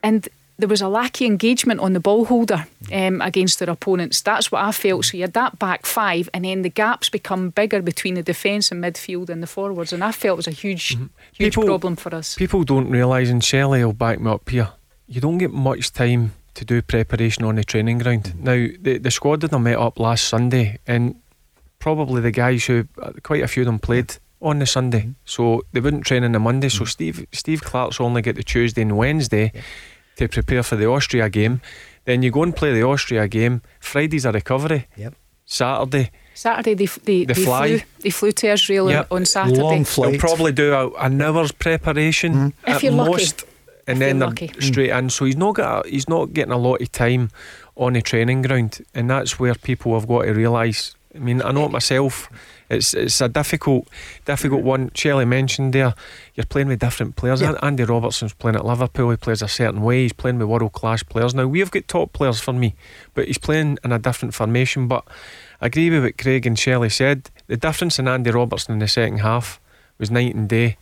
and 0.03 0.29
there 0.57 0.69
was 0.69 0.81
a 0.81 0.89
lacky 0.89 1.27
engagement 1.27 1.81
on 1.81 1.95
the 1.95 2.01
ball 2.01 2.27
holder 2.27 2.67
um, 2.93 3.21
against 3.21 3.59
their 3.59 3.71
opponents. 3.71 4.21
That's 4.21 4.53
what 4.53 4.63
I 4.63 4.71
felt. 4.71 5.05
So 5.07 5.17
you 5.17 5.25
had 5.25 5.33
that 5.33 5.59
back 5.59 5.85
five, 5.85 6.29
and 6.33 6.45
then 6.45 6.63
the 6.63 6.71
gaps 6.71 7.09
become 7.09 7.51
bigger 7.51 7.83
between 7.83 8.15
the 8.15 8.23
defence 8.23 8.71
and 8.71 8.83
midfield 8.83 9.31
and 9.31 9.43
the 9.43 9.49
forwards. 9.49 9.93
And 9.93 10.05
I 10.05 10.13
felt 10.13 10.37
it 10.37 10.37
was 10.37 10.47
a 10.47 10.51
huge, 10.53 10.91
huge 10.91 10.99
Mm-hmm. 10.99 11.39
People- 11.39 11.65
problem 11.65 11.97
for 11.97 12.15
us. 12.15 12.37
People 12.37 12.63
don't 12.63 12.89
realise, 12.89 13.31
and 13.31 13.43
Shelley 13.43 13.85
will 13.85 13.93
back 13.93 14.21
me 14.21 14.31
up 14.31 14.49
here, 14.49 14.69
you 15.09 15.21
don't 15.21 15.39
get 15.39 15.53
much 15.53 15.93
time 15.93 16.33
to 16.55 16.65
do 16.65 16.83
preparation 16.83 17.45
on 17.45 17.57
the 17.57 17.65
training 17.65 17.99
ground. 17.99 18.35
Now, 18.39 18.67
the, 18.81 18.99
the 18.99 19.11
squad 19.11 19.41
that 19.41 19.53
I 19.53 19.59
met 19.59 19.79
up 19.79 19.99
last 19.99 20.29
Sunday, 20.29 20.79
and 20.87 21.17
probably 21.79 22.21
the 22.23 22.31
guys 22.31 22.65
who, 22.65 22.87
uh, 23.01 23.13
quite 23.23 23.43
a 23.43 23.49
few 23.49 23.63
of 23.63 23.67
them 23.67 23.79
played 23.79 24.17
on 24.41 24.59
the 24.59 24.67
Sunday, 24.67 25.01
mm-hmm. 25.01 25.13
so 25.25 25.63
they 25.73 25.81
wouldn't 25.81 26.05
train 26.05 26.25
on 26.25 26.33
the 26.33 26.39
Monday. 26.39 26.69
So 26.69 26.81
mm-hmm. 26.81 26.87
Steve 26.87 27.27
Steve 27.33 27.63
Clarke's 27.63 28.01
only 28.01 28.23
get 28.23 28.37
the 28.37 28.43
Tuesday 28.43 28.83
and 28.83 28.97
Wednesday 28.97 29.53
to 30.17 30.29
prepare 30.29 30.63
for 30.63 30.77
the 30.77 30.87
Austria 30.87 31.29
game. 31.29 31.61
Then 32.05 32.23
you 32.23 32.31
go 32.31 32.43
and 32.43 32.55
play 32.55 32.73
the 32.73 32.85
Austria 32.85 33.27
game. 33.29 33.63
Friday's 33.81 34.25
a 34.27 34.33
recovery. 34.33 34.87
Yep. 34.97 35.15
Saturday, 35.47 36.11
Saturday 36.35 36.75
they, 36.75 36.85
f- 36.85 36.99
they, 37.03 37.25
they 37.25 37.35
fly. 37.35 37.69
flew 37.69 37.81
they 38.01 38.11
flew 38.11 38.33
to 38.33 38.53
Israel 38.53 38.87
on- 38.87 38.93
Yep. 38.93 39.13
on, 39.13 39.25
Saturday. 39.27 39.61
Long 39.61 39.85
flight. 39.85 40.13
They'll 40.13 40.21
probably 40.21 40.53
do 40.53 40.73
a, 40.73 40.91
an 40.93 41.21
hour's 41.21 41.53
preparation 41.53 42.33
mm-hmm. 42.33 42.71
If 42.71 42.77
at 42.77 42.83
you're 42.83 42.93
lucky. 42.93 43.27
And 43.87 44.01
then 44.01 44.19
they're 44.19 44.29
lucky. 44.29 44.53
straight 44.61 44.91
in. 44.91 45.11
So 45.11 45.25
he's 45.25 45.37
not 45.37 45.55
got 45.55 45.87
a, 45.87 45.89
he's 45.89 46.09
not 46.09 46.33
getting 46.33 46.53
a 46.53 46.59
lot 46.59 46.81
of 46.81 46.93
time 46.93 47.31
on 47.77 47.95
the 47.95 48.03
training 48.03 48.43
ground, 48.43 48.85
and 48.95 49.11
that's 49.11 49.39
where 49.39 49.55
people 49.55 49.95
have 49.95 50.09
got 50.09 50.23
to 50.23 50.33
realise 50.33 50.95
I 51.15 51.19
mean, 51.19 51.43
I 51.43 51.53
know 51.53 51.67
it 51.67 51.71
myself. 51.71 52.29
It's 52.69 52.93
it's 52.93 53.21
a 53.21 53.29
difficult 53.29 53.89
difficult 54.25 54.61
mm-hmm. 54.61 54.69
one. 54.69 54.91
Shelley 54.95 55.25
mentioned 55.25 55.73
there, 55.73 55.95
you're 56.35 56.47
playing 56.47 56.69
with 56.69 56.81
different 56.81 57.15
players. 57.15 57.41
Yeah. 57.41 57.57
Andy 57.63 57.85
Robertson's 57.85 58.33
playing 58.33 58.57
at 58.57 58.65
Liverpool. 58.65 59.11
He 59.11 59.17
plays 59.17 59.43
a 59.43 59.49
certain 59.49 59.83
way. 59.83 60.03
He's 60.03 60.13
playing 60.13 60.39
with 60.39 60.49
world 60.49 60.73
class 60.73 61.03
players. 61.03 61.35
Now 61.35 61.47
we've 61.47 61.71
got 61.71 61.87
top 61.87 62.13
players 62.13 62.41
for 62.41 62.53
me, 62.53 62.75
but 63.13 63.27
he's 63.27 63.39
playing 63.39 63.79
in 63.85 63.93
a 63.93 63.99
different 63.99 64.35
formation. 64.35 64.89
But 64.89 65.07
I 65.61 65.67
agree 65.67 65.91
with 65.91 66.03
what 66.03 66.19
Craig 66.19 66.47
and 66.47 66.59
Shelley 66.59 66.91
said. 66.91 67.31
The 67.47 67.57
difference 67.57 67.99
in 67.99 68.09
Andy 68.09 68.31
Robertson 68.31 68.73
in 68.73 68.81
the 68.81 68.89
second 68.89 69.19
half 69.19 69.61
was 69.99 70.11
night 70.11 70.35
and 70.35 70.49
day 70.49 70.79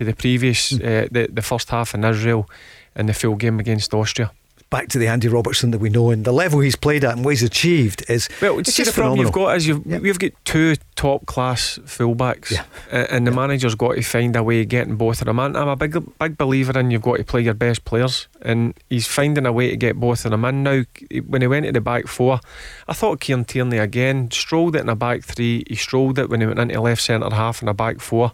to 0.00 0.04
the 0.06 0.14
previous 0.14 0.72
uh, 0.72 1.06
the 1.12 1.28
the 1.30 1.42
first 1.42 1.68
half 1.70 1.94
in 1.94 2.02
Israel 2.04 2.48
and 2.96 3.08
the 3.08 3.14
full 3.14 3.36
game 3.36 3.60
against 3.60 3.92
Austria. 3.94 4.30
Back 4.70 4.86
to 4.90 4.98
the 5.00 5.08
Andy 5.08 5.26
Robertson 5.26 5.72
that 5.72 5.80
we 5.80 5.90
know 5.90 6.10
and 6.10 6.24
the 6.24 6.30
level 6.32 6.60
he's 6.60 6.76
played 6.76 7.02
at 7.04 7.16
and 7.16 7.24
what 7.24 7.30
he's 7.30 7.42
achieved 7.42 8.04
is 8.08 8.28
Well, 8.40 8.60
it's 8.60 8.72
see, 8.72 8.84
just 8.84 8.94
the 8.94 9.00
problem 9.02 9.18
you've 9.18 9.32
got 9.32 9.56
is 9.56 9.66
you've, 9.66 9.84
Yep. 9.84 10.02
we've 10.02 10.18
got 10.18 10.30
two 10.44 10.76
top 10.94 11.26
class 11.26 11.80
fullbacks, 11.84 12.52
Yeah. 12.52 12.62
uh, 12.92 13.06
and 13.10 13.26
the 13.26 13.32
manager's 13.32 13.74
got 13.74 13.96
to 13.96 14.02
find 14.02 14.36
a 14.36 14.44
way 14.44 14.60
of 14.62 14.68
getting 14.68 14.94
both 14.94 15.20
of 15.22 15.26
them. 15.26 15.40
And 15.40 15.56
I'm 15.56 15.66
a 15.66 15.74
big 15.74 15.94
big 16.20 16.38
believer 16.38 16.78
in 16.78 16.92
you've 16.92 17.02
got 17.02 17.16
to 17.16 17.24
play 17.24 17.40
your 17.40 17.54
best 17.54 17.84
players, 17.84 18.28
and 18.42 18.74
he's 18.88 19.08
finding 19.08 19.44
a 19.44 19.50
way 19.52 19.70
to 19.70 19.76
get 19.76 19.98
both 19.98 20.24
of 20.24 20.30
them 20.30 20.44
in 20.44 20.62
now. 20.62 20.84
When 21.26 21.42
he 21.42 21.48
went 21.48 21.66
to 21.66 21.72
the 21.72 21.80
back 21.80 22.06
four, 22.06 22.38
I 22.86 22.92
thought 22.92 23.18
Kieran 23.20 23.44
Tierney 23.46 23.78
again 23.78 24.30
strolled 24.30 24.76
it 24.76 24.82
in 24.82 24.88
a 24.88 24.94
back 24.94 25.24
three. 25.24 25.64
He 25.68 25.74
strolled 25.74 26.16
it 26.20 26.30
when 26.30 26.40
he 26.42 26.46
went 26.46 26.60
into 26.60 26.80
left 26.80 27.02
centre 27.02 27.34
half 27.34 27.60
in 27.60 27.66
a 27.68 27.74
back 27.74 27.98
four. 28.00 28.30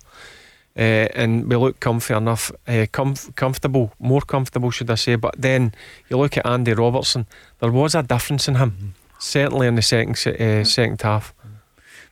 Uh, 0.77 1.09
and 1.15 1.49
we 1.49 1.57
look 1.57 1.81
comfy 1.81 2.12
enough, 2.12 2.51
uh, 2.69 2.85
comf- 2.93 3.35
comfortable, 3.35 3.93
more 3.99 4.21
comfortable, 4.21 4.71
should 4.71 4.91
I 4.91 4.97
say? 4.97 5.17
But 5.17 5.35
then 5.39 5.73
you 6.11 6.19
look 6.19 6.37
at 6.37 6.47
Andy 6.47 6.75
Robertson. 6.75 7.27
There 7.61 7.73
was 7.73 7.95
a 7.95 8.03
difference 8.03 8.47
in 8.47 8.57
him, 8.57 8.95
certainly 9.19 9.67
in 9.67 9.75
the 9.75 9.83
second 9.83 10.19
se- 10.19 10.61
uh, 10.61 10.65
second 10.65 11.01
half. 11.01 11.33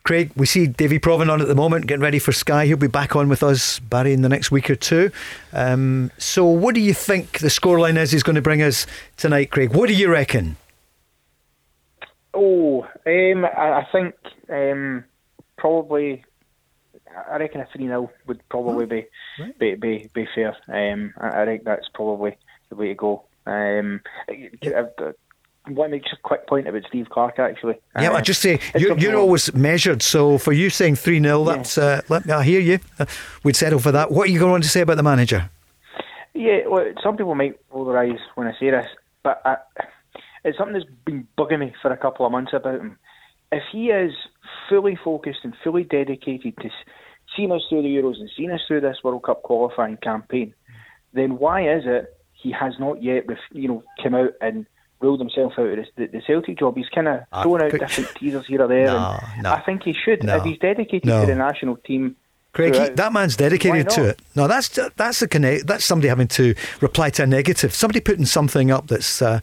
Craig, 0.05 0.31
we 0.37 0.45
see 0.45 0.67
Davy 0.67 0.99
Provan 0.99 1.33
on 1.33 1.41
at 1.41 1.49
the 1.49 1.55
moment, 1.55 1.87
getting 1.87 2.03
ready 2.03 2.19
for 2.19 2.31
Sky. 2.31 2.67
He'll 2.67 2.77
be 2.77 2.89
back 2.89 3.17
on 3.17 3.31
with 3.31 3.43
us, 3.43 3.79
Barry, 3.79 4.13
in 4.13 4.21
the 4.21 4.29
next 4.29 4.51
week 4.51 4.69
or 4.69 4.77
two. 4.77 5.11
Um, 5.55 6.11
so, 6.19 6.45
what 6.45 6.75
do 6.75 6.83
you 6.83 6.93
think 6.93 7.39
the 7.39 7.49
scoreline 7.49 7.97
is 7.97 8.13
he's 8.13 8.23
going 8.23 8.37
to 8.37 8.43
bring 8.43 8.61
us 8.63 8.87
tonight, 9.17 9.51
Craig? 9.51 9.75
What 9.75 9.89
do 9.89 9.95
you 9.95 10.11
reckon? 10.11 10.59
Oh, 12.35 12.83
um, 13.07 13.45
I, 13.47 13.81
I 13.81 13.87
think 13.93 14.15
um, 14.51 15.05
probably. 15.57 16.25
I 17.31 17.37
reckon 17.37 17.61
a 17.61 17.67
three 17.73 17.87
0 17.87 18.11
would 18.27 18.47
probably 18.49 18.87
be, 18.87 19.07
be 19.59 19.75
be 19.75 20.11
be 20.15 20.29
fair. 20.35 20.57
Um, 20.69 21.13
I, 21.19 21.43
I 21.43 21.45
think 21.47 21.65
that's 21.65 21.89
probably 21.95 22.37
the 22.69 22.77
way 22.77 22.89
to 22.89 22.95
go. 22.95 23.25
Um, 23.47 24.01
I, 24.29 24.51
I 25.67 25.71
want 25.71 25.91
to 25.91 25.97
make 25.97 26.03
just 26.03 26.17
a 26.17 26.23
quick 26.23 26.47
point 26.47 26.69
about 26.69 26.83
Steve 26.89 27.09
Clarke. 27.11 27.39
Actually, 27.39 27.77
Yeah, 27.99 28.11
Uh, 28.11 28.17
I 28.17 28.21
just 28.21 28.43
say 28.43 28.61
you're, 28.77 28.99
you're 28.99 29.17
always 29.17 29.53
measured. 29.55 30.03
So, 30.03 30.37
for 30.39 30.53
you 30.53 30.69
saying 30.71 30.97
3 30.97 31.21
0, 31.21 31.45
that's, 31.45 31.79
uh, 31.79 32.03
let 32.09 32.27
me, 32.27 32.33
I 32.33 32.43
hear 32.43 32.61
you. 32.61 32.81
Uh, 32.99 33.07
we'd 33.43 33.57
settle 33.57 33.79
for 33.79 33.93
that. 33.93 34.11
What 34.11 34.29
are 34.29 34.31
you 34.31 34.39
going 34.39 34.63
to 34.63 34.69
say 34.69 34.83
about 34.83 34.97
the 34.97 35.03
manager? 35.03 35.51
Yeah, 36.35 36.67
well, 36.67 36.85
some 37.03 37.17
people 37.17 37.35
might 37.35 37.59
roll 37.71 37.85
their 37.87 37.99
eyes 37.99 38.19
when 38.35 38.47
I 38.47 38.53
say 38.59 38.71
this, 38.71 38.87
but 39.23 39.41
I, 39.45 39.57
it's 40.45 40.59
something 40.59 40.75
that's 40.75 40.91
been 41.07 41.27
bugging 41.39 41.61
me 41.61 41.75
for 41.81 41.91
a 41.93 41.97
couple 41.97 42.27
of 42.27 42.33
months 42.33 42.53
about 42.53 42.81
him. 42.81 42.99
If 43.53 43.63
he 43.71 43.91
is 43.91 44.13
fully 44.69 44.97
focused 45.03 45.41
and 45.45 45.55
fully 45.63 45.85
dedicated 45.85 46.57
to 46.59 46.71
s- 47.35 47.37
seeing 47.37 47.53
us 47.53 47.63
through 47.69 47.83
the 47.83 47.89
Euros 47.89 48.21
and 48.21 48.31
seen 48.37 48.51
us 48.51 48.61
through 48.67 48.81
this 48.83 48.99
World 49.03 49.23
Cup 49.23 49.43
qualifying 49.43 49.97
campaign, 49.99 50.55
then 51.13 51.39
why 51.39 51.69
is 51.69 51.85
it 51.87 52.17
he 52.33 52.53
has 52.53 52.75
not 52.79 53.03
yet, 53.03 53.25
you 53.53 53.69
know, 53.69 53.83
come 54.03 54.15
out 54.15 54.33
and 54.41 54.67
ruled 55.01 55.21
himself 55.21 55.53
out 55.59 55.67
of 55.67 55.77
this, 55.77 55.89
the, 55.97 56.07
the 56.07 56.23
Celtic 56.27 56.59
job? 56.59 56.77
He's 56.77 56.89
kind 56.89 57.09
of 57.09 57.21
Ah, 57.33 57.43
throwing 57.43 57.63
out 57.63 57.73
different 57.73 58.15
teasers 58.17 58.47
here 58.47 58.63
or 58.63 58.69
there, 58.69 58.87
No, 58.87 59.19
and 59.35 59.43
no. 59.45 59.53
I 59.53 59.61
think 59.61 59.83
he 59.83 59.93
should. 59.93 60.23
No. 60.25 60.37
If 60.37 60.45
he's 60.45 60.59
dedicated 60.59 61.05
to 61.05 61.27
the 61.27 61.35
national 61.35 61.77
team, 61.79 62.17
Craig, 62.53 62.75
he, 62.75 62.89
that 62.91 63.13
man's 63.13 63.37
dedicated 63.37 63.89
to 63.91 64.11
it. 64.11 64.21
No, 64.37 64.47
that's 64.47 64.69
that's 64.97 65.21
a 65.23 65.27
connect. 65.29 65.67
That's 65.67 65.85
somebody 65.85 66.09
having 66.09 66.29
to 66.29 66.55
reply 66.81 67.11
to 67.11 67.25
a 67.25 67.27
negative. 67.27 67.75
Somebody 67.75 68.01
putting 68.01 68.27
something 68.27 68.71
up 68.71 68.87
that's 68.87 69.21
uh, 69.21 69.41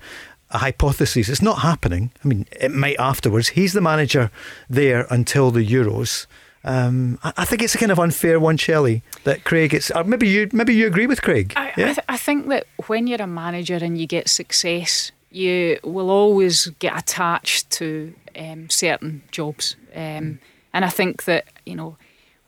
a 0.52 0.58
hypothesis. 0.58 1.28
It's 1.28 1.42
not 1.42 1.60
happening. 1.60 2.12
I 2.24 2.28
mean, 2.30 2.46
it 2.60 2.72
might 2.72 2.96
afterwards. 3.00 3.50
He's 3.50 3.74
the 3.74 3.82
manager 3.82 4.32
there 4.70 5.08
until 5.10 5.52
the 5.52 5.66
Euros. 5.68 6.26
Um, 6.64 7.20
I, 7.24 7.34
I 7.38 7.46
think 7.46 7.62
it's 7.62 7.76
a 7.76 7.78
kind 7.78 7.92
of 7.92 8.00
unfair 8.00 8.40
one, 8.40 8.58
Shelley, 8.58 9.04
that 9.24 9.44
Craig. 9.44 9.74
It's 9.74 9.92
or 9.92 10.04
maybe 10.04 10.28
you 10.28 10.50
maybe 10.52 10.76
you 10.76 10.88
agree 10.88 11.08
with 11.08 11.22
Craig. 11.22 11.54
I, 11.56 11.70
I, 11.70 11.74
th- 11.74 12.00
I 12.08 12.18
think 12.18 12.48
that 12.50 12.68
when 12.88 13.08
you're 13.08 13.22
a 13.22 13.28
manager 13.28 13.80
and 13.82 13.98
you 13.98 14.08
get 14.08 14.30
success, 14.30 15.12
you 15.32 15.80
will 15.84 16.10
always 16.10 16.68
get 16.80 16.98
attached 16.98 17.70
to 17.72 18.14
um, 18.38 18.70
certain 18.70 19.24
jobs. 19.32 19.76
Um, 19.96 20.40
and 20.74 20.86
I 20.86 20.90
think 20.90 21.24
that, 21.26 21.46
you 21.66 21.76
know, 21.76 21.98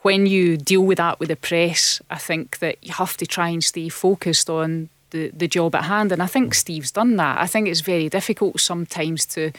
when 0.02 0.26
you 0.26 0.58
deal 0.58 0.82
with 0.82 0.97
that 0.97 1.19
with 1.19 1.30
the 1.30 1.36
press, 1.36 2.02
I 2.10 2.17
think 2.17 2.60
that 2.60 2.78
you 2.82 2.93
have 2.93 3.17
to 3.17 3.26
try 3.26 3.49
and 3.49 3.63
stay 3.63 3.89
focused 3.89 4.49
on 4.49 4.89
the, 5.12 5.30
the 5.30 5.47
job 5.47 5.76
at 5.76 5.86
hand. 5.86 6.12
And 6.12 6.21
I 6.21 6.28
think 6.28 6.54
Steve's 6.54 6.91
done 6.91 7.15
that. 7.15 7.39
I 7.39 7.47
think 7.47 7.67
it's 7.67 7.82
very 7.82 8.10
difficult 8.10 8.60
sometimes 8.60 9.26
to, 9.28 9.52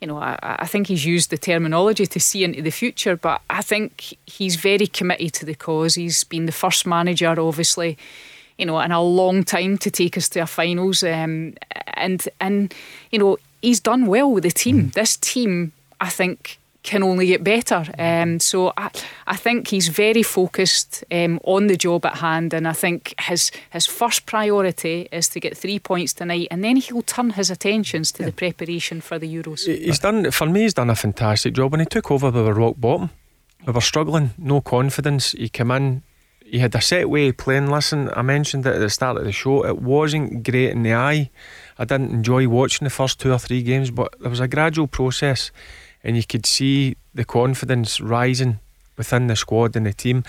you 0.00 0.06
know, 0.06 0.18
I, 0.18 0.38
I 0.42 0.66
think 0.66 0.86
he's 0.86 1.04
used 1.04 1.30
the 1.30 1.38
terminology 1.38 2.06
to 2.06 2.20
see 2.20 2.42
into 2.42 2.62
the 2.62 2.70
future, 2.70 3.16
but 3.16 3.42
I 3.50 3.62
think 3.62 4.16
he's 4.26 4.56
very 4.56 4.86
committed 4.86 5.34
to 5.34 5.44
the 5.44 5.54
cause. 5.54 5.94
He's 5.94 6.24
been 6.24 6.46
the 6.46 6.52
first 6.52 6.86
manager, 6.86 7.28
obviously, 7.38 7.98
you 8.56 8.64
know, 8.66 8.80
in 8.80 8.92
a 8.92 9.02
long 9.02 9.44
time 9.44 9.76
to 9.78 9.90
take 9.90 10.16
us 10.16 10.28
to 10.30 10.40
a 10.40 10.46
finals. 10.46 11.02
Um, 11.02 11.54
and 11.94 12.26
and 12.40 12.74
you 13.10 13.18
know, 13.18 13.38
he's 13.60 13.80
done 13.80 14.06
well 14.06 14.30
with 14.30 14.44
the 14.44 14.50
team. 14.50 14.90
This 14.90 15.16
team, 15.18 15.72
I 16.00 16.08
think, 16.08 16.58
can 16.82 17.02
only 17.02 17.26
get 17.26 17.44
better. 17.44 17.84
Um, 17.98 18.40
so 18.40 18.72
I, 18.76 18.90
I 19.26 19.36
think 19.36 19.68
he's 19.68 19.88
very 19.88 20.22
focused 20.22 21.04
um, 21.10 21.38
on 21.44 21.66
the 21.66 21.76
job 21.76 22.06
at 22.06 22.18
hand, 22.18 22.54
and 22.54 22.66
I 22.66 22.72
think 22.72 23.14
his 23.20 23.50
his 23.70 23.86
first 23.86 24.26
priority 24.26 25.08
is 25.12 25.28
to 25.30 25.40
get 25.40 25.56
three 25.56 25.78
points 25.78 26.12
tonight, 26.12 26.48
and 26.50 26.64
then 26.64 26.76
he'll 26.76 27.02
turn 27.02 27.30
his 27.30 27.50
attentions 27.50 28.12
to 28.12 28.22
the 28.24 28.32
preparation 28.32 29.00
for 29.00 29.18
the 29.18 29.28
Euros. 29.32 29.66
He's 29.66 29.98
done 29.98 30.30
for 30.30 30.46
me. 30.46 30.62
He's 30.62 30.74
done 30.74 30.90
a 30.90 30.96
fantastic 30.96 31.54
job. 31.54 31.72
When 31.72 31.80
he 31.80 31.86
took 31.86 32.10
over, 32.10 32.30
we 32.30 32.42
were 32.42 32.54
rock 32.54 32.76
bottom. 32.78 33.10
We 33.66 33.72
were 33.72 33.80
struggling, 33.80 34.30
no 34.38 34.60
confidence. 34.60 35.32
He 35.32 35.48
came 35.48 35.70
in. 35.70 36.02
He 36.44 36.58
had 36.58 36.74
a 36.74 36.80
set 36.80 37.08
way 37.08 37.28
of 37.28 37.36
playing. 37.36 37.70
Listen, 37.70 38.10
I 38.16 38.22
mentioned 38.22 38.66
it 38.66 38.74
at 38.74 38.80
the 38.80 38.90
start 38.90 39.18
of 39.18 39.24
the 39.24 39.32
show. 39.32 39.64
It 39.64 39.80
wasn't 39.80 40.42
great 40.42 40.70
in 40.70 40.82
the 40.82 40.94
eye. 40.94 41.30
I 41.78 41.84
didn't 41.84 42.10
enjoy 42.10 42.48
watching 42.48 42.84
the 42.84 42.90
first 42.90 43.20
two 43.20 43.32
or 43.32 43.38
three 43.38 43.62
games, 43.62 43.90
but 43.90 44.18
there 44.18 44.30
was 44.30 44.40
a 44.40 44.48
gradual 44.48 44.88
process, 44.88 45.52
and 46.02 46.16
you 46.16 46.22
could 46.24 46.46
see 46.46 46.96
the 47.14 47.24
confidence 47.24 48.00
rising 48.00 48.58
within 48.96 49.26
the 49.26 49.36
squad 49.36 49.76
and 49.76 49.86
the 49.86 49.92
team, 49.92 50.24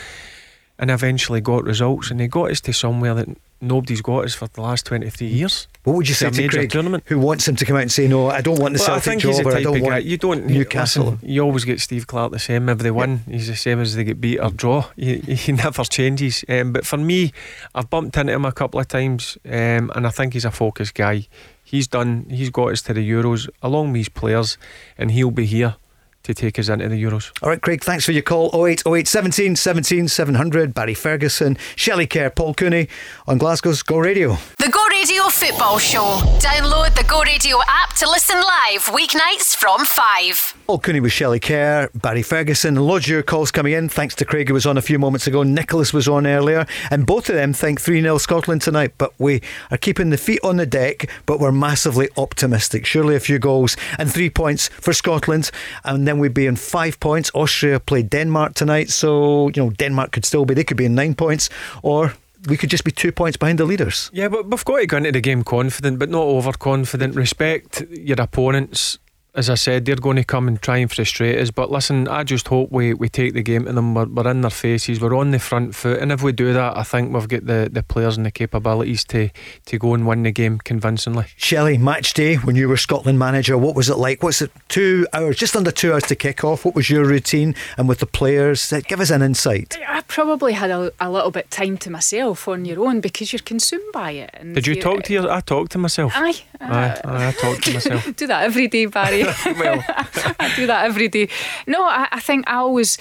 and 0.79 0.89
eventually 0.89 1.41
got 1.41 1.63
results. 1.63 2.11
And 2.11 2.19
they 2.19 2.27
got 2.27 2.51
us 2.51 2.61
to 2.61 2.73
somewhere 2.73 3.13
that 3.13 3.29
nobody's 3.61 4.01
got 4.01 4.25
us 4.25 4.33
for 4.33 4.47
the 4.47 4.61
last 4.61 4.85
twenty 4.85 5.09
three 5.09 5.27
years. 5.27 5.67
What 5.83 5.95
would 5.95 6.07
you 6.07 6.13
say 6.13 6.29
to 6.29 6.47
Craig, 6.47 6.69
tournament. 6.69 7.03
who 7.07 7.17
wants 7.17 7.47
him 7.47 7.55
to 7.55 7.65
come 7.65 7.75
out 7.75 7.83
and 7.83 7.91
say, 7.91 8.07
"No, 8.07 8.29
I 8.29 8.41
don't 8.41 8.59
want 8.59 8.75
the 8.75 8.79
Well, 8.79 8.97
I 8.97 8.99
Celtic 8.99 9.23
think 9.23 9.35
job, 9.35 9.45
or 9.45 9.55
I 9.55 9.63
don't 9.63 9.81
want. 9.81 10.03
You 10.03 10.17
don't 10.17 10.45
Newcastle"? 10.45 11.03
Listen, 11.11 11.29
you 11.29 11.41
always 11.41 11.65
get 11.65 11.79
Steve 11.79 12.07
Clarke 12.07 12.31
the 12.31 12.39
same 12.39 12.69
every 12.69 12.91
one. 12.91 13.21
He's 13.29 13.47
the 13.47 13.55
same 13.55 13.79
as 13.79 13.95
they 13.95 14.03
get 14.03 14.21
beat 14.21 14.39
or 14.39 14.51
draw. 14.51 14.85
He, 14.95 15.19
he 15.19 15.51
never 15.63 15.83
changes. 15.83 16.43
Um, 16.47 16.71
but 16.73 16.85
for 16.85 16.97
me, 16.97 17.33
I've 17.73 17.89
bumped 17.89 18.17
into 18.17 18.33
him 18.33 18.45
a 18.45 18.51
couple 18.51 18.79
of 18.79 18.87
times, 18.87 19.37
um, 19.45 19.91
and 19.95 20.05
I 20.05 20.09
think 20.09 20.33
he's 20.33 20.45
a 20.45 20.51
focused 20.51 20.93
guy. 20.93 21.27
He's 21.71 21.87
done. 21.87 22.25
He's 22.29 22.49
got 22.49 22.73
us 22.73 22.81
to 22.81 22.93
the 22.93 23.09
Euros 23.09 23.47
along 23.61 23.93
with 23.93 23.99
his 23.99 24.09
players, 24.09 24.57
and 24.97 25.09
he'll 25.09 25.31
be 25.31 25.45
here 25.45 25.75
to 26.23 26.33
take 26.33 26.59
us 26.59 26.67
into 26.67 26.89
the 26.89 27.01
Euros. 27.01 27.31
All 27.41 27.47
right, 27.47 27.61
Craig, 27.61 27.81
thanks 27.81 28.03
for 28.05 28.11
your 28.11 28.23
call. 28.23 28.49
0808 28.53 29.07
17 29.07 29.55
17 29.55 30.09
700. 30.09 30.73
Barry 30.73 30.93
Ferguson, 30.93 31.57
Shelley 31.77 32.07
Kerr, 32.07 32.29
Paul 32.29 32.55
Cooney 32.55 32.89
on 33.25 33.39
Glasgow's 33.39 33.83
Go 33.83 33.99
Radio. 33.99 34.37
The 34.57 34.69
Go 34.69 34.85
Radio 35.01 35.23
Football 35.29 35.79
Show. 35.79 36.19
Download 36.37 36.95
the 36.95 37.03
Go 37.07 37.23
Radio 37.23 37.57
app 37.67 37.95
to 37.95 38.07
listen 38.07 38.35
live 38.35 38.85
weeknights 38.85 39.55
from 39.55 39.83
5. 39.83 40.53
Paul 40.67 40.77
Cooney 40.77 40.99
with 40.99 41.11
Shelley 41.11 41.39
Kerr, 41.39 41.89
Barry 41.95 42.21
Ferguson, 42.21 42.75
loads 42.75 43.05
of 43.05 43.09
your 43.09 43.23
calls 43.23 43.49
coming 43.49 43.73
in. 43.73 43.89
Thanks 43.89 44.13
to 44.15 44.25
Craig, 44.25 44.47
who 44.47 44.53
was 44.53 44.67
on 44.67 44.77
a 44.77 44.81
few 44.81 44.99
moments 44.99 45.25
ago. 45.25 45.41
Nicholas 45.41 45.91
was 45.91 46.07
on 46.07 46.27
earlier. 46.27 46.67
And 46.91 47.07
both 47.07 47.29
of 47.29 47.35
them 47.35 47.51
think 47.51 47.81
3 47.81 47.99
0 47.99 48.19
Scotland 48.19 48.61
tonight. 48.61 48.93
But 48.99 49.11
we 49.17 49.41
are 49.71 49.77
keeping 49.77 50.11
the 50.11 50.17
feet 50.17 50.39
on 50.43 50.57
the 50.57 50.67
deck, 50.67 51.09
but 51.25 51.39
we're 51.39 51.51
massively 51.51 52.07
optimistic. 52.15 52.85
Surely 52.85 53.15
a 53.15 53.19
few 53.19 53.39
goals 53.39 53.75
and 53.97 54.13
three 54.13 54.29
points 54.29 54.67
for 54.67 54.93
Scotland. 54.93 55.49
And 55.83 56.07
then 56.07 56.19
we'd 56.19 56.35
be 56.35 56.45
in 56.45 56.57
five 56.57 56.99
points. 56.99 57.31
Austria 57.33 57.79
play 57.79 58.03
Denmark 58.03 58.53
tonight. 58.53 58.91
So, 58.91 59.47
you 59.55 59.63
know, 59.63 59.71
Denmark 59.71 60.11
could 60.11 60.25
still 60.25 60.45
be, 60.45 60.53
they 60.53 60.63
could 60.63 60.77
be 60.77 60.85
in 60.85 60.93
nine 60.93 61.15
points. 61.15 61.49
Or 61.81 62.13
we 62.47 62.57
could 62.57 62.69
just 62.69 62.83
be 62.83 62.91
two 62.91 63.11
points 63.11 63.37
behind 63.37 63.59
the 63.59 63.65
leaders. 63.65 64.09
Yeah, 64.13 64.29
but 64.29 64.49
we've 64.49 64.65
got 64.65 64.79
to 64.79 64.87
go 64.87 64.97
into 64.97 65.11
the 65.11 65.21
game 65.21 65.43
confident, 65.43 65.99
but 65.99 66.09
not 66.09 66.23
overconfident. 66.23 67.15
Respect 67.15 67.83
your 67.91 68.19
opponents. 68.19 68.97
As 69.33 69.49
I 69.49 69.55
said, 69.55 69.85
they're 69.85 69.95
going 69.95 70.17
to 70.17 70.25
come 70.25 70.47
and 70.49 70.61
try 70.61 70.77
and 70.77 70.91
frustrate 70.91 71.37
us. 71.39 71.51
But 71.51 71.71
listen, 71.71 72.07
I 72.09 72.23
just 72.23 72.49
hope 72.49 72.69
we, 72.69 72.93
we 72.93 73.07
take 73.07 73.33
the 73.33 73.41
game 73.41 73.63
to 73.63 73.71
them. 73.71 73.93
We're, 73.93 74.05
we're 74.05 74.29
in 74.29 74.41
their 74.41 74.49
faces. 74.51 74.99
We're 74.99 75.15
on 75.15 75.31
the 75.31 75.39
front 75.39 75.73
foot, 75.73 75.99
and 76.01 76.11
if 76.11 76.21
we 76.21 76.33
do 76.33 76.51
that, 76.51 76.75
I 76.77 76.83
think 76.83 77.13
we've 77.13 77.27
got 77.29 77.45
the, 77.45 77.69
the 77.71 77.81
players 77.81 78.17
and 78.17 78.25
the 78.25 78.31
capabilities 78.31 79.05
to 79.05 79.29
to 79.67 79.77
go 79.79 79.93
and 79.93 80.05
win 80.05 80.23
the 80.23 80.31
game 80.31 80.57
convincingly. 80.59 81.25
Shelley, 81.37 81.77
match 81.77 82.13
day 82.13 82.35
when 82.35 82.57
you 82.57 82.67
were 82.67 82.75
Scotland 82.77 83.19
manager, 83.19 83.57
what 83.57 83.73
was 83.75 83.89
it 83.89 83.97
like? 83.97 84.21
What's 84.21 84.41
it? 84.41 84.51
Two 84.67 85.07
hours, 85.13 85.37
just 85.37 85.55
under 85.55 85.71
two 85.71 85.93
hours 85.93 86.03
to 86.03 86.15
kick 86.15 86.43
off. 86.43 86.65
What 86.65 86.75
was 86.75 86.89
your 86.89 87.05
routine 87.05 87.55
and 87.77 87.87
with 87.87 87.99
the 87.99 88.05
players? 88.07 88.71
Uh, 88.73 88.81
give 88.85 88.99
us 88.99 89.11
an 89.11 89.21
insight. 89.21 89.77
I 89.87 90.01
probably 90.01 90.53
had 90.53 90.71
a, 90.71 90.91
a 90.99 91.09
little 91.09 91.31
bit 91.31 91.49
time 91.49 91.77
to 91.79 91.89
myself 91.89 92.47
on 92.49 92.65
your 92.65 92.85
own 92.85 92.99
because 92.99 93.31
you're 93.31 93.39
consumed 93.39 93.93
by 93.93 94.11
it. 94.11 94.31
And 94.33 94.55
Did 94.55 94.67
you 94.67 94.75
talk 94.81 95.03
to 95.03 95.13
your? 95.13 95.31
I 95.31 95.39
talked 95.39 95.71
to 95.71 95.77
myself. 95.77 96.11
Aye, 96.15 96.35
aye, 96.59 97.01
aye 97.05 97.27
I 97.29 97.31
talked 97.31 97.63
to 97.63 97.73
myself. 97.75 98.15
do 98.17 98.27
that 98.27 98.43
every 98.43 98.67
day, 98.67 98.87
Barry. 98.87 99.20
Well, 99.23 99.83
I 100.39 100.53
do 100.55 100.67
that 100.67 100.85
every 100.85 101.07
day. 101.07 101.29
No, 101.67 101.83
I, 101.83 102.07
I 102.11 102.19
think 102.19 102.49
I 102.49 102.55
always. 102.55 102.97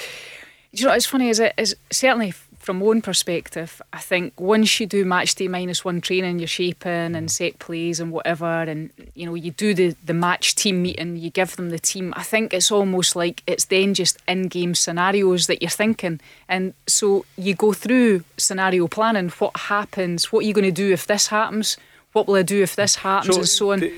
You 0.73 0.87
know, 0.87 0.93
it's 0.93 1.07
funny. 1.07 1.29
Is 1.29 1.41
it 1.41 1.53
is 1.57 1.75
certainly 1.91 2.33
from 2.61 2.79
my 2.79 2.87
own 2.87 3.01
perspective. 3.01 3.81
I 3.93 3.99
think 3.99 4.39
once 4.39 4.79
you 4.79 4.87
do 4.87 5.05
match 5.05 5.35
day 5.35 5.49
minus 5.49 5.85
one 5.85 6.01
training, 6.01 6.39
you're 6.39 6.47
shaping 6.47 7.17
and 7.17 7.31
set 7.31 7.59
plays 7.59 7.99
and 7.99 8.13
whatever, 8.13 8.45
and 8.45 8.91
you 9.15 9.27
know 9.27 9.35
you 9.35 9.51
do 9.51 9.75
the 9.75 9.97
the 10.05 10.15
match 10.15 10.55
team 10.55 10.83
meeting, 10.83 11.17
you 11.17 11.31
give 11.31 11.57
them 11.57 11.71
the 11.71 11.79
team. 11.79 12.13
I 12.17 12.23
think 12.23 12.53
it's 12.53 12.71
almost 12.71 13.17
like 13.17 13.43
it's 13.47 13.65
then 13.65 13.95
just 13.95 14.19
in 14.29 14.49
game 14.49 14.75
scenarios 14.75 15.47
that 15.47 15.63
you're 15.63 15.71
thinking, 15.71 16.21
and 16.49 16.75
so 16.87 17.25
you 17.37 17.55
go 17.55 17.73
through 17.73 18.25
scenario 18.37 18.87
planning. 18.87 19.31
What 19.31 19.57
happens? 19.57 20.31
What 20.31 20.45
are 20.45 20.47
you 20.47 20.55
going 20.55 20.65
to 20.65 20.71
do 20.71 20.93
if 20.93 21.07
this 21.07 21.29
happens? 21.29 21.79
What 22.13 22.27
will 22.27 22.37
I 22.37 22.43
do 22.43 22.63
if 22.63 22.77
this 22.77 22.97
happens? 22.97 23.35
So 23.35 23.41
and 23.41 23.49
so 23.49 23.73
on. 23.73 23.91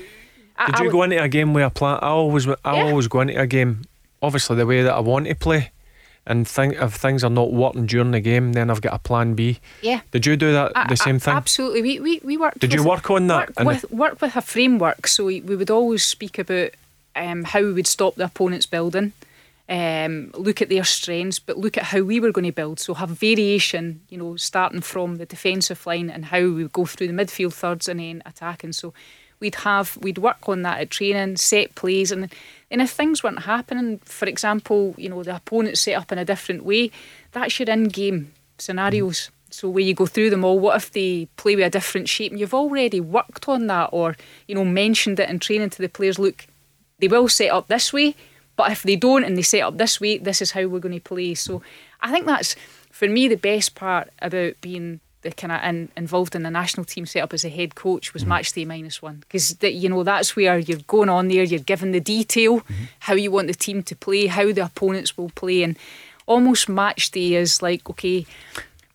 Did, 0.57 0.75
did 0.75 0.83
you 0.85 0.91
go 0.91 1.03
into 1.03 1.21
a 1.21 1.27
game 1.27 1.53
with 1.53 1.65
a 1.65 1.69
plan? 1.69 1.99
I 2.01 2.09
always, 2.09 2.47
I 2.47 2.55
yeah. 2.65 2.83
always 2.83 3.07
go 3.07 3.21
into 3.21 3.39
a 3.39 3.47
game, 3.47 3.83
obviously 4.21 4.55
the 4.55 4.65
way 4.65 4.83
that 4.83 4.93
I 4.93 4.99
want 4.99 5.27
to 5.27 5.35
play, 5.35 5.71
and 6.25 6.47
think 6.47 6.75
if 6.75 6.93
things 6.93 7.23
are 7.23 7.29
not 7.29 7.51
working 7.51 7.85
during 7.85 8.11
the 8.11 8.21
game, 8.21 8.53
then 8.53 8.69
I've 8.69 8.81
got 8.81 8.93
a 8.93 8.99
plan 8.99 9.33
B. 9.33 9.59
Yeah. 9.81 10.01
Did 10.11 10.25
you 10.25 10.37
do 10.37 10.53
that? 10.53 10.71
I, 10.75 10.87
the 10.87 10.95
same 10.95 11.15
I, 11.15 11.19
thing. 11.19 11.33
Absolutely. 11.33 11.81
We 11.81 11.99
we, 11.99 12.21
we 12.23 12.37
worked. 12.37 12.59
Did 12.59 12.73
you 12.73 12.83
work 12.83 13.09
on 13.11 13.27
that? 13.27 13.55
Work 13.57 13.65
with, 13.65 13.91
work 13.91 14.21
with 14.21 14.35
a 14.35 14.41
framework. 14.41 15.07
So 15.07 15.25
we, 15.25 15.41
we 15.41 15.55
would 15.55 15.71
always 15.71 16.05
speak 16.05 16.37
about 16.39 16.71
um, 17.15 17.43
how 17.43 17.61
we 17.61 17.73
would 17.73 17.87
stop 17.87 18.15
the 18.15 18.25
opponent's 18.25 18.65
building. 18.65 19.11
Um, 19.69 20.31
look 20.35 20.61
at 20.61 20.69
their 20.69 20.83
strengths, 20.83 21.39
but 21.39 21.57
look 21.57 21.77
at 21.77 21.85
how 21.85 22.01
we 22.01 22.19
were 22.19 22.33
going 22.33 22.45
to 22.45 22.51
build. 22.51 22.79
So 22.79 22.93
have 22.93 23.09
variation, 23.09 24.01
you 24.09 24.17
know, 24.17 24.35
starting 24.35 24.81
from 24.81 25.17
the 25.17 25.25
defensive 25.25 25.85
line 25.85 26.09
and 26.09 26.25
how 26.25 26.39
we 26.39 26.63
would 26.63 26.73
go 26.73 26.85
through 26.85 27.07
the 27.07 27.13
midfield 27.13 27.53
thirds 27.53 27.87
and 27.87 27.99
then 27.99 28.21
attacking. 28.25 28.73
So 28.73 28.93
we'd 29.43 29.55
have 29.55 29.97
we'd 30.01 30.17
work 30.17 30.47
on 30.47 30.61
that 30.63 30.79
at 30.79 30.89
training, 30.89 31.35
set 31.35 31.75
plays, 31.75 32.11
and 32.11 32.33
and 32.71 32.81
if 32.81 32.89
things 32.89 33.21
weren't 33.21 33.43
happening, 33.43 33.99
for 33.99 34.25
example, 34.25 34.95
you 34.97 35.09
know 35.09 35.21
the 35.21 35.35
opponent's 35.35 35.81
set 35.81 35.95
up 35.95 36.11
in 36.11 36.17
a 36.17 36.25
different 36.25 36.63
way, 36.63 36.89
that's 37.33 37.59
your 37.59 37.69
in-game 37.69 38.31
scenarios. 38.57 39.27
Mm. 39.27 39.53
So 39.53 39.69
where 39.69 39.83
you 39.83 39.93
go 39.93 40.07
through 40.07 40.31
them 40.31 40.43
all, 40.43 40.57
what 40.57 40.77
if 40.77 40.91
they 40.91 41.27
play 41.35 41.55
with 41.55 41.67
a 41.67 41.69
different 41.69 42.09
shape? 42.09 42.31
And 42.31 42.39
you've 42.39 42.55
already 42.55 42.99
worked 43.01 43.47
on 43.47 43.67
that, 43.67 43.89
or 43.91 44.15
you 44.47 44.55
know 44.55 44.65
mentioned 44.65 45.19
it 45.19 45.29
in 45.29 45.39
training 45.39 45.71
to 45.71 45.81
the 45.81 45.89
players. 45.89 46.17
Look, 46.17 46.47
they 46.99 47.09
will 47.09 47.27
set 47.27 47.51
up 47.51 47.67
this 47.67 47.91
way, 47.91 48.15
but 48.55 48.71
if 48.71 48.81
they 48.83 48.95
don't 48.95 49.25
and 49.25 49.37
they 49.37 49.43
set 49.43 49.61
up 49.61 49.77
this 49.77 49.99
way, 49.99 50.17
this 50.17 50.41
is 50.41 50.51
how 50.51 50.65
we're 50.65 50.79
going 50.79 50.95
to 50.95 51.01
play. 51.01 51.35
So 51.35 51.61
I 52.01 52.11
think 52.11 52.25
that's 52.25 52.55
for 52.91 53.09
me 53.09 53.27
the 53.27 53.35
best 53.35 53.75
part 53.75 54.09
about 54.19 54.53
being 54.61 55.01
kind 55.31 55.51
of 55.51 55.63
in, 55.63 55.89
involved 55.95 56.35
in 56.35 56.43
the 56.43 56.51
national 56.51 56.85
team 56.85 57.05
setup 57.05 57.33
as 57.33 57.45
a 57.45 57.49
head 57.49 57.75
coach 57.75 58.13
was 58.13 58.23
mm. 58.23 58.27
match 58.27 58.51
day 58.53 58.65
minus 58.65 59.01
one 59.01 59.17
because 59.17 59.55
you 59.61 59.89
know 59.89 60.03
that's 60.03 60.35
where 60.35 60.57
you're 60.57 60.79
going 60.87 61.09
on 61.09 61.27
there. 61.27 61.43
You're 61.43 61.59
given 61.59 61.91
the 61.91 61.99
detail, 61.99 62.59
mm-hmm. 62.59 62.83
how 62.99 63.13
you 63.13 63.31
want 63.31 63.47
the 63.47 63.53
team 63.53 63.83
to 63.83 63.95
play, 63.95 64.27
how 64.27 64.51
the 64.51 64.65
opponents 64.65 65.17
will 65.17 65.29
play, 65.29 65.63
and 65.63 65.77
almost 66.25 66.69
match 66.69 67.11
day 67.11 67.35
is 67.35 67.61
like 67.61 67.89
okay. 67.89 68.25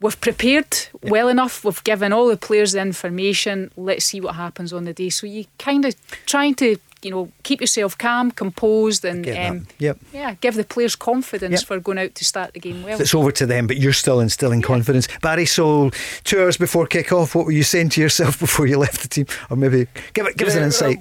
We've 0.01 0.21
prepared 0.21 0.77
well 1.03 1.27
enough. 1.27 1.65
We've 1.65 1.83
given 1.83 2.13
all 2.13 2.29
the 2.29 2.37
players 2.37 2.71
the 2.71 2.81
information. 2.81 3.73
Let's 3.77 4.05
see 4.05 4.21
what 4.21 4.37
happens 4.37 4.73
on 4.73 4.85
the 4.85 4.93
day. 4.93 5.11
So 5.11 5.27
you 5.27 5.47
kind 5.59 5.85
of 5.85 5.97
trying 6.25 6.55
to 6.57 6.77
you 7.03 7.11
know, 7.11 7.31
keep 7.43 7.61
yourself 7.61 7.97
calm, 7.97 8.31
composed, 8.31 9.05
and 9.05 9.29
um, 9.29 9.67
yep. 9.79 9.99
yeah, 10.13 10.35
give 10.41 10.55
the 10.55 10.65
players 10.65 10.97
confidence 10.97 11.61
yep. 11.61 11.67
for 11.67 11.81
going 11.81 11.99
out 11.99 12.15
to 12.17 12.25
start 12.25 12.55
the 12.55 12.61
game 12.61 12.83
well. 12.83 13.01
It's 13.01 13.15
over 13.15 13.31
to 13.33 13.47
them, 13.47 13.67
but 13.67 13.77
you're 13.77 13.93
still 13.93 14.21
instilling 14.21 14.61
yeah. 14.61 14.67
confidence. 14.67 15.09
Barry, 15.23 15.47
so 15.47 15.91
two 16.25 16.41
hours 16.41 16.57
before 16.57 16.87
kick-off, 16.87 17.35
what 17.35 17.47
were 17.47 17.53
you 17.53 17.63
saying 17.63 17.91
to 17.91 18.01
yourself 18.01 18.39
before 18.41 18.67
you 18.67 18.79
left 18.79 19.03
the 19.03 19.09
team, 19.09 19.27
or 19.51 19.57
maybe 19.57 19.87
give 20.13 20.27
it, 20.27 20.37
give 20.37 20.49
us 20.49 20.57
an 20.57 20.65
insight. 20.65 20.99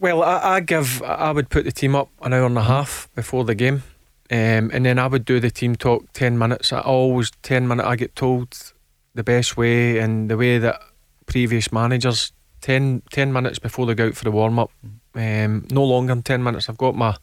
Well, 0.00 0.22
I, 0.22 0.56
I, 0.56 0.60
give, 0.60 1.02
I 1.02 1.30
would 1.30 1.50
put 1.50 1.64
the 1.64 1.72
team 1.72 1.94
up 1.94 2.10
an 2.22 2.32
hour 2.32 2.46
and 2.46 2.58
a 2.58 2.62
half 2.62 3.08
before 3.14 3.44
the 3.44 3.54
game, 3.54 3.82
um, 4.30 4.70
and 4.72 4.84
then 4.84 4.98
I 4.98 5.06
would 5.06 5.24
do 5.24 5.40
the 5.40 5.50
team 5.50 5.76
talk 5.76 6.12
ten 6.12 6.38
minutes. 6.38 6.72
I 6.72 6.80
always 6.80 7.30
ten 7.42 7.68
minutes. 7.68 7.88
I 7.88 7.96
get 7.96 8.16
told 8.16 8.72
the 9.14 9.24
best 9.24 9.56
way 9.56 9.98
and 9.98 10.30
the 10.30 10.36
way 10.36 10.58
that 10.58 10.80
previous 11.26 11.72
managers 11.72 12.32
10, 12.60 13.02
10 13.12 13.32
minutes 13.32 13.58
before 13.58 13.86
they 13.86 13.94
go 13.94 14.08
out 14.08 14.14
for 14.14 14.24
the 14.24 14.30
warm 14.30 14.58
up. 14.58 14.70
Um, 15.18 15.66
no 15.72 15.84
longer 15.84 16.14
than 16.14 16.22
ten 16.22 16.42
minutes. 16.42 16.68
I've 16.68 16.78
got 16.78 16.94
my 16.94 17.16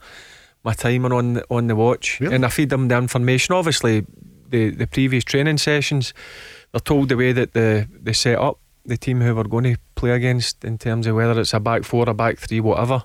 my 0.65 0.73
timer 0.73 1.13
on 1.13 1.33
the, 1.33 1.45
on 1.49 1.67
the 1.67 1.75
watch, 1.75 2.19
really? 2.19 2.35
and 2.35 2.45
I 2.45 2.49
feed 2.49 2.69
them 2.69 2.89
the 2.89 2.97
information. 2.97 3.55
Obviously, 3.55 4.05
the 4.49 4.71
the 4.71 4.87
previous 4.87 5.23
training 5.23 5.59
sessions, 5.59 6.13
they're 6.71 6.81
told 6.81 7.09
the 7.09 7.15
way 7.15 7.31
that 7.31 7.53
the 7.53 7.87
they 8.03 8.13
set 8.13 8.37
up 8.37 8.59
the 8.85 8.97
team 8.97 9.21
who 9.21 9.33
we're 9.33 9.43
going 9.43 9.63
to 9.63 9.77
play 9.95 10.11
against 10.11 10.63
in 10.65 10.77
terms 10.77 11.07
of 11.07 11.15
whether 11.15 11.39
it's 11.39 11.53
a 11.53 11.59
back 11.59 11.83
four, 11.83 12.09
a 12.09 12.13
back 12.13 12.37
three, 12.37 12.59
whatever. 12.59 13.03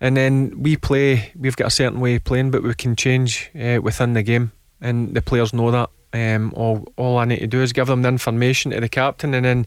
And 0.00 0.16
then 0.16 0.62
we 0.62 0.76
play. 0.76 1.32
We've 1.36 1.56
got 1.56 1.66
a 1.66 1.70
certain 1.70 2.00
way 2.00 2.16
of 2.16 2.24
playing, 2.24 2.50
but 2.50 2.62
we 2.62 2.74
can 2.74 2.96
change 2.96 3.50
uh, 3.54 3.80
within 3.82 4.14
the 4.14 4.22
game, 4.22 4.52
and 4.80 5.14
the 5.14 5.22
players 5.22 5.52
know 5.52 5.70
that. 5.70 5.90
Um, 6.14 6.54
all 6.56 6.86
all 6.96 7.18
I 7.18 7.26
need 7.26 7.40
to 7.40 7.46
do 7.46 7.60
is 7.60 7.74
give 7.74 7.88
them 7.88 8.02
the 8.02 8.08
information 8.08 8.70
to 8.70 8.80
the 8.80 8.88
captain, 8.88 9.34
and 9.34 9.44
then 9.44 9.66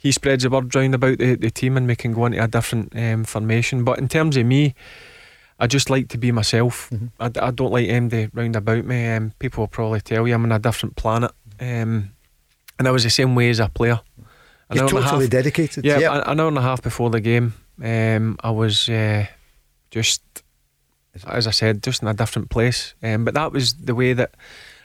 he 0.00 0.12
spreads 0.12 0.44
the 0.44 0.50
word 0.50 0.74
round 0.74 0.94
about 0.94 1.18
the, 1.18 1.34
the 1.34 1.50
team 1.50 1.76
and 1.76 1.86
we 1.86 1.94
can 1.94 2.14
go 2.14 2.24
into 2.24 2.42
a 2.42 2.48
different 2.48 2.96
um, 2.96 3.24
formation. 3.24 3.84
But 3.84 3.98
in 3.98 4.08
terms 4.08 4.34
of 4.38 4.46
me, 4.46 4.74
I 5.58 5.66
just 5.66 5.90
like 5.90 6.08
to 6.08 6.18
be 6.18 6.32
myself. 6.32 6.88
Mm-hmm. 6.88 7.06
I, 7.20 7.46
I 7.48 7.50
don't 7.50 7.70
like 7.70 7.86
MD 7.86 8.30
round 8.32 8.56
about 8.56 8.86
me. 8.86 9.06
Um, 9.08 9.32
people 9.38 9.60
will 9.60 9.68
probably 9.68 10.00
tell 10.00 10.26
you 10.26 10.34
I'm 10.34 10.44
on 10.44 10.52
a 10.52 10.58
different 10.58 10.96
planet. 10.96 11.32
Um, 11.60 12.12
and 12.78 12.88
I 12.88 12.90
was 12.90 13.04
the 13.04 13.10
same 13.10 13.34
way 13.34 13.50
as 13.50 13.60
a 13.60 13.68
player. 13.68 14.00
An 14.70 14.78
You're 14.78 14.88
totally 14.88 15.24
half, 15.24 15.30
dedicated. 15.30 15.84
Yeah, 15.84 15.98
yep. 15.98 16.26
an 16.26 16.40
hour 16.40 16.48
and 16.48 16.56
a 16.56 16.62
half 16.62 16.80
before 16.80 17.10
the 17.10 17.20
game, 17.20 17.52
um, 17.82 18.38
I 18.40 18.50
was 18.52 18.88
uh, 18.88 19.26
just, 19.90 20.22
as 21.26 21.46
I 21.46 21.50
said, 21.50 21.82
just 21.82 22.00
in 22.00 22.08
a 22.08 22.14
different 22.14 22.48
place. 22.48 22.94
Um, 23.02 23.26
but 23.26 23.34
that 23.34 23.52
was 23.52 23.74
the 23.74 23.94
way 23.94 24.14
that 24.14 24.34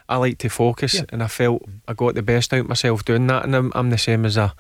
I 0.10 0.18
like 0.18 0.40
to 0.40 0.50
focus, 0.50 1.02
and 1.10 1.24
I 1.24 1.28
felt 1.28 1.64
I 1.88 1.94
got 1.94 2.16
the 2.16 2.22
best 2.22 2.54
out 2.54 2.68
myself 2.68 3.06
doing 3.06 3.28
that. 3.28 3.46
And 3.46 3.56
I'm, 3.56 3.72
I'm 3.76 3.92
the 3.92 3.98
same 3.98 4.26
as 4.26 4.36
a 4.36 4.54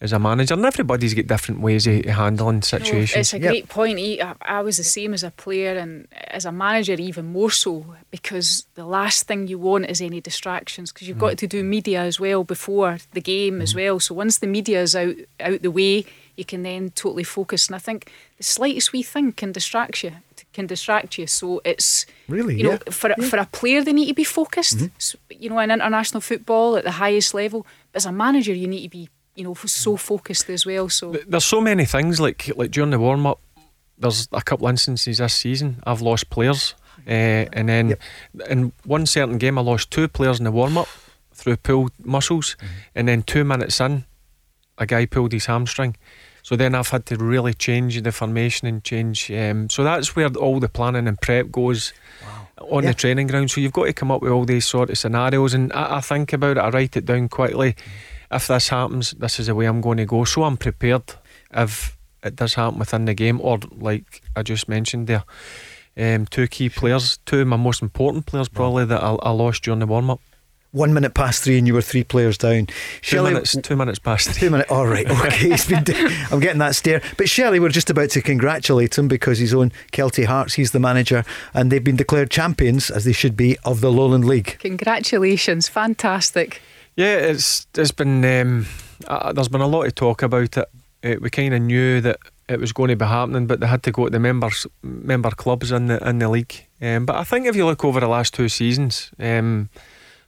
as 0.00 0.12
a 0.12 0.18
manager, 0.18 0.54
and 0.54 0.64
everybody's 0.64 1.12
got 1.12 1.26
different 1.26 1.60
ways 1.60 1.86
of 1.86 2.04
handling 2.06 2.62
situations. 2.62 3.14
No, 3.14 3.20
it's 3.20 3.34
a 3.34 3.38
yep. 3.38 3.50
great 3.50 3.68
point. 3.68 4.00
I 4.40 4.62
was 4.62 4.78
the 4.78 4.84
same 4.84 5.12
as 5.12 5.22
a 5.22 5.30
player, 5.30 5.76
and 5.76 6.08
as 6.28 6.46
a 6.46 6.52
manager, 6.52 6.94
even 6.94 7.26
more 7.26 7.50
so, 7.50 7.84
because 8.10 8.66
the 8.76 8.86
last 8.86 9.26
thing 9.26 9.46
you 9.46 9.58
want 9.58 9.90
is 9.90 10.00
any 10.00 10.20
distractions, 10.20 10.90
because 10.90 11.06
you've 11.06 11.18
mm. 11.18 11.20
got 11.28 11.38
to 11.38 11.46
do 11.46 11.62
media 11.62 12.00
as 12.00 12.18
well 12.18 12.44
before 12.44 12.98
the 13.12 13.20
game 13.20 13.58
mm. 13.58 13.62
as 13.62 13.74
well. 13.74 14.00
So 14.00 14.14
once 14.14 14.38
the 14.38 14.46
media 14.46 14.80
is 14.80 14.96
out 14.96 15.16
out 15.38 15.60
the 15.60 15.70
way, 15.70 16.06
you 16.36 16.44
can 16.46 16.62
then 16.62 16.90
totally 16.90 17.24
focus. 17.24 17.66
And 17.66 17.76
I 17.76 17.78
think 17.78 18.10
the 18.38 18.44
slightest 18.44 18.92
wee 18.92 19.02
thing 19.02 19.32
can 19.32 19.52
distract 19.52 20.02
you. 20.02 20.12
Can 20.52 20.66
distract 20.66 21.16
you. 21.18 21.26
So 21.28 21.60
it's 21.64 22.06
really 22.26 22.56
you 22.56 22.64
know 22.64 22.72
yeah. 22.72 22.90
for 22.90 23.10
yeah. 23.10 23.28
for 23.28 23.36
a 23.36 23.46
player 23.46 23.84
they 23.84 23.92
need 23.92 24.08
to 24.08 24.14
be 24.14 24.24
focused. 24.24 24.78
Mm-hmm. 24.78 24.94
So, 24.98 25.18
you 25.28 25.50
know, 25.50 25.58
in 25.58 25.70
international 25.70 26.22
football 26.22 26.76
at 26.76 26.84
the 26.84 26.92
highest 26.92 27.34
level. 27.34 27.66
But 27.92 27.98
as 27.98 28.06
a 28.06 28.12
manager, 28.12 28.54
you 28.54 28.66
need 28.66 28.82
to 28.82 28.88
be 28.88 29.10
you 29.34 29.44
know, 29.44 29.54
so 29.54 29.96
focused 29.96 30.50
as 30.50 30.66
well. 30.66 30.88
So 30.88 31.12
there's 31.26 31.44
so 31.44 31.60
many 31.60 31.84
things 31.84 32.20
like 32.20 32.50
like 32.56 32.70
during 32.70 32.90
the 32.90 32.98
warm 32.98 33.26
up. 33.26 33.40
There's 33.98 34.28
a 34.32 34.42
couple 34.42 34.66
instances 34.68 35.18
this 35.18 35.34
season 35.34 35.82
I've 35.86 36.00
lost 36.00 36.30
players, 36.30 36.74
uh, 37.06 37.46
and 37.52 37.68
then 37.68 37.88
yep. 37.90 38.00
in 38.48 38.72
one 38.84 39.06
certain 39.06 39.38
game 39.38 39.58
I 39.58 39.62
lost 39.62 39.90
two 39.90 40.08
players 40.08 40.38
in 40.38 40.44
the 40.44 40.50
warm 40.50 40.78
up 40.78 40.88
through 41.32 41.56
pulled 41.56 41.92
muscles, 42.02 42.56
mm-hmm. 42.56 42.74
and 42.94 43.08
then 43.08 43.22
two 43.22 43.44
minutes 43.44 43.80
in, 43.80 44.04
a 44.78 44.86
guy 44.86 45.06
pulled 45.06 45.32
his 45.32 45.46
hamstring. 45.46 45.96
So 46.42 46.56
then 46.56 46.74
I've 46.74 46.88
had 46.88 47.04
to 47.06 47.16
really 47.16 47.52
change 47.52 48.00
the 48.00 48.12
formation 48.12 48.66
and 48.66 48.82
change. 48.82 49.30
Um, 49.30 49.68
so 49.68 49.84
that's 49.84 50.16
where 50.16 50.28
all 50.28 50.58
the 50.58 50.70
planning 50.70 51.06
and 51.06 51.20
prep 51.20 51.52
goes 51.52 51.92
wow. 52.24 52.48
on 52.70 52.82
yeah. 52.82 52.90
the 52.90 52.94
training 52.94 53.26
ground. 53.26 53.50
So 53.50 53.60
you've 53.60 53.74
got 53.74 53.84
to 53.84 53.92
come 53.92 54.10
up 54.10 54.22
with 54.22 54.32
all 54.32 54.46
these 54.46 54.66
sort 54.66 54.88
of 54.88 54.98
scenarios, 54.98 55.52
and 55.52 55.70
I, 55.74 55.96
I 55.98 56.00
think 56.00 56.32
about 56.32 56.56
it. 56.56 56.60
I 56.60 56.70
write 56.70 56.96
it 56.96 57.04
down 57.04 57.28
quickly. 57.28 57.72
Mm 57.72 57.82
if 58.30 58.46
this 58.46 58.68
happens, 58.68 59.12
this 59.12 59.40
is 59.40 59.46
the 59.46 59.54
way 59.54 59.66
I'm 59.66 59.80
going 59.80 59.98
to 59.98 60.06
go. 60.06 60.24
So 60.24 60.44
I'm 60.44 60.56
prepared 60.56 61.02
if 61.52 61.96
it 62.22 62.36
does 62.36 62.54
happen 62.54 62.78
within 62.78 63.04
the 63.06 63.14
game, 63.14 63.40
or 63.40 63.58
like 63.72 64.22
I 64.36 64.42
just 64.42 64.68
mentioned 64.68 65.06
there, 65.06 65.24
um, 65.96 66.26
two 66.26 66.46
key 66.46 66.68
players, 66.68 67.18
two 67.26 67.40
of 67.40 67.48
my 67.48 67.56
most 67.56 67.82
important 67.82 68.26
players 68.26 68.48
probably 68.48 68.84
that 68.86 69.02
I, 69.02 69.14
I 69.14 69.30
lost 69.30 69.64
during 69.64 69.80
the 69.80 69.86
warm 69.86 70.10
up. 70.10 70.20
One 70.72 70.94
minute 70.94 71.14
past 71.14 71.42
three, 71.42 71.58
and 71.58 71.66
you 71.66 71.74
were 71.74 71.82
three 71.82 72.04
players 72.04 72.38
down. 72.38 72.66
Two 72.66 72.74
Shelley, 73.00 73.32
minutes, 73.32 73.56
two 73.60 73.74
minutes 73.74 73.98
past 73.98 74.28
three. 74.28 74.34
Two 74.34 74.50
minutes. 74.50 74.70
All 74.70 74.86
right. 74.86 75.04
Okay. 75.10 75.48
He's 75.48 75.66
been. 75.66 75.84
I'm 76.30 76.38
getting 76.38 76.60
that 76.60 76.76
stare. 76.76 77.02
But 77.16 77.28
Shelley, 77.28 77.58
we're 77.58 77.70
just 77.70 77.90
about 77.90 78.10
to 78.10 78.22
congratulate 78.22 78.96
him 78.96 79.08
because 79.08 79.40
he's 79.40 79.52
on 79.52 79.72
Kelty 79.90 80.26
Hearts. 80.26 80.54
He's 80.54 80.70
the 80.70 80.78
manager, 80.78 81.24
and 81.54 81.72
they've 81.72 81.82
been 81.82 81.96
declared 81.96 82.30
champions, 82.30 82.88
as 82.88 83.04
they 83.04 83.10
should 83.10 83.36
be, 83.36 83.58
of 83.64 83.80
the 83.80 83.90
Lowland 83.90 84.24
League. 84.24 84.58
Congratulations, 84.60 85.68
fantastic. 85.68 86.62
Yeah, 86.96 87.14
it's 87.16 87.66
it's 87.74 87.92
been 87.92 88.24
um, 88.24 88.66
uh, 89.06 89.32
there's 89.32 89.48
been 89.48 89.60
a 89.60 89.66
lot 89.66 89.86
of 89.86 89.94
talk 89.94 90.22
about 90.22 90.56
it. 90.56 90.68
Uh, 91.02 91.16
we 91.20 91.30
kind 91.30 91.54
of 91.54 91.62
knew 91.62 92.00
that 92.00 92.18
it 92.48 92.60
was 92.60 92.72
going 92.72 92.88
to 92.88 92.96
be 92.96 93.04
happening, 93.04 93.46
but 93.46 93.60
they 93.60 93.66
had 93.66 93.82
to 93.84 93.92
go 93.92 94.04
to 94.04 94.10
the 94.10 94.18
members 94.18 94.66
member 94.82 95.30
clubs 95.30 95.72
in 95.72 95.86
the 95.86 96.08
in 96.08 96.18
the 96.18 96.28
league. 96.28 96.66
Um, 96.82 97.06
but 97.06 97.16
I 97.16 97.24
think 97.24 97.46
if 97.46 97.56
you 97.56 97.64
look 97.66 97.84
over 97.84 98.00
the 98.00 98.08
last 98.08 98.34
two 98.34 98.48
seasons, 98.48 99.10
um, 99.18 99.70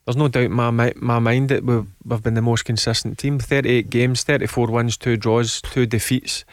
there's 0.05 0.17
no 0.17 0.29
doubt 0.29 0.45
in 0.45 0.53
my 0.53 0.71
my 0.97 1.19
mind 1.19 1.49
that 1.49 1.65
we've, 1.65 1.87
we've 2.05 2.23
been 2.23 2.35
the 2.35 2.43
most 2.43 2.65
consistent 2.65 3.19
team. 3.19 3.39
38 3.39 3.91
games, 3.91 4.23
34 4.23 4.69
wins, 4.69 4.97
two 4.97 5.17
draws, 5.17 5.61
two 5.61 5.87
defeats. 5.87 6.45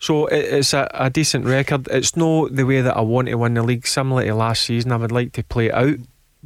So 0.00 0.26
it, 0.26 0.44
it's 0.44 0.72
a, 0.74 0.90
a 0.92 1.10
decent 1.10 1.46
record. 1.46 1.88
It's 1.90 2.16
no 2.16 2.48
the 2.48 2.66
way 2.66 2.80
that 2.80 2.96
I 2.96 3.00
want 3.00 3.28
to 3.28 3.36
win 3.36 3.54
the 3.54 3.62
league. 3.62 3.86
Similar 3.86 4.24
to 4.24 4.34
last 4.34 4.64
season, 4.64 4.92
I 4.92 4.96
would 4.96 5.12
like 5.12 5.32
to 5.32 5.44
play 5.44 5.66
it 5.66 5.74
out, 5.74 5.96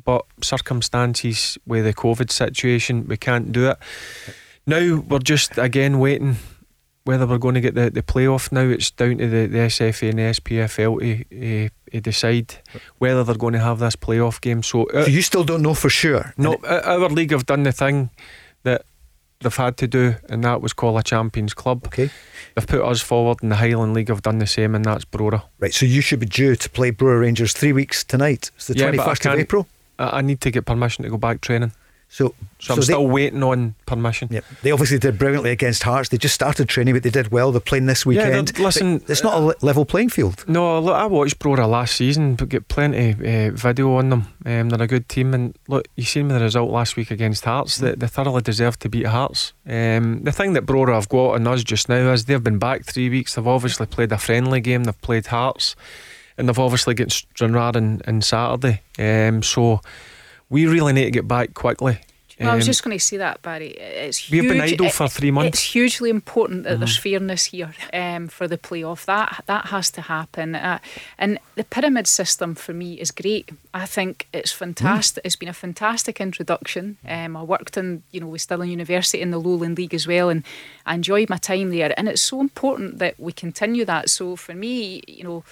but 0.05 0.25
circumstances 0.43 1.59
with 1.67 1.85
the 1.85 1.95
COVID 1.95 2.31
situation, 2.31 3.07
we 3.07 3.17
can't 3.17 3.53
do 3.53 3.71
it. 3.71 3.79
Now 4.67 4.97
we're 5.09 5.19
just 5.19 5.59
again 5.59 5.99
waiting 5.99 6.37
whether 7.05 7.27
we're 7.27 7.39
going 7.39 7.55
to 7.55 7.61
get 7.63 7.75
the, 7.75 7.89
the 7.89 8.03
playoff 8.03 8.53
now. 8.53 8.61
It's 8.61 8.91
down 8.91 9.17
to 9.17 9.27
the, 9.27 9.47
the 9.47 9.59
SFA 9.59 10.11
and 10.11 10.19
the 10.19 10.23
SPFL 10.25 11.01
to, 11.01 11.65
uh, 11.67 11.69
to 11.91 12.01
decide 12.03 12.57
whether 12.99 13.25
they're 13.25 13.35
going 13.35 13.55
to 13.55 13.61
have 13.61 13.79
this 13.79 13.97
playoff 13.97 14.43
game. 14.43 14.63
So, 14.63 14.85
uh, 14.91 15.05
So 15.05 15.11
you 15.11 15.23
still 15.23 15.43
don't 15.43 15.63
know 15.63 15.73
for 15.73 15.89
sure. 15.89 16.35
no, 16.37 16.57
uh, 16.65 16.83
our 16.85 17.09
league 17.09 17.31
have 17.31 17.47
done 17.47 17.63
the 17.63 17.73
thing 17.73 18.11
that 18.65 18.85
they've 19.41 19.57
had 19.57 19.79
to 19.79 19.87
do, 19.87 20.17
and 20.29 20.45
that 20.45 20.61
was 20.61 20.75
call 20.75 20.99
a 20.99 21.03
champions 21.03 21.55
club. 21.55 21.87
Okay. 21.87 22.11
They've 22.55 22.67
put 22.67 22.83
us 22.83 23.01
forward, 23.01 23.39
and 23.41 23.51
the 23.51 23.57
Highland 23.57 23.95
League 23.95 24.09
have 24.09 24.21
done 24.21 24.39
the 24.39 24.47
same, 24.47 24.75
and 24.75 24.85
that's 24.85 25.07
Brora. 25.07 25.45
Right. 25.61 25.73
So 25.73 25.87
you 25.87 26.03
should 26.03 26.21
be 26.21 26.27
due 26.27 26.57
to 26.57 26.69
play 26.69 26.93
Brora 26.93 27.21
Rangers 27.21 27.55
three 27.55 27.73
weeks 27.73 28.05
tonight. 28.05 28.51
It's 28.57 28.67
the 28.67 28.77
Yeah, 28.77 28.91
but 28.91 29.07
21st 29.07 29.33
of 29.33 29.39
April. 29.41 29.67
I, 29.99 30.19
I 30.19 30.21
need 30.23 30.41
to 30.43 30.51
get 30.51 30.65
permission 30.67 31.05
to 31.05 31.11
go 31.11 31.17
back 31.19 31.41
training, 31.41 31.73
So, 32.11 32.35
so, 32.59 32.75
I'm 32.75 32.83
still 32.83 33.07
waiting 33.07 33.43
on 33.43 33.75
permission. 33.85 34.29
Yep. 34.31 34.45
They 34.63 34.71
obviously 34.73 34.99
did 34.99 35.19
brilliantly 35.19 35.51
against 35.51 35.83
Hearts. 35.83 36.09
They 36.09 36.17
just 36.17 36.35
started 36.35 36.67
training, 36.69 36.95
but 36.95 37.03
they 37.03 37.11
did 37.11 37.31
well. 37.31 37.53
They're 37.53 37.61
playing 37.61 37.85
this 37.87 38.07
weekend. 38.07 38.49
they're- 38.49 38.65
listen, 38.65 38.99
But 38.99 39.11
it's 39.11 39.23
not 39.23 39.35
a 39.35 39.55
level 39.65 39.85
playing 39.85 40.09
field. 40.09 40.43
No, 40.49 40.81
look, 40.81 40.95
I 40.97 41.05
watched 41.05 41.39
Brora 41.39 41.69
last 41.69 41.97
season, 41.97 42.35
but 42.35 42.49
get 42.49 42.67
plenty 42.69 43.13
uh, 43.13 43.51
video 43.53 43.95
on 43.97 44.09
them. 44.09 44.23
Um, 44.47 44.71
they're 44.71 44.83
a 44.83 44.87
good 44.87 45.09
team, 45.11 45.35
and 45.35 45.55
look, 45.69 45.87
you 45.97 46.05
seen 46.05 46.29
the 46.29 46.41
result 46.41 46.71
last 46.71 46.97
week 46.97 47.11
against 47.11 47.45
Hearts. 47.45 47.77
They, 47.77 47.95
they 47.95 48.07
thoroughly 48.07 48.41
deserve 48.43 48.79
to 48.81 48.89
beat 48.89 49.07
Hearts. 49.07 49.53
Um, 49.67 50.23
the 50.25 50.33
thing 50.33 50.55
that 50.55 50.65
Brora 50.65 50.95
have 50.95 51.11
got 51.11 51.35
on 51.35 51.47
us 51.47 51.63
just 51.63 51.91
now 51.91 52.11
is 52.13 52.25
they've 52.25 52.43
been 52.43 52.59
back 52.59 52.85
three 52.87 53.11
weeks. 53.11 53.35
They've 53.35 53.47
obviously 53.47 53.85
played 53.87 54.13
a 54.13 54.19
friendly 54.19 54.61
game. 54.63 54.85
They've 54.85 55.03
played 55.03 55.27
Hearts, 55.27 55.77
and 56.39 56.49
they've 56.49 56.59
obviously 56.59 56.95
got 56.95 57.11
Stranraer 57.13 57.77
on, 57.77 58.01
on 58.07 58.23
Saturday. 58.23 58.81
Um, 58.99 59.43
so 59.43 59.81
we 60.49 60.67
really 60.67 60.93
need 60.95 61.05
to 61.05 61.11
get 61.11 61.29
back 61.29 61.53
quickly. 61.55 61.99
Well, 62.41 62.51
I 62.51 62.55
was 62.55 62.67
Um, 62.67 62.69
just 62.69 62.85
going 62.85 62.97
to 62.97 63.05
say 63.05 63.17
that, 63.17 63.43
Barry. 63.43 63.71
It's 63.71 64.31
We've 64.31 64.45
huge. 64.45 64.53
been 64.53 64.61
idle 64.61 64.87
it- 64.87 64.93
for 64.93 65.09
three 65.09 65.33
months. 65.33 65.59
It's 65.59 65.73
hugely 65.73 66.09
important 66.09 66.63
that 66.63 66.79
there's 66.79 66.97
Mhm. 66.97 67.03
fairness 67.03 67.47
here 67.47 67.75
um, 67.93 68.29
for 68.29 68.47
the 68.47 68.57
playoff. 68.57 69.07
That 69.07 69.43
that 69.47 69.67
has 69.67 69.91
to 69.91 70.03
happen. 70.03 70.55
Uh, 70.55 70.79
and 71.19 71.41
the 71.57 71.65
pyramid 71.65 72.07
system 72.07 72.55
for 72.55 72.73
me 72.73 72.95
is 72.95 73.11
great. 73.11 73.51
I 73.75 73.87
think 73.87 74.29
it's 74.33 74.53
fantastic. 74.53 75.25
It's 75.25 75.35
been 75.35 75.49
a 75.49 75.53
fantastic 75.53 76.21
introduction. 76.21 76.97
Um, 77.09 77.37
I 77.37 77.43
worked 77.43 77.77
in, 77.77 78.05
you 78.13 78.21
know, 78.21 78.29
with 78.29 78.43
Stirling 78.43 78.71
University 78.71 79.21
in 79.21 79.33
the 79.33 79.39
Lowland 79.41 79.77
League 79.77 79.93
as 79.95 80.07
well, 80.07 80.29
and 80.29 80.45
I 80.87 80.95
enjoyed 80.95 81.29
my 81.29 81.39
time 81.39 81.71
there. 81.71 81.93
And 81.97 82.09
it's 82.09 82.23
so 82.23 82.41
important 82.41 83.01
that 83.01 83.19
we 83.19 83.33
continue 83.33 83.85
that. 83.87 84.11
So 84.11 84.37
for 84.37 84.55
me, 84.55 85.03
you 85.09 85.25
know, 85.25 85.43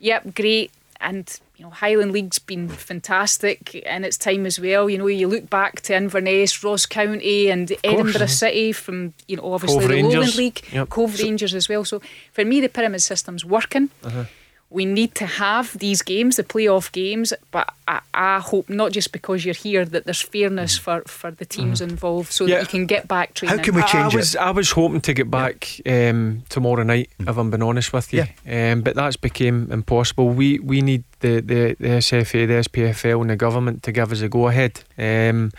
yep, 0.00 0.34
great. 0.34 0.70
And 1.02 1.30
you 1.56 1.64
know, 1.64 1.70
Highland 1.70 2.12
League's 2.12 2.38
been 2.38 2.68
fantastic 2.68 3.74
in 3.74 4.04
its 4.04 4.18
time 4.18 4.44
as 4.44 4.60
well. 4.60 4.90
You 4.90 4.98
know, 4.98 5.06
you 5.06 5.28
look 5.28 5.48
back 5.48 5.80
to 5.82 5.94
Inverness, 5.96 6.62
Ross 6.62 6.84
County, 6.84 7.50
and 7.50 7.72
Edinburgh. 7.84 8.26
City 8.26 8.72
from 8.72 9.14
you 9.26 9.36
know 9.36 9.52
obviously 9.54 9.80
Cove 9.80 9.88
the 9.88 10.02
Lowland 10.02 10.34
League, 10.36 10.60
Yep. 10.72 10.88
Cove 10.90 11.18
Rangers 11.18 11.54
as 11.54 11.68
well. 11.70 11.84
So 11.86 12.02
for 12.32 12.44
me, 12.44 12.60
the 12.60 12.68
pyramid 12.68 13.00
system's 13.02 13.44
working. 13.44 13.88
Uh-huh. 14.04 14.24
We 14.72 14.84
need 14.84 15.16
to 15.16 15.26
have 15.26 15.76
these 15.78 16.00
games, 16.00 16.36
the 16.36 16.44
playoff 16.44 16.92
games, 16.92 17.32
but 17.50 17.72
I, 17.88 18.00
I 18.14 18.38
hope 18.38 18.68
not 18.70 18.92
just 18.92 19.10
because 19.10 19.44
you're 19.44 19.52
here 19.52 19.84
that 19.84 20.04
there's 20.04 20.20
fairness 20.22 20.78
for, 20.78 21.02
for 21.08 21.32
the 21.32 21.44
teams 21.44 21.80
involved, 21.80 22.30
so 22.32 22.44
Mm. 22.44 22.48
Yeah. 22.48 22.54
that 22.54 22.62
you 22.62 22.68
can 22.68 22.86
get 22.86 23.08
back 23.08 23.34
training. 23.34 23.58
I, 23.58 24.02
I 24.04 24.14
was 24.14 24.36
I 24.36 24.50
was 24.52 24.70
hoping 24.70 25.00
to 25.00 25.12
get 25.12 25.28
back 25.28 25.80
um, 25.86 26.44
tomorrow 26.48 26.84
night, 26.84 27.10
if 27.18 27.36
I'm 27.36 27.50
being 27.50 27.62
honest 27.64 27.92
with 27.92 28.12
you. 28.12 28.24
Um, 28.48 28.82
but 28.82 28.94
that's 28.94 29.16
became 29.16 29.72
impossible. 29.72 30.28
We 30.28 30.60
we 30.60 30.82
need 30.82 31.02
the, 31.18 31.40
the, 31.40 31.76
the 31.80 31.88
SFA, 31.98 32.46
the 32.46 32.62
SPFL, 32.68 33.20
and 33.22 33.30
the 33.30 33.36
government 33.36 33.82
to 33.82 33.92
give 33.92 34.12
us 34.12 34.20
a 34.20 34.28
go 34.28 34.46
ahead. 34.46 34.84
Um, 34.96 35.50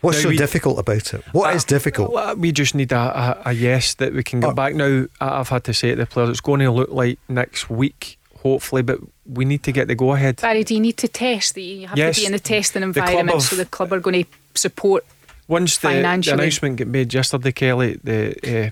What's 0.00 0.18
now 0.18 0.22
so 0.24 0.28
we- 0.28 0.36
difficult 0.36 0.78
about 0.78 1.12
it? 1.14 1.24
What 1.32 1.56
is 1.56 1.64
difficult? 1.64 2.12
well, 2.12 2.36
we 2.36 2.52
just 2.52 2.74
need 2.74 2.92
a, 2.92 2.98
a, 3.46 3.50
a 3.50 3.52
yes 3.52 3.94
that 3.94 4.12
we 4.12 4.22
can 4.22 4.38
get 4.40 4.54
back. 4.54 4.74
Now, 4.74 5.06
I- 5.20 5.40
I've 5.40 5.48
had 5.48 5.64
to 5.64 5.74
say 5.74 5.90
to 5.90 5.96
the 5.96 6.06
players, 6.06 6.28
it's 6.28 6.40
going 6.40 6.60
to 6.60 6.70
look 6.70 6.90
like 6.90 7.18
next 7.28 7.68
week, 7.70 8.18
hopefully, 8.44 8.82
but 8.82 8.98
we 9.26 9.44
need 9.44 9.62
to 9.64 9.72
get 9.72 9.88
the 9.88 9.94
go 9.94 10.12
ahead. 10.12 10.40
Barry, 10.40 10.62
do 10.64 10.74
you 10.74 10.80
need 10.80 10.98
to 10.98 11.08
test? 11.08 11.56
You 11.56 11.88
have 11.88 11.98
Yes. 11.98 12.16
to 12.16 12.20
be 12.22 12.26
in 12.26 12.32
the 12.32 12.38
testing 12.38 12.80
The 12.82 12.86
environment, 12.88 13.36
of- 13.38 13.42
so 13.42 13.56
the 13.56 13.64
club 13.64 13.92
are 13.92 14.00
going 14.00 14.24
to 14.24 14.30
support 14.54 15.04
Once 15.48 15.78
the, 15.78 15.88
the 15.88 15.98
announcement 15.98 16.76
got 16.76 16.86
made 16.88 17.12
yesterday, 17.12 17.52
Kelly, 17.52 17.98
the 18.04 18.66
uh, 18.66 18.70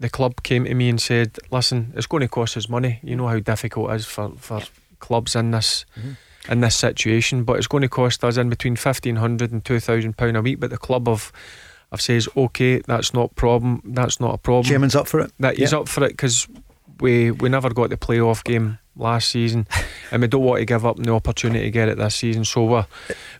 the 0.00 0.08
club 0.08 0.42
came 0.42 0.64
to 0.64 0.74
me 0.74 0.88
and 0.88 1.00
said, 1.00 1.38
"Listen, 1.50 1.92
it's 1.96 2.06
going 2.06 2.22
to 2.22 2.28
cost 2.28 2.56
us 2.56 2.68
money. 2.68 2.98
You 3.02 3.16
know 3.16 3.28
how 3.28 3.38
difficult 3.38 3.90
it 3.90 3.94
is 3.96 4.06
for, 4.06 4.32
for 4.38 4.62
clubs 4.98 5.34
in 5.36 5.50
this 5.50 5.84
in 6.48 6.60
this 6.60 6.74
situation, 6.76 7.44
but 7.44 7.58
it's 7.58 7.66
going 7.68 7.82
to 7.82 7.88
cost 7.88 8.24
us 8.24 8.36
in 8.36 8.48
between 8.48 8.76
fifteen 8.76 9.16
hundred 9.16 9.52
and 9.52 9.64
two 9.64 9.78
thousand 9.80 10.16
pound 10.16 10.36
a 10.36 10.42
week." 10.42 10.58
But 10.60 10.70
the 10.70 10.78
club 10.78 11.06
have 11.06 11.32
have 11.90 12.00
says, 12.00 12.28
"Okay, 12.36 12.78
that's 12.86 13.12
not 13.12 13.34
problem. 13.34 13.82
That's 13.84 14.18
not 14.20 14.34
a 14.34 14.38
problem." 14.38 14.64
Chairman's 14.70 14.94
up 14.96 15.06
for 15.08 15.20
it. 15.20 15.32
That 15.40 15.58
he's 15.58 15.72
up 15.74 15.88
for 15.88 16.02
it 16.04 16.10
because 16.12 16.48
we 17.00 17.30
we 17.30 17.48
never 17.48 17.70
got 17.70 17.90
the 17.90 17.96
playoff 17.96 18.44
game 18.44 18.78
last 18.96 19.30
season, 19.30 19.66
and 20.10 20.22
we 20.22 20.28
don't 20.28 20.42
want 20.42 20.60
to 20.60 20.64
give 20.64 20.84
up 20.86 20.96
the 20.96 21.12
opportunity 21.12 21.64
to 21.64 21.70
get 21.70 21.88
it 21.88 21.98
this 21.98 22.14
season. 22.14 22.44
So 22.44 22.64
we 22.64 22.82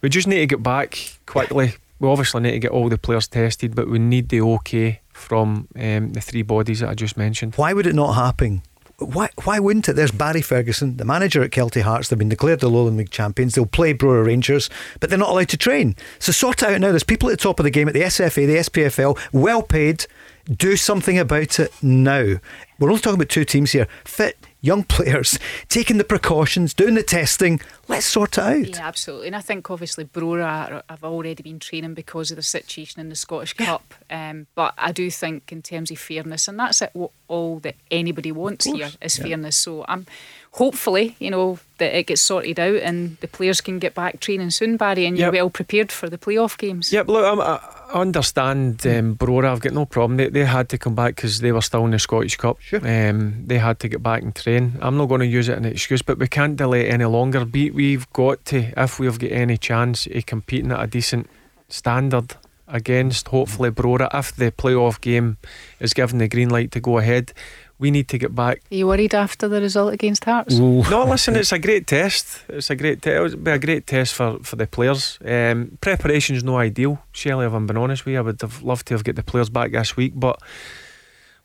we 0.02 0.08
just 0.08 0.26
need 0.26 0.38
to 0.38 0.46
get 0.46 0.62
back 0.62 1.18
quickly. 1.26 1.74
We 1.98 2.08
obviously 2.08 2.40
need 2.40 2.52
to 2.52 2.58
get 2.58 2.70
all 2.70 2.88
the 2.88 2.98
players 2.98 3.28
tested, 3.28 3.74
but 3.74 3.88
we 3.88 3.98
need 3.98 4.30
the 4.30 4.40
okay 4.40 5.00
from 5.12 5.68
um, 5.76 6.12
the 6.12 6.20
three 6.20 6.42
bodies 6.42 6.80
that 6.80 6.88
I 6.88 6.94
just 6.94 7.16
mentioned. 7.16 7.54
Why 7.56 7.72
would 7.74 7.86
it 7.86 7.94
not 7.94 8.14
happen? 8.14 8.62
Why, 9.00 9.30
why 9.44 9.58
wouldn't 9.58 9.88
it? 9.88 9.94
There's 9.94 10.10
Barry 10.10 10.42
Ferguson, 10.42 10.98
the 10.98 11.06
manager 11.06 11.42
at 11.42 11.50
Kelty 11.50 11.80
Hearts. 11.80 12.08
They've 12.08 12.18
been 12.18 12.28
declared 12.28 12.60
the 12.60 12.68
Lowland 12.68 12.98
League 12.98 13.10
champions. 13.10 13.54
They'll 13.54 13.64
play 13.64 13.94
Brora 13.94 14.26
Rangers, 14.26 14.68
but 14.98 15.08
they're 15.08 15.18
not 15.18 15.30
allowed 15.30 15.48
to 15.50 15.56
train. 15.56 15.96
So 16.18 16.32
sort 16.32 16.62
out 16.62 16.78
now. 16.80 16.90
There's 16.90 17.02
people 17.02 17.30
at 17.30 17.38
the 17.38 17.42
top 17.42 17.58
of 17.58 17.64
the 17.64 17.70
game 17.70 17.88
at 17.88 17.94
the 17.94 18.02
SFA, 18.02 18.46
the 18.46 18.56
SPFL, 18.56 19.18
well 19.32 19.62
paid. 19.62 20.06
Do 20.54 20.76
something 20.76 21.18
about 21.18 21.58
it 21.58 21.72
now. 21.82 22.36
We're 22.80 22.88
only 22.88 23.02
talking 23.02 23.16
about 23.16 23.28
two 23.28 23.44
teams 23.44 23.72
here. 23.72 23.86
Fit, 24.06 24.38
young 24.62 24.84
players, 24.84 25.38
taking 25.68 25.98
the 25.98 26.04
precautions, 26.04 26.72
doing 26.72 26.94
the 26.94 27.02
testing. 27.02 27.60
Let's 27.88 28.06
sort 28.06 28.38
it 28.38 28.42
out. 28.42 28.68
Yeah, 28.68 28.88
absolutely. 28.88 29.26
And 29.26 29.36
I 29.36 29.42
think 29.42 29.70
obviously 29.70 30.06
Brora 30.06 30.82
have 30.88 31.04
already 31.04 31.42
been 31.42 31.58
training 31.58 31.92
because 31.92 32.30
of 32.30 32.36
the 32.36 32.42
situation 32.42 32.98
in 32.98 33.10
the 33.10 33.16
Scottish 33.16 33.52
Cup. 33.52 33.92
Um, 34.08 34.46
but 34.54 34.72
I 34.78 34.92
do 34.92 35.10
think 35.10 35.52
in 35.52 35.60
terms 35.60 35.90
of 35.90 35.98
fairness, 35.98 36.48
and 36.48 36.58
that's 36.58 36.80
it, 36.80 36.90
all 37.28 37.58
that 37.60 37.76
anybody 37.90 38.32
wants 38.32 38.64
here 38.64 38.90
is 39.02 39.18
yeah. 39.18 39.24
fairness. 39.24 39.58
So 39.58 39.84
I'm 39.86 40.06
hopefully, 40.52 41.16
you 41.18 41.30
know, 41.30 41.58
that 41.76 41.94
it 41.94 42.06
gets 42.06 42.22
sorted 42.22 42.58
out 42.58 42.76
and 42.76 43.18
the 43.18 43.28
players 43.28 43.60
can 43.60 43.78
get 43.78 43.94
back 43.94 44.20
training 44.20 44.50
soon, 44.50 44.78
Barry, 44.78 45.04
and 45.04 45.18
you're 45.18 45.26
Yep. 45.26 45.34
well 45.34 45.50
prepared 45.50 45.92
for 45.92 46.08
the 46.08 46.18
playoff 46.18 46.56
games. 46.56 46.92
Yep, 46.92 47.08
look, 47.08 47.24
I'm, 47.26 47.40
I 47.40 47.60
I 47.92 48.00
understand 48.00 48.86
um, 48.86 49.16
Brora. 49.16 49.50
I've 49.50 49.60
got 49.60 49.72
no 49.72 49.84
problem. 49.84 50.16
They, 50.16 50.28
they 50.28 50.44
had 50.44 50.68
to 50.68 50.78
come 50.78 50.94
back 50.94 51.16
because 51.16 51.40
they 51.40 51.52
were 51.52 51.60
still 51.60 51.84
in 51.84 51.90
the 51.90 51.98
Scottish 51.98 52.36
Cup. 52.36 52.60
Sure. 52.60 52.78
Um, 52.78 53.46
they 53.46 53.58
had 53.58 53.80
to 53.80 53.88
get 53.88 54.02
back 54.02 54.22
and 54.22 54.34
train. 54.34 54.78
I'm 54.80 54.96
not 54.96 55.06
going 55.06 55.20
to 55.20 55.26
use 55.26 55.48
it 55.48 55.52
as 55.52 55.58
an 55.58 55.64
excuse, 55.64 56.02
but 56.02 56.18
we 56.18 56.28
can't 56.28 56.56
delay 56.56 56.88
it 56.88 56.92
any 56.92 57.04
longer. 57.04 57.44
We, 57.44 57.70
we've 57.70 58.10
got 58.12 58.44
to, 58.46 58.72
if 58.76 58.98
we've 58.98 59.18
got 59.18 59.32
any 59.32 59.56
chance 59.56 60.06
of 60.06 60.26
competing 60.26 60.72
at 60.72 60.82
a 60.82 60.86
decent 60.86 61.28
standard 61.68 62.36
against 62.68 63.28
hopefully 63.28 63.70
Brora, 63.70 64.08
if 64.14 64.34
the 64.34 64.52
playoff 64.52 65.00
game 65.00 65.38
is 65.80 65.92
given 65.92 66.18
the 66.18 66.28
green 66.28 66.50
light 66.50 66.70
to 66.72 66.80
go 66.80 66.98
ahead, 66.98 67.32
we 67.80 67.90
need 67.90 68.06
to 68.08 68.18
get 68.18 68.34
back. 68.34 68.60
Are 68.70 68.74
you 68.76 68.86
worried 68.86 69.14
after 69.14 69.48
the 69.48 69.60
result 69.60 69.92
against 69.92 70.24
Hearts? 70.24 70.54
No, 70.58 71.04
listen, 71.04 71.34
it's 71.34 71.50
a 71.52 71.58
great 71.58 71.86
test. 71.86 72.44
It's 72.48 72.70
a 72.70 72.76
great 72.76 73.02
test. 73.02 73.34
It'll 73.34 73.38
be 73.44 73.50
a 73.50 73.58
great 73.58 73.86
test 73.86 74.14
for, 74.14 74.38
for 74.44 74.56
the 74.56 74.66
players. 74.66 75.18
Um, 75.24 75.78
preparation's 75.80 76.44
no 76.44 76.58
ideal, 76.58 77.02
Shelley, 77.12 77.46
if 77.46 77.52
I'm 77.52 77.66
being 77.66 77.78
honest 77.78 78.04
with 78.04 78.12
you. 78.12 78.18
I 78.18 78.22
would 78.22 78.40
have 78.42 78.62
loved 78.62 78.86
to 78.88 78.94
have 78.94 79.02
got 79.04 79.16
the 79.16 79.22
players 79.22 79.48
back 79.50 79.72
this 79.72 79.96
week, 79.96 80.12
but 80.14 80.38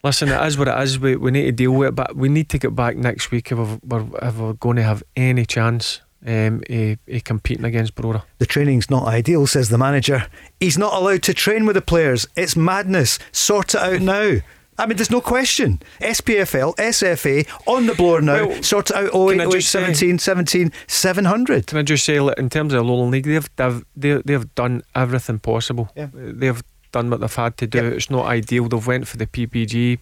listen, 0.03 0.29
it 0.29 0.45
is 0.45 0.57
what 0.57 0.67
it 0.67 0.77
is. 0.83 0.99
We, 0.99 1.15
we 1.15 1.31
need 1.31 1.45
to 1.45 1.51
deal 1.51 1.71
with 1.71 1.89
it, 1.89 1.95
but 1.95 2.15
we 2.15 2.29
need 2.29 2.49
to 2.49 2.57
get 2.59 2.75
back 2.75 2.95
next 2.97 3.31
week 3.31 3.51
if 3.51 3.57
we're, 3.57 3.79
we're- 3.83 4.09
if 4.27 4.38
we're 4.38 4.53
going 4.53 4.75
to 4.77 4.83
have 4.83 5.03
any 5.15 5.45
chance 5.45 6.01
um, 6.27 6.63
a, 6.69 6.97
a 7.07 7.19
competing 7.19 7.65
against 7.65 7.93
Brora. 7.95 8.23
The 8.39 8.45
training's 8.47 8.89
not 8.89 9.07
ideal, 9.07 9.45
says 9.47 9.69
the 9.69 9.77
manager. 9.77 10.27
He's 10.59 10.77
not 10.77 10.93
allowed 10.93 11.21
to 11.23 11.33
train 11.33 11.65
with 11.65 11.75
the 11.75 11.81
players. 11.81 12.27
It's 12.36 12.55
madness. 12.55 13.19
Sort 13.31 13.75
it 13.75 13.81
out 13.81 14.01
now. 14.01 14.38
I 14.78 14.86
mean, 14.86 14.97
there's 14.97 15.11
no 15.11 15.21
question. 15.21 15.82
SPFL, 16.01 16.76
SFA, 16.76 17.47
on 17.65 17.86
the 17.88 17.95
blower 17.95 18.21
now. 18.21 18.47
Well, 18.47 18.63
sort 18.63 18.91
out 18.91 19.11
can 19.11 19.39
I 19.39 19.43
08, 19.43 19.47
08, 19.47 19.51
just 19.51 19.71
say- 19.71 19.80
17, 19.80 20.19
17, 20.19 20.71
700. 20.88 21.67
Can 21.67 21.78
I 21.78 21.82
just 21.84 22.03
say, 22.03 22.17
in 22.17 22.49
terms 22.49 22.73
of 22.73 22.78
the 22.80 22.84
Lowland 22.84 23.11
League, 23.11 23.26
they've 23.26 23.49
they've 23.55 23.86
they've, 23.95 24.23
they've 24.23 24.55
done 24.55 24.82
everything 24.93 25.39
possible. 25.39 25.89
Yeah. 25.95 26.07
They've 26.13 26.61
done 26.91 27.09
what 27.09 27.21
they've 27.21 27.34
had 27.36 27.57
to 27.57 27.67
do. 27.67 27.84
Yep. 27.84 27.93
It's 27.93 28.09
not 28.09 28.26
ideal. 28.26 28.67
They've 28.67 28.86
went 28.88 29.07
for 29.07 29.17
the 29.17 29.28
PPG 29.28 29.99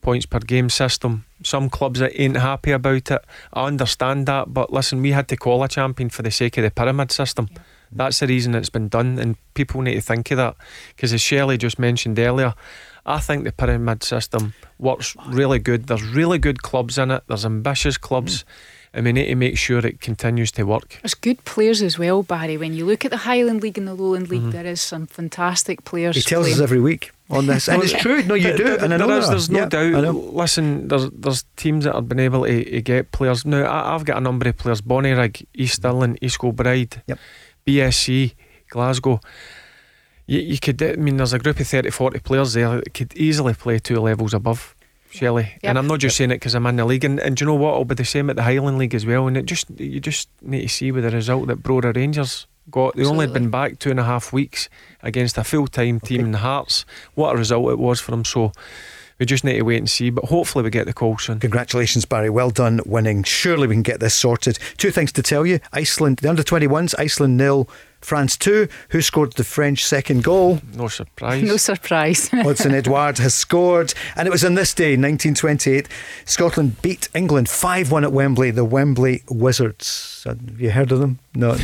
points 0.00 0.26
per 0.26 0.38
game 0.38 0.68
system. 0.68 1.24
Some 1.42 1.68
clubs 1.70 2.00
that 2.00 2.12
ain't 2.20 2.36
happy 2.36 2.70
about 2.72 3.10
it. 3.10 3.24
I 3.52 3.66
understand 3.66 4.26
that, 4.26 4.52
but 4.52 4.72
listen, 4.72 5.00
we 5.02 5.12
had 5.12 5.28
to 5.28 5.36
call 5.36 5.62
a 5.64 5.68
champion 5.68 6.10
for 6.10 6.22
the 6.22 6.30
sake 6.30 6.56
of 6.58 6.62
the 6.64 6.70
pyramid 6.70 7.10
system. 7.10 7.48
That's 7.90 8.18
the 8.20 8.26
reason 8.26 8.54
it's 8.54 8.70
been 8.70 8.88
done, 8.88 9.18
and 9.18 9.36
people 9.54 9.80
need 9.80 9.94
to 9.94 10.00
think 10.00 10.30
of 10.30 10.36
that. 10.38 10.56
Because 10.94 11.12
as 11.12 11.20
Shelley 11.22 11.56
just 11.56 11.78
mentioned 11.78 12.18
earlier, 12.18 12.54
I 13.06 13.18
think 13.20 13.44
the 13.44 13.52
pyramid 13.52 14.02
system 14.02 14.54
works 14.78 15.14
really 15.28 15.58
good. 15.58 15.86
There's 15.86 16.02
really 16.02 16.38
good 16.38 16.62
clubs 16.62 16.96
in 16.98 17.10
it. 17.10 17.22
There's 17.28 17.44
ambitious 17.44 17.98
clubs, 17.98 18.44
and 18.94 19.04
we 19.04 19.12
need 19.12 19.26
to 19.26 19.34
make 19.34 19.58
sure 19.58 19.78
it 19.86 20.00
continues 20.00 20.50
to 20.52 20.62
work. 20.64 20.98
There's 21.02 21.14
good 21.14 21.44
players 21.44 21.82
as 21.82 21.98
well, 21.98 22.22
Barry. 22.22 22.56
When 22.56 22.72
you 22.72 22.86
look 22.86 23.04
at 23.04 23.10
the 23.10 23.18
Highland 23.18 23.62
League 23.62 23.76
and 23.76 23.86
the 23.86 23.94
Lowland 23.94 24.30
League, 24.30 24.40
mm-hmm. 24.40 24.50
there 24.52 24.64
is 24.66 24.80
some 24.80 25.06
fantastic 25.06 25.84
players. 25.84 26.16
He 26.16 26.22
tells 26.22 26.48
us 26.48 26.60
every 26.60 26.80
week 26.80 27.12
on 27.28 27.46
this. 27.46 27.68
and 27.68 27.82
it's 27.82 27.92
true. 27.92 28.22
No, 28.22 28.34
you 28.34 28.44
There- 28.44 28.56
do. 28.56 28.64
there- 28.64 28.84
and 28.84 28.94
I 28.94 28.96
know 28.96 29.06
there 29.08 29.18
is, 29.18 29.28
there's 29.28 29.50
no 29.50 29.60
Yeah, 29.60 29.68
doubt. 29.68 29.94
I 29.96 30.00
know. 30.00 30.12
Listen, 30.12 30.88
there's 30.88 31.10
there's 31.10 31.44
teams 31.56 31.84
that 31.84 31.94
have 31.94 32.08
been 32.08 32.20
able 32.20 32.44
to, 32.46 32.64
to 32.64 32.80
get 32.82 33.12
players. 33.12 33.44
Now 33.44 33.64
I, 33.64 33.94
I've 33.94 34.04
got 34.06 34.16
a 34.16 34.20
number 34.20 34.48
of 34.48 34.56
players: 34.56 34.80
Bonnyrigg, 34.80 35.44
East 35.54 35.74
Stirling, 35.76 36.16
East 36.22 36.38
Kilbride, 36.40 37.02
Yep. 37.06 37.18
BSC, 37.66 38.34
Glasgow. 38.70 39.20
You, 40.26 40.40
you 40.40 40.58
could, 40.58 40.82
I 40.82 40.96
mean, 40.96 41.16
there's 41.18 41.32
a 41.32 41.38
group 41.38 41.60
of 41.60 41.66
30, 41.66 41.90
40 41.90 42.18
players 42.20 42.54
there 42.54 42.76
that 42.76 42.94
could 42.94 43.14
easily 43.16 43.54
play 43.54 43.78
two 43.78 44.00
levels 44.00 44.32
above. 44.34 44.74
Shelley, 45.10 45.42
Yep. 45.44 45.58
and 45.62 45.78
I'm 45.78 45.86
not 45.86 46.00
just 46.00 46.16
saying 46.16 46.32
it 46.32 46.36
because 46.36 46.56
I'm 46.56 46.66
in 46.66 46.74
the 46.74 46.84
league, 46.84 47.04
and, 47.04 47.20
and 47.20 47.36
do 47.36 47.44
you 47.44 47.46
know 47.46 47.54
what? 47.54 47.70
It'll 47.74 47.84
be 47.84 47.94
the 47.94 48.04
same 48.04 48.30
at 48.30 48.36
the 48.36 48.42
Highland 48.42 48.78
League 48.78 48.96
as 48.96 49.06
well. 49.06 49.28
And 49.28 49.36
it 49.36 49.46
just 49.46 49.66
you 49.78 50.00
just 50.00 50.28
need 50.42 50.62
to 50.62 50.68
see 50.68 50.90
with 50.90 51.04
the 51.04 51.10
result 51.10 51.46
that 51.46 51.62
Brora 51.62 51.94
Rangers 51.94 52.48
got. 52.68 52.96
They 52.96 53.04
only 53.04 53.26
had 53.26 53.32
been 53.32 53.48
back 53.48 53.78
two 53.78 53.92
and 53.92 54.00
a 54.00 54.04
half 54.04 54.32
weeks 54.32 54.68
against 55.02 55.38
a 55.38 55.44
full 55.44 55.68
time 55.68 56.00
team 56.00 56.22
in 56.22 56.32
the 56.32 56.38
Hearts. 56.38 56.84
What 57.14 57.32
a 57.36 57.38
result 57.38 57.70
it 57.70 57.78
was 57.78 58.00
for 58.00 58.10
them. 58.10 58.24
So 58.24 58.50
we 59.20 59.26
just 59.26 59.44
need 59.44 59.58
to 59.58 59.62
wait 59.62 59.76
and 59.78 59.88
see. 59.88 60.10
But 60.10 60.24
hopefully 60.24 60.64
we 60.64 60.70
get 60.70 60.86
the 60.86 60.92
call 60.92 61.16
soon. 61.18 61.38
Congratulations, 61.38 62.04
Barry. 62.06 62.28
Well 62.28 62.50
done 62.50 62.80
winning. 62.84 63.22
Surely 63.22 63.68
we 63.68 63.76
can 63.76 63.82
get 63.84 64.00
this 64.00 64.14
sorted. 64.14 64.58
Two 64.78 64.90
things 64.90 65.12
to 65.12 65.22
tell 65.22 65.46
you 65.46 65.60
Iceland, 65.72 66.16
the 66.22 66.28
under 66.28 66.42
21s, 66.42 66.92
Iceland 66.98 67.36
nil, 67.36 67.68
France 68.04 68.36
2. 68.36 68.68
Who 68.90 69.00
scored 69.02 69.32
the 69.32 69.44
French 69.44 69.84
second 69.84 70.22
goal? 70.22 70.60
No 70.74 70.88
surprise. 70.88 71.42
No 71.42 71.56
surprise. 71.56 72.28
Odsonne 72.32 72.74
Edouard 72.74 73.18
has 73.18 73.34
scored. 73.34 73.94
And 74.16 74.28
it 74.28 74.30
was 74.30 74.44
on 74.44 74.54
this 74.54 74.74
day, 74.74 74.90
1928, 74.96 75.88
Scotland 76.24 76.80
beat 76.82 77.08
England 77.14 77.48
5 77.48 77.90
1 77.90 78.04
at 78.04 78.12
Wembley, 78.12 78.50
the 78.50 78.64
Wembley 78.64 79.22
Wizards. 79.30 80.22
Have 80.26 80.60
you 80.60 80.70
heard 80.70 80.92
of 80.92 81.00
them? 81.00 81.18
No, 81.36 81.56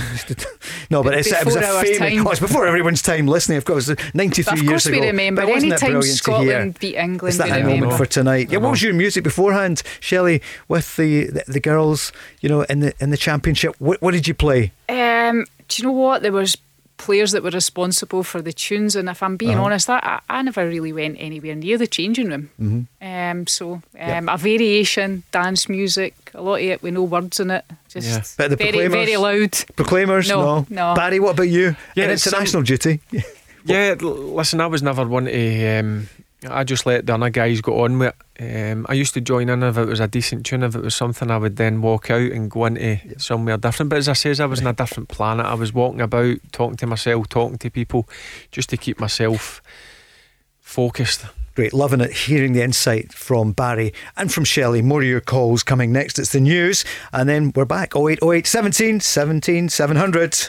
no, 0.90 1.02
but 1.04 1.14
it's, 1.14 1.30
it 1.30 1.44
was 1.44 1.54
a 1.54 1.60
Before 1.60 1.82
famous. 1.82 1.98
time. 1.98 2.26
Oh, 2.26 2.30
it's 2.30 2.40
before 2.40 2.66
everyone's 2.66 3.02
time 3.02 3.26
listening, 3.28 3.56
of 3.58 3.64
course. 3.64 3.88
93 4.14 4.44
But 4.44 4.52
of 4.54 4.58
years 4.62 4.70
course 4.70 4.86
ago. 4.86 5.00
we 5.00 5.06
remember. 5.06 5.42
But 5.42 5.50
wasn't 5.50 5.78
brilliant 5.78 6.02
to 6.02 6.08
hear? 6.08 6.16
Scotland 6.16 6.78
beat 6.80 6.96
England, 6.96 7.28
It's 7.28 7.38
that 7.38 7.46
we 7.46 7.52
a 7.52 7.56
remember. 7.64 7.86
moment 7.86 7.98
for 7.98 8.06
tonight. 8.06 8.50
Yeah, 8.50 8.58
what 8.58 8.70
was 8.70 8.82
your 8.82 8.94
music 8.94 9.22
beforehand, 9.24 9.82
Shelley, 10.00 10.42
with 10.68 10.96
the, 10.96 11.26
the 11.26 11.44
the 11.46 11.60
girls? 11.60 12.12
You 12.40 12.48
know, 12.48 12.62
in 12.62 12.80
the 12.80 12.94
in 13.00 13.10
the 13.10 13.16
championship. 13.16 13.76
What, 13.78 14.02
what 14.02 14.10
did 14.12 14.26
you 14.26 14.34
play? 14.34 14.72
Um, 14.88 15.44
do 15.70 15.80
you 15.82 15.86
know 15.88 15.94
what? 15.94 16.22
There 16.22 16.32
was 16.32 16.56
players 16.98 17.32
that 17.32 17.42
were 17.42 17.50
responsible 17.50 18.22
for 18.22 18.42
the 18.42 18.52
tunes, 18.52 18.94
and 18.94 19.08
if 19.08 19.22
I'm 19.22 19.36
being 19.38 19.52
Uh-huh. 19.54 19.64
honest, 19.64 19.88
I, 19.88 20.20
I 20.28 20.42
never 20.42 20.68
really 20.68 20.92
went 20.92 21.16
anywhere 21.18 21.54
near 21.54 21.78
the 21.78 21.86
changing 21.86 22.28
room. 22.28 22.50
Mm-hmm. 22.60 22.82
Um, 23.40 23.46
so 23.46 23.80
um, 23.98 24.28
a 24.28 24.36
variation, 24.36 25.22
dance 25.32 25.66
music, 25.66 26.14
a 26.34 26.42
lot 26.42 26.56
of 26.56 26.60
it 26.72 26.82
with 26.82 26.92
no 26.92 27.04
words 27.04 27.40
in 27.40 27.50
it, 27.50 27.64
just 27.88 28.06
Yeah. 28.06 28.22
But 28.36 28.50
the 28.50 28.56
very 28.56 28.72
Proclaimers? 28.72 28.92
very 29.06 29.16
loud. 29.16 29.52
Proclaimers? 29.76 30.28
No, 30.28 30.66
no. 30.68 30.94
Barry, 30.94 31.20
what 31.20 31.30
about 31.32 31.48
you? 31.48 31.74
Yeah, 31.96 32.04
in 32.04 32.10
it's 32.10 32.26
international 32.26 32.64
duty. 32.64 33.00
Yeah, 33.64 33.94
l- 34.00 34.34
listen, 34.36 34.58
I 34.60 34.66
was 34.66 34.82
never 34.82 35.06
one 35.06 35.26
to. 35.26 35.78
Um, 35.78 36.08
I 36.48 36.64
just 36.64 36.86
let 36.86 37.06
the 37.06 37.14
other 37.14 37.28
guys 37.28 37.60
go 37.60 37.84
on 37.84 37.98
with 37.98 38.14
it. 38.38 38.72
Um, 38.72 38.86
I 38.88 38.94
used 38.94 39.12
to 39.14 39.20
join 39.20 39.50
in 39.50 39.62
if 39.62 39.76
it 39.76 39.84
was 39.84 40.00
a 40.00 40.08
decent 40.08 40.46
tune. 40.46 40.62
If 40.62 40.74
it 40.74 40.82
was 40.82 40.94
something, 40.94 41.30
I 41.30 41.36
would 41.36 41.56
then 41.56 41.82
walk 41.82 42.10
out 42.10 42.32
and 42.32 42.50
go 42.50 42.64
into 42.64 43.18
somewhere 43.18 43.58
different. 43.58 43.90
But 43.90 43.98
as 43.98 44.08
I 44.08 44.14
says, 44.14 44.40
I 44.40 44.46
was 44.46 44.60
in 44.60 44.66
a 44.66 44.72
different 44.72 45.10
planet. 45.10 45.44
I 45.44 45.54
was 45.54 45.74
walking 45.74 46.00
about, 46.00 46.38
talking 46.52 46.76
to 46.78 46.86
myself, 46.86 47.28
talking 47.28 47.58
to 47.58 47.70
people, 47.70 48.08
just 48.50 48.70
to 48.70 48.78
keep 48.78 48.98
myself 48.98 49.60
focused. 50.60 51.26
Great, 51.54 51.74
loving 51.74 52.00
it. 52.00 52.12
Hearing 52.12 52.54
the 52.54 52.62
insight 52.62 53.12
from 53.12 53.52
Barry 53.52 53.92
and 54.16 54.32
from 54.32 54.44
Shelley. 54.44 54.80
More 54.80 55.02
of 55.02 55.08
your 55.08 55.20
calls 55.20 55.62
coming 55.62 55.92
next. 55.92 56.18
It's 56.18 56.32
the 56.32 56.40
news, 56.40 56.84
and 57.12 57.28
then 57.28 57.52
we're 57.54 57.66
back. 57.66 57.94
0808 57.94 58.46
17 58.46 59.00
17 59.00 59.68
700. 59.68 60.48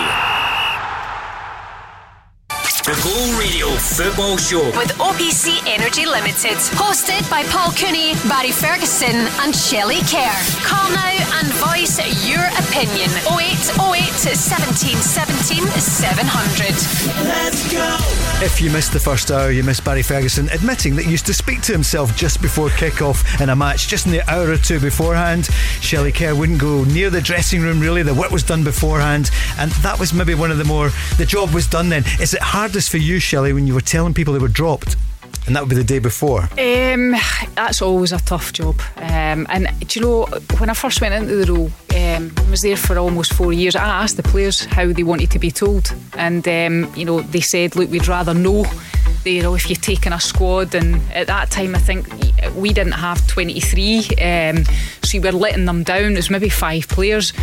City. 0.01 0.40
The 2.91 3.03
Go 3.03 3.39
Radio 3.39 3.67
Football 3.77 4.35
Show. 4.35 4.65
With 4.77 4.91
OPC 4.99 5.63
Energy 5.65 6.05
Limited. 6.05 6.59
Hosted 6.75 7.23
by 7.29 7.43
Paul 7.43 7.71
Cooney, 7.71 8.15
Barry 8.27 8.51
Ferguson, 8.51 9.15
and 9.39 9.55
Shelley 9.55 10.01
Kerr. 10.11 10.35
Call 10.67 10.91
now 10.91 11.21
and 11.39 11.47
voice 11.53 11.95
your 12.27 12.43
opinion. 12.59 13.07
0808 13.31 14.11
17 14.35 14.97
17 14.97 15.63
700. 15.67 16.67
Let's 17.23 17.71
go. 17.71 17.97
If 18.43 18.59
you 18.59 18.71
missed 18.71 18.91
the 18.91 18.99
first 18.99 19.31
hour, 19.31 19.51
you 19.51 19.63
missed 19.63 19.85
Barry 19.85 20.01
Ferguson 20.01 20.49
admitting 20.49 20.95
that 20.95 21.05
he 21.05 21.11
used 21.11 21.27
to 21.27 21.33
speak 21.33 21.61
to 21.61 21.71
himself 21.71 22.13
just 22.17 22.41
before 22.41 22.69
kick-off 22.71 23.39
in 23.39 23.49
a 23.49 23.55
match, 23.55 23.87
just 23.87 24.05
in 24.05 24.11
the 24.11 24.29
hour 24.29 24.49
or 24.49 24.57
two 24.57 24.79
beforehand. 24.79 25.45
Shelley 25.79 26.11
Kerr 26.11 26.35
wouldn't 26.35 26.59
go 26.59 26.83
near 26.83 27.09
the 27.09 27.21
dressing 27.21 27.61
room, 27.61 27.79
really. 27.79 28.03
The 28.03 28.13
work 28.13 28.31
was 28.31 28.43
done 28.43 28.65
beforehand, 28.65 29.29
and 29.59 29.71
that 29.83 29.97
was 29.97 30.11
maybe 30.13 30.33
one 30.33 30.51
of 30.51 30.57
the 30.57 30.65
more. 30.65 30.89
The 31.17 31.25
job 31.25 31.53
was 31.53 31.67
done 31.67 31.87
then. 31.87 32.03
Is 32.19 32.33
it 32.33 32.41
hardest 32.81 32.89
for 32.89 32.97
you, 32.97 33.19
Shelley, 33.19 33.53
when 33.53 33.67
you 33.67 33.75
were 33.75 33.81
telling 33.81 34.11
people 34.11 34.33
they 34.33 34.39
were 34.39 34.47
dropped? 34.47 34.95
And 35.45 35.55
that 35.55 35.61
would 35.61 35.69
be 35.69 35.75
the 35.75 35.83
day 35.83 35.99
before. 35.99 36.41
Um, 36.57 37.15
that's 37.55 37.81
always 37.81 38.11
a 38.11 38.19
tough 38.19 38.53
job. 38.53 38.79
Um, 38.97 39.45
and 39.49 39.67
do 39.87 39.99
you 39.99 40.05
know, 40.05 40.25
when 40.57 40.69
I 40.69 40.73
first 40.73 40.99
went 41.01 41.13
into 41.13 41.35
the 41.35 41.51
role, 41.51 41.71
um, 41.95 42.31
I 42.37 42.49
was 42.49 42.61
there 42.61 42.77
for 42.77 42.97
almost 42.97 43.33
four 43.33 43.53
years. 43.53 43.75
I 43.75 44.03
asked 44.03 44.17
the 44.17 44.23
players 44.23 44.65
how 44.65 44.91
they 44.91 45.03
wanted 45.03 45.29
to 45.31 45.39
be 45.39 45.51
told, 45.51 45.93
and 46.17 46.47
um, 46.47 46.91
you 46.95 47.05
know, 47.05 47.21
they 47.21 47.41
said, 47.41 47.75
"Look, 47.75 47.91
we'd 47.91 48.07
rather 48.07 48.33
know." 48.33 48.65
You 49.25 49.43
know, 49.43 49.55
if 49.55 49.69
you're 49.69 49.75
taking 49.75 50.13
a 50.13 50.19
squad, 50.19 50.73
and 50.73 51.01
at 51.13 51.27
that 51.27 51.51
time, 51.51 51.75
I 51.75 51.79
think 51.79 52.07
we 52.55 52.73
didn't 52.73 52.93
have 52.93 53.27
23, 53.27 53.99
um, 54.19 54.63
so 55.03 55.13
we 55.13 55.19
were 55.19 55.31
letting 55.31 55.65
them 55.65 55.83
down. 55.83 56.13
There's 56.13 56.31
maybe 56.31 56.49
five 56.49 56.87
players, 56.87 57.33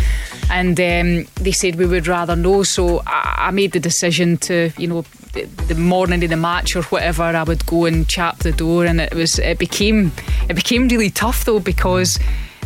and 0.49 0.79
um, 0.79 1.27
they 1.35 1.51
said 1.51 1.75
we 1.75 1.85
would 1.85 2.07
rather 2.07 2.35
know. 2.35 2.63
So 2.63 3.01
I, 3.07 3.47
I 3.47 3.51
made 3.51 3.71
the 3.71 3.79
decision 3.79 4.37
to, 4.37 4.71
you 4.77 4.87
know, 4.87 5.05
the, 5.33 5.75
morning 5.75 6.23
of 6.23 6.29
the 6.29 6.37
match 6.37 6.75
or 6.75 6.83
whatever, 6.83 7.23
I 7.23 7.43
would 7.43 7.65
go 7.65 7.85
and 7.85 8.07
chap 8.07 8.39
the 8.39 8.51
door, 8.51 8.85
and 8.85 8.99
it 8.99 9.13
was 9.13 9.39
it 9.39 9.59
became 9.59 10.11
it 10.49 10.55
became 10.55 10.87
really 10.87 11.09
tough 11.09 11.45
though 11.45 11.59
because 11.59 12.19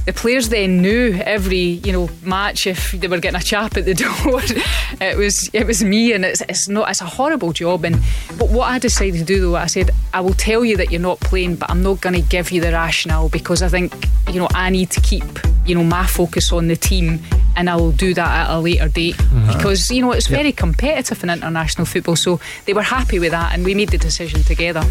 the 0.06 0.12
players 0.12 0.50
then 0.50 0.82
knew 0.82 1.14
every 1.24 1.58
you 1.58 1.94
know 1.94 2.10
match 2.24 2.68
if 2.68 2.92
they 2.92 3.08
were 3.08 3.20
getting 3.20 3.40
a 3.40 3.44
chap 3.44 3.78
at 3.78 3.86
the 3.86 3.94
door. 3.94 4.42
it 5.02 5.18
was 5.18 5.50
it 5.54 5.66
was 5.66 5.84
me, 5.84 6.14
and 6.14 6.26
it's 6.26 6.42
it's 6.42 6.68
not 6.68 6.90
it's 6.90 7.02
a 7.02 7.06
horrible 7.06 7.54
job. 7.54 7.86
And 7.86 8.02
but 8.38 8.50
what 8.50 8.70
I 8.70 8.80
decided 8.80 9.20
to 9.20 9.26
do 9.26 9.40
though, 9.42 9.56
I 9.56 9.68
said 9.68 9.92
I 10.14 10.22
will 10.22 10.34
tell 10.34 10.66
you 10.66 10.78
that 10.78 10.92
you're 10.92 11.02
not 11.02 11.20
playing, 11.20 11.56
but 11.56 11.70
I'm 11.70 11.84
not 11.84 12.02
going 12.02 12.16
to 12.16 12.22
give 12.22 12.52
you 12.52 12.62
the 12.62 12.72
rationale 12.72 13.30
because 13.30 13.62
I 13.62 13.70
think 13.70 13.94
you 14.32 14.40
know 14.40 14.48
I 14.54 14.70
need 14.70 14.90
to 14.92 15.02
keep 15.02 15.24
you 15.66 15.76
know 15.76 15.84
my 15.84 16.06
focus 16.06 16.52
on 16.52 16.68
the 16.68 16.76
team. 16.76 17.20
And 17.56 17.70
I 17.70 17.76
will 17.76 17.92
do 17.92 18.14
that 18.14 18.50
at 18.50 18.56
a 18.56 18.60
later 18.60 18.88
date 18.88 19.16
because 19.48 19.92
you 19.92 20.02
know 20.02 20.12
it's 20.12 20.28
very 20.28 20.52
competitive 20.52 21.24
in 21.24 21.30
international 21.30 21.86
football. 21.86 22.16
So 22.16 22.40
they 22.66 22.74
were 22.74 22.82
happy 22.84 23.20
with 23.20 23.32
that, 23.32 23.54
and 23.54 23.64
we 23.64 23.76
made 23.76 23.90
the 23.90 23.98
decision 23.98 24.44
together. 24.44 24.84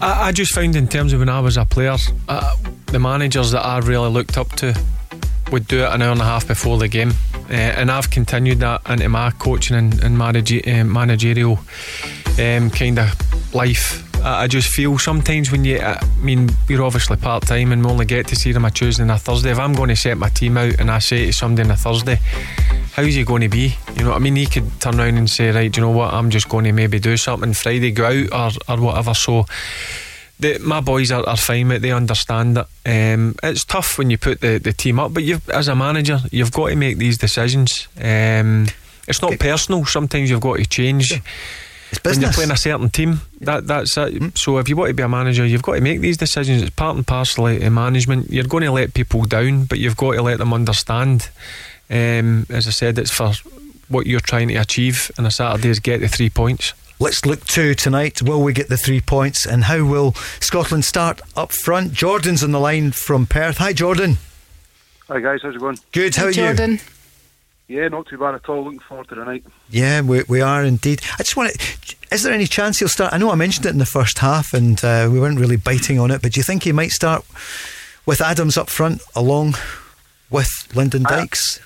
I, 0.00 0.28
I 0.28 0.32
just 0.32 0.54
found 0.54 0.76
in 0.76 0.88
terms 0.88 1.12
of 1.12 1.20
when 1.20 1.28
I 1.28 1.40
was 1.40 1.56
a 1.56 1.64
player, 1.64 1.96
uh, 2.28 2.56
the 2.86 2.98
managers 2.98 3.50
that 3.52 3.64
I 3.64 3.78
really 3.80 4.10
looked 4.10 4.38
up 4.38 4.48
to 4.56 4.74
would 5.52 5.68
do 5.68 5.84
it 5.84 5.92
an 5.92 6.00
hour 6.02 6.12
and 6.12 6.20
a 6.20 6.24
half 6.24 6.48
before 6.48 6.78
the 6.78 6.88
game. 6.88 7.12
uh, 7.50 7.52
and 7.52 7.90
I've 7.90 8.10
continued 8.10 8.60
that 8.60 8.80
into 8.88 9.08
my 9.08 9.30
coaching 9.32 9.76
and, 9.76 10.02
and 10.02 10.16
manage, 10.16 10.52
uh, 10.66 10.84
managerial 10.84 11.58
um, 12.38 12.70
kind 12.70 12.98
of 12.98 13.54
life. 13.54 14.02
I, 14.24 14.44
I 14.44 14.46
just 14.48 14.68
feel 14.68 14.98
sometimes 14.98 15.52
when 15.52 15.64
you, 15.64 15.78
I 15.78 16.02
mean, 16.20 16.50
we're 16.68 16.82
obviously 16.82 17.16
part 17.16 17.46
time 17.46 17.70
and 17.72 17.84
we 17.84 17.90
only 17.90 18.06
get 18.06 18.26
to 18.28 18.36
see 18.36 18.52
them 18.52 18.64
a 18.64 18.70
Tuesday 18.70 19.02
and 19.02 19.12
a 19.12 19.18
Thursday. 19.18 19.50
If 19.50 19.58
I'm 19.58 19.74
going 19.74 19.90
to 19.90 19.96
set 19.96 20.16
my 20.16 20.30
team 20.30 20.56
out 20.56 20.80
and 20.80 20.90
I 20.90 20.98
say 20.98 21.26
to 21.26 21.32
somebody 21.32 21.68
on 21.68 21.72
a 21.72 21.76
Thursday, 21.76 22.18
how's 22.94 23.14
he 23.14 23.24
going 23.24 23.42
to 23.42 23.48
be? 23.48 23.76
You 23.96 24.04
know 24.04 24.10
what 24.10 24.16
I 24.16 24.20
mean? 24.20 24.36
He 24.36 24.46
could 24.46 24.80
turn 24.80 24.98
around 24.98 25.18
and 25.18 25.30
say, 25.30 25.50
right, 25.50 25.70
do 25.70 25.80
you 25.80 25.86
know 25.86 25.92
what? 25.92 26.12
I'm 26.12 26.30
just 26.30 26.48
going 26.48 26.64
to 26.64 26.72
maybe 26.72 26.98
do 26.98 27.16
something 27.16 27.52
Friday, 27.52 27.92
go 27.92 28.26
out 28.32 28.56
or, 28.68 28.74
or 28.74 28.80
whatever. 28.80 29.14
So 29.14 29.46
the, 30.40 30.58
my 30.58 30.80
boys 30.80 31.12
are, 31.12 31.28
are 31.28 31.36
fine 31.36 31.68
with 31.68 31.76
it. 31.76 31.82
They 31.82 31.92
understand 31.92 32.58
it. 32.58 32.66
Um, 32.86 33.36
it's 33.42 33.64
tough 33.64 33.98
when 33.98 34.10
you 34.10 34.18
put 34.18 34.40
the, 34.40 34.58
the 34.58 34.72
team 34.72 34.98
up, 34.98 35.14
but 35.14 35.22
you've, 35.22 35.48
as 35.50 35.68
a 35.68 35.76
manager, 35.76 36.20
you've 36.30 36.52
got 36.52 36.68
to 36.68 36.76
make 36.76 36.98
these 36.98 37.18
decisions. 37.18 37.88
Um, 38.00 38.66
it's 39.06 39.20
not 39.20 39.38
personal. 39.38 39.84
Sometimes 39.84 40.30
you've 40.30 40.40
got 40.40 40.56
to 40.56 40.66
change. 40.66 41.20
It's 41.96 42.04
When 42.04 42.20
you're 42.20 42.32
playing 42.32 42.50
a 42.50 42.56
certain 42.56 42.90
team, 42.90 43.20
that 43.40 43.66
that's 43.66 43.96
it. 43.96 44.36
So 44.38 44.58
if 44.58 44.68
you 44.68 44.76
want 44.76 44.88
to 44.88 44.94
be 44.94 45.02
a 45.02 45.08
manager, 45.08 45.46
you've 45.46 45.62
got 45.62 45.74
to 45.74 45.80
make 45.80 46.00
these 46.00 46.16
decisions. 46.16 46.62
It's 46.62 46.70
part 46.70 46.96
and 46.96 47.06
parcel 47.06 47.46
of 47.46 47.72
management. 47.72 48.30
You're 48.30 48.44
going 48.44 48.64
to 48.64 48.72
let 48.72 48.94
people 48.94 49.24
down, 49.24 49.64
but 49.64 49.78
you've 49.78 49.96
got 49.96 50.12
to 50.12 50.22
let 50.22 50.38
them 50.38 50.52
understand. 50.52 51.28
Um, 51.90 52.46
as 52.48 52.66
I 52.66 52.70
said, 52.70 52.98
it's 52.98 53.10
for 53.10 53.32
what 53.88 54.06
you're 54.06 54.20
trying 54.20 54.48
to 54.48 54.54
achieve 54.54 55.10
on 55.18 55.26
a 55.26 55.30
Saturday 55.30 55.68
is 55.68 55.80
get 55.80 56.00
the 56.00 56.08
three 56.08 56.30
points. 56.30 56.72
Let's 57.00 57.26
look 57.26 57.44
to 57.48 57.74
tonight. 57.74 58.22
Will 58.22 58.42
we 58.42 58.52
get 58.52 58.68
the 58.68 58.76
three 58.76 59.00
points? 59.00 59.46
And 59.46 59.64
how 59.64 59.84
will 59.84 60.12
Scotland 60.40 60.84
start 60.84 61.20
up 61.36 61.52
front? 61.52 61.92
Jordan's 61.92 62.42
on 62.42 62.52
the 62.52 62.60
line 62.60 62.92
from 62.92 63.26
Perth. 63.26 63.58
Hi, 63.58 63.72
Jordan. 63.72 64.18
Hi 65.08 65.20
guys, 65.20 65.40
how's 65.42 65.54
it 65.54 65.58
going? 65.58 65.78
Good. 65.92 66.14
How 66.14 66.24
are 66.24 66.28
you? 66.28 66.34
Jordan. 66.34 66.80
Yeah, 67.66 67.88
not 67.88 68.06
too 68.06 68.18
bad 68.18 68.34
at 68.34 68.48
all. 68.48 68.64
Looking 68.64 68.78
forward 68.80 69.08
to 69.08 69.14
the 69.14 69.24
night. 69.24 69.44
Yeah, 69.70 70.02
we, 70.02 70.22
we 70.28 70.40
are 70.40 70.62
indeed. 70.62 71.00
I 71.14 71.22
just 71.22 71.36
want 71.36 71.52
to. 71.52 71.96
Is 72.12 72.22
there 72.22 72.32
any 72.32 72.46
chance 72.46 72.78
he'll 72.78 72.88
start? 72.88 73.12
I 73.12 73.18
know 73.18 73.30
I 73.30 73.34
mentioned 73.34 73.66
it 73.66 73.70
in 73.70 73.78
the 73.78 73.86
first 73.86 74.18
half 74.18 74.52
and 74.52 74.82
uh, 74.84 75.08
we 75.10 75.18
weren't 75.18 75.40
really 75.40 75.56
biting 75.56 75.98
on 75.98 76.10
it, 76.10 76.20
but 76.22 76.32
do 76.32 76.40
you 76.40 76.44
think 76.44 76.64
he 76.64 76.72
might 76.72 76.90
start 76.90 77.24
with 78.06 78.20
Adams 78.20 78.56
up 78.56 78.68
front 78.68 79.02
along 79.16 79.54
with 80.30 80.50
Lyndon 80.74 81.04
Dykes? 81.04 81.60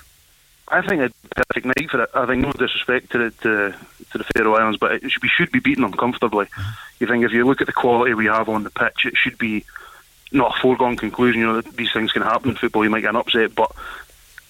I 0.69 0.87
think 0.87 1.01
it's 1.01 1.15
a 1.33 1.45
perfect 1.45 1.67
night 1.67 1.91
for 1.91 2.03
it. 2.03 2.11
I 2.15 2.27
think 2.27 2.43
no 2.43 2.53
disrespect 2.53 3.11
to 3.13 3.19
the 3.19 3.31
to, 3.43 3.75
to 4.13 4.19
the 4.19 4.25
Faroe 4.25 4.55
Islands, 4.55 4.79
but 4.79 4.93
it 4.93 5.11
should, 5.11 5.23
we 5.23 5.29
should 5.29 5.51
be 5.51 5.61
beating 5.61 5.83
them 5.83 5.93
comfortably. 5.93 6.47
You 7.01 7.07
think 7.07 7.25
if 7.25 7.33
you 7.33 7.47
look 7.47 7.61
at 7.61 7.67
the 7.67 7.73
quality 7.73 8.15
we 8.15 8.27
have 8.27 8.49
on 8.49 8.65
the 8.65 8.71
pitch, 8.71 9.07
it 9.07 9.17
should 9.17 9.39
be 9.39 9.65
not 10.31 10.57
a 10.57 10.61
foregone 10.61 10.97
conclusion. 10.97 11.41
You 11.41 11.47
know 11.47 11.61
these 11.61 11.93
things 11.93 12.13
can 12.13 12.23
happen 12.23 12.51
in 12.51 12.57
football. 12.57 12.85
You 12.85 12.91
might 12.91 13.01
get 13.01 13.11
an 13.11 13.17
upset, 13.17 13.55
but 13.55 13.73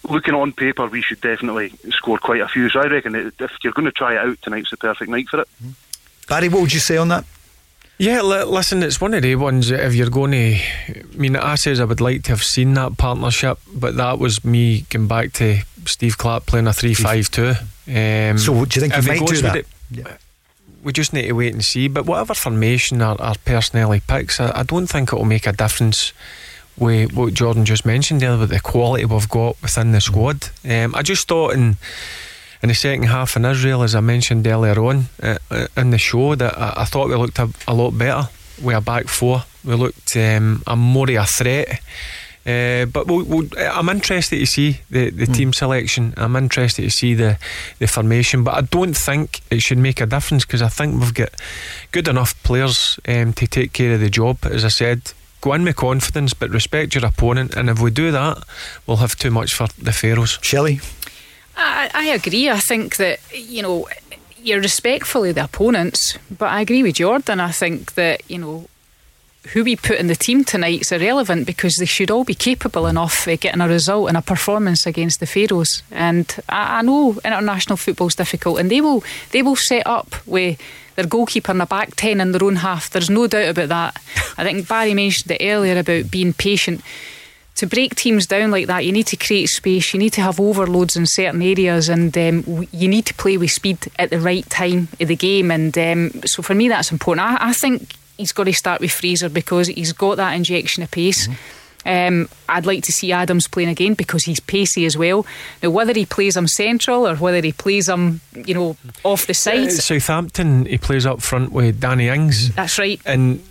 looking 0.09 0.35
on 0.35 0.53
paper, 0.53 0.87
we 0.87 1.03
should 1.03 1.21
definitely 1.21 1.73
score 1.91 2.19
quite 2.19 2.41
a 2.41 2.49
few. 2.49 2.69
So 2.71 2.81
I 2.81 2.87
reckon 2.87 3.13
that 3.13 3.33
if 3.41 3.53
you're 3.63 3.73
going 3.73 3.87
to 3.87 3.93
try 3.93 4.15
it 4.15 4.19
out, 4.19 4.41
tonight's 4.43 4.71
the 4.71 4.77
perfect 4.77 5.11
night 5.11 5.29
for 5.29 5.41
it. 5.41 5.49
Barry, 6.29 6.49
what 6.49 6.61
would 6.63 6.73
you 6.75 6.81
say 6.81 6.97
on 6.97 7.09
that? 7.09 7.25
Yeah, 7.99 8.23
li- 8.23 8.45
listen, 8.45 8.83
it's 8.85 9.01
one 9.01 9.13
of 9.15 9.23
the 9.23 9.35
ones 9.35 9.71
that 9.71 9.85
if 9.85 9.95
you're 9.95 10.09
going 10.11 10.31
to. 10.31 10.55
I 10.57 11.17
mean, 11.17 11.35
I 11.35 11.57
says 11.57 11.81
I 11.81 11.85
would 11.85 12.01
like 12.01 12.23
to 12.25 12.31
have 12.31 12.45
seen 12.45 12.75
that 12.75 12.97
partnership, 12.97 13.59
but 13.75 13.97
that 13.97 14.19
was 14.21 14.45
me 14.45 14.83
going 14.91 15.09
back 15.09 15.33
to 15.35 15.59
Steve 15.85 16.17
Clarke 16.17 16.47
playing 16.47 16.69
a 16.69 16.73
3 16.73 16.95
5 16.95 17.31
2. 17.31 17.49
Um, 17.49 18.39
So, 18.39 18.65
do 18.65 18.81
you 18.81 18.81
think 18.83 18.93
he 18.95 18.99
if 19.01 19.09
might 19.09 19.19
goes 19.21 19.31
do 19.31 19.43
that? 19.43 19.57
it- 19.57 19.67
we 20.85 20.93
just 20.93 21.13
need 21.13 21.23
to 21.27 21.33
wait 21.33 21.53
and 21.53 21.65
see. 21.65 21.89
But 21.89 22.07
whatever 22.07 22.35
formation 22.35 23.03
our, 23.03 23.21
our 23.21 23.35
personnel 23.45 23.99
picks, 24.07 24.39
I, 24.39 24.61
I 24.61 24.63
don't 24.63 24.87
think 24.87 25.13
it 25.13 25.17
will 25.17 25.25
make 25.25 25.47
a 25.49 25.53
difference 25.53 26.13
with 26.79 27.13
what 27.13 27.35
Jordan 27.35 27.65
just 27.65 27.85
mentioned 27.85 28.21
there 28.21 28.37
with 28.37 28.51
the 28.51 28.61
quality 28.61 29.05
we've 29.05 29.29
got 29.29 29.61
within 29.63 29.93
the 29.93 30.01
squad. 30.01 30.49
Um, 30.69 30.95
I 30.95 31.03
just 31.03 31.29
thought 31.29 31.55
in 31.55 31.77
in 32.63 32.69
the 32.69 32.75
second 32.75 33.05
half 33.05 33.37
in 33.37 33.45
Israel, 33.45 33.83
as 33.83 33.95
I 33.95 34.01
mentioned 34.01 34.47
earlier 34.47 34.81
on 34.81 35.05
uh, 35.23 35.39
uh, 35.51 35.69
in 35.77 35.91
the 35.91 35.99
show, 35.99 36.35
that 36.35 36.59
I, 36.59 36.75
I 36.79 36.85
thought 36.85 37.09
we 37.09 37.15
looked 37.15 37.39
a, 37.39 37.49
a 37.69 37.75
lot 37.75 37.97
better 37.97 38.29
with 38.63 38.77
a 38.77 38.81
back 38.81 39.07
four. 39.07 39.45
We 39.65 39.75
looked 39.75 40.17
um, 40.17 40.63
a 40.67 40.77
more 40.77 41.09
of 41.09 41.17
a 41.17 41.25
threat. 41.27 41.81
Uh, 42.47 42.87
but 42.87 43.07
we'll, 43.07 43.25
we'll, 43.25 43.49
I'm 43.59 43.91
interested 43.91 44.39
to 44.39 44.47
see 44.47 44.81
the, 44.89 45.11
the 45.11 45.27
team 45.27 45.53
selection. 45.53 46.15
I'm 46.17 46.35
interested 46.35 46.83
to 46.83 46.91
see 46.91 47.13
the, 47.13 47.39
the 47.79 47.87
formation. 47.87 48.43
But 48.43 48.55
I 48.55 48.61
don't 48.63 48.97
think 48.97 49.43
it 49.51 49.61
should 49.61 49.77
make 49.77 50.01
a 50.01 50.07
difference 50.07 50.47
because 50.47 50.63
I 50.63 50.69
think 50.69 50.99
we've 50.99 51.13
got 51.13 51.29
good 51.93 52.09
enough 52.09 52.43
players 52.43 52.99
um, 53.07 53.35
to 53.35 53.47
take 53.47 53.75
care 53.75 53.93
of 53.93 54.01
the 54.01 54.09
job. 54.09 54.39
As 54.45 54.65
I 54.65 54.69
said, 54.69 55.13
go 55.41 55.53
in 55.53 55.65
with 55.65 55.77
confidence, 55.77 56.35
but 56.35 56.51
respect 56.51 56.95
your 56.95 57.05
opponent. 57.05 57.55
And 57.55 57.71
if 57.71 57.81
we 57.81 57.91
do 57.91 58.11
that, 58.11 58.43
we'll 58.87 58.99
have 58.99 59.17
too 59.17 59.31
much 59.31 59.55
for 59.55 59.69
the 59.79 59.93
Faroes. 59.93 60.39
Shelley? 60.43 60.81
I, 61.57 61.91
I 61.95 62.05
agree. 62.09 62.51
I 62.51 62.59
think 62.59 62.97
that, 62.97 63.21
you 63.33 63.63
know, 63.63 63.89
you're 64.41 64.61
respectful 64.61 65.25
of 65.25 65.35
the 65.35 65.45
opponents, 65.45 66.19
but 66.31 66.47
I 66.47 66.61
agree 66.61 66.83
with 66.83 66.97
Jordan. 66.97 67.41
I 67.41 67.51
think 67.51 67.95
that, 67.95 68.23
you 68.31 68.39
know, 68.39 68.69
who 69.53 69.65
we 69.65 69.77
put 69.77 69.99
in 69.99 70.09
the 70.09 70.17
team 70.17 70.45
tonight 70.45 70.83
is 70.83 70.93
irrelevant 70.93 71.47
because 71.47 71.75
they 71.77 71.87
should 71.87 72.11
all 72.11 72.25
be 72.25 72.35
capable 72.35 72.87
enough 72.87 73.27
of 73.27 73.41
getting 73.41 73.61
a 73.61 73.69
result 73.69 74.09
and 74.09 74.17
a 74.17 74.23
performance 74.23 74.87
against 74.87 75.21
the 75.21 75.27
Faroes. 75.27 75.83
And 75.91 76.35
I, 76.49 76.79
I 76.79 76.83
know 76.83 77.19
international 77.25 77.77
football's 77.77 78.15
difficult, 78.15 78.59
and 78.59 78.71
they 78.71 78.81
will 78.81 79.03
they 79.31 79.43
will 79.43 79.57
set 79.57 79.87
up 79.87 80.15
with 80.27 80.61
their 80.99 81.07
goalkeeper 81.07 81.53
in 81.53 81.59
the 81.59 81.67
back 81.67 81.95
ten 81.95 82.21
in 82.21 82.33
their 82.33 82.45
own 82.45 82.57
half. 82.57 82.91
There's 82.91 83.09
no 83.09 83.29
doubt 83.29 83.51
about 83.51 83.69
that. 83.69 84.03
I 84.37 84.43
think 84.43 84.69
Barry 84.69 84.95
mentioned 84.95 85.31
it 85.31 85.45
earlier 85.45 85.79
about 85.79 86.11
being 86.11 86.33
patient 86.33 86.83
to 87.59 87.67
break 87.67 87.97
teams 87.97 88.25
down 88.25 88.53
like 88.53 88.69
that, 88.69 88.85
you 88.85 88.93
need 88.93 89.09
to 89.09 89.17
create 89.17 89.49
space. 89.49 89.93
You 89.93 89.99
need 89.99 90.13
to 90.13 90.21
have 90.21 90.39
overloads 90.39 90.97
in 90.97 91.07
certain 91.07 91.43
areas, 91.43 91.89
and 91.89 92.17
um, 92.17 92.69
you 92.71 92.87
need 92.87 93.05
to 93.07 93.15
play 93.15 93.37
with 93.37 93.51
speed 93.51 93.79
at 93.99 94.11
the 94.11 94.21
right 94.21 94.49
time 94.49 94.87
of 95.01 95.09
the 95.09 95.17
game. 95.17 95.51
And 95.51 95.77
um, 95.77 96.23
so, 96.25 96.41
for 96.41 96.55
me, 96.55 96.69
that's 96.69 96.93
important. 96.93 97.27
I, 97.27 97.49
I 97.49 97.53
think 97.53 97.97
he's 98.17 98.31
got 98.31 98.45
to 98.45 98.53
start 98.53 98.81
with 98.81 98.93
Fraser 98.93 99.29
because 99.29 99.67
he's 99.67 99.93
got 99.93 100.19
that 100.19 100.35
injection 100.35 100.85
of 100.85 100.91
pace. 100.93 101.29
Um, 101.87 102.29
I'd 102.49 102.67
like 102.67 102.83
to 102.85 102.93
see 102.93 103.13
Adams 103.13 103.49
playing 103.49 103.69
again 103.71 103.95
because 103.95 104.25
he's 104.25 104.41
pacey 104.41 104.85
as 104.85 104.97
well. 104.97 105.25
Now, 105.63 105.71
whether 105.71 105.93
he 105.95 106.05
plays 106.05 106.37
him 106.37 106.47
central 106.49 107.07
or 107.07 107.17
whether 107.17 107.41
he 107.41 107.53
plays 107.53 107.89
him, 107.89 108.21
you 108.35 108.53
know, 108.55 108.77
off 109.05 109.27
the 109.27 109.31
Uh, 109.31 109.35
side, 109.35 109.73
Southampton, 109.73 110.67
he 110.67 110.77
plays 110.77 111.07
up 111.07 111.23
front 111.23 111.53
with 111.53 111.81
Danny 111.81 112.09
Ings. 112.09 112.53
that's 112.55 112.79
right. 112.79 113.01
and 113.07 113.43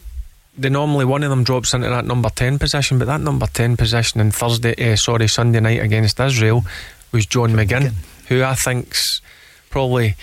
they 0.60 0.70
normally 0.70 1.06
one 1.06 1.24
of 1.24 1.30
them 1.30 1.44
drops 1.44 1.74
into 1.74 1.88
that 1.90 2.06
number 2.06 2.30
ten 2.30 2.58
position, 2.60 2.98
but 3.00 3.06
that 3.06 3.22
number 3.22 3.48
ten 3.48 3.78
position 3.78 4.20
on 4.22 4.32
Thursday, 4.32 4.74
uh, 4.92 4.96
sorry, 4.96 5.28
Sunday 5.28 5.60
night 5.60 5.82
against 5.82 6.20
Israel 6.20 6.66
was 7.12 7.26
John 7.26 7.52
McGinn, 7.54 7.94
who 8.28 8.44
I 8.44 8.56
think's 8.56 9.22
probably 9.78 10.16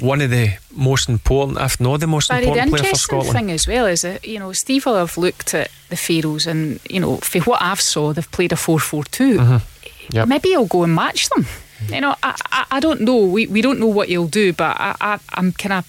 one 0.00 0.20
of 0.26 0.30
the 0.30 0.46
most 0.88 1.08
important, 1.08 1.58
if 1.58 1.74
not 1.80 2.00
the 2.00 2.06
most 2.06 2.28
Barry, 2.28 2.44
the 2.44 2.50
important 2.52 2.76
player 2.76 2.92
for 2.92 2.98
Scotland. 2.98 3.32
thing 3.36 3.50
as 3.50 3.66
well 3.66 3.86
is 3.94 4.00
that 4.02 4.18
you 4.32 4.38
know 4.42 4.52
Steve 4.52 4.86
will 4.86 4.96
have 5.04 5.18
looked 5.24 5.54
at 5.54 5.68
the 5.88 5.96
Faroes 5.96 6.46
and 6.46 6.78
you 6.94 7.00
know 7.02 7.16
for 7.30 7.40
what 7.48 7.60
I've 7.60 7.80
saw 7.80 8.12
they've 8.14 8.30
played 8.38 8.52
a 8.52 8.56
four 8.56 8.78
four 8.78 9.04
two. 9.18 9.38
Mm-hmm. 9.38 10.16
Yep. 10.16 10.28
Maybe 10.28 10.48
he'll 10.50 10.66
go 10.76 10.82
and 10.84 10.94
match 10.94 11.28
them. 11.32 11.44
You 11.88 12.00
know, 12.00 12.14
I, 12.22 12.32
I, 12.58 12.62
I 12.76 12.80
don't 12.80 13.00
know. 13.00 13.16
We 13.34 13.46
we 13.54 13.60
don't 13.62 13.80
know 13.80 13.92
what 13.98 14.08
he'll 14.08 14.26
do, 14.42 14.52
but 14.52 14.76
I, 14.78 14.90
I 15.00 15.18
I'm 15.38 15.52
kind 15.52 15.72
of 15.72 15.84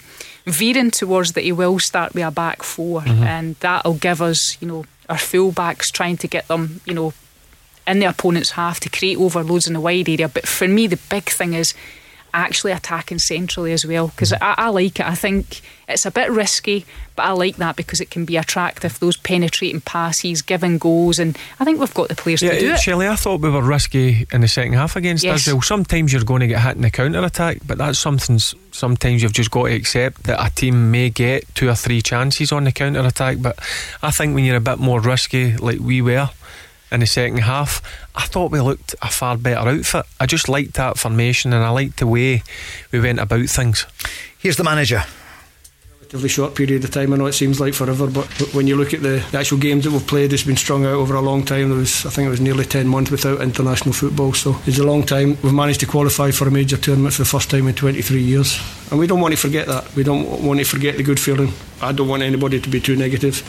veering 0.45 0.91
towards 0.91 1.33
that 1.33 1.43
he 1.43 1.51
will 1.51 1.79
start 1.79 2.13
with 2.15 2.23
a 2.25 2.31
back 2.31 2.63
4 2.63 3.01
Mm-hmm. 3.01 3.23
and 3.23 3.55
that'll 3.59 3.99
give 4.07 4.21
us 4.23 4.57
you 4.61 4.67
know 4.67 4.85
our 5.07 5.17
full 5.19 5.51
backs 5.51 5.91
trying 5.91 6.17
to 6.17 6.27
get 6.27 6.47
them 6.47 6.81
you 6.85 6.95
know 6.95 7.13
in 7.85 7.99
the 7.99 8.05
opponent's 8.09 8.51
half 8.51 8.79
to 8.79 8.89
create 8.89 9.17
overloads 9.17 9.67
in 9.67 9.73
the 9.73 9.79
wide 9.81 10.07
area. 10.09 10.27
But 10.29 10.47
for 10.47 10.67
me, 10.67 10.87
the 10.87 10.99
big 11.09 11.25
thing 11.29 11.53
is 11.53 11.73
actually 12.33 12.71
attacking 12.71 13.19
centrally 13.19 13.71
as 13.73 13.85
well 13.85 14.07
because 14.07 14.33
I, 14.33 14.55
I 14.57 14.69
like 14.69 14.99
it. 14.99 15.05
I 15.05 15.15
think 15.15 15.61
it's 15.87 16.05
a 16.05 16.11
bit 16.11 16.31
risky, 16.31 16.85
but 17.15 17.23
I 17.23 17.31
like 17.31 17.57
that 17.57 17.75
because 17.75 17.99
it 17.99 18.09
can 18.09 18.23
be 18.23 18.37
attractive. 18.37 18.97
Those 18.99 19.17
penetrating 19.17 19.81
passes, 19.81 20.41
giving 20.41 20.77
goals, 20.77 21.19
and 21.19 21.37
I 21.59 21.65
think 21.65 21.79
we've 21.79 21.93
got 21.93 22.07
the 22.07 22.15
players 22.15 22.39
to 22.39 22.49
do 22.59 22.65
Yeah, 22.67 22.73
it. 22.75 22.79
Shelley, 22.79 23.07
I 23.07 23.15
thought 23.15 23.41
we 23.41 23.49
were 23.49 23.61
risky 23.61 24.25
in 24.31 24.41
the 24.41 24.47
second 24.47 24.73
half 24.73 24.95
against 24.95 25.23
Yes. 25.23 25.41
Israel. 25.41 25.61
Sometimes 25.61 26.13
you're 26.13 26.23
going 26.23 26.39
to 26.41 26.47
get 26.47 26.61
hit 26.61 26.75
in 26.77 26.81
the 26.83 26.89
counter 26.91 27.23
attack, 27.23 27.57
but 27.65 27.77
that's 27.77 27.99
something 27.99 28.39
sometimes 28.71 29.21
you've 29.21 29.33
just 29.33 29.51
got 29.51 29.67
to 29.67 29.73
accept 29.75 30.23
that 30.23 30.43
a 30.43 30.49
team 30.55 30.91
may 30.91 31.09
get 31.09 31.43
two 31.55 31.69
or 31.69 31.75
three 31.75 32.01
chances 32.01 32.51
on 32.53 32.63
the 32.63 32.71
counter 32.71 33.01
attack. 33.01 33.37
But 33.41 33.59
I 34.01 34.11
think 34.11 34.33
when 34.33 34.45
you're 34.45 34.55
a 34.55 34.61
bit 34.61 34.79
more 34.79 35.01
risky, 35.01 35.57
like 35.57 35.79
we 35.79 36.01
were 36.01 36.29
in 36.91 36.99
the 36.99 37.07
second 37.07 37.39
half, 37.39 37.81
I 38.15 38.25
thought 38.25 38.51
we 38.51 38.59
looked 38.59 38.95
a 39.01 39.09
far 39.09 39.37
better 39.37 39.69
outfit. 39.69 40.05
I 40.19 40.25
just 40.25 40.49
liked 40.49 40.73
that 40.73 40.97
formation 40.97 41.53
and 41.53 41.63
I 41.63 41.69
liked 41.69 41.99
the 41.99 42.07
way 42.07 42.43
we 42.91 42.99
went 42.99 43.19
about 43.19 43.47
things. 43.47 43.85
Here's 44.37 44.57
the 44.57 44.63
manager. 44.63 45.03
Relatively 46.11 46.29
short 46.29 46.55
period 46.55 46.83
of 46.83 46.91
time. 46.91 47.13
I 47.13 47.15
know 47.15 47.25
it 47.27 47.33
seems 47.33 47.61
like 47.61 47.73
forever, 47.73 48.05
but 48.05 48.27
when 48.53 48.67
you 48.67 48.75
look 48.75 48.93
at 48.93 49.01
the, 49.01 49.25
the 49.31 49.39
actual 49.39 49.57
games 49.57 49.85
that 49.85 49.91
we've 49.91 50.05
played, 50.05 50.33
it's 50.33 50.43
been 50.43 50.57
strung 50.57 50.85
out 50.85 50.95
over 50.95 51.15
a 51.15 51.21
long 51.21 51.45
time. 51.45 51.69
There 51.69 51.77
was, 51.77 52.05
I 52.05 52.09
think, 52.09 52.27
it 52.27 52.29
was 52.29 52.41
nearly 52.41 52.65
ten 52.65 52.87
months 52.87 53.11
without 53.11 53.39
international 53.39 53.93
football, 53.93 54.33
so 54.33 54.57
it's 54.65 54.77
a 54.77 54.83
long 54.83 55.03
time. 55.03 55.37
We've 55.41 55.53
managed 55.53 55.79
to 55.81 55.85
qualify 55.85 56.31
for 56.31 56.47
a 56.47 56.51
major 56.51 56.75
tournament 56.75 57.13
for 57.13 57.21
the 57.21 57.29
first 57.29 57.49
time 57.49 57.67
in 57.67 57.75
23 57.75 58.21
years, 58.21 58.59
and 58.89 58.99
we 58.99 59.07
don't 59.07 59.21
want 59.21 59.33
to 59.33 59.39
forget 59.39 59.67
that. 59.67 59.95
We 59.95 60.03
don't 60.03 60.43
want 60.43 60.59
to 60.59 60.65
forget 60.65 60.97
the 60.97 61.03
good 61.03 61.19
feeling. 61.19 61.53
I 61.81 61.93
don't 61.93 62.09
want 62.09 62.23
anybody 62.23 62.59
to 62.59 62.69
be 62.69 62.81
too 62.81 62.97
negative. 62.97 63.41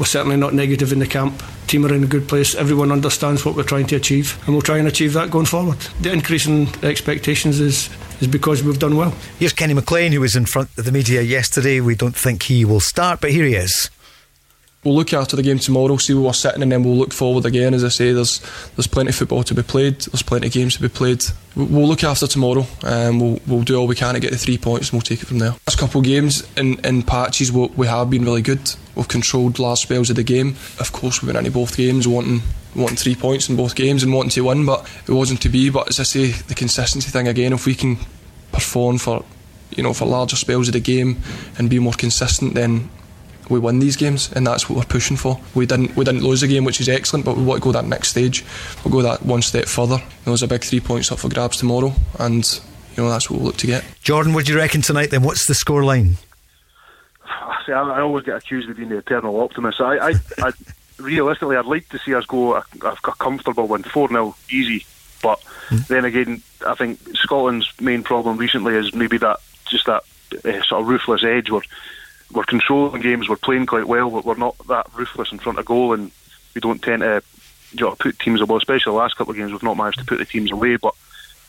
We're 0.00 0.06
certainly 0.06 0.36
not 0.36 0.54
negative 0.54 0.92
in 0.92 0.98
the 0.98 1.06
camp. 1.06 1.40
Team 1.68 1.86
are 1.86 1.94
in 1.94 2.02
a 2.02 2.08
good 2.08 2.28
place. 2.28 2.54
Everyone 2.56 2.90
understands 2.90 3.44
what 3.44 3.54
we're 3.54 3.62
trying 3.62 3.86
to 3.86 3.96
achieve, 3.96 4.42
and 4.44 4.54
we'll 4.54 4.62
try 4.62 4.78
and 4.78 4.88
achieve 4.88 5.12
that 5.12 5.30
going 5.30 5.46
forward. 5.46 5.78
The 6.00 6.12
increase 6.12 6.46
in 6.46 6.66
expectations 6.84 7.60
is 7.60 7.88
is 8.20 8.26
because 8.26 8.62
we've 8.62 8.78
done 8.78 8.96
well. 8.96 9.14
Here's 9.38 9.52
Kenny 9.52 9.74
McLean, 9.74 10.12
who 10.12 10.20
was 10.20 10.36
in 10.36 10.46
front 10.46 10.70
of 10.76 10.84
the 10.84 10.92
media 10.92 11.22
yesterday. 11.22 11.80
We 11.80 11.94
don't 11.94 12.16
think 12.16 12.44
he 12.44 12.64
will 12.64 12.80
start, 12.80 13.20
but 13.20 13.30
here 13.30 13.44
he 13.44 13.54
is. 13.54 13.90
We'll 14.84 14.94
look 14.94 15.12
after 15.12 15.34
the 15.34 15.42
game 15.42 15.58
tomorrow, 15.58 15.96
see 15.96 16.14
where 16.14 16.22
we're 16.22 16.32
sitting, 16.32 16.62
and 16.62 16.70
then 16.70 16.84
we'll 16.84 16.96
look 16.96 17.12
forward 17.12 17.44
again. 17.44 17.74
As 17.74 17.82
I 17.82 17.88
say, 17.88 18.12
there's 18.12 18.40
there's 18.76 18.86
plenty 18.86 19.08
of 19.08 19.16
football 19.16 19.42
to 19.42 19.54
be 19.54 19.62
played. 19.62 20.00
There's 20.02 20.22
plenty 20.22 20.46
of 20.46 20.52
games 20.52 20.76
to 20.76 20.82
be 20.82 20.88
played. 20.88 21.24
We'll 21.56 21.88
look 21.88 22.04
after 22.04 22.28
tomorrow, 22.28 22.64
and 22.84 23.20
we'll 23.20 23.40
we'll 23.48 23.64
do 23.64 23.76
all 23.76 23.88
we 23.88 23.96
can 23.96 24.14
to 24.14 24.20
get 24.20 24.30
the 24.30 24.38
three 24.38 24.56
points, 24.56 24.88
and 24.88 24.92
we'll 24.94 25.02
take 25.02 25.20
it 25.20 25.26
from 25.26 25.40
there. 25.40 25.50
Last 25.66 25.78
couple 25.78 26.00
of 26.00 26.06
games 26.06 26.48
in 26.56 26.78
in 26.86 27.02
patches, 27.02 27.50
we, 27.50 27.66
we 27.76 27.86
have 27.88 28.08
been 28.08 28.24
really 28.24 28.40
good. 28.40 28.60
We've 28.94 29.08
controlled 29.08 29.58
large 29.58 29.80
spells 29.80 30.10
of 30.10 30.16
the 30.16 30.22
game. 30.22 30.50
Of 30.78 30.92
course, 30.92 31.22
we 31.22 31.26
went 31.26 31.38
into 31.38 31.50
both 31.50 31.76
games 31.76 32.06
wanting 32.06 32.42
wanting 32.78 32.96
three 32.96 33.14
points 33.14 33.48
in 33.48 33.56
both 33.56 33.74
games 33.74 34.02
and 34.02 34.12
wanting 34.12 34.30
to 34.30 34.42
win, 34.42 34.64
but 34.64 34.88
it 35.06 35.12
wasn't 35.12 35.42
to 35.42 35.48
be. 35.48 35.70
But 35.70 35.88
as 35.88 36.00
I 36.00 36.04
say, 36.04 36.30
the 36.30 36.54
consistency 36.54 37.10
thing 37.10 37.28
again. 37.28 37.52
If 37.52 37.66
we 37.66 37.74
can 37.74 37.98
perform 38.52 38.98
for 38.98 39.24
you 39.76 39.82
know 39.82 39.92
for 39.92 40.06
larger 40.06 40.36
spells 40.36 40.68
of 40.68 40.72
the 40.74 40.80
game 40.80 41.20
and 41.58 41.68
be 41.68 41.78
more 41.78 41.92
consistent, 41.92 42.54
then 42.54 42.90
we 43.48 43.58
win 43.58 43.78
these 43.78 43.96
games, 43.96 44.30
and 44.32 44.46
that's 44.46 44.68
what 44.68 44.76
we're 44.76 44.84
pushing 44.84 45.16
for. 45.16 45.40
We 45.54 45.66
didn't 45.66 45.96
we 45.96 46.04
didn't 46.04 46.22
lose 46.22 46.40
the 46.40 46.48
game, 46.48 46.64
which 46.64 46.80
is 46.80 46.88
excellent, 46.88 47.24
but 47.24 47.36
we 47.36 47.42
want 47.42 47.62
to 47.62 47.64
go 47.64 47.72
that 47.72 47.84
next 47.84 48.08
stage. 48.08 48.44
We'll 48.84 48.92
go 48.92 49.02
that 49.02 49.22
one 49.22 49.42
step 49.42 49.66
further. 49.66 49.96
You 49.96 50.00
know, 50.00 50.32
there's 50.32 50.42
a 50.42 50.48
big 50.48 50.64
three 50.64 50.80
points 50.80 51.10
up 51.12 51.18
for 51.18 51.28
grabs 51.28 51.56
tomorrow, 51.56 51.92
and 52.18 52.44
you 52.96 53.02
know 53.02 53.08
that's 53.08 53.30
what 53.30 53.38
we'll 53.38 53.46
look 53.46 53.56
to 53.58 53.66
get. 53.66 53.84
Jordan, 54.02 54.34
what 54.34 54.46
do 54.46 54.52
you 54.52 54.58
reckon 54.58 54.82
tonight? 54.82 55.10
Then 55.10 55.22
what's 55.22 55.46
the 55.46 55.54
score 55.54 55.84
line? 55.84 56.16
See, 57.66 57.72
I, 57.72 57.82
I 57.82 58.00
always 58.00 58.24
get 58.24 58.36
accused 58.36 58.68
of 58.68 58.76
being 58.76 58.90
the 58.90 58.98
eternal 58.98 59.40
optimist. 59.40 59.80
I, 59.80 60.10
I, 60.10 60.14
I 60.38 60.52
realistically, 60.98 61.56
I'd 61.56 61.66
like 61.66 61.88
to 61.90 61.98
see 61.98 62.14
us 62.14 62.26
go 62.26 62.56
a, 62.56 62.64
a, 62.82 62.96
comfortable 62.96 63.66
win, 63.66 63.82
four 63.82 64.08
0 64.08 64.36
easy. 64.50 64.86
But 65.22 65.40
mm. 65.68 65.86
then 65.88 66.04
again, 66.04 66.42
I 66.66 66.74
think 66.74 67.00
Scotland's 67.16 67.72
main 67.80 68.02
problem 68.02 68.36
recently 68.36 68.74
is 68.74 68.94
maybe 68.94 69.18
that 69.18 69.40
just 69.66 69.86
that 69.86 70.04
uh, 70.44 70.62
sort 70.62 70.82
of 70.82 70.88
ruthless 70.88 71.24
edge. 71.24 71.50
We're 71.50 71.62
we're 72.32 72.44
controlling 72.44 73.00
games, 73.00 73.28
we're 73.28 73.36
playing 73.36 73.66
quite 73.66 73.88
well, 73.88 74.10
but 74.10 74.24
we're 74.24 74.34
not 74.34 74.56
that 74.68 74.86
ruthless 74.94 75.32
in 75.32 75.38
front 75.38 75.58
of 75.58 75.64
goal, 75.64 75.94
and 75.94 76.10
we 76.54 76.60
don't 76.60 76.82
tend 76.82 77.00
to 77.00 77.22
you 77.72 77.86
know, 77.86 77.94
put 77.98 78.18
teams 78.18 78.40
away. 78.40 78.56
Especially 78.56 78.92
the 78.92 78.98
last 78.98 79.16
couple 79.16 79.30
of 79.32 79.36
games, 79.36 79.52
we've 79.52 79.62
not 79.62 79.76
managed 79.76 79.98
to 79.98 80.04
put 80.04 80.18
the 80.18 80.24
teams 80.24 80.52
away. 80.52 80.76
But 80.76 80.94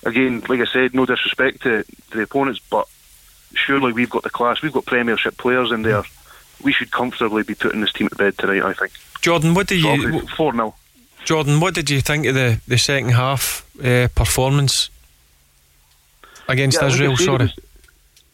again, 0.03 0.41
like 0.47 0.61
I 0.61 0.65
said, 0.65 0.93
no 0.93 1.05
disrespect 1.05 1.63
to, 1.63 1.83
to 1.83 2.17
the 2.17 2.23
opponents, 2.23 2.59
but 2.69 2.87
surely 3.53 3.93
we've 3.93 4.09
got 4.09 4.23
the 4.23 4.29
class. 4.29 4.61
We've 4.61 4.71
got 4.73 4.85
Premiership 4.85 5.37
players 5.37 5.71
in 5.71 5.81
there. 5.81 6.03
We 6.61 6.73
should 6.73 6.91
comfortably 6.91 7.43
be 7.43 7.55
putting 7.55 7.81
this 7.81 7.93
team 7.93 8.09
to 8.09 8.15
bed 8.15 8.37
tonight. 8.37 8.63
I 8.63 8.73
think. 8.73 8.91
Jordan, 9.21 9.53
what 9.53 9.67
do 9.67 9.75
you 9.75 10.21
four 10.27 10.53
0 10.53 10.73
Jordan, 11.25 11.59
what 11.59 11.75
did 11.75 11.89
you 11.89 12.01
think 12.01 12.25
of 12.25 12.35
the, 12.35 12.59
the 12.67 12.77
second 12.77 13.11
half 13.11 13.65
uh, 13.83 14.07
performance 14.15 14.89
against 16.47 16.81
yeah, 16.81 16.87
Israel? 16.87 17.11
Like 17.11 17.19
sorry. 17.19 17.35
It 17.35 17.41
was, 17.41 17.59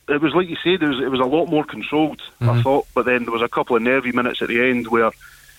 it 0.08 0.22
was, 0.22 0.34
like 0.36 0.48
you 0.48 0.58
said, 0.64 0.84
it 0.84 0.88
was, 0.88 1.00
it 1.00 1.10
was 1.10 1.20
a 1.20 1.26
lot 1.26 1.48
more 1.48 1.64
controlled, 1.64 2.20
mm-hmm. 2.20 2.50
I 2.50 2.62
thought, 2.62 2.88
but 2.94 3.06
then 3.06 3.24
there 3.24 3.34
was 3.34 3.42
a 3.42 3.50
couple 3.50 3.76
of 3.76 3.82
nervy 3.82 4.12
minutes 4.12 4.42
at 4.42 4.50
the 4.50 4.62
end 4.62 4.88
where, 4.88 5.12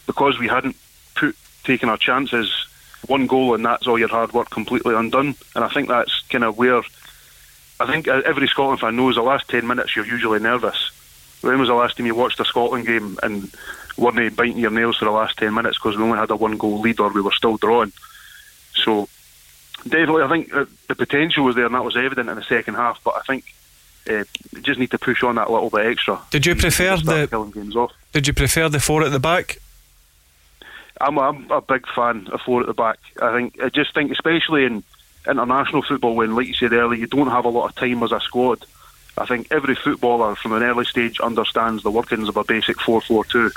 because 0.06 0.38
we 0.38 0.48
hadn't 0.48 0.76
put 1.14 1.36
taken 1.64 1.88
our 1.88 1.98
chances, 1.98 2.66
one 3.06 3.26
goal 3.26 3.54
and 3.54 3.64
that's 3.64 3.86
all 3.86 3.98
your 3.98 4.08
hard 4.08 4.32
work 4.32 4.50
completely 4.50 4.94
undone. 4.94 5.34
And 5.54 5.64
I 5.64 5.68
think 5.68 5.88
that's 5.88 6.22
kind 6.28 6.44
of 6.44 6.56
where 6.56 6.82
I 7.78 7.86
think 7.86 8.08
every 8.08 8.48
Scotland 8.48 8.80
fan 8.80 8.96
knows 8.96 9.16
the 9.16 9.22
last 9.22 9.48
10 9.48 9.66
minutes 9.66 9.94
you're 9.94 10.06
usually 10.06 10.38
nervous. 10.38 10.90
When 11.42 11.58
was 11.58 11.68
the 11.68 11.74
last 11.74 11.96
time 11.96 12.06
you 12.06 12.14
watched 12.14 12.40
a 12.40 12.44
Scotland 12.44 12.86
game 12.86 13.18
and 13.22 13.52
weren't 13.96 14.36
biting 14.36 14.58
your 14.58 14.70
nails 14.70 14.98
for 14.98 15.04
the 15.06 15.10
last 15.10 15.38
10 15.38 15.52
minutes 15.54 15.78
because 15.78 15.96
we 15.96 16.02
only 16.02 16.18
had 16.18 16.30
a 16.30 16.36
one 16.36 16.56
goal 16.56 16.80
lead 16.80 17.00
or 17.00 17.12
we 17.12 17.20
were 17.20 17.32
still 17.32 17.56
drawing? 17.56 17.92
So, 18.74 19.08
definitely, 19.84 20.22
I 20.22 20.28
think 20.28 20.50
the 20.88 20.94
potential 20.94 21.44
was 21.44 21.56
there 21.56 21.66
and 21.66 21.74
that 21.74 21.84
was 21.84 21.96
evident 21.96 22.28
in 22.28 22.36
the 22.36 22.44
second 22.44 22.74
half, 22.74 23.00
but 23.02 23.14
I 23.16 23.20
think 23.22 23.44
uh, 24.08 24.24
just 24.62 24.78
need 24.78 24.90
to 24.90 24.98
push 24.98 25.22
on 25.22 25.36
that 25.36 25.50
little 25.50 25.70
bit 25.70 25.86
extra. 25.86 26.20
Did 26.30 26.46
you 26.46 26.54
prefer 26.54 26.96
the 26.96 27.90
Did 28.12 28.26
you 28.26 28.32
prefer 28.32 28.68
the 28.68 28.80
four 28.80 29.02
at 29.02 29.12
the 29.12 29.20
back? 29.20 29.58
I'm 31.00 31.18
a, 31.18 31.20
I'm 31.22 31.50
a 31.50 31.60
big 31.60 31.86
fan 31.88 32.28
of 32.32 32.40
four 32.40 32.60
at 32.60 32.66
the 32.66 32.74
back. 32.74 32.98
I 33.20 33.32
think 33.32 33.60
I 33.62 33.68
just 33.68 33.94
think, 33.94 34.12
especially 34.12 34.64
in 34.64 34.82
international 35.28 35.82
football, 35.82 36.14
when, 36.14 36.34
like 36.34 36.46
you 36.46 36.54
said 36.54 36.72
earlier, 36.72 37.00
you 37.00 37.06
don't 37.06 37.30
have 37.30 37.44
a 37.44 37.50
lot 37.50 37.68
of 37.68 37.74
time 37.74 38.02
as 38.02 38.12
a 38.12 38.20
squad. 38.20 38.64
I 39.18 39.26
think 39.26 39.48
every 39.50 39.74
footballer 39.74 40.36
from 40.36 40.52
an 40.52 40.62
early 40.62 40.84
stage 40.84 41.20
understands 41.20 41.82
the 41.82 41.90
workings 41.90 42.28
of 42.28 42.36
a 42.36 42.44
basic 42.44 42.80
four-four-two. 42.80 43.50
4 43.50 43.50
2. 43.50 43.56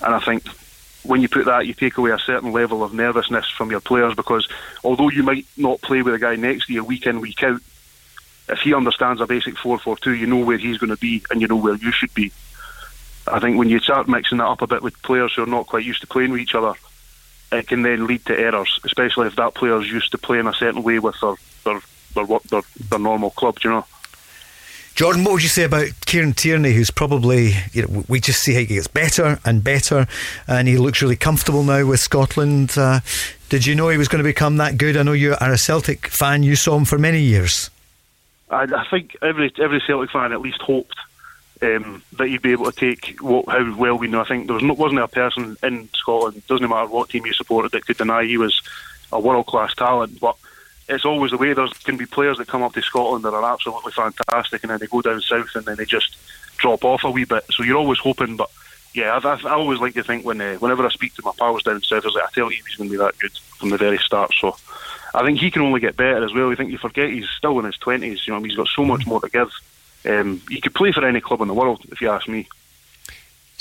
And 0.00 0.14
I 0.14 0.20
think 0.20 0.46
when 1.04 1.20
you 1.20 1.28
put 1.28 1.46
that, 1.46 1.66
you 1.66 1.74
take 1.74 1.98
away 1.98 2.10
a 2.10 2.18
certain 2.18 2.52
level 2.52 2.82
of 2.82 2.94
nervousness 2.94 3.48
from 3.50 3.70
your 3.70 3.80
players 3.80 4.14
because 4.14 4.48
although 4.82 5.10
you 5.10 5.22
might 5.22 5.46
not 5.56 5.80
play 5.82 6.02
with 6.02 6.14
a 6.14 6.18
guy 6.18 6.36
next 6.36 6.66
to 6.66 6.72
you 6.72 6.84
week 6.84 7.06
in, 7.06 7.20
week 7.20 7.42
out, 7.42 7.60
if 8.48 8.60
he 8.60 8.74
understands 8.74 9.20
a 9.20 9.26
basic 9.26 9.56
4 9.56 9.78
4 9.78 9.96
2, 9.96 10.14
you 10.14 10.26
know 10.26 10.44
where 10.44 10.58
he's 10.58 10.78
going 10.78 10.90
to 10.90 10.96
be 10.96 11.24
and 11.30 11.40
you 11.40 11.46
know 11.46 11.56
where 11.56 11.76
you 11.76 11.92
should 11.92 12.12
be. 12.14 12.32
I 13.26 13.40
think 13.40 13.56
when 13.56 13.70
you 13.70 13.78
start 13.80 14.08
mixing 14.08 14.38
that 14.38 14.46
up 14.46 14.62
a 14.62 14.66
bit 14.66 14.82
with 14.82 15.00
players 15.02 15.34
who 15.34 15.42
are 15.42 15.46
not 15.46 15.66
quite 15.66 15.84
used 15.84 16.02
to 16.02 16.06
playing 16.06 16.30
with 16.30 16.40
each 16.40 16.54
other, 16.54 16.74
it 17.52 17.68
can 17.68 17.82
then 17.82 18.06
lead 18.06 18.24
to 18.26 18.38
errors, 18.38 18.80
especially 18.84 19.28
if 19.28 19.36
that 19.36 19.54
player 19.54 19.80
is 19.80 19.90
used 19.90 20.10
to 20.12 20.18
playing 20.18 20.46
a 20.46 20.52
certain 20.54 20.82
way 20.82 20.98
with 20.98 21.18
their 21.20 21.34
their 21.64 21.80
their, 22.14 22.38
their, 22.50 22.62
their 22.90 22.98
normal 22.98 23.30
club, 23.30 23.58
you 23.64 23.70
know. 23.70 23.86
Jordan, 24.94 25.24
what 25.24 25.32
would 25.34 25.42
you 25.42 25.48
say 25.48 25.64
about 25.64 25.88
Kieran 26.06 26.34
Tierney, 26.34 26.72
who's 26.72 26.90
probably, 26.90 27.54
you 27.72 27.82
know, 27.82 28.04
we 28.08 28.20
just 28.20 28.42
see 28.42 28.54
how 28.54 28.60
he 28.60 28.66
gets 28.66 28.86
better 28.86 29.40
and 29.44 29.64
better, 29.64 30.06
and 30.46 30.68
he 30.68 30.76
looks 30.76 31.02
really 31.02 31.16
comfortable 31.16 31.64
now 31.64 31.84
with 31.84 31.98
Scotland. 31.98 32.74
Uh, 32.76 33.00
did 33.48 33.66
you 33.66 33.74
know 33.74 33.88
he 33.88 33.98
was 33.98 34.06
going 34.06 34.22
to 34.22 34.28
become 34.28 34.58
that 34.58 34.78
good? 34.78 34.96
I 34.96 35.02
know 35.02 35.12
you 35.12 35.34
are 35.40 35.52
a 35.52 35.58
Celtic 35.58 36.06
fan, 36.06 36.44
you 36.44 36.54
saw 36.54 36.76
him 36.76 36.84
for 36.84 36.96
many 36.96 37.22
years. 37.22 37.70
I, 38.50 38.62
I 38.62 38.86
think 38.88 39.16
every 39.20 39.52
every 39.58 39.82
Celtic 39.84 40.10
fan 40.10 40.32
at 40.32 40.40
least 40.40 40.62
hoped 40.62 40.96
um, 41.60 42.02
that 42.18 42.28
he'd 42.28 42.42
be 42.42 42.52
able 42.52 42.70
to 42.70 42.78
take 42.78 43.18
what, 43.20 43.48
how 43.48 43.74
well 43.76 43.98
we 43.98 44.06
know. 44.06 44.20
I 44.20 44.24
think 44.24 44.46
there 44.46 44.54
was 44.54 44.62
no, 44.62 44.74
wasn't 44.74 45.00
a 45.00 45.08
person 45.08 45.56
in 45.64 45.88
Scotland, 45.94 46.46
doesn't 46.46 46.68
matter 46.68 46.88
what 46.88 47.08
team 47.08 47.26
you 47.26 47.32
supported, 47.32 47.72
that 47.72 47.84
could 47.84 47.96
deny 47.96 48.24
he 48.24 48.38
was 48.38 48.62
a 49.10 49.18
world 49.18 49.46
class 49.46 49.74
talent. 49.74 50.20
But 50.20 50.36
it's 50.88 51.04
always 51.04 51.30
the 51.30 51.38
way. 51.38 51.52
There 51.52 51.66
can 51.84 51.96
be 51.96 52.06
players 52.06 52.38
that 52.38 52.48
come 52.48 52.62
up 52.62 52.74
to 52.74 52.82
Scotland 52.82 53.24
that 53.24 53.34
are 53.34 53.52
absolutely 53.52 53.92
fantastic, 53.92 54.62
and 54.62 54.70
then 54.70 54.78
they 54.78 54.86
go 54.86 55.02
down 55.02 55.20
south 55.20 55.54
and 55.54 55.64
then 55.64 55.76
they 55.76 55.84
just 55.84 56.16
drop 56.56 56.84
off 56.84 57.04
a 57.04 57.10
wee 57.10 57.24
bit. 57.24 57.44
So 57.50 57.62
you're 57.62 57.78
always 57.78 57.98
hoping, 57.98 58.36
but 58.36 58.50
yeah, 58.94 59.18
I, 59.22 59.40
I 59.48 59.52
always 59.52 59.80
like 59.80 59.94
to 59.94 60.04
think 60.04 60.24
when 60.24 60.40
uh, 60.40 60.56
whenever 60.56 60.86
I 60.86 60.90
speak 60.90 61.14
to 61.14 61.22
my 61.24 61.32
pals 61.38 61.62
down 61.62 61.82
south, 61.82 62.04
I 62.06 62.10
like, 62.10 62.24
I 62.24 62.30
tell 62.32 62.50
you, 62.50 62.62
he's 62.64 62.76
going 62.76 62.88
to 62.88 62.96
be 62.96 63.02
that 63.02 63.18
good 63.18 63.32
from 63.58 63.70
the 63.70 63.76
very 63.76 63.98
start. 63.98 64.32
So 64.38 64.56
I 65.14 65.24
think 65.24 65.38
he 65.38 65.50
can 65.50 65.62
only 65.62 65.80
get 65.80 65.96
better 65.96 66.24
as 66.24 66.32
well. 66.32 66.50
I 66.50 66.54
think 66.54 66.70
you 66.70 66.78
forget 66.78 67.10
he's 67.10 67.28
still 67.28 67.58
in 67.58 67.64
his 67.64 67.76
twenties. 67.76 68.26
You 68.26 68.34
know, 68.34 68.42
he's 68.42 68.56
got 68.56 68.68
so 68.68 68.84
much 68.84 69.06
more 69.06 69.20
to 69.20 69.28
give. 69.28 69.50
Um, 70.06 70.42
he 70.48 70.60
could 70.60 70.74
play 70.74 70.92
for 70.92 71.04
any 71.04 71.20
club 71.20 71.40
in 71.40 71.48
the 71.48 71.54
world, 71.54 71.82
if 71.90 72.00
you 72.00 72.10
ask 72.10 72.28
me. 72.28 72.46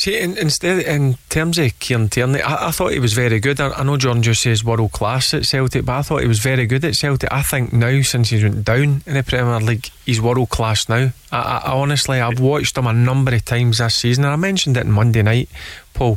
See, 0.03 0.19
in, 0.19 0.37
instead, 0.37 0.79
in 0.79 1.15
terms 1.29 1.57
of 1.57 1.79
Kieran 1.79 2.09
Tierney, 2.09 2.41
I, 2.41 2.67
I, 2.67 2.71
thought 2.71 2.91
he 2.91 2.99
was 2.99 3.13
very 3.13 3.39
good. 3.39 3.61
I, 3.61 3.69
I, 3.69 3.83
know 3.83 3.95
John 3.95 4.21
just 4.21 4.41
says 4.41 4.61
world 4.61 4.91
class 4.91 5.33
at 5.33 5.45
Celtic, 5.45 5.85
but 5.85 5.93
I 5.93 6.01
thought 6.01 6.23
he 6.23 6.27
was 6.27 6.39
very 6.39 6.65
good 6.65 6.83
at 6.83 6.97
Celtic. 6.97 7.31
I 7.31 7.41
think 7.41 7.71
now, 7.71 8.01
since 8.01 8.29
he's 8.29 8.43
went 8.43 8.65
down 8.65 9.01
in 9.05 9.13
the 9.13 9.23
Premier 9.23 9.61
League, 9.61 9.89
he's 10.05 10.19
world 10.19 10.49
class 10.49 10.89
now. 10.89 11.11
I, 11.31 11.61
I 11.63 11.71
honestly, 11.71 12.19
I've 12.19 12.41
watched 12.41 12.77
him 12.77 12.85
a 12.85 12.91
number 12.91 13.33
of 13.33 13.45
times 13.45 13.77
this 13.77 13.95
season, 13.95 14.25
and 14.25 14.33
I 14.33 14.35
mentioned 14.35 14.75
it 14.75 14.85
on 14.85 14.91
Monday 14.91 15.21
night, 15.21 15.47
Paul. 15.93 16.15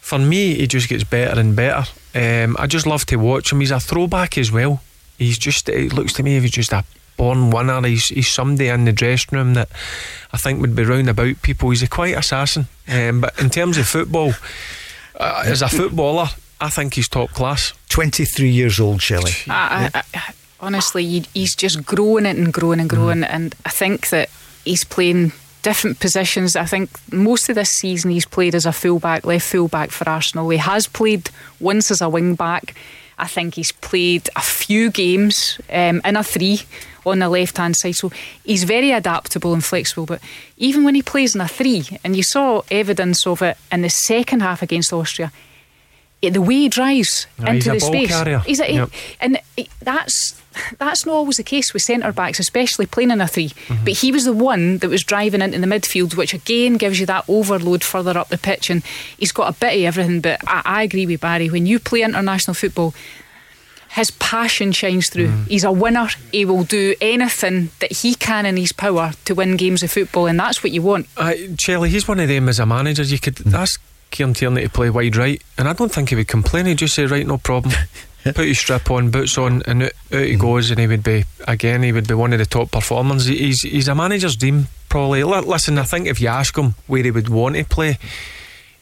For 0.00 0.20
me, 0.20 0.54
he 0.54 0.68
just 0.68 0.88
gets 0.88 1.02
better 1.02 1.40
and 1.40 1.56
better. 1.56 1.90
Um, 2.14 2.54
I 2.56 2.68
just 2.68 2.86
love 2.86 3.04
to 3.06 3.16
watch 3.16 3.50
him. 3.50 3.58
He's 3.58 3.72
a 3.72 3.80
throwback 3.80 4.38
as 4.38 4.52
well. 4.52 4.80
He's 5.18 5.38
just, 5.38 5.68
it 5.68 5.92
looks 5.92 6.12
to 6.12 6.22
me, 6.22 6.38
he's 6.38 6.52
just 6.52 6.72
a 6.72 6.84
born 7.18 7.50
winner. 7.50 7.86
He's, 7.86 8.06
he's 8.06 8.28
somebody 8.28 8.68
in 8.68 8.86
the 8.86 8.92
dressing 8.92 9.36
room 9.36 9.52
that 9.54 9.68
I 10.32 10.38
think 10.38 10.62
would 10.62 10.74
be 10.74 10.84
round 10.84 11.10
about 11.10 11.42
people. 11.42 11.68
He's 11.68 11.82
a 11.82 11.88
quiet 11.88 12.16
assassin. 12.16 12.68
Um, 12.88 13.20
but 13.20 13.38
in 13.38 13.50
terms 13.50 13.76
of 13.76 13.86
football, 13.86 14.32
uh, 15.16 15.42
as 15.44 15.60
a 15.60 15.68
footballer, 15.68 16.28
I 16.60 16.70
think 16.70 16.94
he's 16.94 17.08
top 17.08 17.30
class. 17.30 17.74
23 17.90 18.48
years 18.48 18.80
old, 18.80 19.02
Shelley. 19.02 19.32
I, 19.48 19.90
I, 19.92 20.02
I, 20.14 20.32
honestly, 20.60 21.26
he's 21.34 21.54
just 21.54 21.84
growing 21.84 22.24
it 22.24 22.36
and 22.36 22.52
growing 22.52 22.80
and 22.80 22.88
growing. 22.88 23.20
Mm. 23.20 23.28
And 23.28 23.54
I 23.66 23.70
think 23.70 24.08
that 24.08 24.30
he's 24.64 24.84
playing 24.84 25.32
different 25.62 26.00
positions. 26.00 26.56
I 26.56 26.64
think 26.64 26.90
most 27.12 27.48
of 27.48 27.54
this 27.54 27.70
season 27.70 28.10
he's 28.10 28.26
played 28.26 28.54
as 28.54 28.66
a 28.66 28.72
fullback, 28.72 29.24
left 29.24 29.46
fullback 29.46 29.90
for 29.90 30.08
Arsenal. 30.08 30.48
He 30.48 30.58
has 30.58 30.86
played 30.86 31.30
once 31.60 31.90
as 31.90 32.00
a 32.00 32.08
wing 32.08 32.34
back. 32.34 32.74
I 33.18 33.26
think 33.26 33.54
he's 33.54 33.72
played 33.72 34.28
a 34.36 34.40
few 34.40 34.90
games 34.90 35.60
um, 35.70 36.00
in 36.04 36.16
a 36.16 36.22
three 36.22 36.62
on 37.04 37.18
the 37.18 37.28
left 37.28 37.58
hand 37.58 37.76
side. 37.76 37.96
So 37.96 38.12
he's 38.44 38.64
very 38.64 38.92
adaptable 38.92 39.52
and 39.52 39.64
flexible. 39.64 40.06
But 40.06 40.20
even 40.56 40.84
when 40.84 40.94
he 40.94 41.02
plays 41.02 41.34
in 41.34 41.40
a 41.40 41.48
three, 41.48 41.84
and 42.04 42.16
you 42.16 42.22
saw 42.22 42.62
evidence 42.70 43.26
of 43.26 43.42
it 43.42 43.56
in 43.72 43.82
the 43.82 43.90
second 43.90 44.40
half 44.40 44.62
against 44.62 44.92
Austria, 44.92 45.32
the 46.20 46.40
way 46.40 46.54
he 46.54 46.68
drives 46.68 47.26
no, 47.38 47.50
into 47.50 47.70
the 47.70 47.80
space, 47.80 48.08
carrier. 48.08 48.40
he's 48.40 48.60
a, 48.60 48.72
yep. 48.72 48.90
and 49.20 49.40
that's 49.80 50.37
that's 50.78 51.06
not 51.06 51.14
always 51.14 51.36
the 51.36 51.42
case 51.42 51.72
with 51.72 51.82
centre 51.82 52.12
backs, 52.12 52.38
especially 52.38 52.86
playing 52.86 53.10
in 53.10 53.20
a 53.20 53.28
3 53.28 53.48
mm-hmm. 53.48 53.84
But 53.84 53.98
he 53.98 54.12
was 54.12 54.24
the 54.24 54.32
one 54.32 54.78
that 54.78 54.88
was 54.88 55.02
driving 55.02 55.42
into 55.42 55.58
the 55.58 55.66
midfield, 55.66 56.16
which 56.16 56.34
again 56.34 56.76
gives 56.76 57.00
you 57.00 57.06
that 57.06 57.24
overload 57.28 57.84
further 57.84 58.16
up 58.16 58.28
the 58.28 58.38
pitch. 58.38 58.70
And 58.70 58.84
he's 59.18 59.32
got 59.32 59.54
a 59.54 59.58
bit 59.58 59.78
of 59.78 59.84
everything. 59.84 60.20
But 60.20 60.40
I, 60.46 60.62
I 60.64 60.82
agree 60.82 61.06
with 61.06 61.20
Barry. 61.20 61.50
When 61.50 61.66
you 61.66 61.78
play 61.78 62.02
international 62.02 62.54
football, 62.54 62.94
his 63.90 64.10
passion 64.12 64.72
shines 64.72 65.08
through. 65.08 65.28
Mm. 65.28 65.46
He's 65.48 65.64
a 65.64 65.72
winner. 65.72 66.08
He 66.30 66.44
will 66.44 66.64
do 66.64 66.94
anything 67.00 67.70
that 67.80 67.92
he 67.92 68.14
can 68.14 68.46
in 68.46 68.56
his 68.56 68.72
power 68.72 69.12
to 69.24 69.34
win 69.34 69.56
games 69.56 69.82
of 69.82 69.90
football, 69.90 70.26
and 70.26 70.38
that's 70.38 70.62
what 70.62 70.72
you 70.72 70.82
want. 70.82 71.06
Uh, 71.16 71.32
Shelley, 71.58 71.90
he's 71.90 72.06
one 72.06 72.20
of 72.20 72.28
them 72.28 72.48
as 72.48 72.58
a 72.58 72.66
manager. 72.66 73.02
You 73.02 73.18
could 73.18 73.36
mm. 73.36 73.54
ask 73.54 73.80
Kieran 74.10 74.34
Tierney 74.34 74.62
to 74.62 74.68
play 74.68 74.90
wide 74.90 75.16
right, 75.16 75.42
and 75.56 75.68
I 75.68 75.72
don't 75.72 75.92
think 75.92 76.10
he 76.10 76.16
would 76.16 76.28
complain. 76.28 76.66
He'd 76.66 76.78
just 76.78 76.94
say, 76.94 77.06
right, 77.06 77.26
no 77.26 77.38
problem. 77.38 77.74
Put 78.34 78.46
his 78.46 78.58
strip 78.58 78.90
on, 78.90 79.10
boots 79.10 79.38
on, 79.38 79.62
and 79.66 79.84
out, 79.84 79.92
out 80.12 80.20
he 80.20 80.34
mm. 80.34 80.38
goes, 80.38 80.70
and 80.70 80.80
he 80.80 80.86
would 80.86 81.02
be 81.02 81.24
again. 81.46 81.82
He 81.82 81.92
would 81.92 82.08
be 82.08 82.14
one 82.14 82.32
of 82.32 82.38
the 82.38 82.46
top 82.46 82.70
performers. 82.70 83.26
He's 83.26 83.62
he's 83.62 83.88
a 83.88 83.94
manager's 83.94 84.36
dream, 84.36 84.68
probably. 84.88 85.22
Listen, 85.24 85.78
I 85.78 85.84
think 85.84 86.06
if 86.06 86.20
you 86.20 86.28
ask 86.28 86.56
him 86.56 86.74
where 86.86 87.02
he 87.02 87.10
would 87.10 87.28
want 87.28 87.56
to 87.56 87.64
play, 87.64 87.98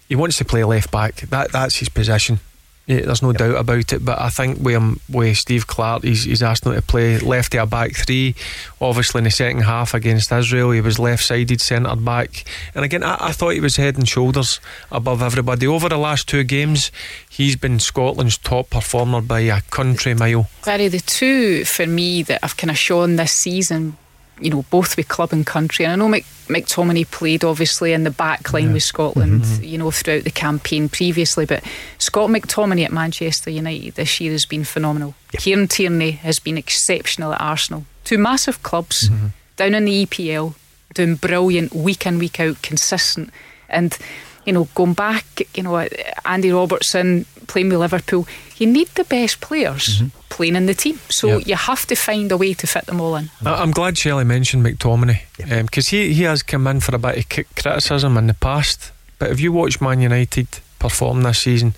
he 0.09 0.17
wants 0.17 0.39
to 0.39 0.45
play 0.45 0.65
left 0.65 0.91
back. 0.91 1.17
That 1.17 1.53
that's 1.53 1.77
his 1.77 1.89
position. 1.89 2.41
Yeah, 2.87 3.01
there's 3.01 3.23
no 3.23 3.31
yep. 3.31 3.39
doubt 3.39 3.57
about 3.57 3.93
it. 3.93 4.05
But 4.05 4.21
I 4.21 4.29
think 4.29 4.61
with, 4.61 4.77
him, 4.77 4.83
um, 4.83 5.01
with 5.09 5.37
Steve 5.39 5.67
Clarke, 5.67 6.05
he's, 6.05 6.25
he's 6.25 6.43
asked 6.43 6.65
him 6.65 6.73
to 6.73 6.83
play 6.83 7.19
left 7.19 7.53
to 7.53 7.63
a 7.63 7.67
back 7.67 7.97
three. 7.97 8.37
Obviously, 8.81 9.19
in 9.19 9.25
the 9.25 9.31
second 9.31 9.63
half 9.63 9.93
against 9.93 10.31
Israel, 10.31 10.71
he 10.71 10.81
was 10.81 10.99
left 10.99 11.25
sided 11.25 11.61
centre 11.61 11.97
back. 11.97 12.45
And 12.75 12.85
again, 12.85 13.03
I, 13.03 13.17
I, 13.21 13.33
thought 13.33 13.51
he 13.51 13.61
was 13.61 13.77
head 13.77 13.97
and 13.99 14.09
shoulders 14.09 14.61
above 14.93 15.21
everybody. 15.21 15.67
Over 15.67 15.89
the 15.89 15.97
last 15.97 16.29
two 16.29 16.45
games, 16.45 16.93
he's 17.29 17.57
been 17.57 17.81
Scotland's 17.81 18.39
top 18.39 18.71
performer 18.71 19.21
by 19.21 19.41
a 19.41 19.63
country 19.63 20.15
mile. 20.15 20.49
Barry, 20.65 20.87
the 20.87 21.01
two 21.01 21.65
for 21.65 21.87
me 21.87 22.23
that 22.23 22.43
have 22.43 22.57
kind 22.57 22.71
of 22.71 22.79
shown 22.79 23.17
this 23.17 23.33
season 23.33 23.97
you 24.41 24.51
know, 24.51 24.65
both 24.71 24.97
with 24.97 25.09
club 25.09 25.33
and 25.33 25.47
country. 25.47 25.85
And 25.85 25.93
I 25.93 25.97
know 25.97 26.13
Mick, 26.13 26.25
McTominay 26.47 27.11
played 27.11 27.45
obviously 27.45 27.93
in 27.93 28.05
the 28.05 28.11
back 28.11 28.53
line 28.53 28.69
yeah. 28.69 28.73
with 28.75 28.83
Scotland, 28.83 29.43
mm-hmm. 29.43 29.65
you 29.65 29.79
know, 29.79 29.91
throughout 29.91 30.25
the 30.25 30.31
campaign 30.31 30.89
previously. 30.89 31.47
But 31.47 31.65
Scott 31.99 32.31
McTominay 32.31 32.85
at 32.85 32.93
Manchester 32.93 33.51
United 33.51 33.95
this 33.95 34.21
year 34.21 34.33
has 34.33 34.45
been 34.45 34.65
phenomenal. 34.65 35.15
Yep. 35.33 35.43
Kieran 35.43 35.69
Tierney 35.69 36.13
has 36.13 36.39
been 36.39 36.59
exceptional 36.59 37.33
at 37.33 37.41
Arsenal. 37.41 37.87
Two 38.05 38.19
massive 38.19 38.63
clubs 38.63 39.09
mm-hmm. 39.09 39.29
down 39.57 39.75
in 39.75 39.87
the 39.87 40.07
EPL, 40.07 40.55
doing 40.95 41.17
brilliant 41.17 41.75
week 41.75 42.07
in, 42.07 42.19
week 42.19 42.39
out, 42.39 42.61
consistent. 42.63 43.31
And 43.69 43.97
you 44.45 44.53
know, 44.53 44.69
going 44.75 44.95
back, 44.95 45.43
you 45.57 45.63
know, 45.63 45.77
Andy 46.25 46.53
Robertson 46.53 47.27
playing 47.49 47.69
with 47.69 47.81
Liverpool, 47.81 48.27
you 48.59 48.67
need 48.67 48.89
the 48.89 49.05
best 49.05 49.41
players 49.41 50.01
mm-hmm. 50.01 50.09
playing 50.29 50.57
in 50.57 50.67
the 50.67 50.75
team. 50.75 50.99
So 51.09 51.39
yep. 51.39 51.47
you 51.47 51.57
have 51.57 51.87
to 51.87 51.95
find 51.95 52.31
a 52.33 52.37
way 52.37 52.55
to 52.55 52.67
fit 52.67 52.87
them 52.87 53.01
all 53.01 53.17
in. 53.17 53.31
I'm 53.45 53.71
glad 53.71 53.99
Shelley 53.99 54.25
mentioned 54.25 54.65
McTominay 54.65 55.21
because 55.63 55.93
yep. 55.93 56.01
um, 56.01 56.09
he, 56.09 56.15
he 56.15 56.23
has 56.25 56.43
come 56.43 56.67
in 56.67 56.81
for 56.81 56.95
a 56.95 56.99
bit 56.99 57.19
of 57.19 57.47
criticism 57.55 58.17
in 58.17 58.27
the 58.27 58.35
past. 58.35 58.93
But 59.19 59.31
if 59.31 59.41
you 59.41 59.53
watch 59.53 59.81
Man 59.81 60.01
United 60.01 60.49
perform 60.79 61.23
this 61.23 61.41
season, 61.41 61.75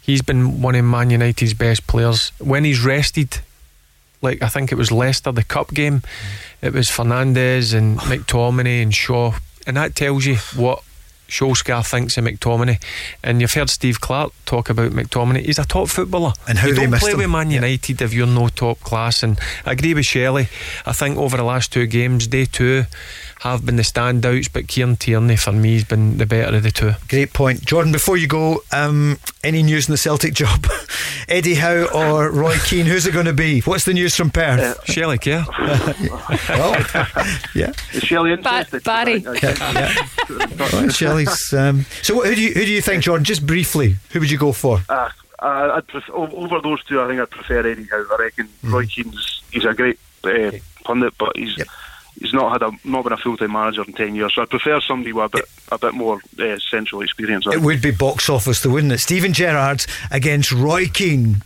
he's 0.00 0.22
been 0.22 0.62
one 0.62 0.74
of 0.74 0.84
Man 0.84 1.10
United's 1.10 1.54
best 1.54 1.86
players. 1.86 2.30
When 2.38 2.64
he's 2.64 2.84
rested, 2.84 3.40
like 4.22 4.42
I 4.42 4.48
think 4.48 4.72
it 4.72 4.76
was 4.76 4.92
Leicester, 4.92 5.32
the 5.32 5.44
cup 5.44 5.72
game, 5.72 6.00
mm-hmm. 6.00 6.66
it 6.66 6.72
was 6.72 6.88
Fernandes 6.88 7.74
and 7.74 7.98
McTominay 8.10 8.82
and 8.82 8.94
Shaw. 8.94 9.34
And 9.66 9.76
that 9.76 9.94
tells 9.94 10.24
you 10.24 10.36
what 10.56 10.82
Solskjaer 11.30 11.88
thinks 11.88 12.16
of 12.18 12.24
McTominay. 12.24 12.82
And 13.22 13.40
you've 13.40 13.52
heard 13.52 13.70
Steve 13.70 14.00
Clarke 14.00 14.32
talk 14.44 14.70
about 14.70 14.92
McTominay. 14.92 15.44
He's 15.44 15.58
a 15.58 15.64
top 15.64 15.88
footballer. 15.88 16.32
And 16.48 16.58
how 16.58 16.68
you 16.68 16.74
don't 16.74 16.92
play 16.94 17.12
him. 17.12 17.18
with 17.18 17.30
Man 17.30 17.50
United 17.50 18.02
if 18.02 18.12
you're 18.12 18.26
no 18.26 18.48
top 18.48 18.80
class. 18.80 19.22
And 19.22 19.38
I 19.64 19.72
agree 19.72 19.94
with 19.94 20.06
Shelley. 20.06 20.48
I 20.84 20.92
think 20.92 21.16
over 21.16 21.36
the 21.36 21.44
last 21.44 21.72
two 21.72 21.86
games, 21.86 22.26
day 22.26 22.44
two, 22.44 22.84
have 23.40 23.64
been 23.64 23.76
the 23.76 23.82
standouts, 23.82 24.52
but 24.52 24.68
Kieran 24.68 24.96
Tierney 24.96 25.36
for 25.36 25.52
me 25.52 25.72
has 25.72 25.84
been 25.84 26.18
the 26.18 26.26
better 26.26 26.56
of 26.56 26.62
the 26.62 26.70
two. 26.70 26.92
Great 27.08 27.32
point, 27.32 27.64
Jordan. 27.64 27.90
Before 27.90 28.18
you 28.18 28.26
go, 28.26 28.62
um, 28.70 29.18
any 29.42 29.62
news 29.62 29.88
in 29.88 29.92
the 29.92 29.98
Celtic 29.98 30.34
job? 30.34 30.66
Eddie 31.28 31.54
Howe 31.54 31.86
or 31.94 32.30
Roy 32.30 32.56
Keane? 32.58 32.84
Who's 32.84 33.06
it 33.06 33.14
going 33.14 33.26
to 33.26 33.32
be? 33.32 33.60
What's 33.62 33.84
the 33.84 33.94
news 33.94 34.14
from 34.14 34.30
Perth? 34.30 34.60
Uh, 34.60 34.84
Shelley 34.84 35.16
Kerr. 35.16 35.46
well, 36.50 36.86
yeah. 37.54 37.72
Is 37.94 38.02
Shelley 38.02 38.32
interested? 38.32 38.84
Ba- 38.84 39.04
Barry. 39.04 39.16
yeah. 39.20 39.94
yeah. 40.28 40.88
Shelley's. 40.88 41.54
Um, 41.54 41.86
so, 42.02 42.22
who 42.22 42.34
do 42.34 42.42
you 42.42 42.52
who 42.52 42.60
do 42.60 42.70
you 42.70 42.82
think, 42.82 43.04
Jordan? 43.04 43.24
Just 43.24 43.46
briefly, 43.46 43.96
who 44.10 44.20
would 44.20 44.30
you 44.30 44.38
go 44.38 44.52
for? 44.52 44.80
Uh, 44.90 45.08
uh, 45.38 45.72
I'd 45.76 45.86
pref- 45.86 46.10
over 46.10 46.60
those 46.60 46.84
two, 46.84 47.00
I 47.00 47.08
think 47.08 47.20
I'd 47.20 47.30
prefer 47.30 47.66
Eddie 47.66 47.84
Howe. 47.84 48.04
I 48.12 48.22
reckon 48.22 48.48
mm. 48.62 48.72
Roy 48.72 48.84
Keane's 48.84 49.42
he's 49.50 49.64
a 49.64 49.72
great 49.72 49.98
uh, 50.24 50.50
pundit, 50.84 51.14
but 51.16 51.38
he's. 51.38 51.56
Yep 51.56 51.68
he's 52.20 52.32
not 52.32 52.52
had 52.52 52.62
a 52.62 52.72
not 52.84 53.02
been 53.02 53.12
a 53.12 53.16
full 53.16 53.36
time 53.36 53.52
manager 53.52 53.82
in 53.82 53.92
ten 53.92 54.14
years. 54.14 54.34
So 54.34 54.42
I 54.42 54.44
prefer 54.44 54.80
somebody 54.80 55.12
with 55.12 55.24
a 55.24 55.28
bit 55.38 55.44
a 55.72 55.78
bit 55.78 55.94
more 55.94 56.20
uh, 56.38 56.58
central 56.70 57.02
experience. 57.02 57.46
It 57.46 57.60
would 57.60 57.82
be 57.82 57.90
box 57.90 58.28
office, 58.28 58.60
though, 58.60 58.70
wouldn't 58.70 58.92
it? 58.92 58.98
Steven 58.98 59.32
Gerrard 59.32 59.84
against 60.10 60.52
Roy 60.52 60.86
Keane 60.86 61.42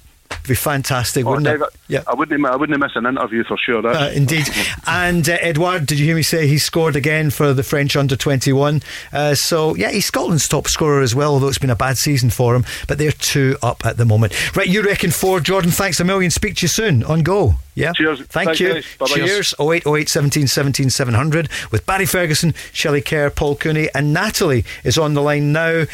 be 0.49 0.55
fantastic, 0.55 1.27
oh, 1.27 1.31
wouldn't 1.31 1.47
it? 1.47 1.69
Yeah, 1.89 2.03
I 2.07 2.15
wouldn't. 2.15 2.45
I 2.47 2.57
wouldn't 2.57 2.79
miss 2.81 2.93
an 2.95 3.07
interview 3.07 3.45
for 3.45 3.57
sure. 3.57 3.87
Uh, 3.87 4.11
indeed. 4.11 4.49
and 4.87 5.29
uh, 5.29 5.37
Edouard, 5.41 5.87
did 5.87 5.99
you 5.99 6.07
hear 6.07 6.17
me 6.17 6.23
say 6.23 6.47
he 6.47 6.59
scored 6.59 6.97
again 6.97 7.31
for 7.31 7.53
the 7.53 7.63
French 7.63 7.97
under 7.97 8.17
twenty 8.17 8.53
one? 8.53 8.83
Uh, 9.13 9.35
so 9.35 9.75
yeah, 9.75 9.91
he's 9.91 10.07
Scotland's 10.07 10.49
top 10.49 10.69
scorer 10.69 11.03
as 11.03 11.15
well. 11.15 11.33
Although 11.33 11.49
it's 11.49 11.59
been 11.59 11.71
a 11.71 11.77
bad 11.77 11.97
season 11.97 12.31
for 12.31 12.55
him, 12.55 12.65
but 12.89 12.99
they're 12.99 13.13
two 13.13 13.57
up 13.63 13.85
at 13.85 13.97
the 13.97 14.05
moment. 14.05 14.57
Right, 14.57 14.69
you 14.69 14.83
reckon 14.83 15.11
four? 15.11 15.41
Jordan, 15.41 15.71
thanks 15.71 16.01
a 16.01 16.05
million. 16.05 16.31
Speak 16.31 16.57
to 16.57 16.63
you 16.63 16.69
soon 16.69 17.03
on 17.05 17.23
Go. 17.23 17.55
Yeah. 17.75 17.93
Cheers. 17.93 18.21
Thank 18.23 18.57
Thanks, 18.57 18.61
you. 18.61 18.83
Cheers. 19.07 19.55
0808 19.59 20.09
17 20.09 20.47
17 20.47 20.91
700 20.91 21.49
with 21.71 21.85
Barry 21.87 22.07
Ferguson, 22.07 22.55
Shelley 22.73 23.03
Kerr, 23.03 23.31
Paul 23.31 23.57
Cooney, 23.57 23.89
and 23.95 24.13
Natalie 24.13 24.65
is 24.85 24.97
on 24.97 25.15
the 25.15 25.23
line 25.23 25.53
now 25.53 25.85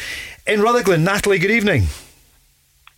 in 0.45 0.61
Rutherglen. 0.61 1.03
Natalie, 1.03 1.39
good 1.39 1.51
evening. 1.51 1.87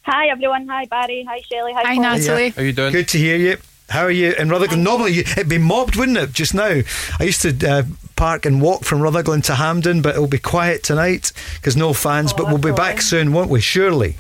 Hi 0.04 0.28
everyone. 0.28 0.68
Hi 0.68 0.86
Barry. 0.86 1.26
Hi 1.28 1.42
Shelley. 1.42 1.74
Hi, 1.74 1.84
Hi 1.84 1.96
Paul. 1.96 2.04
Natalie. 2.04 2.50
How 2.50 2.62
are 2.62 2.66
you 2.66 2.74
doing? 2.74 2.92
Good 2.92 3.08
to 3.10 3.18
hear 3.18 3.38
you. 3.38 3.58
How 3.90 4.02
are 4.02 4.12
you 4.12 4.34
in 4.34 4.50
Rutherglen? 4.50 4.84
Normally 4.84 5.20
it'd 5.20 5.50
be 5.50 5.58
mobbed, 5.58 5.96
wouldn't 5.96 6.18
it? 6.18 6.34
Just 6.34 6.54
now, 6.54 6.82
I 7.20 7.24
used 7.24 7.42
to 7.44 7.70
uh, 7.70 7.84
park 8.16 8.46
and 8.46 8.62
walk 8.62 8.84
from 8.84 9.02
Rutherglen 9.02 9.42
to 9.44 9.56
Hampden, 9.56 10.02
but 10.02 10.16
it'll 10.16 10.28
be 10.28 10.40
quiet 10.40 10.84
tonight 10.84 11.32
because 11.56 11.78
no 11.78 11.94
fans. 11.94 12.34
Oh, 12.34 12.38
but 12.38 12.48
we'll 12.48 12.58
be 12.58 12.72
back 12.72 13.02
soon, 13.02 13.34
won't 13.34 13.50
we? 13.50 13.62
Surely. 13.62 14.18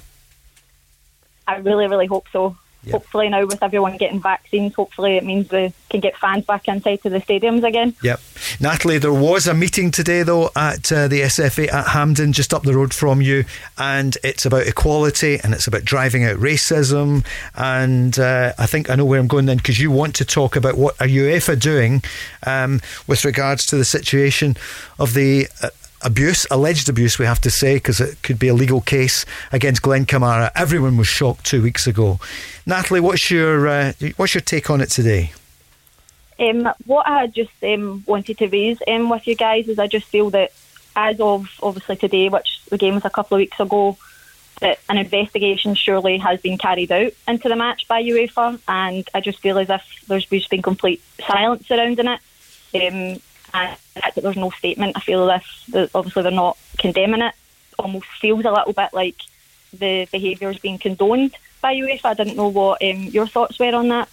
I 1.47 1.57
really, 1.57 1.87
really 1.87 2.07
hope 2.07 2.27
so. 2.31 2.55
Yep. 2.85 2.91
Hopefully 2.91 3.29
now 3.29 3.45
with 3.45 3.63
everyone 3.63 3.95
getting 3.97 4.19
vaccines, 4.19 4.73
hopefully 4.73 5.15
it 5.15 5.23
means 5.23 5.49
we 5.49 5.73
can 5.89 6.01
get 6.01 6.17
fans 6.17 6.45
back 6.45 6.67
inside 6.67 7.01
to 7.03 7.09
the 7.09 7.19
stadiums 7.19 7.63
again. 7.63 7.95
Yep. 8.03 8.19
Natalie, 8.59 8.97
there 8.97 9.13
was 9.13 9.47
a 9.47 9.53
meeting 9.53 9.89
today 9.89 10.23
though 10.23 10.49
at 10.55 10.91
uh, 10.91 11.07
the 11.07 11.21
SFA 11.21 11.71
at 11.71 11.87
Hampden, 11.87 12.33
just 12.33 12.53
up 12.53 12.63
the 12.63 12.75
road 12.75 12.93
from 12.93 13.21
you, 13.21 13.45
and 13.77 14.17
it's 14.23 14.45
about 14.45 14.67
equality 14.67 15.39
and 15.43 15.53
it's 15.53 15.67
about 15.67 15.85
driving 15.85 16.25
out 16.25 16.37
racism. 16.37 17.25
And 17.55 18.19
uh, 18.19 18.53
I 18.57 18.65
think 18.65 18.89
I 18.89 18.95
know 18.95 19.05
where 19.05 19.19
I'm 19.19 19.27
going 19.27 19.45
then 19.45 19.57
because 19.57 19.79
you 19.79 19.89
want 19.89 20.15
to 20.15 20.25
talk 20.25 20.55
about 20.57 20.77
what 20.77 20.99
are 20.99 21.07
UEFA 21.07 21.59
doing 21.59 22.03
um, 22.45 22.81
with 23.07 23.23
regards 23.23 23.65
to 23.67 23.77
the 23.77 23.85
situation 23.85 24.57
of 24.99 25.13
the. 25.13 25.47
Uh, 25.61 25.69
abuse, 26.03 26.45
alleged 26.51 26.89
abuse, 26.89 27.17
we 27.17 27.25
have 27.25 27.41
to 27.41 27.49
say, 27.49 27.75
because 27.75 27.99
it 27.99 28.21
could 28.21 28.39
be 28.39 28.47
a 28.47 28.53
legal 28.53 28.81
case 28.81 29.25
against 29.51 29.81
Glenn 29.81 30.05
Kamara. 30.05 30.51
Everyone 30.55 30.97
was 30.97 31.07
shocked 31.07 31.45
two 31.45 31.61
weeks 31.61 31.87
ago. 31.87 32.19
Natalie, 32.65 32.99
what's 32.99 33.29
your 33.31 33.67
uh, 33.67 33.93
what's 34.17 34.33
your 34.33 34.41
take 34.41 34.69
on 34.69 34.81
it 34.81 34.89
today? 34.89 35.31
Um, 36.39 36.69
what 36.85 37.07
I 37.07 37.27
just 37.27 37.51
um, 37.63 38.03
wanted 38.05 38.37
to 38.39 38.47
raise 38.47 38.79
um, 38.87 39.09
with 39.09 39.27
you 39.27 39.35
guys 39.35 39.67
is 39.67 39.79
I 39.79 39.87
just 39.87 40.07
feel 40.07 40.29
that 40.31 40.51
as 40.95 41.19
of 41.19 41.49
obviously 41.61 41.95
today, 41.95 42.29
which 42.29 42.63
the 42.69 42.77
game 42.77 42.95
was 42.95 43.05
a 43.05 43.09
couple 43.09 43.35
of 43.35 43.39
weeks 43.39 43.59
ago, 43.59 43.97
that 44.59 44.79
an 44.89 44.97
investigation 44.97 45.75
surely 45.75 46.17
has 46.17 46.39
been 46.41 46.57
carried 46.57 46.91
out 46.91 47.11
into 47.27 47.49
the 47.49 47.55
match 47.55 47.87
by 47.87 48.03
UEFA, 48.03 48.59
and 48.67 49.07
I 49.13 49.19
just 49.19 49.39
feel 49.39 49.57
as 49.59 49.69
if 49.69 50.05
there's 50.07 50.47
been 50.47 50.61
complete 50.61 51.01
silence 51.27 51.67
surrounding 51.67 52.07
it. 52.07 52.19
Um, 52.75 53.21
and 53.53 53.77
that 53.95 54.15
there's 54.15 54.35
no 54.35 54.49
statement, 54.51 54.97
I 54.97 54.99
feel 54.99 55.29
if 55.29 55.95
obviously 55.95 56.23
they're 56.23 56.31
not 56.31 56.57
condemning 56.77 57.21
it. 57.21 57.33
Almost 57.77 58.07
feels 58.19 58.45
a 58.45 58.51
little 58.51 58.73
bit 58.73 58.93
like 58.93 59.17
the 59.77 60.07
behaviour 60.11 60.49
is 60.49 60.59
being 60.59 60.77
condoned 60.77 61.35
by 61.61 61.75
UEFA. 61.75 62.05
I 62.05 62.13
didn't 62.13 62.35
know 62.35 62.49
what 62.49 62.83
um, 62.83 63.05
your 63.05 63.27
thoughts 63.27 63.59
were 63.59 63.73
on 63.73 63.89
that. 63.89 64.09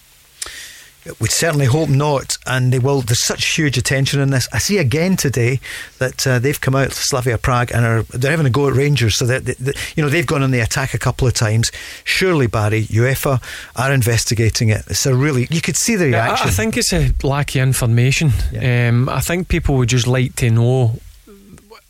We 1.19 1.29
certainly 1.29 1.67
hope 1.67 1.89
not, 1.89 2.37
and 2.47 2.73
they 2.73 2.79
will. 2.79 3.01
There's 3.01 3.25
such 3.25 3.57
huge 3.57 3.79
attention 3.79 4.21
in 4.21 4.31
this. 4.31 4.49
I 4.53 4.59
see 4.59 4.77
again 4.77 5.17
today 5.17 5.61
that 5.99 6.27
uh, 6.27 6.39
they've 6.39 6.61
come 6.61 6.77
out 6.77 6.91
to 6.91 6.95
Slavia 6.95 7.39
Prague 7.39 7.71
and 7.73 7.87
are 7.87 8.03
they're 8.03 8.33
having 8.33 8.47
a 8.47 8.51
go 8.51 8.69
at 8.69 8.75
Rangers. 8.75 9.17
So 9.17 9.25
that 9.27 9.49
you 9.97 10.03
know 10.03 10.11
they've 10.11 10.27
gone 10.27 10.43
on 10.43 10.51
the 10.51 10.61
attack 10.61 10.93
a 10.93 10.99
couple 10.99 11.27
of 11.27 11.33
times. 11.33 11.73
Surely 12.05 12.47
Barry 12.47 12.85
UEFA 12.85 13.43
are 13.77 13.93
investigating 13.93 14.69
it. 14.69 14.85
It's 14.89 15.07
a 15.07 15.15
really 15.15 15.47
you 15.51 15.63
could 15.63 15.77
see 15.77 15.97
the 15.97 16.07
reaction. 16.07 16.47
I, 16.47 16.51
I 16.51 16.53
think 16.53 16.77
it's 16.77 16.93
a 16.93 17.13
lack 17.23 17.55
of 17.55 17.63
information. 17.63 18.31
Yeah. 18.53 18.89
Um, 18.89 19.09
I 19.09 19.21
think 19.21 19.49
people 19.49 19.77
would 19.77 19.89
just 19.89 20.07
like 20.07 20.37
to 20.37 20.51
know 20.51 20.99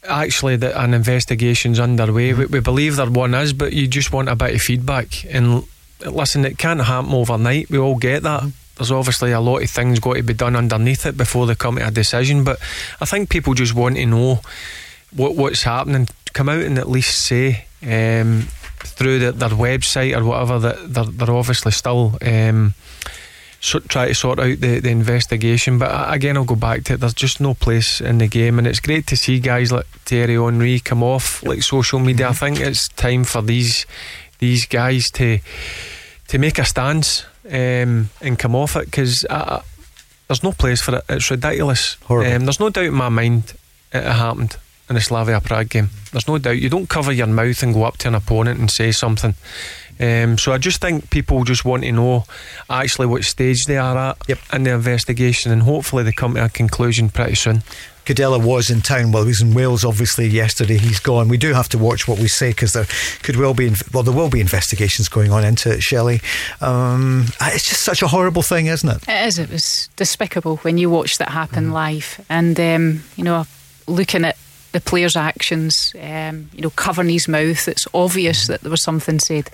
actually 0.09 0.57
that 0.57 0.81
an 0.81 0.95
investigation's 0.95 1.81
underway. 1.81 2.31
Mm-hmm. 2.31 2.39
We, 2.39 2.47
we, 2.47 2.61
believe 2.61 2.97
that 2.97 3.11
one 3.11 3.35
is, 3.35 3.53
but 3.53 3.73
you 3.73 3.89
just 3.89 4.13
want 4.13 4.29
a 4.29 4.37
bit 4.37 4.55
of 4.55 4.61
feedback. 4.61 5.25
And 5.27 5.65
listen, 6.07 6.45
it 6.45 6.59
can't 6.59 6.81
happen 6.81 7.13
overnight. 7.13 7.71
We 7.71 7.79
all 7.79 7.97
get 7.97 8.23
that. 8.23 8.51
Mm-hmm 8.81 8.91
there's 8.91 8.91
obviously 8.91 9.33
a 9.33 9.41
lot 9.41 9.63
of 9.63 9.69
things 9.69 10.01
got 10.01 10.15
to 10.15 10.23
be 10.23 10.33
done 10.33 10.57
underneath 10.57 11.05
it 11.05 11.15
before 11.15 11.47
they 11.47 11.55
come 11.55 11.77
to 11.77 11.87
a 11.87 11.91
decision. 11.91 12.45
But 12.45 12.59
I 12.99 13.05
think 13.05 13.29
people 13.29 13.53
just 13.53 13.75
want 13.75 13.97
to 13.97 14.07
know 14.07 14.41
what 15.15 15.37
what's 15.37 15.65
happening. 15.65 16.09
Come 16.33 16.49
out 16.49 16.63
and 16.63 16.79
at 16.79 16.89
least 16.89 17.27
say 17.27 17.67
um, 17.83 18.49
through 18.79 19.19
the, 19.19 19.33
their 19.33 19.51
website 19.51 20.17
or 20.17 20.25
whatever 20.25 20.59
that 20.61 20.95
they're, 20.95 21.05
they're 21.05 21.37
obviously 21.37 21.73
still. 21.73 22.17
Um, 22.23 22.73
so, 23.63 23.81
try 23.81 24.09
to 24.09 24.15
sort 24.15 24.39
out 24.39 24.61
the, 24.61 24.81
the 24.81 24.89
investigation. 24.89 25.79
But 25.79 26.15
again, 26.15 26.39
I'll 26.39 26.45
go 26.45 26.57
back 26.57 26.85
to 26.85 26.95
it. 26.95 27.01
There's 27.01 27.13
just 27.13 27.39
no 27.39 27.53
place 27.53 28.01
in 28.01 28.17
the 28.17 28.29
game, 28.29 28.59
and 28.59 28.67
it's 28.67 28.81
great 28.81 29.07
to 29.09 29.17
see 29.17 29.41
guys 29.41 29.71
like 29.71 29.87
Thierry 30.07 30.37
Henry 30.37 30.81
come 30.81 31.03
off 31.03 31.43
like 31.43 31.63
social 31.63 31.99
media. 31.99 32.31
I 32.31 32.33
think 32.33 32.61
it's 32.61 32.89
time 32.89 33.25
for 33.25 33.43
these 33.43 33.85
these 34.39 34.65
guys 34.65 35.11
to 35.11 35.41
to 36.29 36.39
make 36.39 36.59
a 36.59 36.65
stance 36.65 37.27
um, 37.51 38.11
and 38.21 38.39
come 38.39 38.55
off 38.55 38.77
it 38.77 38.87
because 38.87 39.27
there's 40.29 40.43
no 40.45 40.53
place 40.53 40.81
for 40.81 40.97
it. 40.97 41.05
It's 41.09 41.31
ridiculous. 41.31 41.97
Um, 42.09 42.45
there's 42.45 42.61
no 42.61 42.71
doubt 42.71 42.85
in 42.85 42.95
my 42.95 43.09
mind 43.09 43.55
it 43.93 44.05
happened 44.05 44.57
in 44.89 44.95
the 44.95 45.01
Slavia 45.01 45.41
Prague 45.41 45.69
game. 45.69 45.91
There's 46.13 46.29
no 46.29 46.39
doubt. 46.39 46.59
You 46.59 46.69
don't 46.69 46.89
cover 46.89 47.13
your 47.13 47.27
mouth 47.27 47.63
and 47.63 47.75
go 47.75 47.85
up 47.85 47.99
to 47.99 48.09
an 48.09 48.15
opponent 48.15 48.61
and 48.61 48.71
say 48.71 48.93
something. 48.93 49.35
Um, 50.01 50.39
so 50.39 50.53
I 50.53 50.59
just 50.59 50.81
think 50.81 51.11
people 51.11 51.45
just 51.45 51.65
want 51.65 51.83
to 51.83 51.93
know 51.93 52.25
actually 52.71 53.07
what 53.07 53.25
stage 53.25 53.65
they 53.65 53.77
are 53.77 53.97
at 53.97 54.19
yep. 54.29 54.39
in 54.53 54.63
the 54.63 54.73
investigation, 54.73 55.53
and 55.53 55.63
hopefully 55.63 56.05
they 56.05 56.13
come 56.13 56.35
to 56.35 56.45
a 56.45 56.49
conclusion 56.49 57.11
pretty 57.11 57.35
soon. 57.35 57.63
Kudela 58.05 58.43
was 58.45 58.71
in 58.71 58.81
town. 58.81 59.13
Well, 59.13 59.23
he 59.25 59.29
was 59.29 59.43
in 59.43 59.55
Wales, 59.55 59.85
obviously, 59.85 60.27
yesterday. 60.27 60.79
He's 60.79 61.01
gone. 61.01 61.29
We 61.29 61.37
do 61.37 61.53
have 61.53 61.69
to 61.71 61.79
watch 61.79 62.09
what 62.09 62.19
we 62.19 62.29
say 62.29 62.51
because 62.51 62.73
there 62.73 62.87
could 63.23 63.37
well 63.37 63.55
be, 63.55 63.73
well, 63.93 64.03
there 64.03 64.15
will 64.15 64.31
be 64.31 64.41
investigations 64.41 65.09
going 65.09 65.33
on 65.33 65.45
into 65.45 65.73
it, 65.73 65.83
Shelley. 65.83 66.21
Um, 66.61 67.27
it's 67.41 67.69
just 67.69 67.85
such 67.85 68.03
a 68.03 68.09
horrible 68.09 68.43
thing, 68.43 68.67
isn't 68.67 68.89
it? 68.89 69.09
It 69.09 69.27
is. 69.27 69.39
It 69.39 69.51
was 69.51 69.89
despicable 69.97 70.57
when 70.59 70.79
you 70.79 70.91
watch 70.91 71.19
that 71.19 71.29
happen 71.31 71.69
mm. 71.69 71.73
live. 71.73 72.25
And, 72.29 72.59
um, 72.59 73.03
you 73.17 73.25
know, 73.25 73.47
looking 73.87 74.25
at 74.25 74.37
the 74.73 74.81
player's 74.81 75.17
actions, 75.17 75.95
um, 76.01 76.49
you 76.53 76.63
know, 76.63 76.71
covering 76.71 77.11
his 77.11 77.29
mouth, 77.29 77.69
it's 77.69 77.87
obvious 77.93 78.45
mm. 78.45 78.47
that 78.49 78.61
there 78.63 78.71
was 78.71 78.83
something 78.83 79.19
said. 79.19 79.51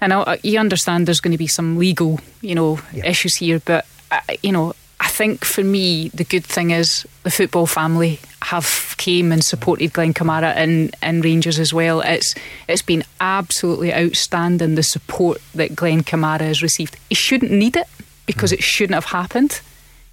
And 0.00 0.12
I, 0.12 0.38
you 0.42 0.58
understand 0.58 1.06
there's 1.06 1.20
going 1.20 1.32
to 1.32 1.38
be 1.38 1.46
some 1.46 1.76
legal, 1.76 2.20
you 2.40 2.54
know, 2.54 2.80
yeah. 2.92 3.06
issues 3.06 3.36
here, 3.36 3.60
but, 3.64 3.86
uh, 4.10 4.20
you 4.42 4.50
know, 4.50 4.72
think 5.20 5.44
for 5.44 5.62
me, 5.62 6.08
the 6.14 6.24
good 6.24 6.46
thing 6.46 6.70
is 6.70 7.06
the 7.24 7.30
football 7.30 7.66
family 7.66 8.18
have 8.40 8.94
came 8.96 9.32
and 9.32 9.44
supported 9.44 9.92
Glenn 9.92 10.14
Kamara 10.14 10.54
and, 10.56 10.96
and 11.02 11.22
Rangers 11.22 11.58
as 11.58 11.74
well. 11.74 12.00
It's 12.00 12.34
it's 12.66 12.80
been 12.80 13.04
absolutely 13.20 13.92
outstanding 13.92 14.76
the 14.76 14.82
support 14.82 15.42
that 15.54 15.76
Glenn 15.76 16.04
Kamara 16.04 16.40
has 16.40 16.62
received. 16.62 16.96
He 17.10 17.14
shouldn't 17.14 17.50
need 17.52 17.76
it 17.76 17.86
because 18.24 18.50
it 18.50 18.62
shouldn't 18.62 18.94
have 18.94 19.12
happened. 19.12 19.60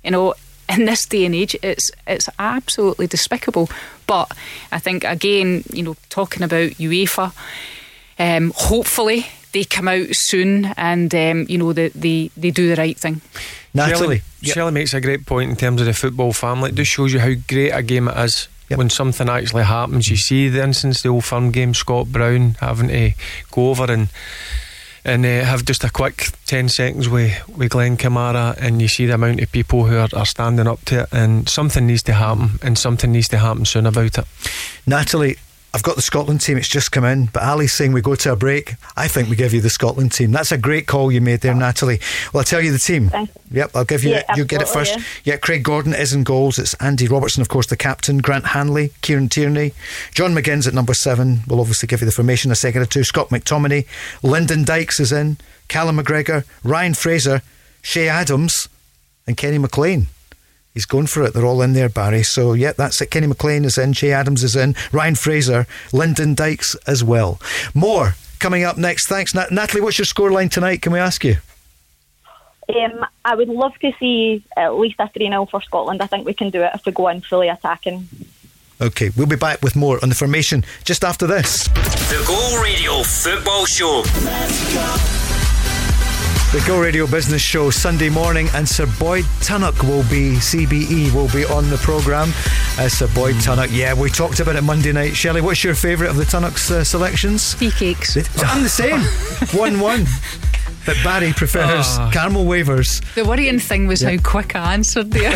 You 0.03 0.11
know, 0.11 0.33
in 0.67 0.83
this 0.83 1.05
day 1.05 1.23
and 1.23 1.33
age, 1.33 1.55
it's 1.63 1.89
it's 2.05 2.27
absolutely 2.37 3.07
despicable. 3.07 3.69
But 4.07 4.29
I 4.73 4.79
think 4.79 5.05
again, 5.05 5.63
you 5.71 5.83
know, 5.83 5.95
talking 6.09 6.43
about 6.43 6.71
UEFA, 6.71 7.31
um, 8.19 8.51
hopefully 8.57 9.27
they 9.57 9.63
come 9.63 9.87
out 9.87 10.07
soon 10.11 10.65
and 10.77 11.13
um, 11.15 11.45
you 11.49 11.57
know 11.57 11.73
they, 11.73 11.89
they 11.89 12.29
they 12.37 12.51
do 12.51 12.69
the 12.69 12.79
right 12.79 12.97
thing. 12.97 13.21
Natalie. 13.73 14.19
Shelley, 14.19 14.21
Shelley 14.53 14.71
makes 14.71 14.93
a 14.93 15.01
great 15.01 15.25
point 15.25 15.49
in 15.49 15.55
terms 15.55 15.81
of 15.81 15.87
the 15.87 15.93
football 15.93 16.31
family. 16.31 16.69
It 16.69 16.75
just 16.75 16.91
shows 16.91 17.11
you 17.11 17.19
how 17.19 17.33
great 17.47 17.71
a 17.71 17.81
game 17.81 18.07
it 18.07 18.17
is. 18.17 18.47
Yep. 18.69 18.77
When 18.77 18.89
something 18.89 19.29
actually 19.29 19.63
happens, 19.63 20.09
you 20.09 20.17
see 20.17 20.49
the 20.49 20.61
instance, 20.61 21.01
the 21.01 21.09
old 21.09 21.23
firm 21.23 21.51
game, 21.51 21.73
Scott 21.73 22.07
Brown 22.07 22.57
having 22.59 22.89
to 22.89 23.13
go 23.49 23.69
over 23.69 23.91
and 23.91 24.09
and 25.05 25.25
uh, 25.25 25.45
have 25.45 25.63
just 25.63 25.85
a 25.85 25.89
quick 25.89 26.31
10 26.47 26.67
seconds 26.67 27.07
with, 27.07 27.47
with 27.47 27.69
Glenn 27.69 27.95
Kamara, 27.95 28.57
and 28.57 28.81
you 28.81 28.89
see 28.89 29.05
the 29.05 29.13
amount 29.13 29.39
of 29.39 29.49
people 29.53 29.85
who 29.85 29.95
are, 29.95 30.09
are 30.13 30.25
standing 30.25 30.67
up 30.67 30.83
to 30.83 31.03
it, 31.03 31.09
and 31.13 31.47
something 31.47 31.87
needs 31.87 32.03
to 32.03 32.13
happen, 32.13 32.59
and 32.61 32.77
something 32.77 33.13
needs 33.13 33.29
to 33.29 33.37
happen 33.37 33.63
soon 33.63 33.85
about 33.85 34.17
it. 34.17 34.25
Natalie, 34.85 35.37
I've 35.77 35.83
got 35.83 35.95
the 35.95 36.01
Scotland 36.01 36.41
team, 36.41 36.57
it's 36.57 36.67
just 36.67 36.91
come 36.91 37.03
in, 37.03 37.27
but 37.27 37.43
Ali's 37.43 37.71
saying 37.71 37.91
we 37.91 38.01
go 38.01 38.15
to 38.15 38.31
a 38.31 38.35
break. 38.35 38.73
I 38.95 39.07
think 39.07 39.29
we 39.29 39.35
give 39.35 39.53
you 39.53 39.61
the 39.61 39.69
Scotland 39.69 40.11
team. 40.11 40.31
That's 40.31 40.51
a 40.51 40.57
great 40.57 40.87
call 40.87 41.11
you 41.11 41.21
made 41.21 41.41
there, 41.41 41.53
Natalie. 41.53 41.99
Well, 42.33 42.39
I'll 42.39 42.45
tell 42.45 42.61
you 42.61 42.71
the 42.71 42.79
team. 42.79 43.11
Yep, 43.51 43.75
I'll 43.75 43.85
give 43.85 44.03
you 44.03 44.09
yeah, 44.09 44.23
you 44.35 44.43
get 44.43 44.63
it 44.63 44.69
first. 44.69 44.95
Yeah. 44.95 45.03
yeah. 45.23 45.37
Craig 45.37 45.61
Gordon 45.61 45.93
is 45.93 46.13
in 46.13 46.23
goals. 46.23 46.57
It's 46.57 46.73
Andy 46.81 47.07
Robertson, 47.07 47.43
of 47.43 47.49
course, 47.49 47.67
the 47.67 47.77
captain, 47.77 48.17
Grant 48.17 48.47
Hanley, 48.47 48.89
Kieran 49.01 49.29
Tierney, 49.29 49.73
John 50.15 50.33
McGinn's 50.33 50.65
at 50.65 50.73
number 50.73 50.95
seven. 50.95 51.41
We'll 51.47 51.59
obviously 51.59 51.85
give 51.85 52.01
you 52.01 52.07
the 52.07 52.11
formation 52.11 52.49
a 52.49 52.55
second 52.55 52.81
or 52.81 52.87
two. 52.87 53.03
Scott 53.03 53.29
McTominay, 53.29 53.85
Lyndon 54.23 54.63
Dykes 54.63 54.99
is 54.99 55.11
in, 55.11 55.37
Callum 55.67 55.99
McGregor, 55.99 56.43
Ryan 56.63 56.95
Fraser, 56.95 57.43
Che 57.83 58.09
Adams, 58.09 58.67
and 59.27 59.37
Kenny 59.37 59.59
McLean. 59.59 60.07
He's 60.77 60.85
going 60.85 61.07
for 61.07 61.23
it. 61.23 61.33
They're 61.33 61.43
all 61.43 61.63
in 61.63 61.73
there, 61.73 61.89
Barry. 61.89 62.21
So, 62.21 62.53
yeah, 62.53 62.71
that's 62.71 63.01
it. 63.01 63.09
Kenny 63.09 63.25
McLean 63.25 63.65
is 63.65 63.79
in, 63.79 63.93
Che 63.93 64.11
Adams 64.11 64.43
is 64.43 64.55
in, 64.55 64.75
Ryan 64.91 65.15
Fraser, 65.15 65.65
Lyndon 65.91 66.35
Dykes 66.35 66.75
as 66.85 67.03
well. 67.03 67.41
More 67.73 68.13
coming 68.37 68.63
up 68.63 68.77
next. 68.77 69.07
Thanks, 69.07 69.33
Nat- 69.33 69.49
Natalie. 69.49 69.81
What's 69.81 69.97
your 69.97 70.05
scoreline 70.05 70.51
tonight? 70.51 70.83
Can 70.83 70.91
we 70.93 70.99
ask 70.99 71.25
you? 71.25 71.37
Um, 72.69 73.03
I 73.25 73.33
would 73.33 73.49
love 73.49 73.73
to 73.79 73.91
see 73.99 74.43
at 74.55 74.75
least 74.75 74.97
a 74.99 75.09
3 75.09 75.29
0 75.29 75.47
for 75.47 75.63
Scotland. 75.63 76.03
I 76.03 76.05
think 76.05 76.27
we 76.27 76.35
can 76.35 76.51
do 76.51 76.61
it 76.61 76.69
if 76.75 76.85
we 76.85 76.91
go 76.91 77.07
in 77.07 77.21
fully 77.21 77.49
attacking. 77.49 78.07
Okay, 78.79 79.09
we'll 79.17 79.25
be 79.25 79.35
back 79.35 79.63
with 79.63 79.75
more 79.75 79.97
on 80.03 80.09
the 80.09 80.15
formation 80.15 80.63
just 80.83 81.03
after 81.03 81.25
this. 81.25 81.67
The 81.69 82.23
Go 82.27 82.61
Radio 82.61 83.01
Football 83.01 83.65
Show. 83.65 84.03
The 86.53 86.63
Go 86.65 86.79
Radio 86.79 87.05
Business 87.05 87.41
Show 87.41 87.69
Sunday 87.71 88.07
morning, 88.07 88.47
and 88.53 88.67
Sir 88.67 88.87
Boyd 88.97 89.25
Tunnock 89.41 89.83
will 89.83 90.03
be 90.03 90.37
CBE 90.37 91.13
will 91.13 91.27
be 91.33 91.43
on 91.43 91.69
the 91.69 91.75
programme. 91.75 92.29
Uh, 92.79 92.87
Sir 92.87 93.09
Boyd 93.13 93.35
Tunnock, 93.41 93.67
yeah, 93.69 93.93
we 93.93 94.09
talked 94.09 94.39
about 94.39 94.55
it 94.55 94.61
Monday 94.61 94.93
night. 94.93 95.13
Shelley, 95.13 95.41
what's 95.41 95.61
your 95.61 95.75
favourite 95.75 96.09
of 96.09 96.15
the 96.15 96.23
Tunnock's 96.23 96.71
uh, 96.71 96.85
selections? 96.85 97.53
Tea 97.55 97.69
cakes. 97.71 98.15
I'm 98.41 98.63
the 98.63 98.69
same. 98.69 99.01
one 99.59 99.81
one. 99.81 100.05
But 100.85 100.95
Barry 101.03 101.33
prefers 101.33 101.85
oh. 101.99 102.09
caramel 102.13 102.45
wafers. 102.45 103.01
The 103.15 103.25
worrying 103.25 103.59
thing 103.59 103.85
was 103.85 104.01
yeah. 104.01 104.11
how 104.11 104.17
quick 104.23 104.55
I 104.55 104.73
answered 104.73 105.11
there. 105.11 105.33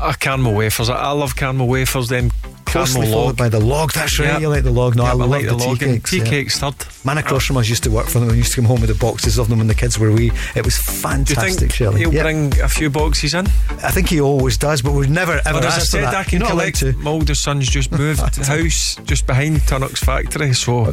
uh, 0.00 0.12
caramel 0.20 0.54
wafers. 0.54 0.88
I 0.90 1.10
love 1.10 1.34
caramel 1.34 1.66
wafers. 1.66 2.08
Then 2.08 2.30
closely 2.66 3.06
followed 3.06 3.26
log. 3.26 3.36
by 3.36 3.48
the 3.48 3.60
log. 3.60 3.92
That's 3.92 4.18
right. 4.18 4.32
Yep. 4.32 4.40
You 4.40 4.48
like 4.48 4.64
the 4.64 4.70
log? 4.70 4.96
No, 4.96 5.04
yep, 5.04 5.14
I, 5.14 5.18
I 5.18 5.26
like 5.26 5.46
the, 5.46 5.54
the 5.54 5.64
tea 5.64 5.76
cakes. 5.78 6.10
Tea 6.10 6.18
yeah. 6.18 6.24
cakes 6.24 6.58
third. 6.58 6.74
Man 7.04 7.18
across 7.18 7.46
from 7.46 7.56
us 7.56 7.68
used 7.68 7.84
to 7.84 7.90
work 7.90 8.06
for 8.06 8.18
them. 8.18 8.28
We 8.28 8.38
used 8.38 8.52
to 8.52 8.56
come 8.56 8.64
home 8.64 8.80
with 8.80 8.90
the 8.90 8.96
boxes 8.96 9.38
of 9.38 9.48
them 9.48 9.58
when 9.58 9.68
the 9.68 9.74
kids 9.74 9.98
were 9.98 10.12
wee. 10.12 10.32
It 10.54 10.64
was 10.64 10.76
fantastic. 10.76 11.38
Do 11.38 11.46
you 11.46 11.56
think 11.58 11.72
Shelley. 11.72 12.00
he'll 12.00 12.12
yep. 12.12 12.24
bring 12.24 12.60
a 12.60 12.68
few 12.68 12.90
boxes 12.90 13.34
in? 13.34 13.46
I 13.46 13.90
think 13.90 14.08
he 14.08 14.20
always 14.20 14.56
does, 14.58 14.82
but 14.82 14.92
we've 14.92 15.08
never 15.08 15.40
ever 15.44 15.60
well, 15.60 15.64
asked 15.64 15.80
I 15.80 15.84
said, 15.84 16.04
for 16.04 16.10
that. 16.10 16.14
I 16.14 16.24
can 16.24 16.40
You're 16.40 16.50
collect. 16.50 16.82
My 16.96 17.10
oldest 17.10 17.42
son's 17.42 17.68
just 17.68 17.92
moved 17.96 18.20
house 18.20 18.96
just 19.04 19.26
behind 19.26 19.62
Tunnock's 19.66 20.02
factory, 20.02 20.52
so 20.52 20.92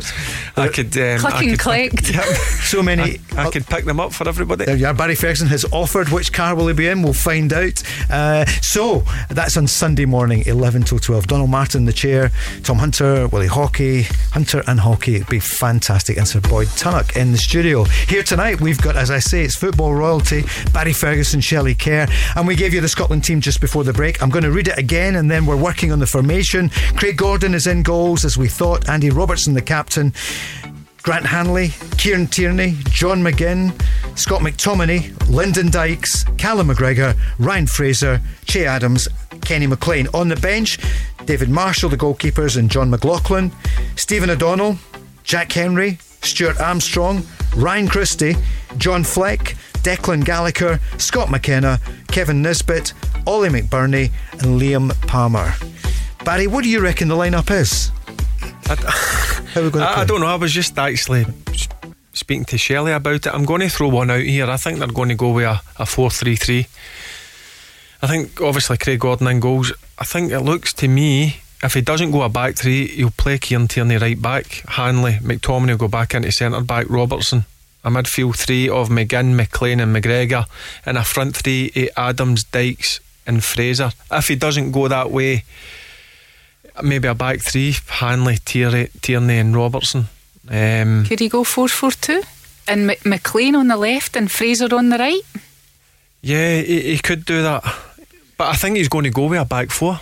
I 0.55 0.67
could 0.67 0.95
um, 0.97 1.19
click 1.19 1.33
I 1.33 1.43
and 1.43 1.59
collect. 1.59 2.05
Pick, 2.05 2.15
yep. 2.15 2.25
so 2.25 2.83
many. 2.83 3.19
I, 3.35 3.47
I 3.47 3.51
could 3.51 3.65
pick 3.65 3.85
them 3.85 3.99
up 3.99 4.13
for 4.13 4.27
everybody. 4.27 4.65
There 4.65 4.75
you 4.75 4.87
are. 4.87 4.93
Barry 4.93 5.15
Ferguson 5.15 5.47
has 5.47 5.65
offered. 5.71 6.09
Which 6.09 6.31
car 6.31 6.55
will 6.55 6.67
he 6.67 6.73
be 6.73 6.87
in? 6.87 7.01
We'll 7.01 7.13
find 7.13 7.51
out. 7.51 7.81
Uh, 8.09 8.45
so 8.45 9.03
that's 9.29 9.57
on 9.57 9.67
Sunday 9.67 10.05
morning, 10.05 10.43
eleven 10.45 10.83
till 10.83 10.99
twelve. 10.99 11.27
Donald 11.27 11.49
Martin, 11.49 11.62
the 11.63 11.93
chair. 11.93 12.31
Tom 12.63 12.77
Hunter, 12.77 13.27
Willie 13.29 13.47
Haughey, 13.47 14.03
Hunter 14.31 14.61
and 14.67 14.79
Haughey. 14.79 15.15
It'd 15.15 15.29
be 15.29 15.39
fantastic. 15.39 16.17
And 16.17 16.27
Sir 16.27 16.41
Boyd 16.41 16.67
Tunnock 16.67 17.15
in 17.15 17.31
the 17.31 17.37
studio. 17.37 17.85
Here 17.85 18.21
tonight, 18.21 18.59
we've 18.59 18.81
got, 18.81 18.95
as 18.95 19.09
I 19.09 19.19
say, 19.19 19.43
it's 19.43 19.55
football 19.55 19.93
royalty, 19.93 20.43
Barry 20.73 20.93
Ferguson, 20.93 21.39
Shelley 21.39 21.73
Kerr. 21.73 22.07
And 22.35 22.45
we 22.45 22.55
gave 22.55 22.73
you 22.73 22.81
the 22.81 22.89
Scotland 22.89 23.23
team 23.23 23.39
just 23.39 23.61
before 23.61 23.83
the 23.83 23.93
break. 23.93 24.21
I'm 24.21 24.29
going 24.29 24.43
to 24.43 24.51
read 24.51 24.67
it 24.67 24.77
again 24.77 25.15
and 25.15 25.31
then 25.31 25.45
we're 25.45 25.57
working 25.57 25.91
on 25.91 25.99
the 25.99 26.07
formation. 26.07 26.69
Craig 26.97 27.17
Gordon 27.17 27.53
is 27.53 27.65
in 27.65 27.81
goals, 27.81 28.25
as 28.25 28.37
we 28.37 28.49
thought. 28.49 28.89
Andy 28.89 29.09
Robertson, 29.09 29.53
the 29.53 29.61
captain. 29.61 30.13
Grant 31.03 31.25
Hanley, 31.25 31.71
Kieran 31.97 32.27
Tierney, 32.27 32.77
John 32.85 33.21
McGinn, 33.21 33.73
Scott 34.17 34.39
McTominay, 34.39 35.29
Lyndon 35.29 35.69
Dykes, 35.69 36.23
Callum 36.37 36.69
McGregor, 36.69 37.17
Ryan 37.39 37.67
Fraser, 37.67 38.21
Che 38.45 38.65
Adams, 38.65 39.09
Kenny 39.41 39.67
McLean. 39.67 40.07
On 40.13 40.29
the 40.29 40.37
bench, 40.37 40.79
David 41.25 41.49
Marshall, 41.49 41.89
the 41.89 41.97
goalkeepers, 41.97 42.57
and 42.57 42.69
John 42.69 42.89
McLaughlin, 42.89 43.51
Stephen 43.95 44.29
O'Donnell, 44.29 44.77
Jack 45.23 45.51
Hendry, 45.51 45.97
Stuart 46.21 46.59
Armstrong, 46.59 47.23
Ryan 47.55 47.87
Christie, 47.87 48.35
John 48.77 49.03
Fleck, 49.03 49.55
Declan 49.83 50.25
Gallagher, 50.25 50.79
Scott 50.97 51.29
McKenna, 51.29 51.79
Kevin 52.07 52.41
Nisbet, 52.41 52.93
Ollie 53.27 53.49
McBurnie, 53.49 54.11
and 54.33 54.59
Liam 54.59 54.91
Palmer. 55.07 55.53
Barry, 56.23 56.47
what 56.47 56.63
do 56.63 56.69
you 56.69 56.79
reckon 56.81 57.07
the 57.09 57.15
lineup 57.15 57.51
is? 57.51 57.91
How 58.67 59.61
are 59.61 59.63
we 59.63 59.69
going 59.69 59.85
to 59.85 59.91
I, 59.91 60.01
I 60.01 60.05
don't 60.05 60.21
know. 60.21 60.27
I 60.27 60.35
was 60.35 60.53
just 60.53 60.77
actually 60.77 61.25
speaking 62.13 62.45
to 62.45 62.57
Shelley 62.57 62.93
about 62.93 63.25
it. 63.25 63.27
I'm 63.27 63.45
going 63.45 63.61
to 63.61 63.69
throw 63.69 63.89
one 63.89 64.09
out 64.09 64.21
here. 64.21 64.49
I 64.49 64.57
think 64.57 64.79
they're 64.79 64.87
going 64.87 65.09
to 65.09 65.15
go 65.15 65.31
with 65.31 65.45
a, 65.45 65.61
a 65.77 65.85
4 65.85 66.09
3 66.09 66.35
3. 66.35 66.67
I 68.03 68.07
think 68.07 68.41
obviously 68.41 68.77
Craig 68.77 68.99
Gordon 68.99 69.27
in 69.27 69.39
goals. 69.39 69.71
I 69.97 70.03
think 70.03 70.31
it 70.31 70.41
looks 70.41 70.73
to 70.73 70.87
me 70.89 71.37
if 71.63 71.73
he 71.73 71.81
doesn't 71.81 72.11
go 72.11 72.23
a 72.23 72.29
back 72.29 72.55
three, 72.55 72.87
he'll 72.87 73.09
play 73.11 73.37
Kieran 73.37 73.69
Tierney 73.69 73.95
right 73.95 74.21
back. 74.21 74.63
Hanley, 74.67 75.13
McTominay 75.13 75.69
will 75.69 75.77
go 75.77 75.87
back 75.87 76.13
into 76.13 76.29
centre 76.31 76.59
back. 76.59 76.89
Robertson, 76.89 77.45
a 77.85 77.89
midfield 77.89 78.35
three 78.35 78.67
of 78.67 78.89
McGinn, 78.89 79.35
McLean, 79.35 79.79
and 79.79 79.95
McGregor, 79.95 80.45
and 80.85 80.97
a 80.97 81.05
front 81.05 81.37
three 81.37 81.71
of 81.75 81.89
Adams, 81.95 82.43
Dykes, 82.43 82.99
and 83.25 83.41
Fraser. 83.41 83.91
If 84.11 84.27
he 84.27 84.35
doesn't 84.35 84.73
go 84.73 84.89
that 84.89 85.09
way, 85.09 85.45
maybe 86.83 87.07
a 87.07 87.15
back 87.15 87.39
three: 87.39 87.75
Hanley, 87.87 88.39
Tierney, 88.43 88.89
Tierney 89.01 89.37
and 89.37 89.55
Robertson. 89.55 90.09
Um, 90.49 91.05
Could 91.05 91.21
he 91.21 91.29
go 91.29 91.45
four 91.45 91.69
four 91.69 91.91
two 91.91 92.21
and 92.67 92.91
M- 92.91 92.97
McLean 93.05 93.55
on 93.55 93.69
the 93.69 93.77
left 93.77 94.17
and 94.17 94.29
Fraser 94.29 94.75
on 94.75 94.89
the 94.89 94.97
right? 94.97 95.21
Yeah, 96.21 96.59
he, 96.61 96.81
he 96.81 96.97
could 96.99 97.25
do 97.25 97.41
that, 97.43 97.63
but 98.43 98.49
I 98.49 98.55
think 98.55 98.75
he's 98.75 98.89
going 98.89 99.05
to 99.05 99.09
go 99.09 99.27
with 99.27 99.39
a 99.39 99.45
back 99.45 99.71
four. 99.71 100.01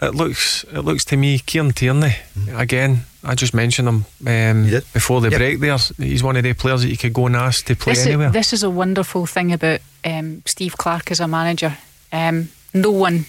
It 0.00 0.14
looks, 0.14 0.64
it 0.64 0.80
looks 0.80 1.04
to 1.06 1.16
me, 1.18 1.38
Kieran 1.38 1.72
Tierney 1.72 2.16
mm. 2.34 2.58
again. 2.58 3.00
I 3.22 3.34
just 3.34 3.52
mentioned 3.52 3.86
him 3.86 4.04
um, 4.26 4.70
before 4.94 5.20
the 5.20 5.28
yep. 5.28 5.38
break. 5.38 5.60
There, 5.60 5.76
he's 5.98 6.22
one 6.22 6.36
of 6.36 6.42
the 6.42 6.54
players 6.54 6.82
that 6.82 6.88
you 6.88 6.96
could 6.96 7.12
go 7.12 7.26
and 7.26 7.36
ask 7.36 7.66
to 7.66 7.76
play 7.76 7.92
this 7.92 8.06
anywhere. 8.06 8.28
Is, 8.28 8.32
this 8.32 8.52
is 8.54 8.62
a 8.62 8.70
wonderful 8.70 9.26
thing 9.26 9.52
about 9.52 9.80
um, 10.06 10.42
Steve 10.46 10.78
Clarke 10.78 11.10
as 11.10 11.20
a 11.20 11.28
manager. 11.28 11.76
Um, 12.10 12.48
no 12.72 12.90
one 12.90 13.26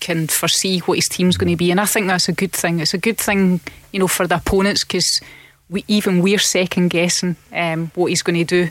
can 0.00 0.26
foresee 0.26 0.78
what 0.80 0.96
his 0.96 1.08
team's 1.08 1.36
going 1.36 1.52
to 1.52 1.56
be, 1.56 1.70
and 1.70 1.78
I 1.78 1.84
think 1.84 2.06
that's 2.06 2.30
a 2.30 2.32
good 2.32 2.52
thing. 2.52 2.80
It's 2.80 2.94
a 2.94 2.98
good 2.98 3.18
thing, 3.18 3.60
you 3.92 4.00
know, 4.00 4.08
for 4.08 4.26
the 4.26 4.36
opponents 4.36 4.84
because 4.84 5.20
we 5.68 5.84
even 5.86 6.22
we're 6.22 6.38
second 6.38 6.88
guessing 6.88 7.36
um, 7.52 7.92
what 7.94 8.06
he's 8.06 8.22
going 8.22 8.38
to 8.38 8.44
do. 8.44 8.70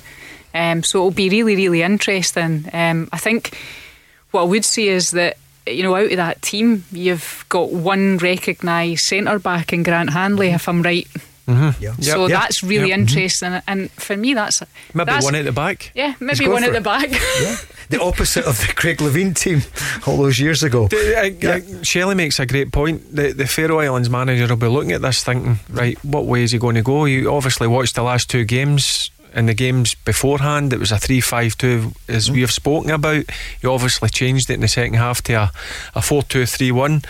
Um, 0.56 0.81
so 0.81 0.98
it'll 0.98 1.11
be 1.11 1.30
really, 1.30 1.56
really 1.56 1.84
interesting. 1.84 2.68
Um, 2.73 3.07
I 3.14 3.19
think 3.19 3.56
what 4.32 4.41
I 4.41 4.45
would 4.45 4.66
say 4.66 4.88
is 4.88 5.12
that 5.12 5.38
you 5.68 5.84
know, 5.84 5.95
out 5.95 6.12
of 6.12 6.18
that 6.18 6.41
team, 6.41 6.84
you've 6.91 7.45
got 7.49 7.72
one 7.72 8.18
recognised 8.18 9.03
centre 9.03 9.40
back 9.40 9.74
in 9.74 9.84
Grant 9.84 10.12
Hanley, 10.12 10.49
if 10.49 10.68
I'm 10.68 10.82
right. 10.82 11.08
Mm-hmm. 11.48 11.84
Yeah. 11.84 11.94
So 11.95 12.28
yep. 12.28 12.40
that's 12.40 12.64
really 12.64 12.90
yep. 12.90 12.99
interesting, 12.99 13.49
mm-hmm. 13.49 13.70
and 13.70 13.91
for 13.91 14.16
me, 14.16 14.34
that's 14.34 14.62
maybe 14.94 15.06
that's, 15.06 15.26
one 15.26 15.36
at 15.36 15.45
the 15.45 15.52
back. 15.52 15.91
Yeah, 15.94 16.14
maybe 16.20 16.48
one 16.48 16.64
at 16.64 16.74
the 16.74 16.82
back. 16.82 17.12
yeah. 17.41 17.58
The 17.90 18.02
opposite 18.02 18.45
of 18.45 18.60
the 18.60 18.74
Craig 18.74 18.99
Levein 18.99 19.36
team 19.36 19.62
all 20.08 20.18
those 20.18 20.40
years 20.40 20.64
ago. 20.64 20.88
The, 20.88 21.20
uh, 21.20 21.24
yeah. 21.24 21.80
uh, 21.80 21.84
Shelley 21.84 22.16
makes 22.16 22.40
a 22.40 22.45
great 22.45 22.72
point. 22.72 23.14
The, 23.14 23.34
the 23.34 23.48
Faroe 23.48 23.80
Islands 23.80 24.10
manager 24.10 24.48
will 24.48 24.56
be 24.56 24.68
looking 24.68 24.94
at 24.94 25.02
this, 25.02 25.24
thinking, 25.24 25.60
right, 25.70 26.03
what 26.06 26.26
way 26.26 26.44
is 26.44 26.52
he 26.52 26.58
going 26.58 26.76
to 26.76 26.84
go? 26.84 27.06
You 27.06 27.34
obviously 27.34 27.68
watched 27.68 27.95
the 27.95 28.03
last 28.03 28.30
two 28.30 28.45
games 28.45 29.12
in 29.34 29.45
the 29.45 29.53
games 29.53 29.95
beforehand, 29.95 30.74
it 30.74 30.80
was 30.80 30.91
a 30.91 30.98
3 30.98 31.22
5 31.22 31.58
2, 31.58 31.91
as 32.10 32.30
mm. 32.30 32.34
we 32.34 32.41
have 32.41 32.52
spoken 32.52 32.91
about. 32.91 33.24
He 33.62 33.68
obviously 33.68 34.10
changed 34.10 34.49
it 34.49 34.56
in 34.56 34.62
the 34.62 34.68
second 34.68 34.95
half 34.95 35.22
to 35.24 35.34
a, 35.34 35.52
a 35.95 36.02
4 36.02 36.24
2 36.24 36.45
3 36.45 36.72
1. 36.72 37.02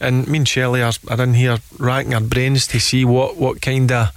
And 0.00 0.26
me 0.26 0.38
and 0.38 0.48
Shelley 0.48 0.82
are, 0.82 0.92
are 1.08 1.22
in 1.22 1.34
here 1.34 1.58
racking 1.78 2.14
our 2.14 2.20
brains 2.20 2.66
to 2.68 2.80
see 2.80 3.04
what, 3.04 3.36
what 3.36 3.62
kind 3.62 3.92
of 3.92 4.10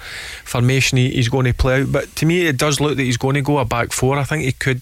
formation 0.44 0.98
he, 0.98 1.12
he's 1.12 1.30
going 1.30 1.46
to 1.46 1.54
play 1.54 1.82
out. 1.82 1.92
But 1.92 2.16
to 2.18 2.26
me, 2.26 2.48
it 2.48 2.58
does 2.58 2.80
look 2.80 2.98
that 2.98 3.04
he's 3.04 3.18
going 3.18 3.36
to 3.36 3.42
go 3.42 3.60
a 3.60 3.66
back 3.66 3.92
four. 3.92 4.18
I 4.18 4.24
think 4.24 4.44
he 4.44 4.52
could 4.54 4.82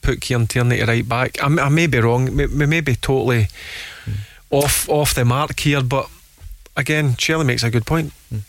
put 0.00 0.20
Kieran 0.20 0.46
Tierney 0.46 0.78
to 0.78 0.86
right 0.86 1.08
back. 1.08 1.42
I, 1.42 1.46
I 1.46 1.68
may 1.68 1.86
be 1.86 1.98
wrong, 1.98 2.36
we, 2.36 2.46
we 2.46 2.66
may 2.66 2.80
be 2.80 2.96
totally 2.96 3.48
mm. 4.04 4.14
off, 4.50 4.88
off 4.88 5.14
the 5.14 5.24
mark 5.24 5.60
here, 5.60 5.82
but 5.82 6.08
again, 6.76 7.16
Shelley 7.16 7.44
makes 7.44 7.62
a 7.62 7.70
good 7.70 7.86
point. 7.86 8.12
Mm. 8.32 8.40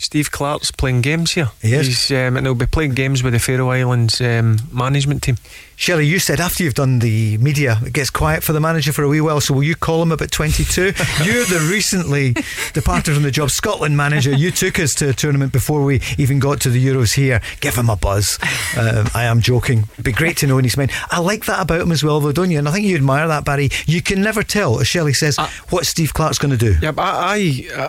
Steve 0.00 0.30
Clarke's 0.30 0.70
playing 0.70 1.02
games 1.02 1.32
here. 1.32 1.50
He 1.60 1.74
is. 1.74 1.86
He's, 1.86 2.10
um, 2.10 2.36
and 2.38 2.46
he'll 2.46 2.54
be 2.54 2.66
playing 2.66 2.94
games 2.94 3.22
with 3.22 3.34
the 3.34 3.38
Faroe 3.38 3.68
Islands 3.68 4.18
um, 4.20 4.56
management 4.72 5.22
team. 5.22 5.36
Shelley, 5.76 6.06
you 6.06 6.18
said 6.18 6.40
after 6.40 6.62
you've 6.62 6.74
done 6.74 6.98
the 6.98 7.38
media, 7.38 7.78
it 7.84 7.92
gets 7.92 8.10
quiet 8.10 8.42
for 8.42 8.52
the 8.52 8.60
manager 8.60 8.92
for 8.92 9.02
a 9.02 9.08
wee 9.08 9.20
while. 9.20 9.40
So 9.40 9.54
will 9.54 9.62
you 9.62 9.74
call 9.74 10.02
him 10.02 10.12
about 10.12 10.30
22? 10.30 10.82
You're 11.24 11.44
the 11.44 11.68
recently 11.70 12.34
departed 12.72 13.14
from 13.14 13.22
the 13.22 13.30
job 13.30 13.50
Scotland 13.50 13.96
manager. 13.96 14.30
You 14.30 14.50
took 14.50 14.78
us 14.78 14.92
to 14.94 15.10
a 15.10 15.12
tournament 15.12 15.52
before 15.52 15.82
we 15.84 16.00
even 16.18 16.38
got 16.38 16.60
to 16.62 16.70
the 16.70 16.84
Euros 16.84 17.14
here. 17.14 17.40
Give 17.60 17.74
him 17.74 17.88
a 17.88 17.96
buzz. 17.96 18.38
Uh, 18.76 19.08
I 19.14 19.24
am 19.24 19.40
joking. 19.40 19.84
It'd 19.92 20.04
be 20.04 20.12
great 20.12 20.38
to 20.38 20.46
know 20.46 20.56
when 20.56 20.64
he's 20.64 20.76
meant. 20.76 20.92
I 21.12 21.20
like 21.20 21.46
that 21.46 21.60
about 21.60 21.80
him 21.80 21.92
as 21.92 22.02
well, 22.04 22.20
though, 22.20 22.32
don't 22.32 22.50
you? 22.50 22.58
And 22.58 22.68
I 22.68 22.72
think 22.72 22.86
you 22.86 22.96
admire 22.96 23.28
that, 23.28 23.44
Barry. 23.44 23.70
You 23.86 24.02
can 24.02 24.22
never 24.22 24.42
tell, 24.42 24.80
as 24.80 24.86
Shelley 24.86 25.14
says, 25.14 25.38
what 25.70 25.86
Steve 25.86 26.12
Clarke's 26.12 26.38
going 26.38 26.56
to 26.56 26.58
do. 26.58 26.76
Yeah, 26.82 26.92
but 26.92 27.02
I, 27.02 27.68
I 27.74 27.74
uh, 27.74 27.88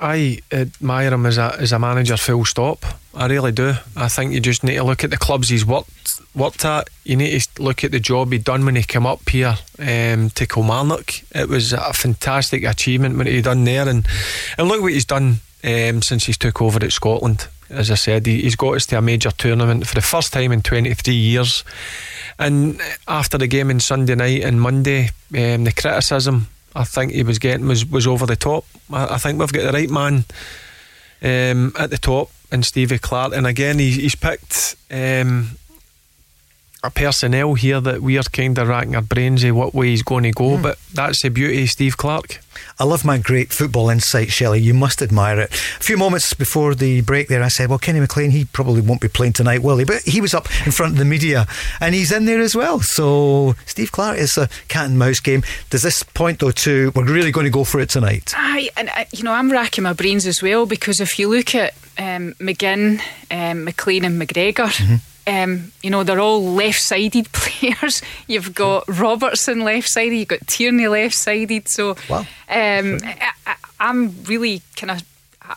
I 0.00 0.38
admire 0.52 1.12
him 1.12 1.26
as 1.26 1.38
a 1.38 1.56
as 1.58 1.72
a 1.72 1.78
manager. 1.78 2.16
Full 2.16 2.44
stop. 2.44 2.84
I 3.14 3.26
really 3.26 3.52
do. 3.52 3.74
I 3.96 4.08
think 4.08 4.32
you 4.32 4.40
just 4.40 4.62
need 4.62 4.76
to 4.76 4.84
look 4.84 5.02
at 5.02 5.10
the 5.10 5.16
clubs 5.16 5.48
he's 5.48 5.66
worked 5.66 6.20
worked 6.34 6.64
at. 6.64 6.88
You 7.04 7.16
need 7.16 7.40
to 7.40 7.62
look 7.62 7.82
at 7.82 7.90
the 7.90 8.00
job 8.00 8.32
he 8.32 8.38
done 8.38 8.64
when 8.64 8.76
he 8.76 8.82
came 8.82 9.06
up 9.06 9.28
here 9.28 9.56
um, 9.78 10.30
to 10.30 10.46
Kilmarnock. 10.46 11.10
It 11.34 11.48
was 11.48 11.72
a 11.72 11.92
fantastic 11.92 12.64
achievement 12.64 13.16
what 13.16 13.26
he 13.26 13.42
done 13.42 13.64
there, 13.64 13.88
and 13.88 14.06
and 14.56 14.68
look 14.68 14.82
what 14.82 14.92
he's 14.92 15.04
done 15.04 15.40
um, 15.64 16.02
since 16.02 16.26
he's 16.26 16.38
took 16.38 16.62
over 16.62 16.84
at 16.84 16.92
Scotland. 16.92 17.48
As 17.70 17.90
I 17.90 17.96
said, 17.96 18.24
he, 18.26 18.42
he's 18.42 18.56
got 18.56 18.76
us 18.76 18.86
to 18.86 18.98
a 18.98 19.02
major 19.02 19.30
tournament 19.30 19.86
for 19.86 19.94
the 19.94 20.00
first 20.00 20.32
time 20.32 20.52
in 20.52 20.62
23 20.62 21.12
years. 21.12 21.64
And 22.38 22.80
after 23.06 23.36
the 23.36 23.46
game 23.46 23.68
on 23.68 23.80
Sunday 23.80 24.14
night 24.14 24.42
and 24.42 24.60
Monday, 24.60 25.10
um, 25.36 25.64
the 25.64 25.72
criticism 25.72 26.46
I 26.74 26.84
think 26.84 27.12
he 27.12 27.22
was 27.22 27.38
getting 27.38 27.66
was, 27.66 27.86
was 27.86 28.06
over 28.06 28.26
the 28.26 28.36
top. 28.36 28.64
I, 28.92 29.14
I 29.14 29.18
think 29.18 29.38
we've 29.38 29.52
got 29.52 29.64
the 29.64 29.72
right 29.72 29.90
man 29.90 30.24
um, 31.22 31.72
at 31.78 31.90
the 31.90 31.98
top 31.98 32.30
in 32.50 32.62
Stevie 32.62 32.98
Clarke. 32.98 33.34
and 33.34 33.46
again 33.46 33.78
he, 33.78 33.90
he's 33.90 34.14
picked 34.14 34.76
um, 34.90 35.50
personnel 36.82 37.54
here 37.54 37.80
that 37.80 38.00
we 38.00 38.18
are 38.18 38.22
kind 38.22 38.56
of 38.58 38.68
racking 38.68 38.94
our 38.94 39.02
brains 39.02 39.44
of 39.44 39.56
what 39.56 39.74
way 39.74 39.88
he's 39.88 40.02
going 40.02 40.24
to 40.24 40.30
go. 40.30 40.56
Mm. 40.56 40.62
But 40.62 40.78
that's 40.94 41.22
the 41.22 41.28
beauty 41.28 41.64
of 41.64 41.70
Steve 41.70 41.96
Clarke. 41.96 42.40
I 42.78 42.84
love 42.84 43.04
my 43.04 43.18
great 43.18 43.52
football 43.52 43.90
insight, 43.90 44.30
Shelley. 44.30 44.60
You 44.60 44.74
must 44.74 45.02
admire 45.02 45.40
it. 45.40 45.50
A 45.52 45.82
few 45.82 45.96
moments 45.96 46.34
before 46.34 46.74
the 46.74 47.00
break 47.02 47.28
there, 47.28 47.42
I 47.42 47.48
said, 47.48 47.68
well, 47.68 47.78
Kenny 47.78 48.00
McLean, 48.00 48.30
he 48.30 48.44
probably 48.44 48.80
won't 48.80 49.00
be 49.00 49.08
playing 49.08 49.32
tonight, 49.32 49.62
will 49.62 49.78
he? 49.78 49.84
But 49.84 50.02
he 50.02 50.20
was 50.20 50.34
up 50.34 50.46
in 50.66 50.72
front 50.72 50.92
of 50.92 50.98
the 50.98 51.04
media 51.04 51.46
and 51.80 51.94
he's 51.94 52.12
in 52.12 52.24
there 52.24 52.40
as 52.40 52.54
well. 52.54 52.80
So 52.80 53.54
Steve 53.66 53.92
Clarke, 53.92 54.18
is 54.18 54.36
a 54.36 54.48
cat 54.68 54.86
and 54.86 54.98
mouse 54.98 55.20
game. 55.20 55.42
Does 55.70 55.82
this 55.82 56.02
point, 56.02 56.38
though, 56.40 56.50
to 56.50 56.92
we're 56.94 57.04
really 57.04 57.30
going 57.30 57.44
to 57.44 57.50
go 57.50 57.64
for 57.64 57.80
it 57.80 57.90
tonight? 57.90 58.32
Aye, 58.36 58.70
and, 58.76 58.88
uh, 58.90 59.04
you 59.12 59.24
know, 59.24 59.32
I'm 59.32 59.50
racking 59.50 59.84
my 59.84 59.92
brains 59.92 60.26
as 60.26 60.42
well 60.42 60.66
because 60.66 61.00
if 61.00 61.18
you 61.18 61.28
look 61.28 61.54
at 61.54 61.74
um, 61.98 62.34
McGinn, 62.34 63.00
um, 63.30 63.64
McLean, 63.64 64.04
and 64.04 64.20
McGregor, 64.20 64.68
mm-hmm 64.68 64.96
um, 65.28 65.72
you 65.82 65.90
know, 65.90 66.02
they're 66.02 66.20
all 66.20 66.42
left 66.42 66.80
sided 66.80 67.30
players. 67.32 68.02
You've 68.26 68.54
got 68.54 68.84
Robertson 68.88 69.60
left 69.60 69.88
sided, 69.88 70.16
you've 70.16 70.28
got 70.28 70.46
Tierney 70.46 70.88
left 70.88 71.14
sided. 71.14 71.68
So 71.68 71.96
wow. 72.08 72.20
um, 72.48 72.98
I, 73.04 73.56
am 73.80 74.14
really 74.24 74.62
kind 74.76 74.92
of. 74.92 75.02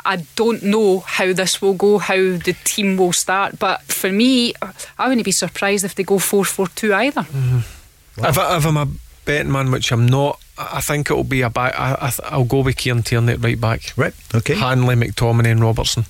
I 0.05 0.25
don't 0.37 0.63
know 0.63 1.01
how 1.01 1.33
this 1.33 1.61
will 1.61 1.73
go, 1.73 1.97
how 1.97 2.15
the 2.15 2.55
team 2.63 2.95
will 2.95 3.11
start, 3.11 3.59
but 3.59 3.81
for 3.81 4.09
me, 4.09 4.53
I 4.97 5.09
wouldn't 5.09 5.25
be 5.25 5.33
surprised 5.33 5.83
if 5.83 5.95
they 5.95 6.03
go 6.03 6.17
4 6.17 6.45
4 6.45 6.67
2 6.67 6.93
either. 6.93 7.21
Mm-hmm. 7.23 8.21
Wow. 8.21 8.29
If, 8.29 8.37
I, 8.37 8.55
if 8.55 8.65
I'm 8.65 8.77
a 8.77 8.87
betting 9.25 9.51
man, 9.51 9.69
which 9.69 9.91
I'm 9.91 10.05
not, 10.05 10.39
I 10.57 10.79
think 10.79 11.11
it'll 11.11 11.25
be 11.25 11.41
a 11.41 11.49
back. 11.49 11.77
I, 11.77 12.37
will 12.37 12.45
go 12.45 12.61
with 12.61 12.77
Kieran 12.77 13.03
Tierney 13.03 13.35
right 13.35 13.59
back. 13.59 13.91
Right, 13.97 14.13
okay. 14.33 14.55
Hanley, 14.55 14.95
McTominay, 14.95 15.51
and 15.51 15.61
Robertson. 15.61 16.05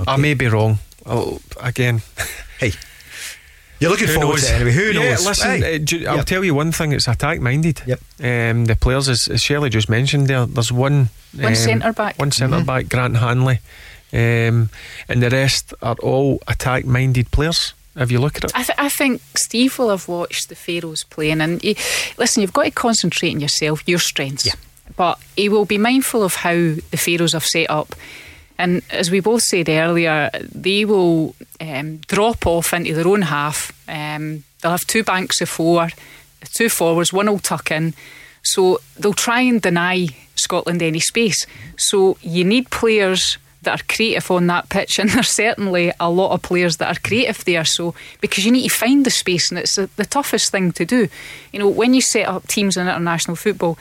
Okay. 0.00 0.12
I 0.12 0.16
may 0.16 0.34
be 0.34 0.46
wrong. 0.46 0.78
I'll, 1.04 1.40
again. 1.60 2.02
Hey, 2.58 2.72
you're 3.80 3.90
looking 3.90 4.08
Who 4.08 4.14
forward 4.14 4.32
knows? 4.34 4.46
to 4.46 4.52
it 4.52 4.56
anyway. 4.56 4.72
Who 4.72 4.82
yeah, 4.82 5.10
knows? 5.10 5.26
Listen, 5.26 5.62
uh, 5.62 6.10
I'll 6.10 6.16
yep. 6.18 6.26
tell 6.26 6.44
you 6.44 6.54
one 6.54 6.72
thing. 6.72 6.92
It's 6.92 7.08
attack 7.08 7.40
minded. 7.40 7.82
Yep. 7.86 8.00
Um, 8.20 8.64
the 8.64 8.76
players, 8.80 9.08
as, 9.08 9.28
as 9.28 9.42
Shelley 9.42 9.70
just 9.70 9.88
mentioned, 9.88 10.28
there. 10.28 10.46
There's 10.46 10.72
one 10.72 11.10
one 11.34 11.46
um, 11.46 11.54
centre 11.54 11.92
back, 11.92 12.18
one 12.18 12.32
centre 12.32 12.56
mm-hmm. 12.56 12.66
back, 12.66 12.88
Grant 12.88 13.16
Hanley, 13.16 13.60
um, 14.12 14.70
and 15.08 15.22
the 15.22 15.30
rest 15.30 15.74
are 15.82 15.96
all 16.02 16.40
attack 16.48 16.84
minded 16.84 17.30
players. 17.30 17.74
Have 17.96 18.12
you 18.12 18.20
looked 18.20 18.38
at 18.38 18.44
it? 18.44 18.52
I, 18.54 18.62
th- 18.62 18.78
I, 18.78 18.88
think 18.88 19.20
Steve 19.34 19.76
will 19.76 19.90
have 19.90 20.06
watched 20.06 20.48
the 20.48 20.54
Faroes 20.54 21.02
playing, 21.04 21.40
and 21.40 21.60
he, 21.60 21.76
listen, 22.16 22.42
you've 22.42 22.52
got 22.52 22.64
to 22.64 22.70
concentrate 22.70 23.34
on 23.34 23.40
yourself, 23.40 23.82
your 23.88 23.98
strengths. 23.98 24.46
Yeah. 24.46 24.52
But 24.96 25.18
he 25.36 25.48
will 25.48 25.64
be 25.64 25.78
mindful 25.78 26.22
of 26.22 26.36
how 26.36 26.54
the 26.54 26.96
Faroes 26.96 27.32
have 27.32 27.44
set 27.44 27.68
up 27.68 27.94
and 28.58 28.82
as 28.90 29.10
we 29.10 29.20
both 29.20 29.42
said 29.42 29.68
earlier, 29.68 30.30
they 30.52 30.84
will 30.84 31.34
um, 31.60 31.98
drop 32.08 32.46
off 32.46 32.72
into 32.72 32.94
their 32.94 33.06
own 33.06 33.22
half. 33.22 33.72
Um, 33.88 34.42
they'll 34.60 34.72
have 34.72 34.86
two 34.86 35.04
banks 35.04 35.40
of 35.40 35.48
four, 35.48 35.88
two 36.54 36.68
forwards, 36.68 37.12
one 37.12 37.26
will 37.26 37.38
tuck 37.38 37.70
in. 37.70 37.94
So 38.42 38.80
they'll 38.98 39.12
try 39.12 39.42
and 39.42 39.62
deny 39.62 40.08
Scotland 40.34 40.82
any 40.82 41.00
space. 41.00 41.46
So 41.76 42.18
you 42.20 42.44
need 42.44 42.70
players 42.70 43.38
that 43.62 43.80
are 43.80 43.84
creative 43.94 44.30
on 44.30 44.46
that 44.48 44.68
pitch, 44.68 44.98
and 44.98 45.10
there's 45.10 45.28
certainly 45.28 45.92
a 46.00 46.10
lot 46.10 46.32
of 46.32 46.42
players 46.42 46.78
that 46.78 46.96
are 46.96 47.00
creative 47.00 47.44
there. 47.44 47.64
So 47.64 47.94
because 48.20 48.44
you 48.44 48.52
need 48.52 48.68
to 48.68 48.74
find 48.74 49.06
the 49.06 49.10
space, 49.10 49.50
and 49.50 49.58
it's 49.58 49.76
the, 49.76 49.88
the 49.96 50.06
toughest 50.06 50.50
thing 50.50 50.72
to 50.72 50.84
do. 50.84 51.08
You 51.52 51.60
know, 51.60 51.68
when 51.68 51.94
you 51.94 52.00
set 52.00 52.26
up 52.26 52.48
teams 52.48 52.76
in 52.76 52.88
international 52.88 53.36
football, 53.36 53.78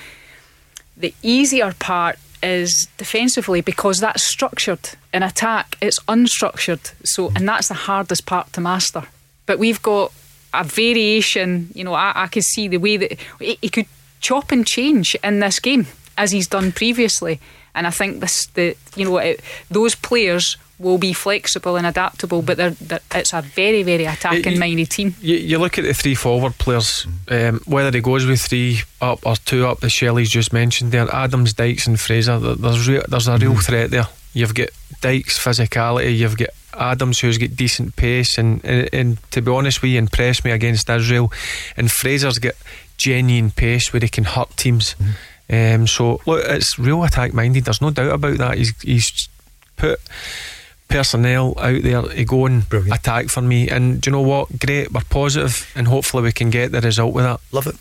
the 0.96 1.14
easier 1.22 1.74
part 1.80 2.18
is 2.44 2.88
defensively 2.98 3.62
because 3.62 4.00
that's 4.00 4.24
structured. 4.24 4.92
In 5.14 5.24
attack, 5.24 5.78
it's 5.82 6.00
unstructured. 6.02 6.92
So, 7.04 7.32
and 7.36 7.48
that's 7.48 7.68
the 7.68 7.74
hardest 7.74 8.26
part 8.26 8.54
to 8.54 8.62
master. 8.62 9.04
But 9.46 9.60
we've 9.60 9.82
got 9.82 10.12
a 10.54 10.64
variation. 10.64 11.70
You 11.74 11.84
know, 11.84 11.94
I, 11.94 12.12
I 12.16 12.28
can 12.28 12.42
see 12.42 12.68
the 12.68 12.78
way 12.78 12.98
that 12.98 13.18
he, 13.40 13.58
he 13.62 13.70
could 13.70 13.88
chop 14.20 14.52
and 14.52 14.66
change 14.66 15.16
in 15.24 15.40
this 15.40 15.60
game 15.60 15.88
as 16.18 16.32
he's 16.32 16.48
done 16.48 16.72
previously. 16.72 17.40
And 17.76 17.86
I 17.86 17.92
think 17.92 18.20
this, 18.20 18.48
the 18.48 18.76
you 18.96 19.06
know, 19.06 19.18
it, 19.18 19.42
those 19.70 19.96
players 19.96 20.58
will 20.80 20.98
be 20.98 21.14
flexible 21.14 21.76
and 21.76 21.88
adaptable, 21.88 22.42
but 22.42 22.58
they're, 22.58 22.72
they're, 22.72 23.00
it's 23.16 23.34
a 23.34 23.42
very, 23.42 23.84
very 23.84 24.06
attacking 24.06 24.60
minded 24.60 24.90
team. 24.90 25.16
You, 25.22 25.36
you, 25.36 25.58
look 25.58 25.78
at 25.78 25.84
the 25.84 25.94
three 25.94 26.16
forward 26.16 26.58
players, 26.58 27.08
um, 27.30 27.60
whether 27.66 27.96
he 27.96 28.02
goes 28.02 28.26
with 28.26 28.42
three 28.42 28.82
up 29.02 29.26
or 29.26 29.36
two 29.36 29.66
up, 29.66 29.80
the 29.80 29.90
Shelley's 29.90 30.30
just 30.30 30.54
mentioned 30.54 30.92
there, 30.92 31.14
Adams, 31.14 31.54
Dykes, 31.54 31.88
and 31.88 32.00
Fraser, 32.00 32.40
there's, 32.40 32.88
re- 32.88 33.04
there's 33.08 33.28
a 33.28 33.38
real 33.38 33.54
mm. 33.54 33.66
threat 33.66 33.90
there. 33.90 34.08
You've 34.34 34.54
got 34.54 34.70
Dykes' 35.02 35.44
physicality, 35.44 36.16
you've 36.16 36.38
got 36.38 36.50
Adams 36.76 37.20
who's 37.20 37.40
got 37.40 37.56
decent 37.56 37.96
pace, 37.96 38.38
and, 38.38 38.64
and, 38.64 38.90
and 38.94 39.32
to 39.32 39.42
be 39.42 39.52
honest, 39.52 39.82
we 39.82 39.98
impressed 39.98 40.46
me 40.46 40.52
against 40.52 40.90
Israel, 40.90 41.32
and 41.76 41.92
Fraser's 41.92 42.38
got 42.38 42.54
genuine 42.98 43.52
pace 43.52 43.92
where 43.92 44.02
he 44.02 44.10
can 44.10 44.26
hurt 44.26 44.56
teams. 44.58 44.96
Mm. 44.96 45.14
Um, 45.50 45.88
so 45.88 46.20
look, 46.26 46.44
it's 46.46 46.78
real 46.78 47.04
attack 47.04 47.34
minded. 47.34 47.66
There's 47.66 47.82
no 47.82 47.90
doubt 47.90 48.14
about 48.14 48.38
that. 48.38 48.58
He's 48.58 48.80
he's 48.82 49.30
put 49.78 50.00
personnel 50.88 51.54
out 51.60 51.82
there 51.82 52.02
to 52.02 52.26
go 52.26 52.46
and 52.46 52.68
Brilliant. 52.70 53.00
attack 53.00 53.30
for 53.30 53.42
me. 53.42 53.70
And 53.70 54.02
do 54.02 54.10
you 54.10 54.12
know 54.16 54.22
what? 54.22 54.60
Great. 54.60 54.92
We're 54.92 55.02
positive, 55.10 55.72
and 55.76 55.88
hopefully 55.88 56.24
we 56.24 56.32
can 56.32 56.50
get 56.50 56.72
the 56.72 56.82
result 56.82 57.14
with 57.14 57.26
that. 57.26 57.40
Love 57.52 57.68
it. 57.68 57.76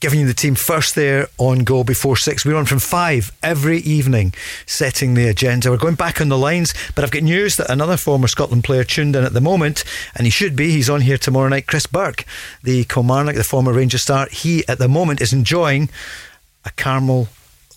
Giving 0.00 0.20
you 0.20 0.26
the 0.26 0.32
team 0.32 0.54
first 0.54 0.94
there 0.94 1.28
on 1.36 1.58
goal 1.58 1.84
before 1.84 2.16
six. 2.16 2.42
We're 2.46 2.56
on 2.56 2.64
from 2.64 2.78
five 2.78 3.30
every 3.42 3.80
evening, 3.80 4.32
setting 4.64 5.12
the 5.12 5.28
agenda. 5.28 5.70
We're 5.70 5.76
going 5.76 5.94
back 5.94 6.22
on 6.22 6.30
the 6.30 6.38
lines, 6.38 6.72
but 6.94 7.04
I've 7.04 7.10
got 7.10 7.22
news 7.22 7.56
that 7.56 7.68
another 7.70 7.98
former 7.98 8.26
Scotland 8.26 8.64
player 8.64 8.82
tuned 8.82 9.14
in 9.14 9.24
at 9.24 9.34
the 9.34 9.42
moment, 9.42 9.84
and 10.14 10.26
he 10.26 10.30
should 10.30 10.56
be. 10.56 10.70
He's 10.70 10.88
on 10.88 11.02
here 11.02 11.18
tomorrow 11.18 11.48
night. 11.50 11.66
Chris 11.66 11.86
Burke, 11.86 12.24
the 12.62 12.84
Kilmarnock, 12.84 13.34
the 13.36 13.44
former 13.44 13.74
Rangers 13.74 14.00
star, 14.00 14.26
he 14.32 14.66
at 14.68 14.78
the 14.78 14.88
moment 14.88 15.20
is 15.20 15.34
enjoying 15.34 15.90
a 16.64 16.70
caramel 16.70 17.28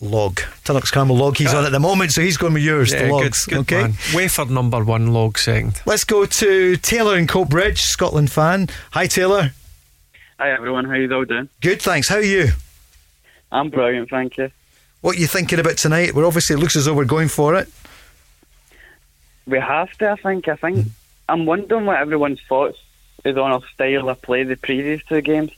log. 0.03 0.41
Tunnock's 0.63 0.91
caramel 0.91 1.17
log 1.17 1.37
he's 1.37 1.53
uh, 1.53 1.57
on 1.57 1.65
at 1.65 1.71
the 1.71 1.79
moment, 1.79 2.11
so 2.11 2.21
he's 2.21 2.37
going 2.37 2.53
with 2.53 2.63
yours, 2.63 2.91
yeah, 2.91 3.03
the 3.03 3.13
logs. 3.13 3.45
Good, 3.45 3.67
good 3.67 3.75
okay. 3.77 3.81
Man. 3.81 3.93
Wafer 4.13 4.45
number 4.45 4.83
one 4.83 5.13
log 5.13 5.37
second. 5.37 5.81
Let's 5.85 6.03
go 6.03 6.25
to 6.25 6.77
Taylor 6.77 7.17
in 7.17 7.27
Coatbridge, 7.27 7.79
Scotland 7.79 8.31
fan. 8.31 8.67
Hi 8.91 9.07
Taylor. 9.07 9.51
Hi 10.39 10.51
everyone, 10.51 10.85
how 10.85 10.93
you 10.93 11.13
all 11.13 11.25
doing? 11.25 11.49
Good, 11.61 11.81
thanks. 11.81 12.09
How 12.09 12.17
are 12.17 12.21
you? 12.21 12.49
I'm 13.51 13.69
brilliant, 13.69 14.09
thank 14.09 14.37
you. 14.37 14.51
What 15.01 15.17
are 15.17 15.19
you 15.19 15.27
thinking 15.27 15.59
about 15.59 15.77
tonight? 15.77 16.13
We're 16.15 16.25
obviously 16.25 16.55
it 16.55 16.59
looks 16.59 16.75
as 16.75 16.85
though 16.85 16.93
we're 16.93 17.05
going 17.05 17.27
for 17.27 17.55
it. 17.55 17.69
We 19.45 19.59
have 19.59 19.91
to, 19.97 20.11
I 20.11 20.15
think. 20.15 20.47
I 20.47 20.55
think. 20.55 20.87
I'm 21.27 21.45
wondering 21.45 21.85
what 21.85 21.97
everyone's 21.97 22.41
thoughts 22.47 22.77
is 23.25 23.37
on 23.37 23.51
our 23.51 23.61
style 23.73 24.09
of 24.09 24.21
play 24.21 24.43
the 24.43 24.57
previous 24.57 25.03
two 25.03 25.21
games 25.21 25.51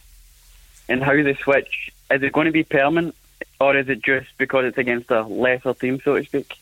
and 0.87 1.03
how 1.03 1.13
they 1.13 1.33
switch 1.35 1.91
is 2.11 2.21
it 2.21 2.33
going 2.33 2.45
to 2.45 2.51
be 2.51 2.63
permanent, 2.63 3.15
or 3.59 3.75
is 3.75 3.89
it 3.89 4.03
just 4.03 4.27
because 4.37 4.65
it's 4.65 4.77
against 4.77 5.11
a 5.11 5.21
lesser 5.23 5.73
team, 5.73 5.99
so 6.03 6.17
to 6.17 6.23
speak? 6.23 6.57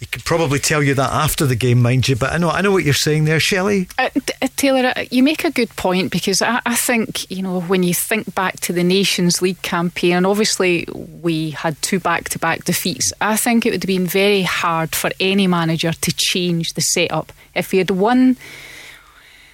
He 0.00 0.06
could 0.06 0.24
probably 0.24 0.58
tell 0.58 0.82
you 0.82 0.94
that 0.94 1.12
after 1.12 1.44
the 1.44 1.54
game, 1.54 1.82
mind 1.82 2.08
you. 2.08 2.16
But 2.16 2.32
I 2.32 2.38
know, 2.38 2.48
I 2.48 2.62
know 2.62 2.72
what 2.72 2.84
you're 2.84 2.94
saying 2.94 3.26
there, 3.26 3.38
Shelley. 3.38 3.86
Uh, 3.98 4.08
uh, 4.40 4.48
Taylor, 4.56 4.94
uh, 4.96 5.04
you 5.10 5.22
make 5.22 5.44
a 5.44 5.50
good 5.50 5.68
point 5.76 6.10
because 6.10 6.40
I, 6.40 6.58
I, 6.64 6.74
think 6.74 7.30
you 7.30 7.42
know 7.42 7.60
when 7.60 7.82
you 7.82 7.92
think 7.92 8.34
back 8.34 8.58
to 8.60 8.72
the 8.72 8.82
Nations 8.82 9.42
League 9.42 9.60
campaign, 9.60 10.14
and 10.14 10.26
obviously 10.26 10.86
we 10.94 11.50
had 11.50 11.80
two 11.82 12.00
back-to-back 12.00 12.64
defeats. 12.64 13.12
I 13.20 13.36
think 13.36 13.66
it 13.66 13.72
would 13.72 13.82
have 13.82 13.86
been 13.86 14.06
very 14.06 14.40
hard 14.40 14.94
for 14.94 15.10
any 15.20 15.46
manager 15.46 15.92
to 15.92 16.12
change 16.16 16.72
the 16.72 16.80
setup 16.80 17.30
if 17.54 17.70
he 17.72 17.76
had 17.76 17.90
won 17.90 18.38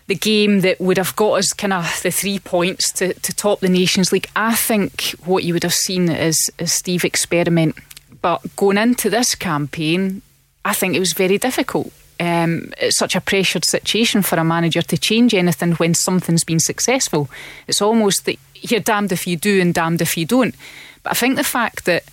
the 0.07 0.15
game 0.15 0.61
that 0.61 0.81
would 0.81 0.99
have 0.99 1.16
got 1.16 1.35
us 1.35 1.53
kind 1.53 1.73
of 1.73 2.01
the 2.03 2.11
three 2.11 2.39
points 2.39 2.93
to, 2.93 3.12
to 3.15 3.35
top 3.35 3.61
the 3.61 3.69
Nations 3.69 4.12
League. 4.12 4.31
I 4.37 4.55
think 4.55 5.11
what 5.24 5.45
you 5.45 5.53
would 5.53 5.65
have 5.65 5.74
seen 5.74 6.09
is, 6.09 6.39
is 6.59 6.73
Steve 6.73 7.05
experiment. 7.05 7.77
But 8.23 8.57
going 8.57 8.78
into 8.78 9.11
this 9.11 9.35
campaign, 9.35 10.23
I 10.65 10.74
think 10.74 10.95
it 10.95 11.01
was 11.01 11.12
very 11.12 11.39
difficult. 11.39 11.93
Um, 12.19 12.73
it's 12.78 12.99
such 12.99 13.15
a 13.15 13.20
pressured 13.20 13.65
situation 13.65 14.23
for 14.23 14.37
a 14.37 14.45
manager 14.45 14.81
to 14.81 14.97
change 14.97 15.35
anything 15.35 15.73
when 15.73 15.95
something's 15.95 16.45
been 16.45 16.61
successful. 16.61 17.28
It's 17.66 17.83
almost 17.83 18.24
that 18.24 18.39
you're 18.55 18.81
damned 18.81 19.12
if 19.12 19.27
you 19.27 19.37
do 19.37 19.61
and 19.61 19.74
damned 19.74 20.01
if 20.01 20.16
you 20.16 20.24
don't. 20.24 20.55
But 21.03 21.12
I 21.12 21.15
think 21.15 21.37
the 21.37 21.45
fact 21.45 21.85
that 21.85 22.05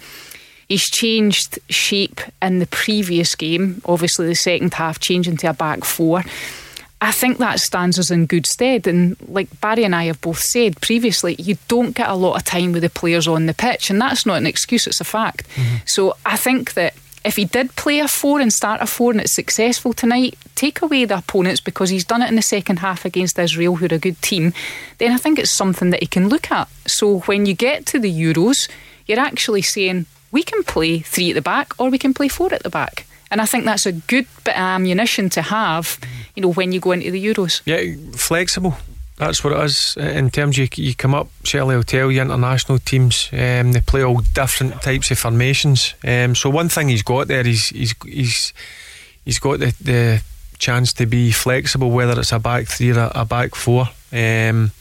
he's 0.68 0.84
changed 0.84 1.60
shape 1.70 2.22
in 2.42 2.60
the 2.60 2.68
previous 2.68 3.34
game, 3.36 3.82
obviously 3.86 4.28
the 4.28 4.36
second 4.36 4.74
half 4.74 5.00
changing 5.00 5.38
to 5.38 5.48
a 5.48 5.54
back 5.54 5.86
four 5.86 6.24
I 7.04 7.12
think 7.12 7.38
that 7.40 7.60
stands 7.60 8.00
us 8.00 8.10
in 8.12 8.28
good 8.28 8.46
stead. 8.46 8.88
And 8.88 9.18
like 9.28 9.60
Barry 9.60 9.84
and 9.84 9.94
I 9.94 10.06
have 10.06 10.22
both 10.22 10.40
said 10.40 10.80
previously, 10.80 11.36
you 11.38 11.58
don't 11.68 11.92
get 11.92 12.10
a 12.10 12.16
lot 12.16 12.38
of 12.38 12.46
time 12.46 12.72
with 12.72 12.84
the 12.84 12.90
players 12.90 13.28
on 13.28 13.46
the 13.46 13.54
pitch, 13.54 13.90
and 13.90 14.00
that's 14.00 14.26
not 14.26 14.38
an 14.38 14.48
excuse, 14.48 14.88
it's 14.88 15.02
a 15.02 15.04
fact. 15.04 15.50
Mm-hmm. 15.50 15.76
So 15.86 16.16
I 16.26 16.38
think 16.38 16.76
that 16.76 16.94
if 17.26 17.36
he 17.36 17.44
did 17.44 17.76
play 17.76 18.00
a 18.00 18.08
four 18.08 18.40
and 18.40 18.54
start 18.54 18.82
a 18.82 18.88
four 18.88 19.12
and 19.12 19.20
it's 19.20 19.36
successful 19.36 19.92
tonight, 19.92 20.38
take 20.56 20.82
away 20.82 21.04
the 21.04 21.18
opponents 21.18 21.60
because 21.60 21.90
he's 21.90 22.06
done 22.06 22.22
it 22.22 22.30
in 22.30 22.38
the 22.38 22.42
second 22.42 22.80
half 22.80 23.04
against 23.04 23.38
Israel, 23.38 23.76
who 23.76 23.86
are 23.86 23.96
a 23.96 24.00
good 24.00 24.22
team, 24.22 24.54
then 24.98 25.12
I 25.12 25.18
think 25.18 25.40
it's 25.40 25.56
something 25.56 25.90
that 25.90 26.02
he 26.02 26.08
can 26.08 26.30
look 26.30 26.52
at. 26.52 26.70
So 26.86 27.20
when 27.22 27.46
you 27.46 27.54
get 27.54 27.86
to 27.88 28.00
the 28.00 28.12
Euros, 28.12 28.70
you're 29.08 29.20
actually 29.20 29.62
saying, 29.62 30.06
we 30.32 30.42
can 30.42 30.64
play 30.64 31.00
three 31.00 31.32
at 31.32 31.36
the 31.36 31.42
back 31.42 31.74
or 31.78 31.90
we 31.90 31.98
can 31.98 32.14
play 32.14 32.30
four 32.30 32.54
at 32.54 32.64
the 32.64 32.70
back. 32.70 33.06
And 33.30 33.42
I 33.42 33.46
think 33.46 33.66
that's 33.66 33.88
a 33.88 33.92
good 33.92 34.28
bit 34.44 34.56
of 34.56 34.62
ammunition 34.62 35.30
to 35.32 35.42
have, 35.42 36.00
you 36.36 36.42
know, 36.42 36.52
when 36.52 36.72
you 36.72 36.80
go 36.80 36.92
into 36.92 37.12
the 37.12 37.24
Euros. 37.24 37.62
Yeah, 37.66 37.96
flexible. 38.18 38.76
That's 39.18 39.44
what 39.44 39.54
it 39.54 39.64
is 39.64 39.96
in 39.98 40.32
terms 40.32 40.58
you 40.58 40.68
you 40.76 40.96
come 40.96 41.14
up. 41.14 41.28
Shelley 41.44 41.76
will 41.76 41.84
tell 41.84 42.12
you 42.12 42.22
international 42.22 42.80
teams 42.80 43.30
um, 43.32 43.72
they 43.72 43.82
play 43.82 44.04
all 44.04 44.22
different 44.34 44.82
types 44.82 45.12
of 45.12 45.20
formations. 45.20 45.94
Um, 46.04 46.34
so 46.34 46.50
one 46.50 46.70
thing 46.70 46.90
he's 46.90 47.04
got 47.04 47.28
there 47.28 47.46
is 47.46 47.70
he's 47.70 47.94
he's 48.04 48.54
he's 49.24 49.40
got 49.40 49.60
the, 49.60 49.76
the 49.82 50.24
chance 50.58 50.94
to 50.94 51.06
be 51.06 51.32
flexible, 51.32 51.92
whether 51.92 52.20
it's 52.20 52.32
a 52.32 52.40
back 52.40 52.68
three 52.68 52.92
or 52.92 53.00
a, 53.00 53.12
a 53.22 53.26
back 53.26 53.54
four. 53.54 53.84
Um, 54.12 54.72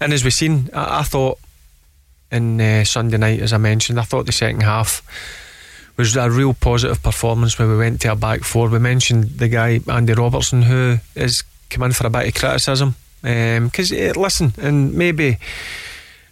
and 0.00 0.12
as 0.12 0.22
we've 0.22 0.32
seen, 0.32 0.68
I, 0.74 1.00
I 1.00 1.02
thought 1.02 1.38
in 2.30 2.60
uh, 2.60 2.84
Sunday 2.84 3.16
night, 3.16 3.40
as 3.40 3.54
I 3.54 3.58
mentioned, 3.58 3.98
I 3.98 4.02
thought 4.02 4.26
the 4.26 4.32
second 4.32 4.62
half 4.62 5.02
was 5.98 6.16
a 6.16 6.30
real 6.30 6.54
positive 6.54 7.02
performance 7.02 7.58
when 7.58 7.68
we 7.68 7.76
went 7.76 8.00
to 8.02 8.12
a 8.12 8.16
back 8.16 8.44
four. 8.44 8.68
We 8.68 8.78
mentioned 8.78 9.24
the 9.38 9.48
guy 9.48 9.80
Andy 9.88 10.14
Robertson 10.14 10.62
who 10.62 10.98
is 11.14 11.42
come 11.70 11.82
in 11.82 11.92
for 11.92 12.06
a 12.06 12.10
bit 12.10 12.28
of 12.28 12.34
criticism 12.34 12.94
because 13.20 13.92
um, 13.92 13.98
uh, 13.98 14.20
listen 14.20 14.52
and 14.58 14.94
maybe 14.94 15.38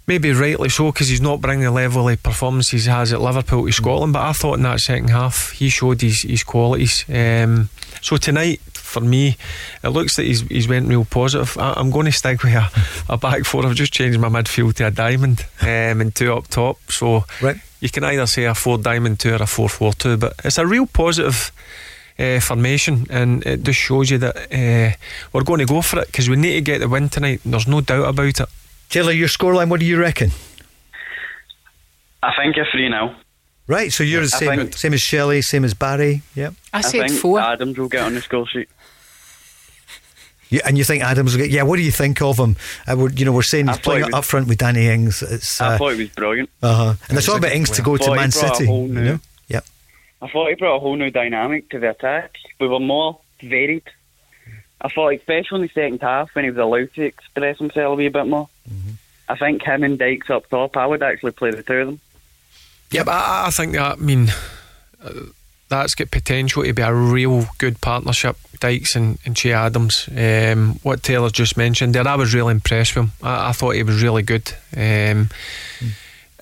maybe 0.06 0.32
rightly 0.32 0.68
so 0.68 0.92
because 0.92 1.08
he's 1.08 1.20
not 1.20 1.40
bringing 1.40 1.64
the 1.64 1.70
level 1.70 2.08
of 2.08 2.22
performance 2.22 2.70
he 2.70 2.80
has 2.80 3.12
at 3.12 3.20
Liverpool 3.20 3.66
to 3.66 3.72
Scotland. 3.72 4.12
But 4.12 4.22
I 4.22 4.32
thought 4.32 4.58
in 4.58 4.62
that 4.62 4.80
second 4.80 5.10
half 5.10 5.50
he 5.52 5.68
showed 5.68 6.00
his 6.00 6.22
his 6.22 6.44
qualities. 6.44 7.04
Um, 7.08 7.68
so 8.00 8.16
tonight 8.16 8.60
for 8.74 9.00
me, 9.00 9.36
it 9.82 9.88
looks 9.88 10.16
that 10.16 10.24
he's 10.24 10.42
he's 10.42 10.68
went 10.68 10.88
real 10.88 11.04
positive. 11.04 11.56
I, 11.58 11.80
am 11.80 11.90
going 11.90 12.06
to 12.06 12.12
stick 12.12 12.42
with 12.42 12.54
a, 12.54 12.70
a 13.08 13.16
back 13.16 13.44
four. 13.44 13.66
I've 13.66 13.74
just 13.74 13.92
changed 13.92 14.18
my 14.18 14.28
midfield 14.28 14.74
to 14.76 14.86
a 14.86 14.90
diamond 14.90 15.44
um, 15.60 16.00
and 16.00 16.14
two 16.14 16.32
up 16.32 16.48
top. 16.48 16.78
So 16.90 17.24
right 17.42 17.56
you 17.80 17.90
can 17.90 18.04
either 18.04 18.26
say 18.26 18.44
a 18.44 18.54
four 18.54 18.78
diamond 18.78 19.20
two 19.20 19.32
or 19.32 19.42
a 19.42 19.46
four 19.46 19.68
four 19.68 19.92
two, 19.92 20.16
but 20.16 20.34
it's 20.44 20.58
a 20.58 20.66
real 20.66 20.86
positive 20.86 21.52
uh, 22.18 22.40
formation, 22.40 23.06
and 23.10 23.44
it 23.44 23.62
just 23.62 23.78
shows 23.78 24.10
you 24.10 24.18
that 24.18 24.36
uh, 24.36 24.96
we're 25.32 25.44
going 25.44 25.60
to 25.60 25.66
go 25.66 25.82
for 25.82 26.00
it 26.00 26.06
because 26.06 26.28
we 26.28 26.36
need 26.36 26.54
to 26.54 26.60
get 26.62 26.80
the 26.80 26.88
win 26.88 27.08
tonight. 27.08 27.40
There's 27.44 27.68
no 27.68 27.80
doubt 27.80 28.08
about 28.08 28.40
it. 28.40 28.48
Taylor, 28.88 29.12
your 29.12 29.28
scoreline, 29.28 29.68
what 29.68 29.80
do 29.80 29.86
you 29.86 29.98
reckon? 29.98 30.30
I 32.22 32.32
think 32.36 32.56
a 32.56 32.64
three 32.70 32.88
now. 32.88 33.16
Right, 33.68 33.92
so 33.92 34.04
you're 34.04 34.22
the 34.22 34.28
same, 34.28 34.70
same 34.72 34.94
as 34.94 35.00
Shelley, 35.00 35.42
same 35.42 35.64
as 35.64 35.74
Barry. 35.74 36.22
Yep. 36.36 36.54
I, 36.72 36.78
I 36.78 36.80
said 36.82 37.10
four. 37.10 37.40
Adams 37.40 37.76
will 37.76 37.88
get 37.88 38.02
on 38.02 38.14
the 38.14 38.20
score 38.20 38.46
sheet. 38.46 38.68
Yeah, 40.48 40.60
and 40.64 40.78
you 40.78 40.84
think 40.84 41.02
Adams 41.02 41.34
will 41.34 41.42
get? 41.42 41.50
Yeah, 41.50 41.64
what 41.64 41.76
do 41.76 41.82
you 41.82 41.90
think 41.90 42.22
of 42.22 42.38
him? 42.38 42.54
Uh, 42.86 42.94
we're, 42.96 43.10
you 43.10 43.24
know, 43.24 43.32
we're 43.32 43.42
saying 43.42 43.66
he's 43.66 43.78
playing 43.78 44.04
was, 44.04 44.14
up 44.14 44.24
front 44.24 44.46
with 44.46 44.58
Danny 44.58 44.86
Ings. 44.86 45.20
It's, 45.20 45.60
uh, 45.60 45.70
I 45.70 45.78
thought 45.78 45.94
he 45.94 46.02
was 46.02 46.10
brilliant. 46.10 46.48
Uh 46.62 46.74
huh. 46.74 46.94
And 47.08 47.18
it's 47.18 47.28
all 47.28 47.36
about 47.36 47.50
Ings 47.50 47.70
to 47.70 47.82
go 47.82 47.96
to 47.96 48.14
Man 48.14 48.30
City. 48.30 48.66
New, 48.66 48.86
you 48.86 49.04
know? 49.04 49.18
Yep. 49.48 49.64
I 50.22 50.28
thought 50.28 50.48
he 50.48 50.54
brought 50.54 50.76
a 50.76 50.78
whole 50.80 50.94
new 50.94 51.10
dynamic 51.10 51.68
to 51.70 51.80
the 51.80 51.90
attack. 51.90 52.36
We 52.60 52.68
were 52.68 52.78
more 52.78 53.18
varied. 53.42 53.82
I 54.80 54.88
thought, 54.88 55.14
especially 55.14 55.56
in 55.56 55.62
the 55.62 55.68
second 55.68 56.00
half, 56.00 56.32
when 56.34 56.44
he 56.44 56.50
was 56.50 56.58
allowed 56.58 56.94
to 56.94 57.02
express 57.02 57.58
himself 57.58 57.92
a 57.92 57.94
wee 57.96 58.08
bit 58.08 58.28
more. 58.28 58.48
I 59.28 59.36
think 59.36 59.62
him 59.62 59.82
and 59.82 59.98
Dykes 59.98 60.30
up 60.30 60.48
top, 60.48 60.76
I 60.76 60.86
would 60.86 61.02
actually 61.02 61.32
play 61.32 61.50
the 61.50 61.62
two 61.62 61.74
of 61.74 61.86
them. 61.86 62.00
Yeah, 62.90 63.04
I, 63.06 63.46
I 63.46 63.50
think 63.50 63.72
that. 63.72 63.98
I 63.98 64.00
mean. 64.00 64.28
Uh, 65.02 65.12
that's 65.68 65.94
got 65.94 66.10
potential 66.10 66.62
to 66.62 66.72
be 66.72 66.82
a 66.82 66.94
real 66.94 67.46
good 67.58 67.80
partnership. 67.80 68.36
Dykes 68.60 68.94
and, 68.94 69.18
and 69.24 69.36
Che 69.36 69.52
Adams. 69.52 70.08
Um, 70.16 70.78
what 70.82 71.02
Taylor 71.02 71.30
just 71.30 71.56
mentioned 71.56 71.94
there, 71.94 72.06
I 72.06 72.14
was 72.14 72.34
really 72.34 72.52
impressed 72.52 72.94
with 72.94 73.06
him. 73.06 73.12
I, 73.22 73.48
I 73.48 73.52
thought 73.52 73.74
he 73.74 73.82
was 73.82 74.02
really 74.02 74.22
good. 74.22 74.52
Um, 74.76 75.28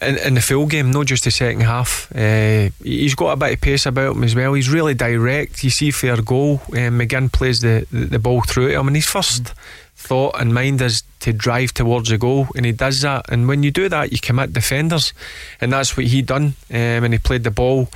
in, 0.03 0.19
in 0.19 0.35
the 0.35 0.43
full 0.43 0.67
game, 0.67 0.91
not 0.91 1.07
just 1.07 1.25
the 1.25 1.31
second 1.31 1.63
half. 1.63 2.15
Uh, 2.15 2.71
he's 2.83 3.15
got 3.15 3.33
a 3.33 3.37
bit 3.37 3.55
of 3.55 3.61
pace 3.61 3.87
about 3.87 4.17
him 4.17 4.25
as 4.25 4.35
well. 4.35 4.53
He's 4.55 4.69
really 4.69 4.95
direct. 4.95 5.65
You 5.65 5.71
see 5.71 5.91
fair 5.91 6.21
goal. 6.21 6.61
Um, 6.73 6.99
McGinn 6.99 7.33
plays 7.33 7.61
the, 7.61 7.87
the, 7.91 8.05
the 8.07 8.19
ball 8.19 8.43
through 8.43 8.69
to 8.69 8.79
him, 8.79 8.89
and 8.89 8.97
his 8.97 9.07
first 9.07 9.55
thought 10.05 10.41
and 10.41 10.55
mind 10.55 10.81
is 10.83 11.03
to 11.21 11.33
drive 11.33 11.73
towards 11.73 12.11
the 12.11 12.19
goal, 12.19 12.49
and 12.55 12.67
he 12.67 12.73
does 12.73 13.01
that. 13.01 13.31
And 13.31 13.49
when 13.49 13.63
you 13.63 13.71
do 13.71 13.89
that, 13.89 14.13
you 14.13 14.19
commit 14.19 14.53
defenders, 14.53 15.13
and 15.61 15.73
that's 15.73 15.97
what 15.97 16.07
he 16.07 16.23
done. 16.23 16.55
Um, 16.71 17.05
and 17.05 17.13
he 17.13 17.19
played 17.19 17.45
the 17.45 17.51
ball 17.51 17.89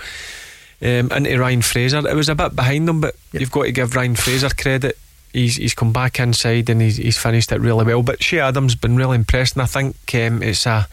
um, 0.83 1.13
into 1.13 1.39
Ryan 1.39 1.63
Fraser. 1.63 2.09
It 2.09 2.15
was 2.15 2.29
a 2.29 2.35
bit 2.35 2.57
behind 2.57 2.89
him, 2.89 3.01
but 3.01 3.15
you've 3.33 3.51
got 3.51 3.65
to 3.65 3.73
give 3.73 3.95
Ryan 3.95 4.17
Fraser 4.17 4.51
credit. 4.51 4.99
He's 5.33 5.57
he's 5.57 5.75
come 5.75 5.93
back 5.93 6.19
inside 6.21 6.71
and 6.71 6.81
he's, 6.81 6.97
he's 6.97 7.19
finished 7.19 7.53
it 7.53 7.61
really 7.61 7.85
well. 7.85 8.03
But 8.03 8.21
Che 8.21 8.41
Adams 8.41 8.75
been 8.75 8.97
really 8.97 9.17
impressed, 9.17 9.55
and 9.55 9.63
I 9.63 9.67
think 9.67 9.97
um, 10.15 10.43
it's 10.43 10.67
a 10.67 10.89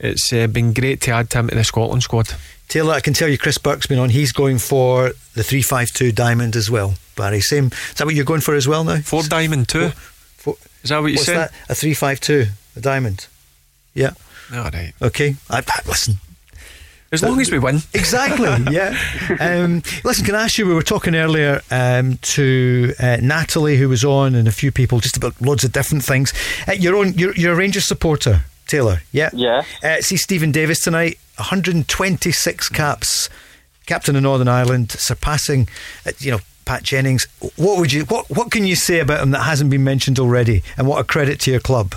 it's 0.00 0.32
uh, 0.32 0.48
been 0.48 0.72
great 0.72 1.00
to 1.02 1.12
add 1.12 1.30
to 1.30 1.38
him 1.38 1.48
to 1.48 1.54
the 1.54 1.64
Scotland 1.64 2.02
squad. 2.02 2.34
Taylor, 2.68 2.94
I 2.94 3.00
can 3.00 3.12
tell 3.12 3.28
you 3.28 3.38
Chris 3.38 3.58
Burke's 3.58 3.86
been 3.86 3.98
on. 3.98 4.08
He's 4.08 4.32
going 4.32 4.58
for 4.58 5.10
the 5.34 5.42
352 5.42 6.10
diamond 6.10 6.56
as 6.56 6.70
well. 6.70 6.94
Barry, 7.16 7.40
same. 7.40 7.66
Is 7.66 7.94
that 7.94 8.06
what 8.06 8.14
you're 8.14 8.24
going 8.24 8.40
for 8.40 8.54
as 8.54 8.66
well 8.66 8.82
now? 8.82 8.96
Four 9.00 9.22
diamond 9.24 9.68
too. 9.68 9.90
Four, 9.90 10.11
is 10.82 10.90
that 10.90 11.00
what 11.00 11.08
you 11.08 11.14
What's 11.14 11.26
said? 11.26 11.50
That? 11.50 11.52
A 11.68 11.74
352, 11.74 12.46
a 12.76 12.80
diamond. 12.80 13.26
Yeah. 13.94 14.12
All 14.52 14.64
right. 14.64 14.92
Okay. 15.00 15.36
I, 15.48 15.58
I, 15.58 15.80
listen. 15.86 16.16
As 17.12 17.22
long 17.22 17.38
as 17.40 17.50
we 17.50 17.58
win. 17.58 17.80
Exactly, 17.94 18.48
yeah. 18.72 18.98
Um, 19.38 19.82
listen, 20.02 20.24
can 20.24 20.34
I 20.34 20.44
ask 20.44 20.56
you? 20.56 20.66
We 20.66 20.72
were 20.72 20.82
talking 20.82 21.14
earlier 21.14 21.60
um, 21.70 22.16
to 22.22 22.94
uh, 22.98 23.18
Natalie, 23.20 23.76
who 23.76 23.88
was 23.88 24.02
on, 24.02 24.34
and 24.34 24.48
a 24.48 24.52
few 24.52 24.72
people 24.72 24.98
just 24.98 25.18
about 25.18 25.38
loads 25.40 25.62
of 25.62 25.72
different 25.72 26.04
things. 26.04 26.32
Uh, 26.66 26.72
you're, 26.72 26.96
on, 26.96 27.12
you're, 27.12 27.34
you're 27.34 27.52
a 27.52 27.56
Rangers 27.56 27.86
supporter, 27.86 28.44
Taylor, 28.66 29.02
yeah? 29.12 29.28
Yeah. 29.34 29.64
Uh, 29.82 30.00
see 30.00 30.16
Stephen 30.16 30.52
Davis 30.52 30.80
tonight, 30.80 31.18
126 31.36 32.68
caps, 32.70 33.28
captain 33.84 34.16
of 34.16 34.22
Northern 34.22 34.48
Ireland, 34.48 34.90
surpassing, 34.92 35.68
uh, 36.06 36.12
you 36.18 36.32
know, 36.32 36.40
Pat 36.72 36.82
Jennings. 36.84 37.26
What 37.56 37.76
would 37.78 37.92
you? 37.92 38.04
What 38.04 38.30
What 38.30 38.50
can 38.50 38.64
you 38.64 38.76
say 38.76 39.00
about 39.00 39.22
him 39.22 39.30
that 39.32 39.40
hasn't 39.42 39.68
been 39.70 39.84
mentioned 39.84 40.18
already? 40.18 40.62
And 40.78 40.86
what 40.88 41.00
a 41.00 41.04
credit 41.04 41.38
to 41.40 41.50
your 41.50 41.60
club. 41.60 41.94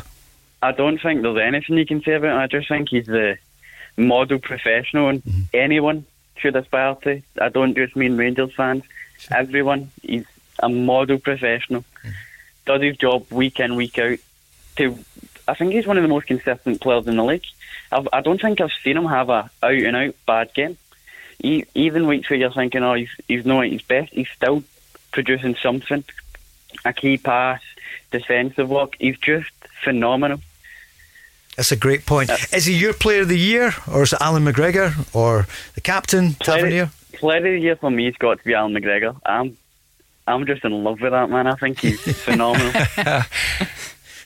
I 0.62 0.74
don't 0.74 0.98
think 1.02 1.22
there's 1.22 1.38
anything 1.38 1.78
you 1.78 1.86
can 1.86 2.02
say 2.04 2.14
about 2.16 2.32
him. 2.32 2.38
I 2.38 2.48
just 2.48 2.68
think 2.68 2.90
he's 2.90 3.06
the 3.06 3.38
model 3.96 4.38
professional, 4.40 5.08
and 5.08 5.24
Mm-hmm. 5.24 5.42
anyone 5.54 6.06
should 6.36 6.58
aspire 6.58 6.96
to. 7.04 7.22
I 7.42 7.48
don't 7.48 7.74
just 7.74 7.96
mean 7.96 8.18
Rangers 8.18 8.54
fans. 8.54 8.84
Everyone. 9.32 9.92
He's 10.02 10.26
a 10.60 10.68
model 10.68 11.20
professional. 11.20 11.82
Mm-hmm. 11.82 12.10
Does 12.66 12.82
his 12.82 12.98
job 12.98 13.32
week 13.32 13.62
in, 13.62 13.76
week 13.78 13.98
out. 13.98 14.20
To, 14.76 14.98
I 15.48 15.54
think 15.54 15.72
he's 15.72 15.88
one 15.88 15.96
of 15.98 16.04
the 16.04 16.10
most 16.10 16.28
consistent 16.28 16.82
players 16.82 17.08
in 17.08 17.16
the 17.16 17.24
league. 17.24 17.46
I've, 17.94 18.10
I 18.12 18.20
don't 18.20 18.42
think 18.42 18.60
I've 18.60 18.74
seen 18.84 18.98
him 18.98 19.06
have 19.06 19.30
a 19.30 19.50
out 19.64 19.72
and 19.88 19.96
out 19.96 20.16
bad 20.28 20.54
game. 20.54 20.78
He, 21.40 21.66
even 21.76 22.08
weeks 22.08 22.30
where 22.30 22.40
you're 22.40 22.52
thinking, 22.52 22.84
oh, 22.84 22.94
he's 22.94 23.10
he's 23.28 23.46
not 23.46 23.66
at 23.66 23.72
his 23.72 23.82
best, 23.82 24.14
he's 24.14 24.30
still 24.30 24.64
producing 25.12 25.56
something. 25.56 26.04
A 26.84 26.94
key 26.94 27.18
pass, 27.18 27.62
defensive 28.12 28.70
work. 28.70 28.96
He's 29.00 29.18
just 29.18 29.50
phenomenal. 29.84 30.40
That's 31.56 31.72
a 31.72 31.78
great 31.78 32.06
point. 32.06 32.30
Is 32.54 32.66
he 32.66 32.74
your 32.74 32.94
player 32.94 33.22
of 33.22 33.30
the 33.30 33.40
year, 33.40 33.74
or 33.90 34.04
is 34.04 34.12
it 34.12 34.20
Allan 34.22 34.44
McGregor, 34.44 34.94
or 35.16 35.48
the 35.74 35.82
captain, 35.82 36.34
Tavernier? 36.34 36.92
Player 37.14 37.38
of 37.38 37.44
the 37.44 37.60
year 37.60 37.76
for 37.78 37.90
me 37.90 38.06
has 38.06 38.16
got 38.16 38.40
to 38.40 38.44
be 38.44 38.54
Allan 38.54 38.74
McGregor. 38.74 39.16
I'm 39.26 39.58
I'm 40.28 40.46
just 40.46 40.66
in 40.66 40.84
love 40.84 41.00
with 41.02 41.12
that 41.12 41.30
man. 41.30 41.48
I 41.48 41.56
think 41.56 41.80
he's 41.80 42.02
phenomenal. 42.24 42.74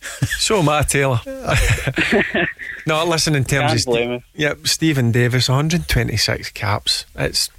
So 0.01 0.59
am 0.59 0.69
I, 0.69 0.84
Taylor. 0.84 1.19
no, 2.85 3.05
listen, 3.05 3.35
in 3.35 3.43
terms 3.43 3.85
Can't 3.85 3.88
of 3.88 4.11
him. 4.11 4.23
Yep, 4.35 4.67
Stephen 4.67 5.11
Davis, 5.11 5.49
126 5.49 6.49
caps. 6.51 7.05
It's 7.15 7.49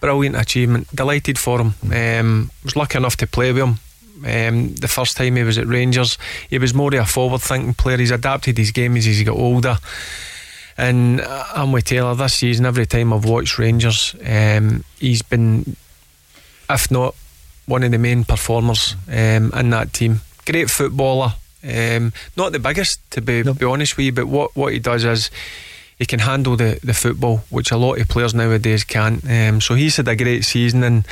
brilliant 0.00 0.36
achievement. 0.36 0.94
Delighted 0.94 1.38
for 1.38 1.60
him. 1.60 1.74
Um, 1.92 2.50
was 2.62 2.76
lucky 2.76 2.98
enough 2.98 3.16
to 3.18 3.26
play 3.26 3.52
with 3.52 3.62
him. 3.62 3.78
Um, 4.24 4.74
the 4.76 4.88
first 4.88 5.16
time 5.16 5.36
he 5.36 5.42
was 5.42 5.58
at 5.58 5.66
Rangers, 5.66 6.16
he 6.48 6.58
was 6.58 6.72
more 6.72 6.94
of 6.94 7.00
a 7.00 7.04
forward-thinking 7.04 7.74
player. 7.74 7.98
He's 7.98 8.10
adapted 8.10 8.56
his 8.56 8.70
game 8.70 8.96
as 8.96 9.04
he's 9.04 9.22
got 9.22 9.36
older. 9.36 9.78
And 10.76 11.20
uh, 11.20 11.44
I'm 11.54 11.72
with 11.72 11.84
Taylor 11.84 12.14
this 12.14 12.34
season. 12.34 12.66
Every 12.66 12.86
time 12.86 13.12
I've 13.12 13.24
watched 13.24 13.58
Rangers, 13.58 14.14
um, 14.26 14.84
he's 14.98 15.22
been, 15.22 15.76
if 16.70 16.90
not 16.90 17.14
one 17.66 17.82
of 17.82 17.90
the 17.90 17.98
main 17.98 18.24
performers 18.24 18.96
um, 19.08 19.52
in 19.52 19.70
that 19.70 19.92
team. 19.92 20.20
Great 20.46 20.70
footballer. 20.70 21.34
Um, 21.64 22.12
not 22.36 22.52
the 22.52 22.58
biggest, 22.58 22.98
to 23.12 23.20
be, 23.20 23.42
be 23.42 23.64
honest 23.64 23.96
with 23.96 24.06
you, 24.06 24.12
but 24.12 24.26
what, 24.26 24.54
what 24.54 24.72
he 24.72 24.78
does 24.78 25.04
is 25.04 25.30
he 25.98 26.06
can 26.06 26.20
handle 26.20 26.56
the, 26.56 26.78
the 26.82 26.94
football, 26.94 27.38
which 27.50 27.70
a 27.70 27.76
lot 27.76 28.00
of 28.00 28.08
players 28.08 28.34
nowadays 28.34 28.82
can't. 28.82 29.24
Um, 29.28 29.60
so 29.60 29.74
he's 29.74 29.96
had 29.96 30.08
a 30.08 30.16
great 30.16 30.44
season, 30.44 30.82
and 30.82 31.06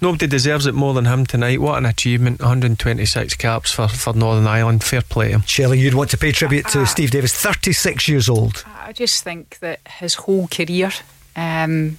nobody 0.00 0.26
deserves 0.26 0.66
it 0.66 0.74
more 0.74 0.94
than 0.94 1.04
him 1.04 1.26
tonight. 1.26 1.60
What 1.60 1.78
an 1.78 1.86
achievement! 1.86 2.40
126 2.40 3.34
caps 3.34 3.72
for, 3.72 3.88
for 3.88 4.14
Northern 4.14 4.46
Ireland. 4.46 4.84
Fair 4.84 5.02
play 5.02 5.28
to 5.28 5.34
him. 5.34 5.42
Shelley, 5.46 5.80
you'd 5.80 5.94
want 5.94 6.10
to 6.10 6.18
pay 6.18 6.32
tribute 6.32 6.66
to 6.68 6.86
Steve 6.86 7.10
Davis, 7.10 7.34
36 7.34 8.08
years 8.08 8.28
old. 8.28 8.64
I 8.82 8.92
just 8.92 9.22
think 9.22 9.58
that 9.58 9.80
his 9.86 10.14
whole 10.14 10.48
career, 10.48 10.92
um, 11.36 11.98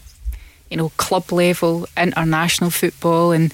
you 0.69 0.77
know, 0.77 0.89
club 0.97 1.31
level, 1.31 1.87
international 1.95 2.71
football, 2.71 3.31
and 3.31 3.53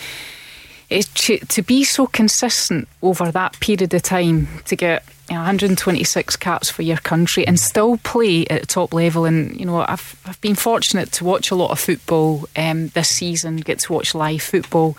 it's 0.90 1.08
to, 1.26 1.38
to 1.38 1.62
be 1.62 1.84
so 1.84 2.08
consistent 2.08 2.88
over 3.02 3.32
that 3.32 3.60
period 3.60 3.94
of 3.94 4.02
time 4.02 4.48
to 4.66 4.76
get 4.76 5.04
you 5.30 5.36
know, 5.36 5.42
126 5.42 6.36
caps 6.38 6.70
for 6.70 6.82
your 6.82 6.98
country 6.98 7.46
and 7.46 7.60
still 7.60 7.98
play 7.98 8.48
at 8.48 8.68
top 8.68 8.94
level. 8.94 9.26
And 9.26 9.58
you 9.60 9.66
know, 9.66 9.86
I've 9.88 10.20
I've 10.26 10.42
been 10.42 10.56
fortunate 10.56 11.12
to 11.14 11.24
watch 11.24 11.52
a 11.52 11.56
lot 11.56 11.72
of 11.72 11.80
football 11.80 12.48
um, 12.56 12.88
this 12.90 13.10
season. 13.10 13.58
Get 13.58 13.80
to 13.80 13.94
watch 13.94 14.16
live 14.16 14.42
football, 14.42 14.98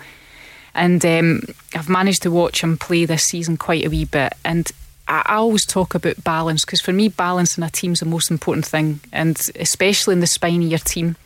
and 0.73 1.05
um, 1.05 1.41
I've 1.75 1.89
managed 1.89 2.23
to 2.23 2.31
watch 2.31 2.63
him 2.63 2.77
play 2.77 3.05
this 3.05 3.23
season 3.23 3.57
quite 3.57 3.85
a 3.85 3.89
wee 3.89 4.05
bit. 4.05 4.33
And 4.45 4.71
I, 5.09 5.23
I 5.25 5.35
always 5.35 5.65
talk 5.65 5.93
about 5.93 6.23
balance 6.23 6.63
because 6.63 6.81
for 6.81 6.93
me, 6.93 7.09
balance 7.09 7.57
in 7.57 7.63
a 7.63 7.69
team's 7.69 7.99
the 7.99 8.05
most 8.05 8.31
important 8.31 8.65
thing, 8.65 9.01
and 9.11 9.37
especially 9.59 10.13
in 10.13 10.21
the 10.21 10.27
spine 10.27 10.63
of 10.63 10.69
your 10.69 10.79
team. 10.79 11.17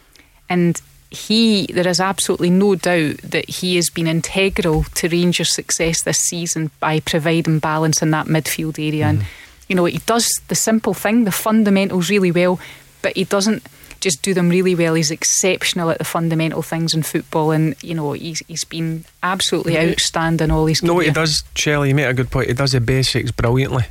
And 0.49 0.81
he, 1.11 1.67
there 1.67 1.87
is 1.87 1.99
absolutely 1.99 2.49
no 2.49 2.75
doubt 2.75 3.17
that 3.17 3.49
he 3.49 3.75
has 3.75 3.89
been 3.89 4.07
integral 4.07 4.83
to 4.83 5.07
Rangers' 5.07 5.53
success 5.53 6.01
this 6.01 6.17
season 6.17 6.71
by 6.79 6.99
providing 6.99 7.59
balance 7.59 8.01
in 8.01 8.11
that 8.11 8.27
midfield 8.27 8.79
area. 8.79 9.05
And 9.05 9.25
you 9.67 9.75
know, 9.75 9.85
he 9.85 9.99
does 9.99 10.27
the 10.47 10.55
simple 10.55 10.93
thing, 10.93 11.23
the 11.23 11.31
fundamentals 11.31 12.09
really 12.09 12.31
well, 12.31 12.59
but 13.01 13.15
he 13.15 13.23
doesn't 13.23 13.63
just 13.99 14.21
do 14.21 14.33
them 14.33 14.49
really 14.49 14.75
well. 14.75 14.93
He's 14.93 15.11
exceptional 15.11 15.89
at 15.89 15.97
the 15.97 16.03
fundamental 16.03 16.61
things 16.61 16.93
in 16.93 17.03
football, 17.03 17.51
and 17.51 17.75
you 17.81 17.95
know, 17.95 18.13
he's 18.13 18.43
he's 18.47 18.63
been 18.63 19.05
absolutely 19.23 19.77
outstanding 19.77 20.51
all 20.51 20.65
his. 20.67 20.83
No, 20.83 20.99
he 20.99 21.11
does, 21.11 21.43
Shelley. 21.55 21.89
You 21.89 21.95
made 21.95 22.05
a 22.05 22.13
good 22.13 22.29
point. 22.29 22.47
He 22.47 22.53
does 22.53 22.73
the 22.73 22.81
basics 22.81 23.31
brilliantly. 23.31 23.85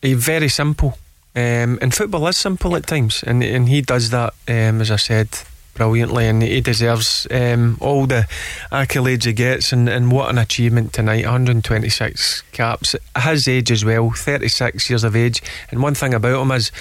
He's 0.00 0.24
very 0.24 0.48
simple. 0.48 0.98
Um, 1.34 1.78
and 1.80 1.94
football 1.94 2.26
is 2.28 2.36
simple 2.36 2.76
at 2.76 2.86
times, 2.86 3.22
and 3.22 3.42
and 3.42 3.68
he 3.68 3.80
does 3.80 4.10
that, 4.10 4.34
um, 4.48 4.80
as 4.80 4.90
I 4.90 4.96
said, 4.96 5.28
brilliantly, 5.74 6.26
and 6.28 6.42
he 6.42 6.60
deserves 6.60 7.26
um, 7.30 7.78
all 7.80 8.06
the 8.06 8.26
accolades 8.70 9.24
he 9.24 9.32
gets. 9.32 9.72
And, 9.72 9.88
and 9.88 10.12
what 10.12 10.30
an 10.30 10.38
achievement 10.38 10.92
tonight! 10.92 11.24
126 11.24 12.42
caps, 12.52 12.96
his 13.22 13.48
age 13.48 13.70
as 13.70 13.84
well, 13.84 14.10
36 14.10 14.88
years 14.90 15.04
of 15.04 15.16
age. 15.16 15.42
And 15.70 15.82
one 15.82 15.94
thing 15.94 16.14
about 16.14 16.42
him 16.42 16.50
is 16.52 16.72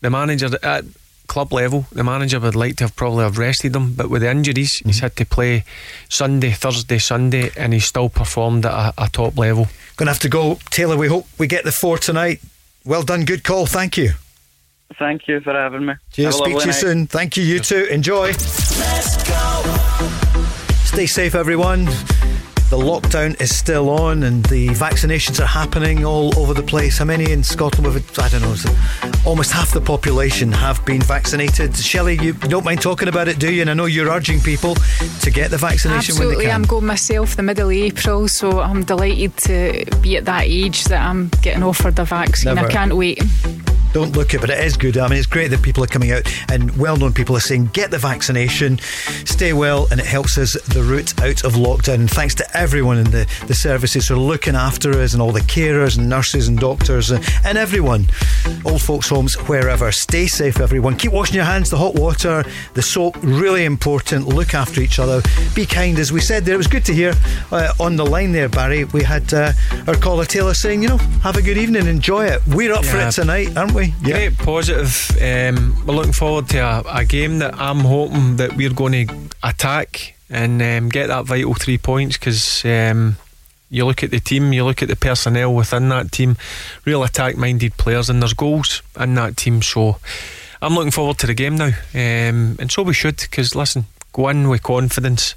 the 0.00 0.10
manager 0.10 0.48
at 0.62 0.84
club 1.30 1.52
level, 1.52 1.86
the 1.92 2.02
manager 2.02 2.40
would 2.40 2.56
like 2.56 2.74
to 2.74 2.84
have 2.84 2.96
probably 2.96 3.22
have 3.22 3.38
rested 3.38 3.74
him, 3.74 3.92
but 3.92 4.10
with 4.10 4.20
the 4.20 4.28
injuries, 4.28 4.82
he's 4.84 4.98
had 4.98 5.14
to 5.14 5.24
play 5.24 5.64
Sunday, 6.08 6.50
Thursday, 6.50 6.98
Sunday, 6.98 7.52
and 7.56 7.72
he's 7.72 7.84
still 7.84 8.08
performed 8.08 8.66
at 8.66 8.72
a, 8.72 9.04
a 9.04 9.08
top 9.08 9.38
level. 9.38 9.68
Going 9.96 10.06
to 10.06 10.12
have 10.12 10.18
to 10.22 10.28
go. 10.28 10.58
Taylor, 10.70 10.96
we 10.96 11.06
hope 11.06 11.28
we 11.38 11.46
get 11.46 11.62
the 11.64 11.70
four 11.70 11.98
tonight. 11.98 12.40
Well 12.84 13.04
done, 13.04 13.24
good 13.24 13.44
call. 13.44 13.66
Thank 13.66 13.96
you. 13.96 14.14
Thank 14.98 15.28
you 15.28 15.40
for 15.40 15.52
having 15.52 15.86
me. 15.86 15.94
Cheers. 16.12 16.36
Speak 16.36 16.54
to 16.56 16.60
you 16.60 16.66
night. 16.66 16.74
soon. 16.74 17.06
Thank 17.06 17.36
you. 17.36 17.42
You 17.42 17.60
too. 17.60 17.86
Enjoy. 17.90 18.32
Stay 20.84 21.06
safe, 21.06 21.34
everyone. 21.34 21.86
The 22.70 22.78
lockdown 22.78 23.40
is 23.40 23.52
still 23.52 23.90
on 23.90 24.22
and 24.22 24.44
the 24.44 24.68
vaccinations 24.68 25.40
are 25.40 25.46
happening 25.46 26.04
all 26.04 26.38
over 26.38 26.54
the 26.54 26.62
place. 26.62 26.98
How 26.98 27.04
many 27.04 27.32
in 27.32 27.42
Scotland? 27.42 27.92
With, 27.92 28.16
I 28.16 28.28
don't 28.28 28.42
know, 28.42 28.54
almost 29.26 29.50
half 29.50 29.72
the 29.72 29.80
population 29.80 30.52
have 30.52 30.84
been 30.84 31.02
vaccinated. 31.02 31.76
Shelley, 31.76 32.16
you 32.22 32.32
don't 32.32 32.64
mind 32.64 32.80
talking 32.80 33.08
about 33.08 33.26
it, 33.26 33.40
do 33.40 33.52
you? 33.52 33.62
And 33.62 33.70
I 33.70 33.74
know 33.74 33.86
you're 33.86 34.08
urging 34.08 34.38
people 34.40 34.76
to 34.76 35.30
get 35.32 35.50
the 35.50 35.58
vaccination 35.58 36.14
when 36.14 36.28
they 36.28 36.34
Absolutely, 36.34 36.44
can. 36.44 36.54
I'm 36.54 36.62
going 36.62 36.86
myself 36.86 37.34
the 37.34 37.42
middle 37.42 37.70
of 37.70 37.74
April, 37.74 38.28
so 38.28 38.60
I'm 38.60 38.84
delighted 38.84 39.36
to 39.38 39.84
be 40.00 40.16
at 40.18 40.26
that 40.26 40.44
age 40.44 40.84
that 40.84 41.04
I'm 41.04 41.28
getting 41.42 41.64
offered 41.64 41.98
a 41.98 42.04
vaccine. 42.04 42.54
Never. 42.54 42.68
I 42.68 42.70
can't 42.70 42.94
wait. 42.96 43.20
Don't 43.92 44.16
look 44.16 44.34
it, 44.34 44.40
but 44.40 44.50
it 44.50 44.62
is 44.64 44.76
good. 44.76 44.96
I 44.96 45.08
mean, 45.08 45.18
it's 45.18 45.26
great 45.26 45.48
that 45.48 45.62
people 45.62 45.82
are 45.84 45.88
coming 45.88 46.12
out 46.12 46.22
and 46.50 46.76
well-known 46.76 47.12
people 47.12 47.36
are 47.36 47.40
saying 47.40 47.70
get 47.72 47.90
the 47.90 47.98
vaccination, 47.98 48.78
stay 49.24 49.52
well, 49.52 49.88
and 49.90 50.00
it 50.00 50.06
helps 50.06 50.38
us 50.38 50.60
the 50.68 50.82
route 50.82 51.18
out 51.20 51.44
of 51.44 51.54
lockdown. 51.54 51.94
And 51.94 52.10
thanks 52.10 52.34
to 52.36 52.56
everyone 52.56 52.98
in 52.98 53.10
the, 53.10 53.26
the 53.46 53.54
services 53.54 54.08
who 54.08 54.14
are 54.14 54.18
looking 54.18 54.54
after 54.54 54.92
us 55.00 55.12
and 55.12 55.22
all 55.22 55.32
the 55.32 55.40
carers 55.40 55.98
and 55.98 56.08
nurses 56.08 56.48
and 56.48 56.58
doctors 56.58 57.10
and, 57.10 57.24
and 57.44 57.58
everyone, 57.58 58.06
old 58.64 58.82
folks' 58.82 59.08
homes, 59.08 59.34
wherever. 59.48 59.90
Stay 59.92 60.26
safe, 60.26 60.60
everyone. 60.60 60.96
Keep 60.96 61.12
washing 61.12 61.36
your 61.36 61.44
hands. 61.44 61.70
The 61.70 61.78
hot 61.78 61.94
water, 61.94 62.44
the 62.74 62.82
soap, 62.82 63.16
really 63.22 63.64
important. 63.64 64.28
Look 64.28 64.54
after 64.54 64.80
each 64.80 64.98
other. 64.98 65.22
Be 65.54 65.66
kind, 65.66 65.98
as 65.98 66.12
we 66.12 66.20
said 66.20 66.44
there. 66.44 66.54
It 66.54 66.58
was 66.58 66.66
good 66.66 66.84
to 66.86 66.94
hear 66.94 67.14
uh, 67.50 67.72
on 67.80 67.96
the 67.96 68.06
line 68.06 68.32
there, 68.32 68.48
Barry. 68.48 68.84
We 68.84 69.02
had 69.02 69.32
uh, 69.34 69.52
our 69.86 69.94
caller 69.94 70.24
Taylor 70.24 70.54
saying, 70.54 70.82
you 70.82 70.88
know, 70.88 70.98
have 71.22 71.36
a 71.36 71.42
good 71.42 71.58
evening, 71.58 71.86
enjoy 71.86 72.26
it. 72.26 72.40
We're 72.46 72.72
up 72.72 72.84
yeah. 72.84 72.90
for 72.90 72.98
it 73.08 73.12
tonight, 73.12 73.56
aren't 73.56 73.72
we? 73.72 73.79
Yeah. 73.88 74.28
Great, 74.28 74.38
positive. 74.38 75.10
Um, 75.20 75.84
we're 75.86 75.94
looking 75.94 76.12
forward 76.12 76.48
to 76.50 76.58
a, 76.58 76.82
a, 76.86 77.04
game 77.04 77.38
that 77.38 77.54
I'm 77.54 77.80
hoping 77.80 78.36
that 78.36 78.56
we're 78.56 78.72
going 78.72 79.06
to 79.06 79.14
attack 79.42 80.14
and 80.28 80.60
um, 80.62 80.88
get 80.88 81.08
that 81.08 81.26
vital 81.26 81.54
three 81.54 81.78
points 81.78 82.16
because. 82.16 82.64
Um, 82.64 83.16
you 83.72 83.86
look 83.86 84.02
at 84.02 84.10
the 84.10 84.18
team, 84.18 84.52
you 84.52 84.64
look 84.64 84.82
at 84.82 84.88
the 84.88 84.96
personnel 84.96 85.54
within 85.54 85.88
that 85.90 86.10
team, 86.10 86.36
real 86.84 87.04
attack 87.04 87.36
minded 87.36 87.76
players, 87.76 88.10
and 88.10 88.20
there's 88.20 88.32
goals 88.32 88.82
in 88.98 89.14
that 89.14 89.36
team. 89.36 89.62
So 89.62 89.98
I'm 90.60 90.74
looking 90.74 90.90
forward 90.90 91.18
to 91.18 91.26
the 91.26 91.34
game 91.34 91.56
now. 91.56 91.68
Um, 91.94 92.56
and 92.58 92.70
so 92.70 92.82
we 92.82 92.92
should, 92.92 93.16
because 93.16 93.54
listen, 93.54 93.86
go 94.12 94.28
in 94.28 94.48
with 94.48 94.64
confidence 94.64 95.36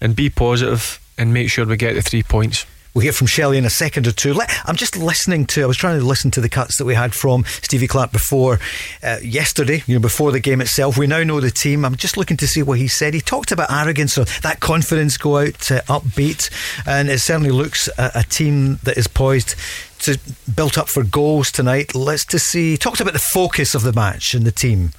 and 0.00 0.16
be 0.16 0.28
positive 0.28 1.00
and 1.16 1.32
make 1.32 1.50
sure 1.50 1.64
we 1.64 1.76
get 1.76 1.94
the 1.94 2.02
three 2.02 2.24
points. 2.24 2.66
We'll 2.94 3.02
hear 3.02 3.12
from 3.12 3.26
Shelley 3.26 3.56
in 3.56 3.64
a 3.64 3.70
second 3.70 4.06
or 4.06 4.12
two. 4.12 4.38
I'm 4.66 4.76
just 4.76 4.98
listening 4.98 5.46
to, 5.46 5.62
I 5.62 5.66
was 5.66 5.78
trying 5.78 5.98
to 5.98 6.04
listen 6.04 6.30
to 6.32 6.42
the 6.42 6.48
cuts 6.50 6.76
that 6.76 6.84
we 6.84 6.94
had 6.94 7.14
from 7.14 7.44
Stevie 7.62 7.86
Clarke 7.86 8.12
before 8.12 8.60
uh, 9.02 9.16
yesterday, 9.22 9.82
you 9.86 9.94
know, 9.94 10.00
before 10.00 10.30
the 10.30 10.40
game 10.40 10.60
itself. 10.60 10.98
We 10.98 11.06
now 11.06 11.22
know 11.22 11.40
the 11.40 11.50
team. 11.50 11.86
I'm 11.86 11.96
just 11.96 12.18
looking 12.18 12.36
to 12.36 12.46
see 12.46 12.62
what 12.62 12.78
he 12.78 12.88
said. 12.88 13.14
He 13.14 13.22
talked 13.22 13.50
about 13.50 13.72
arrogance 13.72 14.18
or 14.18 14.26
that 14.42 14.60
confidence 14.60 15.16
go 15.16 15.38
out 15.38 15.70
uh, 15.70 15.80
upbeat. 15.88 16.50
And 16.86 17.08
it 17.08 17.20
certainly 17.20 17.50
looks 17.50 17.88
a, 17.96 18.10
a 18.16 18.24
team 18.24 18.78
that 18.82 18.98
is 18.98 19.08
poised 19.08 19.54
to 20.00 20.18
built 20.54 20.76
up 20.76 20.88
for 20.88 21.02
goals 21.02 21.50
tonight. 21.50 21.94
Let's 21.94 22.26
to 22.26 22.38
see. 22.38 22.76
Talked 22.76 23.00
about 23.00 23.14
the 23.14 23.20
focus 23.20 23.74
of 23.74 23.82
the 23.84 23.92
match 23.92 24.34
and 24.34 24.44
the 24.44 24.52
team 24.52 24.90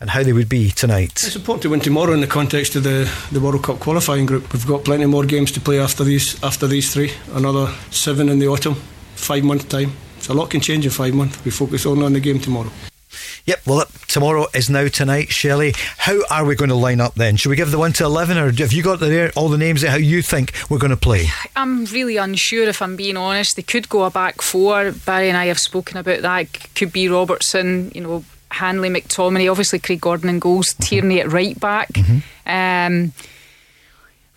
and 0.00 0.10
how 0.10 0.22
they 0.22 0.32
would 0.32 0.48
be 0.48 0.70
tonight. 0.70 1.12
It's 1.24 1.36
important 1.36 1.62
to 1.62 1.70
win 1.70 1.80
tomorrow 1.80 2.12
in 2.12 2.20
the 2.20 2.26
context 2.26 2.76
of 2.76 2.82
the, 2.82 3.10
the 3.32 3.40
World 3.40 3.62
Cup 3.62 3.80
qualifying 3.80 4.26
group. 4.26 4.52
We've 4.52 4.66
got 4.66 4.84
plenty 4.84 5.06
more 5.06 5.24
games 5.24 5.52
to 5.52 5.60
play 5.60 5.80
after 5.80 6.04
these 6.04 6.42
after 6.42 6.66
these 6.66 6.92
three. 6.92 7.12
Another 7.32 7.72
seven 7.90 8.28
in 8.28 8.38
the 8.38 8.48
autumn, 8.48 8.74
five 9.14 9.44
month 9.44 9.68
time. 9.68 9.92
So 10.20 10.32
a 10.32 10.34
lot 10.34 10.50
can 10.50 10.60
change 10.60 10.84
in 10.84 10.90
five 10.90 11.14
months. 11.14 11.42
We 11.44 11.50
focus 11.50 11.86
only 11.86 12.04
on 12.04 12.12
the 12.12 12.20
game 12.20 12.40
tomorrow. 12.40 12.70
Yep, 13.46 13.60
well, 13.64 13.84
tomorrow 14.08 14.46
is 14.54 14.68
now 14.68 14.88
tonight, 14.88 15.30
Shelley. 15.30 15.72
How 15.98 16.20
are 16.32 16.44
we 16.44 16.56
going 16.56 16.68
to 16.70 16.74
line 16.74 17.00
up 17.00 17.14
then? 17.14 17.36
Should 17.36 17.50
we 17.50 17.54
give 17.54 17.70
the 17.70 17.78
1 17.78 17.92
to 17.94 18.04
11 18.04 18.36
or 18.36 18.50
have 18.50 18.72
you 18.72 18.82
got 18.82 18.98
the, 18.98 19.32
all 19.36 19.48
the 19.48 19.56
names 19.56 19.84
of 19.84 19.90
how 19.90 19.96
you 19.96 20.20
think 20.20 20.52
we're 20.68 20.80
going 20.80 20.90
to 20.90 20.96
play? 20.96 21.26
I'm 21.54 21.84
really 21.84 22.16
unsure 22.16 22.68
if 22.68 22.82
I'm 22.82 22.96
being 22.96 23.16
honest. 23.16 23.54
They 23.54 23.62
could 23.62 23.88
go 23.88 24.02
a 24.02 24.10
back 24.10 24.42
four. 24.42 24.90
Barry 24.90 25.28
and 25.28 25.38
I 25.38 25.46
have 25.46 25.60
spoken 25.60 25.96
about 25.96 26.22
that. 26.22 26.74
Could 26.74 26.92
be 26.92 27.08
Robertson, 27.08 27.92
you 27.94 28.00
know, 28.00 28.24
Hanley, 28.50 28.88
McTominay, 28.88 29.50
obviously 29.50 29.78
Craig 29.78 30.00
Gordon 30.00 30.28
and 30.28 30.40
goals. 30.40 30.74
Tierney 30.80 31.20
at 31.20 31.32
right 31.32 31.58
back. 31.58 31.92
Mm-hmm. 31.92 32.48
Um, 32.48 33.12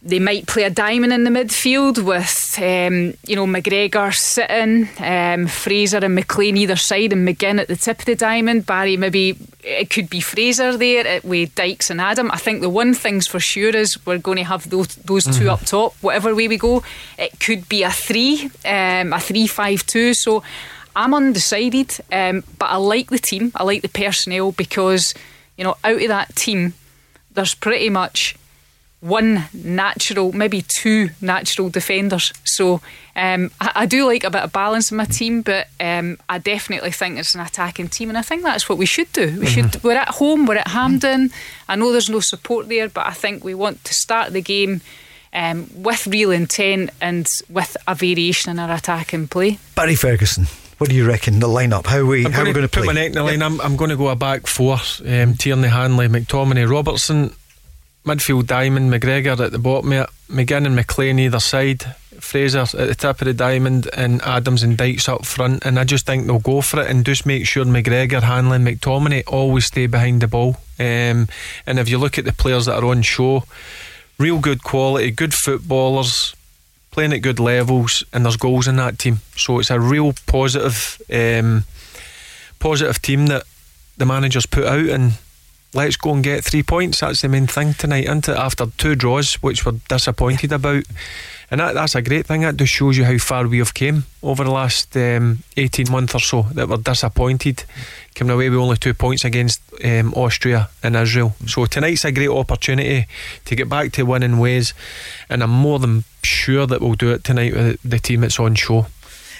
they 0.02 0.19
might 0.19 0.48
play 0.48 0.64
a 0.64 0.69
diamond 0.69 1.11
in 1.11 1.26
the 1.26 1.30
midfield 1.30 2.02
with, 2.03 2.57
um, 2.60 3.14
you 3.27 3.36
know, 3.36 3.45
McGregor 3.45 4.14
sitting, 4.14 4.88
um, 4.99 5.48
Fraser 5.48 5.98
and 5.98 6.15
McLean 6.15 6.56
either 6.56 6.77
side, 6.77 7.11
and 7.11 7.27
McGinn 7.27 7.60
at 7.60 7.68
the 7.68 7.76
tip 7.76 7.99
of 7.99 8.06
the 8.06 8.15
diamond. 8.15 8.65
Barry, 8.65 8.95
maybe 8.95 9.36
it 9.61 9.90
could 9.90 10.10
be 10.10 10.22
Fraser 10.22 10.77
there 10.77 11.19
with 11.26 11.53
Dykes 11.53 11.90
and 11.90 11.99
Adam. 11.99 12.31
I 12.31 12.38
think 12.38 12.61
the 12.61 12.69
one 12.69 12.94
thing's 12.94 13.27
for 13.27 13.41
sure 13.41 13.76
is 13.76 14.06
we're 14.06 14.19
going 14.19 14.38
to 14.38 14.45
have 14.45 14.69
those 14.69 14.88
those 14.95 15.26
2 15.26 15.31
mm-hmm. 15.31 15.49
up 15.49 15.65
top, 15.65 15.95
whatever 15.99 16.34
way 16.34 16.48
we 16.48 16.57
go. 16.57 16.81
It 17.18 17.38
could 17.41 17.68
be 17.68 17.84
a 17.84 17.91
three, 17.91 18.49
um, 18.64 19.11
a 19.11 19.19
three-five-two. 19.19 20.14
So 20.14 20.44
I'm 20.99 21.13
undecided, 21.13 21.97
um, 22.11 22.43
but 22.57 22.65
I 22.65 22.76
like 22.76 23.09
the 23.09 23.19
team. 23.19 23.53
I 23.55 23.63
like 23.63 23.84
the 23.84 23.88
personnel 23.88 24.51
because, 24.51 25.13
you 25.57 25.63
know, 25.63 25.77
out 25.81 26.01
of 26.01 26.07
that 26.09 26.35
team, 26.35 26.73
there's 27.31 27.55
pretty 27.55 27.89
much 27.89 28.35
one 28.99 29.45
natural, 29.53 30.34
maybe 30.34 30.61
two 30.61 31.11
natural 31.21 31.69
defenders. 31.69 32.34
So 32.43 32.81
um, 33.15 33.49
I, 33.61 33.71
I, 33.76 33.85
do 33.85 34.05
like 34.05 34.26
a 34.26 34.30
bit 34.30 34.43
of 34.43 34.51
balance 34.51 34.91
in 34.91 34.97
my 34.97 35.05
team, 35.05 35.41
but 35.41 35.69
um, 35.80 36.17
I 36.27 36.38
definitely 36.38 36.91
think 36.91 37.17
it's 37.17 37.34
an 37.34 37.39
attacking 37.39 37.88
team, 37.88 38.09
and 38.09 38.17
I 38.17 38.21
think 38.21 38.43
that's 38.43 38.67
what 38.67 38.77
we 38.77 38.85
should 38.85 39.09
do. 39.13 39.39
We 39.39 39.45
mm-hmm. 39.45 39.69
should. 39.69 39.81
We're 39.81 39.95
at 39.95 40.09
home. 40.09 40.47
We're 40.47 40.57
at 40.57 40.67
Hampden. 40.67 41.31
I 41.69 41.77
know 41.77 41.93
there's 41.93 42.09
no 42.09 42.19
support 42.19 42.67
there, 42.67 42.89
but 42.89 43.07
I 43.07 43.13
think 43.13 43.45
we 43.45 43.53
want 43.53 43.85
to 43.85 43.93
start 43.93 44.34
the 44.34 44.41
game. 44.41 44.81
Um, 45.31 45.69
with 45.76 46.07
real 46.07 46.31
intent 46.31 46.89
and 46.99 47.27
with 47.51 47.77
a 47.88 47.93
variation 47.93 48.49
in 48.49 48.57
our 48.57 48.71
attacking 48.71 49.27
play. 49.27 49.59
Barry 49.76 49.93
Ferguson. 49.93 50.47
What 50.80 50.89
do 50.89 50.95
you 50.95 51.06
reckon 51.06 51.41
the 51.41 51.47
lineup? 51.47 51.85
How 51.88 52.06
we 52.06 52.26
I'm 52.26 52.31
how 52.31 52.45
we 52.45 52.53
going 52.53 52.65
to 52.65 52.72
put 52.72 52.85
my 52.85 52.93
neck 52.93 53.07
in 53.07 53.11
the 53.11 53.23
line? 53.23 53.41
I'm, 53.41 53.60
I'm 53.60 53.76
going 53.76 53.89
to 53.89 53.97
go 53.97 54.07
a 54.07 54.15
back 54.15 54.47
four: 54.47 54.77
um, 55.06 55.34
Tierney, 55.34 55.68
Hanley, 55.68 56.07
McTominay, 56.07 56.69
Robertson, 56.69 57.34
midfield 58.06 58.47
diamond, 58.47 58.89
McGregor 58.89 59.38
at 59.41 59.51
the 59.51 59.60
bottom 59.60 59.91
of 59.91 60.03
it, 60.03 60.10
McGinn 60.34 60.65
and 60.65 60.77
McLean 60.77 61.19
either 61.19 61.41
side, 61.41 61.84
Fraser 62.22 62.60
at 62.60 62.72
the 62.72 62.95
top 62.95 63.19
of 63.19 63.26
the 63.26 63.34
diamond, 63.34 63.89
and 63.91 64.22
Adams 64.22 64.64
and 64.64 64.77
Dykes 64.77 65.10
up 65.10 65.26
front. 65.26 65.65
And 65.65 65.77
I 65.77 65.84
just 65.84 66.06
think 66.06 66.27
they'll 66.27 66.39
go 66.39 66.61
for 66.61 66.81
it 66.81 66.89
and 66.89 67.06
just 67.06 67.26
make 67.26 67.45
sure 67.45 67.65
McGregor, 67.65 68.22
Hanley, 68.22 68.60
McTominay 68.60 69.26
always 69.27 69.65
stay 69.65 69.85
behind 69.85 70.22
the 70.22 70.30
ball. 70.30 70.56
Um, 70.80 71.27
and 71.68 71.77
if 71.77 71.89
you 71.89 71.97
look 71.97 72.18
at 72.18 72.23
the 72.23 72.31
players 72.31 72.68
that 72.68 72.81
are 72.81 72.85
on 72.85 73.01
show, 73.01 73.43
real 74.18 74.39
good 74.39 74.64
quality, 74.64 75.11
good 75.11 75.34
footballers 75.34 76.35
playing 76.99 77.13
at 77.13 77.21
good 77.21 77.39
levels, 77.39 78.03
and 78.11 78.26
there's 78.26 78.35
goals 78.35 78.67
in 78.67 78.76
that 78.76 78.99
team. 78.99 79.21
So 79.38 79.59
it's 79.59 79.69
a 79.69 79.80
real 79.80 80.11
positive, 80.27 81.01
um, 81.09 81.63
positive 82.59 83.01
team 83.01 83.27
that 83.27 83.43
the 83.95 84.05
managers 84.05 84.45
put 84.45 84.65
out, 84.65 84.89
and 84.89 85.13
let's 85.73 85.95
go 85.95 86.13
and 86.13 86.21
get 86.21 86.43
three 86.43 86.61
points. 86.61 86.99
That's 86.99 87.21
the 87.21 87.30
main 87.30 87.47
thing 87.47 87.73
tonight, 87.73 88.03
isn't 88.03 88.27
it? 88.27 88.35
After 88.35 88.65
two 88.77 88.95
draws, 88.95 89.35
which 89.35 89.65
we're 89.65 89.80
disappointed 89.88 90.51
about, 90.51 90.84
and 91.51 91.59
that, 91.59 91.73
that's 91.73 91.95
a 91.95 92.01
great 92.01 92.26
thing. 92.26 92.41
That 92.41 92.57
just 92.57 92.73
shows 92.73 92.97
you 92.97 93.05
how 93.05 93.17
far 93.17 93.47
we 93.47 93.57
have 93.59 93.73
came 93.73 94.03
over 94.21 94.43
the 94.43 94.51
last 94.51 94.95
um, 94.95 95.39
18 95.57 95.91
months 95.91 96.15
or 96.15 96.19
so. 96.19 96.41
That 96.53 96.69
we're 96.69 96.77
disappointed 96.77 97.63
coming 98.15 98.34
away 98.34 98.49
with 98.49 98.59
only 98.59 98.77
two 98.77 98.93
points 98.93 99.26
against 99.26 99.61
um, 99.84 100.13
Austria 100.13 100.69
and 100.84 100.95
Israel. 100.95 101.34
So 101.47 101.65
tonight's 101.65 102.05
a 102.05 102.11
great 102.11 102.30
opportunity 102.30 103.07
to 103.45 103.55
get 103.55 103.69
back 103.69 103.91
to 103.93 104.03
winning 104.03 104.39
ways, 104.39 104.73
and 105.30 105.41
I'm 105.41 105.49
more 105.49 105.80
than 105.80 106.03
sure 106.23 106.67
that 106.67 106.81
we'll 106.81 106.93
do 106.93 107.11
it 107.11 107.23
tonight 107.23 107.53
with 107.53 107.81
the 107.84 107.99
team 107.99 108.21
that's 108.21 108.39
on 108.39 108.55
show. 108.55 108.88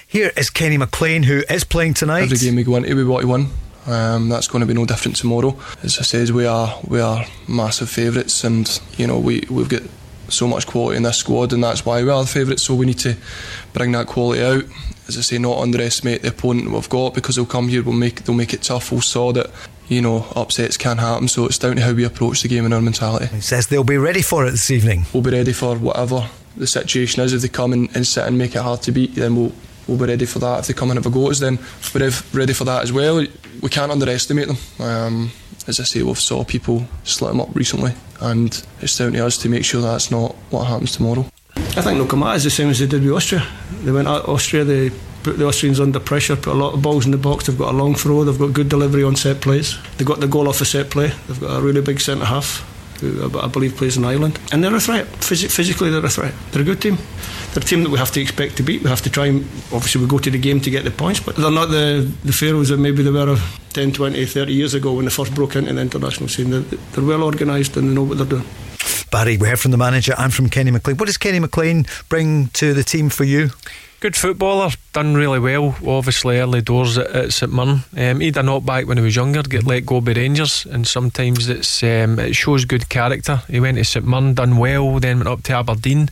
Here 0.06 0.32
is 0.36 0.50
Kenny 0.50 0.76
McLean, 0.76 1.22
who 1.22 1.44
is 1.48 1.62
playing 1.62 1.94
tonight. 1.94 2.22
Every 2.24 2.38
game 2.38 2.56
we 2.56 2.64
go 2.64 2.74
into, 2.76 2.96
we 2.96 3.04
want 3.04 3.22
to 3.22 3.28
win. 3.28 3.46
Um, 3.86 4.28
that's 4.28 4.48
going 4.48 4.60
to 4.60 4.66
be 4.66 4.74
no 4.74 4.84
different 4.84 5.16
tomorrow. 5.16 5.56
As 5.82 5.98
I 5.98 6.02
said, 6.02 6.30
we 6.30 6.46
are 6.46 6.78
we 6.86 7.00
are 7.00 7.24
massive 7.48 7.88
favourites, 7.88 8.42
and 8.44 8.80
you 8.96 9.06
know 9.06 9.18
we 9.18 9.44
we've 9.48 9.68
got 9.68 9.82
so 10.32 10.46
much 10.46 10.66
quality 10.66 10.96
in 10.96 11.02
this 11.02 11.18
squad, 11.18 11.52
and 11.52 11.62
that's 11.62 11.84
why 11.84 12.02
we 12.02 12.10
are 12.10 12.22
the 12.22 12.28
favourites. 12.28 12.62
So 12.62 12.74
we 12.74 12.86
need 12.86 12.98
to 13.00 13.16
bring 13.72 13.92
that 13.92 14.06
quality 14.06 14.42
out. 14.42 14.64
As 15.08 15.18
I 15.18 15.22
say, 15.22 15.38
not 15.38 15.58
underestimate 15.58 16.22
the 16.22 16.28
opponent 16.28 16.70
we've 16.70 16.88
got 16.88 17.14
because 17.14 17.36
they'll 17.36 17.46
come 17.46 17.68
here. 17.68 17.82
We'll 17.82 17.94
make 17.94 18.24
they'll 18.24 18.36
make 18.36 18.54
it 18.54 18.62
tough. 18.62 18.92
We'll 18.92 19.00
saw 19.00 19.32
that 19.32 19.50
you 19.88 20.00
know 20.00 20.26
upsets 20.36 20.76
can 20.76 20.98
happen. 20.98 21.28
So 21.28 21.46
it's 21.46 21.58
down 21.58 21.76
to 21.76 21.82
how 21.82 21.92
we 21.92 22.04
approach 22.04 22.42
the 22.42 22.48
game 22.48 22.64
and 22.64 22.72
our 22.72 22.80
mentality. 22.80 23.26
He 23.26 23.40
says 23.40 23.66
they'll 23.66 23.84
be 23.84 23.98
ready 23.98 24.22
for 24.22 24.46
it 24.46 24.52
this 24.52 24.70
evening. 24.70 25.06
We'll 25.12 25.22
be 25.22 25.30
ready 25.30 25.52
for 25.52 25.76
whatever 25.76 26.28
the 26.56 26.66
situation 26.66 27.22
is. 27.22 27.32
If 27.32 27.42
they 27.42 27.48
come 27.48 27.72
and, 27.72 27.94
and 27.94 28.06
sit 28.06 28.26
and 28.26 28.38
make 28.38 28.54
it 28.54 28.62
hard 28.62 28.82
to 28.82 28.92
beat, 28.92 29.14
then 29.14 29.36
we'll 29.36 29.52
we'll 29.86 29.98
be 29.98 30.06
ready 30.06 30.26
for 30.26 30.38
that. 30.38 30.60
If 30.60 30.66
they 30.68 30.74
come 30.74 30.90
and 30.90 30.98
have 30.98 31.06
a 31.06 31.10
go 31.10 31.26
at 31.26 31.32
us, 31.32 31.40
then 31.40 31.58
we're 31.94 32.12
ready 32.32 32.52
for 32.52 32.64
that 32.64 32.82
as 32.82 32.92
well. 32.92 33.24
We 33.60 33.68
can't 33.68 33.90
underestimate 33.90 34.46
them. 34.48 34.56
Um, 34.78 35.32
as 35.70 35.80
I 35.80 35.84
say, 35.84 36.02
we've 36.02 36.18
saw 36.18 36.44
people 36.44 36.84
slit 37.04 37.30
them 37.30 37.40
up 37.40 37.54
recently, 37.54 37.94
and 38.20 38.50
it's 38.80 38.98
down 38.98 39.12
to 39.12 39.24
us 39.24 39.38
to 39.38 39.48
make 39.48 39.64
sure 39.64 39.80
that's 39.80 40.10
not 40.10 40.34
what 40.50 40.64
happens 40.66 40.92
tomorrow. 40.92 41.24
I 41.56 41.82
think 41.82 41.96
they'll 41.98 42.06
come 42.06 42.20
the 42.20 42.50
same 42.50 42.68
as 42.68 42.80
they 42.80 42.86
did 42.86 43.02
with 43.04 43.12
Austria. 43.12 43.46
They 43.84 43.92
went 43.92 44.08
at 44.08 44.28
Austria, 44.28 44.64
they 44.64 44.90
put 45.22 45.38
the 45.38 45.46
Austrians 45.46 45.78
under 45.78 46.00
pressure, 46.00 46.34
put 46.34 46.52
a 46.52 46.58
lot 46.58 46.74
of 46.74 46.82
balls 46.82 47.04
in 47.06 47.12
the 47.12 47.18
box. 47.18 47.46
They've 47.46 47.56
got 47.56 47.72
a 47.72 47.76
long 47.76 47.94
throw, 47.94 48.24
they've 48.24 48.38
got 48.38 48.52
good 48.52 48.68
delivery 48.68 49.04
on 49.04 49.14
set 49.14 49.40
plays. 49.40 49.78
They've 49.96 50.06
got 50.06 50.20
the 50.20 50.26
goal 50.26 50.48
off 50.48 50.60
a 50.60 50.64
set 50.64 50.90
play. 50.90 51.12
They've 51.28 51.40
got 51.40 51.58
a 51.58 51.62
really 51.62 51.80
big 51.80 52.00
centre 52.00 52.24
half 52.24 52.66
who 53.00 53.38
I 53.38 53.46
believe 53.46 53.76
plays 53.76 53.96
in 53.96 54.04
Ireland, 54.04 54.38
and 54.52 54.62
they're 54.62 54.74
a 54.74 54.80
threat. 54.80 55.06
Phys- 55.20 55.50
physically, 55.50 55.90
they're 55.90 56.04
a 56.04 56.10
threat. 56.10 56.34
They're 56.50 56.62
a 56.62 56.64
good 56.64 56.82
team. 56.82 56.98
They're 57.52 57.62
a 57.62 57.66
team 57.66 57.82
that 57.82 57.90
we 57.90 57.98
have 57.98 58.12
to 58.12 58.20
expect 58.20 58.56
to 58.58 58.62
beat. 58.62 58.82
We 58.82 58.88
have 58.90 59.02
to 59.02 59.10
try 59.10 59.26
and 59.26 59.42
obviously 59.72 60.00
we 60.00 60.06
go 60.06 60.18
to 60.18 60.30
the 60.30 60.38
game 60.38 60.60
to 60.60 60.70
get 60.70 60.84
the 60.84 60.90
points, 60.90 61.20
but 61.20 61.36
they're 61.36 61.50
not 61.50 61.66
the 61.66 62.10
the 62.24 62.32
Faroes 62.32 62.68
that 62.68 62.78
maybe 62.78 63.02
they 63.02 63.10
were 63.10 63.36
10, 63.72 63.92
20, 63.92 64.24
30 64.24 64.52
years 64.52 64.74
ago 64.74 64.92
when 64.92 65.04
they 65.04 65.10
first 65.10 65.34
broke 65.34 65.56
into 65.56 65.72
the 65.72 65.80
international 65.80 66.28
scene. 66.28 66.50
They're, 66.50 66.60
they're 66.60 67.04
well 67.04 67.22
organised 67.24 67.76
and 67.76 67.90
they 67.90 67.94
know 67.94 68.04
what 68.04 68.18
they're 68.18 68.26
doing. 68.26 68.46
Barry, 69.10 69.36
we 69.36 69.48
heard 69.48 69.58
from 69.58 69.72
the 69.72 69.76
manager 69.76 70.14
and 70.16 70.32
from 70.32 70.48
Kenny 70.48 70.70
McLean. 70.70 70.96
What 70.96 71.06
does 71.06 71.18
Kenny 71.18 71.40
McLean 71.40 71.86
bring 72.08 72.48
to 72.48 72.72
the 72.72 72.84
team 72.84 73.10
for 73.10 73.24
you? 73.24 73.50
Good 74.00 74.16
footballer, 74.16 74.70
done 74.94 75.14
really 75.14 75.38
well. 75.38 75.76
Obviously, 75.86 76.38
early 76.38 76.62
doors 76.62 76.96
at, 76.96 77.08
at 77.08 77.32
St 77.34 77.52
Mirren. 77.52 77.80
Um, 77.96 78.20
he 78.20 78.26
had 78.26 78.38
a 78.38 78.42
knockback 78.42 78.86
when 78.86 78.96
he 78.96 79.02
was 79.02 79.14
younger, 79.14 79.42
get 79.42 79.66
let 79.66 79.84
go 79.84 80.00
by 80.00 80.12
Rangers, 80.12 80.64
and 80.64 80.86
sometimes 80.86 81.50
it's 81.50 81.82
um, 81.82 82.18
it 82.18 82.34
shows 82.34 82.64
good 82.64 82.88
character. 82.88 83.42
He 83.48 83.60
went 83.60 83.76
to 83.76 83.84
St 83.84 84.06
Mirren, 84.06 84.32
done 84.32 84.56
well, 84.56 85.00
then 85.00 85.18
went 85.18 85.28
up 85.28 85.42
to 85.42 85.52
Aberdeen, 85.52 86.08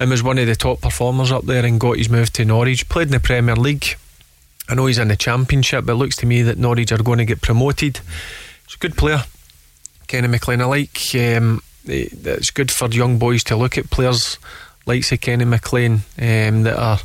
and 0.00 0.10
was 0.10 0.22
one 0.22 0.38
of 0.38 0.46
the 0.46 0.56
top 0.56 0.80
performers 0.80 1.30
up 1.30 1.44
there, 1.44 1.64
and 1.64 1.78
got 1.78 1.98
his 1.98 2.08
move 2.08 2.32
to 2.32 2.44
Norwich. 2.44 2.88
Played 2.88 3.08
in 3.08 3.12
the 3.12 3.20
Premier 3.20 3.54
League. 3.54 3.96
I 4.68 4.74
know 4.74 4.86
he's 4.86 4.98
in 4.98 5.08
the 5.08 5.16
Championship, 5.16 5.84
but 5.84 5.92
it 5.92 5.96
looks 5.96 6.16
to 6.16 6.26
me 6.26 6.42
that 6.42 6.58
Norwich 6.58 6.90
are 6.90 7.02
going 7.02 7.18
to 7.18 7.24
get 7.24 7.42
promoted. 7.42 8.00
He's 8.66 8.74
a 8.74 8.78
good 8.78 8.96
player, 8.96 9.24
Kenny 10.08 10.28
McLean. 10.28 10.62
I 10.62 10.64
like. 10.64 10.98
Um, 11.14 11.62
it's 11.84 12.50
good 12.50 12.70
for 12.70 12.88
young 12.88 13.18
boys 13.18 13.44
to 13.44 13.56
look 13.56 13.78
at 13.78 13.90
players 13.90 14.38
like 14.86 15.04
say 15.04 15.16
Kenny 15.16 15.44
McLean 15.44 16.00
um, 16.18 16.62
that 16.62 16.76
are 16.76 16.98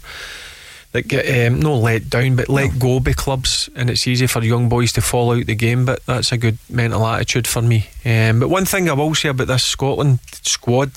that 0.91 1.07
get 1.07 1.47
um, 1.47 1.59
no 1.59 1.77
let 1.77 2.09
down 2.09 2.35
but 2.35 2.49
let 2.49 2.73
no. 2.73 2.79
go 2.79 2.99
by 2.99 3.13
clubs 3.13 3.69
and 3.75 3.89
it's 3.89 4.07
easy 4.07 4.27
for 4.27 4.43
young 4.43 4.69
boys 4.69 4.93
to 4.93 5.01
fall 5.01 5.33
out 5.33 5.45
the 5.45 5.55
game 5.55 5.85
but 5.85 6.05
that's 6.05 6.31
a 6.31 6.37
good 6.37 6.57
mental 6.69 7.05
attitude 7.05 7.47
for 7.47 7.61
me 7.61 7.87
um, 8.05 8.39
but 8.39 8.49
one 8.49 8.65
thing 8.65 8.89
I 8.89 8.93
will 8.93 9.13
say 9.13 9.29
about 9.29 9.47
this 9.47 9.63
Scotland 9.63 10.19
squad 10.41 10.91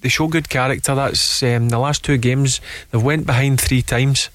they 0.00 0.08
show 0.08 0.28
good 0.28 0.48
character 0.48 0.94
that's 0.94 1.42
um, 1.42 1.68
the 1.68 1.78
last 1.78 2.04
two 2.04 2.16
games 2.16 2.60
they've 2.90 3.02
went 3.02 3.26
behind 3.26 3.60
three 3.60 3.82
times 3.82 4.30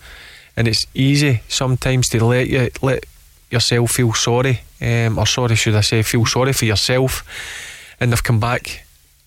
and 0.55 0.67
it's 0.67 0.85
easy 0.93 1.41
sometimes 1.47 2.07
to 2.09 2.23
let 2.23 2.47
you 2.47 2.69
let 2.81 3.05
yourself 3.49 3.91
feel 3.91 4.13
sorry 4.13 4.61
um, 4.81 5.17
or 5.17 5.25
sorry 5.25 5.55
should 5.55 5.75
I 5.75 5.81
say 5.81 6.01
feel 6.03 6.25
sorry 6.25 6.53
for 6.53 6.65
yourself 6.65 7.23
and 7.99 8.11
they've 8.11 8.23
come 8.23 8.39
back 8.39 8.85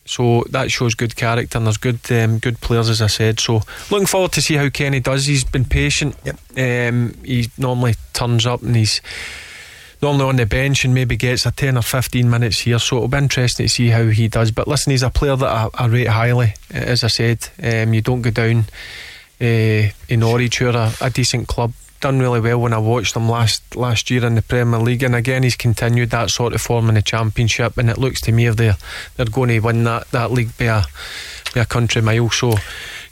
so 0.09 0.43
that 0.51 0.71
shows 0.71 0.95
good 0.95 1.17
character 1.17 1.59
and 1.59 1.67
there's 1.67 1.77
good 1.77 2.01
um, 2.11 2.39
good 2.39 2.61
players 2.63 2.89
as 2.89 3.03
I 3.03 3.09
said. 3.09 3.39
So 3.39 3.61
looking 3.91 4.07
forward 4.07 4.33
to 4.33 4.43
see 4.43 4.55
how 4.55 4.71
Kenny 4.71 5.01
does. 5.01 5.27
He's 5.27 5.45
been 5.45 5.67
patient. 5.67 6.17
Yep. 6.25 6.39
Um, 6.57 7.15
he 7.23 7.51
normally 7.59 7.95
turns 8.15 8.47
up 8.47 8.63
and 8.63 8.75
he's 8.75 9.03
normally 10.01 10.25
on 10.25 10.37
the 10.37 10.47
bench 10.47 10.85
and 10.85 10.95
maybe 10.95 11.17
gets 11.17 11.47
a 11.47 11.51
10 11.51 11.77
or 11.77 11.83
15 11.83 12.29
minutes 12.29 12.61
here. 12.61 12.79
So 12.79 12.97
it'll 12.97 13.09
be 13.09 13.19
interesting 13.19 13.67
to 13.67 13.73
see 13.73 13.89
how 13.89 14.07
he 14.07 14.29
does. 14.29 14.51
But 14.51 14.69
listen, 14.69 14.91
he's 14.91 15.03
a 15.03 15.11
player 15.11 15.37
that 15.37 15.49
I, 15.49 15.69
I 15.75 15.87
rate 15.87 16.09
highly. 16.09 16.55
As 16.71 17.05
I 17.05 17.09
said, 17.09 17.49
um, 17.63 17.95
you 17.95 18.01
don't 18.01 18.23
go 18.23 18.31
down 18.31 18.65
uh, 19.41 19.91
in 20.09 20.21
Norwich, 20.21 20.61
you're 20.61 20.77
a, 20.77 20.93
a 21.01 21.11
decent 21.11 21.49
club 21.49 21.73
done 22.01 22.21
really 22.21 22.41
well 22.41 22.61
when 22.61 22.73
I 22.73 22.79
watched 22.79 23.17
him 23.17 23.29
last 23.29 23.75
last 23.75 24.11
year 24.11 24.25
in 24.25 24.37
the 24.37 24.43
Premier 24.43 24.79
League, 24.79 25.03
and 25.03 25.15
again 25.15 25.43
he's 25.43 25.57
continued 25.57 26.11
that 26.11 26.31
sort 26.31 26.53
of 26.53 26.61
form 26.61 26.89
in 26.89 26.95
the 26.95 27.03
Championship, 27.03 27.77
and 27.77 27.91
it 27.91 27.99
looks 27.99 28.21
to 28.23 28.33
me 28.33 28.47
if 28.47 28.57
they're 28.57 28.77
they're 29.17 29.27
going 29.27 29.49
to 29.49 29.61
win 29.61 29.85
that, 29.85 30.09
that 30.11 30.31
league 30.31 30.57
by 30.59 30.67
a 30.67 30.83
by 31.55 31.63
a 31.63 31.67
country 31.67 32.03
mile. 32.03 32.31
So 32.31 32.55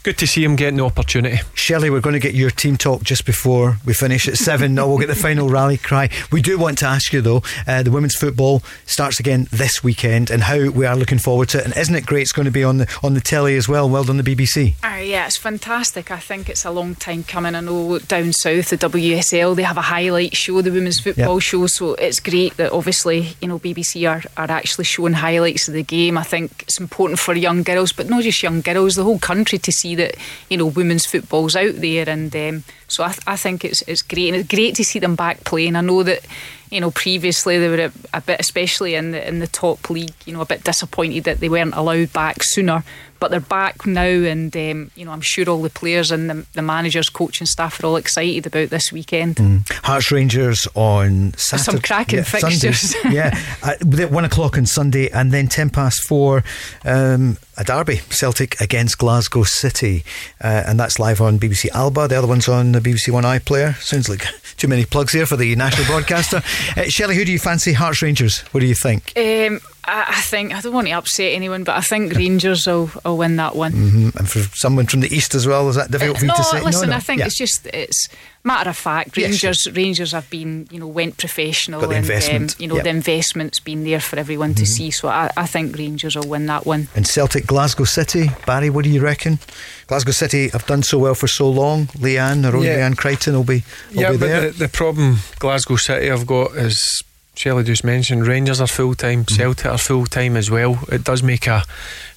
good 0.06 0.18
to 0.18 0.26
see 0.28 0.44
him 0.44 0.54
getting 0.54 0.76
the 0.76 0.84
opportunity. 0.84 1.40
Shelley, 1.54 1.90
we're 1.90 2.00
going 2.00 2.12
to 2.12 2.20
get 2.20 2.32
your 2.32 2.48
team 2.48 2.76
talk 2.76 3.02
just 3.02 3.26
before 3.26 3.78
we 3.84 3.92
finish 3.92 4.28
at 4.28 4.36
seven. 4.36 4.72
no, 4.72 4.86
we'll 4.86 4.98
get 4.98 5.08
the 5.08 5.16
final 5.16 5.48
rally 5.48 5.78
cry. 5.78 6.08
We 6.30 6.40
do 6.40 6.60
want 6.60 6.78
to 6.78 6.86
ask 6.86 7.12
you 7.12 7.20
though, 7.20 7.42
uh, 7.66 7.82
the 7.82 7.90
women's 7.90 8.14
football 8.14 8.62
starts 8.84 9.18
again 9.18 9.48
this 9.50 9.82
weekend, 9.82 10.30
and 10.30 10.44
how 10.44 10.70
we 10.70 10.86
are 10.86 10.94
looking 10.94 11.18
forward 11.18 11.48
to 11.48 11.58
it. 11.58 11.64
And 11.64 11.76
isn't 11.76 11.92
it 11.92 12.06
great? 12.06 12.22
It's 12.22 12.30
going 12.30 12.44
to 12.44 12.52
be 12.52 12.62
on 12.62 12.76
the 12.76 12.98
on 13.02 13.14
the 13.14 13.20
telly 13.20 13.56
as 13.56 13.68
well. 13.68 13.90
Well 13.90 14.04
done, 14.04 14.16
the 14.16 14.22
BBC. 14.22 14.74
Uh, 14.84 15.02
yeah, 15.02 15.26
it's 15.26 15.36
fantastic. 15.36 16.12
I 16.12 16.20
think 16.20 16.48
it's 16.48 16.64
a 16.64 16.70
long 16.70 16.94
time 16.94 17.24
coming. 17.24 17.56
I 17.56 17.60
know 17.60 17.98
down 17.98 18.32
south, 18.32 18.70
the 18.70 18.78
WSL, 18.78 19.56
they 19.56 19.64
have 19.64 19.76
a 19.76 19.82
highlight 19.82 20.36
show, 20.36 20.62
the 20.62 20.70
women's 20.70 21.00
football 21.00 21.34
yep. 21.34 21.42
show. 21.42 21.66
So 21.66 21.94
it's 21.94 22.20
great 22.20 22.56
that 22.58 22.70
obviously 22.70 23.34
you 23.40 23.48
know 23.48 23.58
BBC 23.58 24.08
are 24.08 24.22
are 24.36 24.52
actually 24.52 24.84
showing 24.84 25.14
highlights 25.14 25.66
of 25.66 25.74
the 25.74 25.82
game. 25.82 26.16
I 26.16 26.22
think 26.22 26.62
it's 26.62 26.78
important 26.78 27.18
for 27.18 27.34
young 27.34 27.64
girls, 27.64 27.90
but 27.90 28.08
not 28.08 28.22
just 28.22 28.44
young 28.44 28.60
girls, 28.60 28.94
the 28.94 29.02
whole 29.02 29.18
country 29.18 29.58
to 29.58 29.72
see 29.72 29.95
that 29.96 30.14
you 30.48 30.56
know 30.56 30.66
women's 30.66 31.06
football's 31.06 31.56
out 31.56 31.74
there, 31.74 32.08
and 32.08 32.34
um, 32.34 32.64
so 32.88 33.04
I, 33.04 33.08
th- 33.08 33.20
I 33.26 33.36
think 33.36 33.64
it's 33.64 33.82
it's 33.82 34.02
great, 34.02 34.28
and 34.28 34.36
it's 34.36 34.48
great 34.48 34.74
to 34.76 34.84
see 34.84 34.98
them 34.98 35.16
back 35.16 35.44
playing. 35.44 35.76
I 35.76 35.80
know 35.80 36.02
that 36.02 36.24
you 36.70 36.80
know 36.80 36.90
previously 36.90 37.58
they 37.58 37.68
were 37.68 37.86
a, 37.86 37.92
a, 38.14 38.20
bit, 38.20 38.40
especially 38.40 38.94
in 38.94 39.10
the 39.10 39.26
in 39.26 39.38
the 39.38 39.46
top 39.46 39.90
league, 39.90 40.14
you 40.24 40.32
know, 40.32 40.40
a 40.40 40.46
bit 40.46 40.64
disappointed 40.64 41.24
that 41.24 41.40
they 41.40 41.48
weren't 41.48 41.74
allowed 41.74 42.12
back 42.12 42.42
sooner. 42.42 42.84
But 43.18 43.30
they're 43.30 43.40
back 43.40 43.86
now, 43.86 44.02
and 44.02 44.54
um, 44.56 44.90
you 44.94 45.04
know, 45.04 45.12
I'm 45.12 45.20
sure 45.20 45.48
all 45.48 45.62
the 45.62 45.70
players 45.70 46.10
and 46.10 46.30
the, 46.30 46.46
the 46.52 46.62
managers, 46.62 47.08
coaching 47.08 47.46
staff 47.46 47.82
are 47.82 47.86
all 47.86 47.96
excited 47.96 48.46
about 48.46 48.70
this 48.70 48.92
weekend. 48.92 49.36
Mm. 49.36 49.72
Hearts 49.84 50.10
Rangers 50.10 50.68
on 50.74 51.32
Saturday. 51.34 51.72
Some 51.72 51.80
cracking 51.80 52.18
yeah, 52.18 52.24
fixtures. 52.24 52.94
yeah, 53.10 53.38
at 53.64 54.10
one 54.10 54.24
o'clock 54.24 54.58
on 54.58 54.66
Sunday, 54.66 55.10
and 55.10 55.32
then 55.32 55.48
ten 55.48 55.70
past 55.70 56.06
four. 56.06 56.44
Um, 56.84 57.38
a 57.58 57.64
derby, 57.64 57.96
Celtic 58.10 58.60
against 58.60 58.98
Glasgow 58.98 59.42
City, 59.44 60.04
uh, 60.42 60.64
and 60.66 60.78
that's 60.78 60.98
live 60.98 61.20
on 61.20 61.38
BBC 61.38 61.70
Alba. 61.70 62.08
The 62.08 62.16
other 62.16 62.26
one's 62.26 62.48
on 62.48 62.72
the 62.72 62.80
BBC 62.80 63.10
One 63.10 63.24
iPlayer. 63.24 63.76
Sounds 63.76 64.08
like 64.08 64.26
too 64.56 64.68
many 64.68 64.84
plugs 64.84 65.12
here 65.12 65.26
for 65.26 65.36
the 65.36 65.54
national 65.56 65.86
broadcaster. 65.86 66.42
Uh, 66.76 66.82
Shelley, 66.84 67.14
who 67.16 67.24
do 67.24 67.32
you 67.32 67.38
fancy? 67.38 67.72
Hearts 67.72 68.02
Rangers. 68.02 68.40
What 68.52 68.60
do 68.60 68.66
you 68.66 68.74
think? 68.74 69.12
Um, 69.16 69.60
I, 69.86 70.20
think 70.20 70.54
I 70.54 70.60
don't 70.60 70.72
want 70.72 70.88
to 70.88 70.92
upset 70.92 71.32
anyone, 71.32 71.64
but 71.64 71.76
I 71.76 71.80
think 71.80 72.14
Rangers 72.14 72.66
will, 72.66 72.90
will 73.04 73.16
win 73.16 73.36
that 73.36 73.54
one. 73.54 73.72
Mm-hmm. 73.72 74.18
And 74.18 74.28
for 74.28 74.40
someone 74.56 74.86
from 74.86 75.00
the 75.00 75.14
east 75.14 75.34
as 75.34 75.46
well, 75.46 75.68
is 75.68 75.76
that 75.76 75.90
difficult 75.90 76.16
uh, 76.16 76.20
for 76.20 76.24
you 76.24 76.28
no, 76.28 76.36
to 76.36 76.44
say? 76.44 76.60
Listen, 76.60 76.88
no, 76.88 76.90
no. 76.90 76.96
I 76.96 77.00
think 77.00 77.20
yeah. 77.20 77.26
it's 77.26 77.36
just 77.36 77.66
it's 77.66 78.08
matter 78.42 78.70
of 78.70 78.76
fact. 78.76 79.16
Rangers 79.16 79.66
yes. 79.66 79.76
Rangers 79.76 80.12
have 80.12 80.28
been 80.30 80.68
you 80.70 80.80
know 80.80 80.86
went 80.86 81.18
professional 81.18 81.80
Got 81.80 81.88
the 81.90 81.96
and 81.96 82.04
investment. 82.04 82.52
Um, 82.52 82.62
you 82.62 82.68
know 82.68 82.74
yep. 82.76 82.84
the 82.84 82.90
investment's 82.90 83.60
been 83.60 83.84
there 83.84 84.00
for 84.00 84.18
everyone 84.18 84.50
mm-hmm. 84.50 84.64
to 84.64 84.66
see. 84.66 84.90
So 84.90 85.08
I, 85.08 85.30
I 85.36 85.46
think 85.46 85.76
Rangers 85.76 86.16
will 86.16 86.28
win 86.28 86.46
that 86.46 86.66
one. 86.66 86.88
And 86.94 87.06
Celtic 87.06 87.46
Glasgow 87.46 87.84
City, 87.84 88.30
Barry, 88.46 88.70
what 88.70 88.84
do 88.84 88.90
you 88.90 89.00
reckon? 89.00 89.38
Glasgow 89.86 90.12
City 90.12 90.48
have 90.48 90.66
done 90.66 90.82
so 90.82 90.98
well 90.98 91.14
for 91.14 91.28
so 91.28 91.48
long. 91.48 91.86
Leanne, 91.98 92.52
or 92.52 92.64
yeah. 92.64 92.78
Leanne 92.78 92.96
Crichton 92.96 93.34
will 93.34 93.44
be 93.44 93.62
will 93.94 94.02
yeah, 94.02 94.10
be 94.12 94.18
but 94.18 94.26
there. 94.26 94.50
The, 94.50 94.58
the 94.58 94.68
problem 94.68 95.18
Glasgow 95.38 95.76
City 95.76 96.08
have 96.08 96.26
got 96.26 96.56
is 96.56 97.02
Shelley 97.36 97.64
just 97.64 97.84
mentioned 97.84 98.26
Rangers 98.26 98.62
are 98.62 98.66
full 98.66 98.94
time, 98.94 99.24
mm. 99.24 99.36
Celtic 99.36 99.66
are 99.66 99.78
full 99.78 100.06
time 100.06 100.36
as 100.36 100.50
well. 100.50 100.78
It 100.90 101.04
does 101.04 101.22
make 101.22 101.46
a 101.46 101.62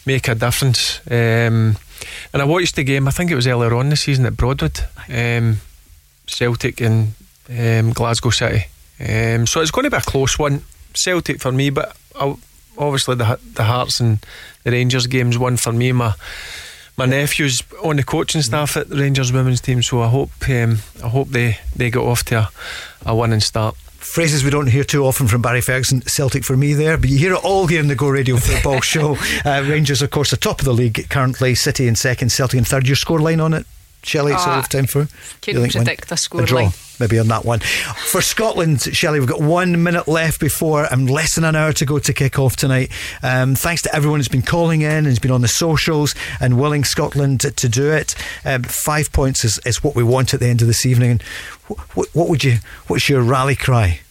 make 0.06 0.28
a 0.30 0.36
difference. 0.36 1.02
Um, 1.12 1.76
and 2.34 2.41
I 2.41 2.46
watched 2.46 2.78
the 2.78 2.84
game. 2.84 3.08
I 3.08 3.12
think 3.12 3.30
it 3.30 3.36
was 3.36 3.46
earlier 3.46 3.76
on 3.76 3.90
this 3.90 4.02
season 4.02 4.26
at 4.26 4.38
Broadwood, 4.38 4.80
um, 5.10 5.58
Celtic 6.26 6.80
and 6.80 7.14
um, 7.50 7.91
Glasgow 7.91 8.30
City. 8.30 8.68
Um, 9.00 9.46
so 9.46 9.60
it's 9.60 9.72
going 9.72 9.84
to 9.84 9.91
be 9.91 9.98
a 9.98 10.02
close 10.02 10.40
one. 10.40 10.64
Celtic 10.94 11.41
for 11.41 11.52
me, 11.52 11.70
but 11.70 11.96
I'll, 12.16 12.40
obviously 12.78 13.16
the 13.16 13.40
the 13.56 13.66
Hearts 13.66 14.00
and 14.00 14.20
the 14.64 14.72
Rangers 14.72 15.06
games 15.08 15.38
one 15.38 15.58
for 15.58 15.74
me. 15.74 15.91
My 15.91 16.14
my 16.98 17.06
nephew's 17.06 17.62
on 17.84 17.98
the 17.98 18.04
coaching 18.04 18.41
staff 18.41 18.78
at 18.78 18.90
the 18.90 18.96
Rangers 18.96 19.34
women's 19.34 19.60
team, 19.60 19.84
so 19.84 20.02
I 20.02 20.08
hope 20.08 20.32
um, 20.50 20.78
I 21.04 21.10
hope 21.10 21.28
they 21.28 21.60
they 21.76 21.91
get 21.91 22.00
off 22.02 22.24
to 22.26 22.38
a, 22.40 22.50
a 23.06 23.16
winning 23.16 23.41
start 23.41 23.76
phrases 24.00 24.44
we 24.44 24.50
don't 24.50 24.68
hear 24.68 24.84
too 24.84 25.06
often 25.06 25.28
from 25.28 25.42
Barry 25.42 25.62
Ferguson. 25.62 26.02
Celtic 26.02 26.44
for 26.44 26.58
me 26.58 26.74
there, 26.74 26.98
but 26.98 27.10
you 27.10 27.18
hear 27.18 27.34
it 27.34 27.44
all 27.44 27.68
here 27.68 27.80
in 27.80 27.88
the 27.88 27.96
Go 27.96 28.10
Radio 28.10 28.38
Football 28.38 28.82
Show. 28.82 29.18
Uh, 29.46 29.64
Rangers, 29.68 30.02
of 30.02 30.10
course, 30.12 30.32
the 30.32 30.38
top 30.38 30.60
of 30.60 30.66
the 30.66 30.74
league 30.74 31.08
currently. 31.10 31.56
City 31.56 31.88
in 31.88 31.96
second, 31.96 32.30
Celtic 32.32 32.58
in 32.58 32.64
third. 32.66 32.88
Your 32.88 32.96
scoreline 32.96 33.44
on 33.44 33.54
it, 33.54 33.66
Shelley? 34.04 34.34
It's 34.34 34.46
uh, 34.46 34.62
time 34.64 34.86
for. 34.86 35.08
Couldn't 35.42 35.72
predict 35.72 36.10
the 36.10 36.18
score 36.18 36.46
line. 36.46 36.72
Maybe 37.00 37.18
on 37.18 37.28
that 37.30 37.46
one. 37.46 37.60
For 37.60 38.22
Scotland, 38.22 38.82
Shelley, 38.82 39.20
we've 39.20 39.30
got 39.30 39.42
one 39.42 39.84
minute 39.84 40.08
left 40.08 40.40
before 40.40 40.86
and 40.92 41.10
less 41.10 41.36
than 41.36 41.46
an 41.46 41.56
hour 41.56 41.72
to 41.74 41.86
go 41.86 41.98
to 42.00 42.14
kick 42.14 42.38
off 42.38 42.58
tonight. 42.58 42.92
Um, 43.24 43.56
thanks 43.56 43.82
to 43.84 43.96
everyone 43.96 44.20
who's 44.20 44.28
been 44.28 44.42
calling 44.42 44.82
in 44.82 44.92
and 44.92 45.08
has 45.08 45.20
been 45.20 45.32
on 45.32 45.42
the 45.42 45.48
socials 45.48 46.14
and 46.42 46.60
willing 46.60 46.84
Scotland 46.84 47.42
to, 47.42 47.52
to 47.52 47.70
do 47.70 47.92
it. 47.92 48.16
Um, 48.44 48.64
five 48.64 49.14
points 49.14 49.46
is, 49.46 49.60
is 49.66 49.84
what 49.84 49.96
we 49.96 50.04
want 50.04 50.34
at 50.34 50.42
the 50.42 50.48
end 50.48 50.62
of 50.62 50.68
this 50.68 50.86
evening. 50.86 51.22
What, 51.94 52.10
what 52.14 52.28
would 52.30 52.44
you? 52.44 52.58
What's 52.88 53.08
your 53.08 53.22
rally 53.22 53.56
cry? 53.56 54.02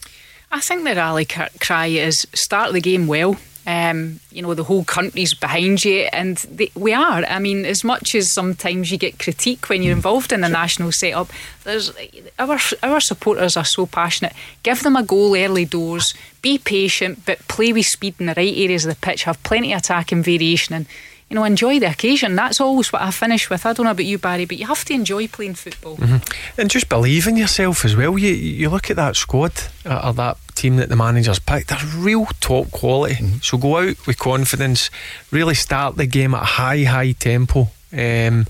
I 0.51 0.61
think 0.61 0.83
the 0.83 0.95
rally 0.95 1.25
cry 1.25 1.87
is 1.87 2.25
start 2.33 2.73
the 2.73 2.81
game 2.81 3.05
well. 3.05 3.37
Um, 3.69 4.19
you 4.31 4.41
know, 4.41 4.55
the 4.55 4.63
whole 4.63 4.83
country's 4.83 5.35
behind 5.35 5.85
you, 5.85 6.09
and 6.11 6.37
they, 6.37 6.71
we 6.73 6.91
are. 6.91 7.23
I 7.25 7.37
mean, 7.37 7.65
as 7.65 7.83
much 7.83 8.15
as 8.15 8.33
sometimes 8.33 8.91
you 8.91 8.97
get 8.97 9.19
critique 9.19 9.69
when 9.69 9.83
you're 9.83 9.95
involved 9.95 10.31
in 10.31 10.41
the 10.41 10.49
national 10.49 10.91
setup, 10.91 11.29
there's 11.65 11.93
our 12.39 12.57
our 12.81 12.99
supporters 12.99 13.55
are 13.55 13.65
so 13.65 13.85
passionate. 13.85 14.33
Give 14.63 14.81
them 14.81 14.95
a 14.95 15.03
goal 15.03 15.35
early 15.35 15.65
doors. 15.65 16.15
Be 16.41 16.57
patient, 16.57 17.25
but 17.27 17.47
play 17.47 17.71
with 17.71 17.85
speed 17.85 18.15
in 18.17 18.25
the 18.25 18.33
right 18.33 18.57
areas 18.57 18.85
of 18.85 18.89
the 18.89 19.05
pitch. 19.05 19.25
Have 19.25 19.43
plenty 19.43 19.71
of 19.73 19.81
attacking 19.81 20.23
variation, 20.23 20.73
and 20.73 20.87
you 21.29 21.35
know, 21.35 21.43
enjoy 21.43 21.79
the 21.79 21.91
occasion. 21.91 22.35
That's 22.35 22.59
always 22.59 22.91
what 22.91 23.03
I 23.03 23.11
finish 23.11 23.51
with. 23.51 23.67
I 23.67 23.73
don't 23.73 23.83
know 23.83 23.91
about 23.91 24.05
you, 24.05 24.17
Barry, 24.17 24.45
but 24.45 24.57
you 24.57 24.65
have 24.65 24.83
to 24.85 24.95
enjoy 24.95 25.27
playing 25.27 25.53
football. 25.53 25.97
Mm-hmm. 25.97 26.59
And 26.59 26.71
just 26.71 26.89
believe 26.89 27.27
in 27.27 27.37
yourself 27.37 27.85
as 27.85 27.95
well. 27.95 28.17
You 28.17 28.33
you 28.33 28.69
look 28.69 28.89
at 28.89 28.95
that 28.95 29.15
squad 29.15 29.53
uh, 29.85 30.01
or 30.05 30.13
that 30.13 30.37
team 30.59 30.77
that 30.77 30.89
the 30.89 30.95
managers 30.95 31.39
picked, 31.39 31.69
they're 31.69 31.79
real 31.97 32.25
top 32.41 32.69
quality. 32.71 33.15
Mm-hmm. 33.15 33.37
So 33.41 33.57
go 33.57 33.77
out 33.77 34.05
with 34.07 34.17
confidence, 34.19 34.89
really 35.31 35.55
start 35.55 35.95
the 35.97 36.05
game 36.05 36.33
at 36.35 36.41
a 36.43 36.45
high, 36.45 36.83
high 36.83 37.13
tempo. 37.13 37.69
Um, 37.91 38.45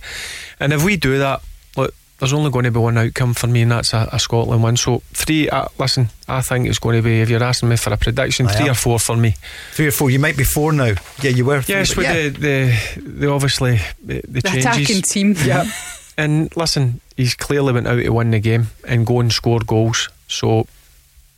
and 0.59 0.73
if 0.73 0.83
we 0.83 0.97
do 0.97 1.17
that, 1.19 1.41
look, 1.77 1.93
there's 2.17 2.33
only 2.33 2.51
going 2.51 2.65
to 2.65 2.71
be 2.71 2.79
one 2.79 2.97
outcome 2.97 3.33
for 3.33 3.47
me, 3.47 3.61
and 3.61 3.71
that's 3.71 3.93
a, 3.93 4.09
a 4.11 4.19
Scotland 4.19 4.61
win. 4.63 4.75
So 4.75 5.01
three. 5.13 5.49
Uh, 5.49 5.67
listen, 5.77 6.09
I 6.27 6.41
think 6.41 6.67
it's 6.67 6.79
going 6.79 6.97
to 6.97 7.01
be. 7.01 7.21
If 7.21 7.29
you're 7.29 7.41
asking 7.43 7.69
me 7.69 7.77
for 7.77 7.93
a 7.93 7.97
prediction, 7.97 8.47
I 8.47 8.51
three 8.53 8.65
am. 8.65 8.71
or 8.71 8.75
four 8.75 8.99
for 8.99 9.15
me. 9.15 9.35
Three 9.71 9.87
or 9.87 9.91
four. 9.91 10.09
You 10.09 10.19
might 10.19 10.35
be 10.35 10.43
four 10.43 10.73
now. 10.73 10.93
Yeah, 11.21 11.31
you 11.31 11.45
were. 11.45 11.61
Three, 11.61 11.75
Yes, 11.75 11.95
with 11.95 12.05
yeah. 12.07 12.13
the, 12.29 12.29
the 12.29 13.01
the 13.01 13.31
obviously 13.31 13.79
the, 14.03 14.21
the, 14.27 14.41
The 14.41 14.41
changes. 14.41 14.65
attacking 14.65 15.01
team. 15.03 15.35
Yeah. 15.45 15.65
And 16.19 16.53
listen, 16.57 16.99
he's 17.15 17.33
clearly 17.33 17.71
went 17.71 17.87
out 17.87 17.95
to 18.03 18.09
win 18.09 18.31
the 18.31 18.41
game 18.41 18.67
and 18.85 19.07
go 19.07 19.21
and 19.21 19.31
score 19.31 19.61
goals. 19.61 20.09
So 20.27 20.67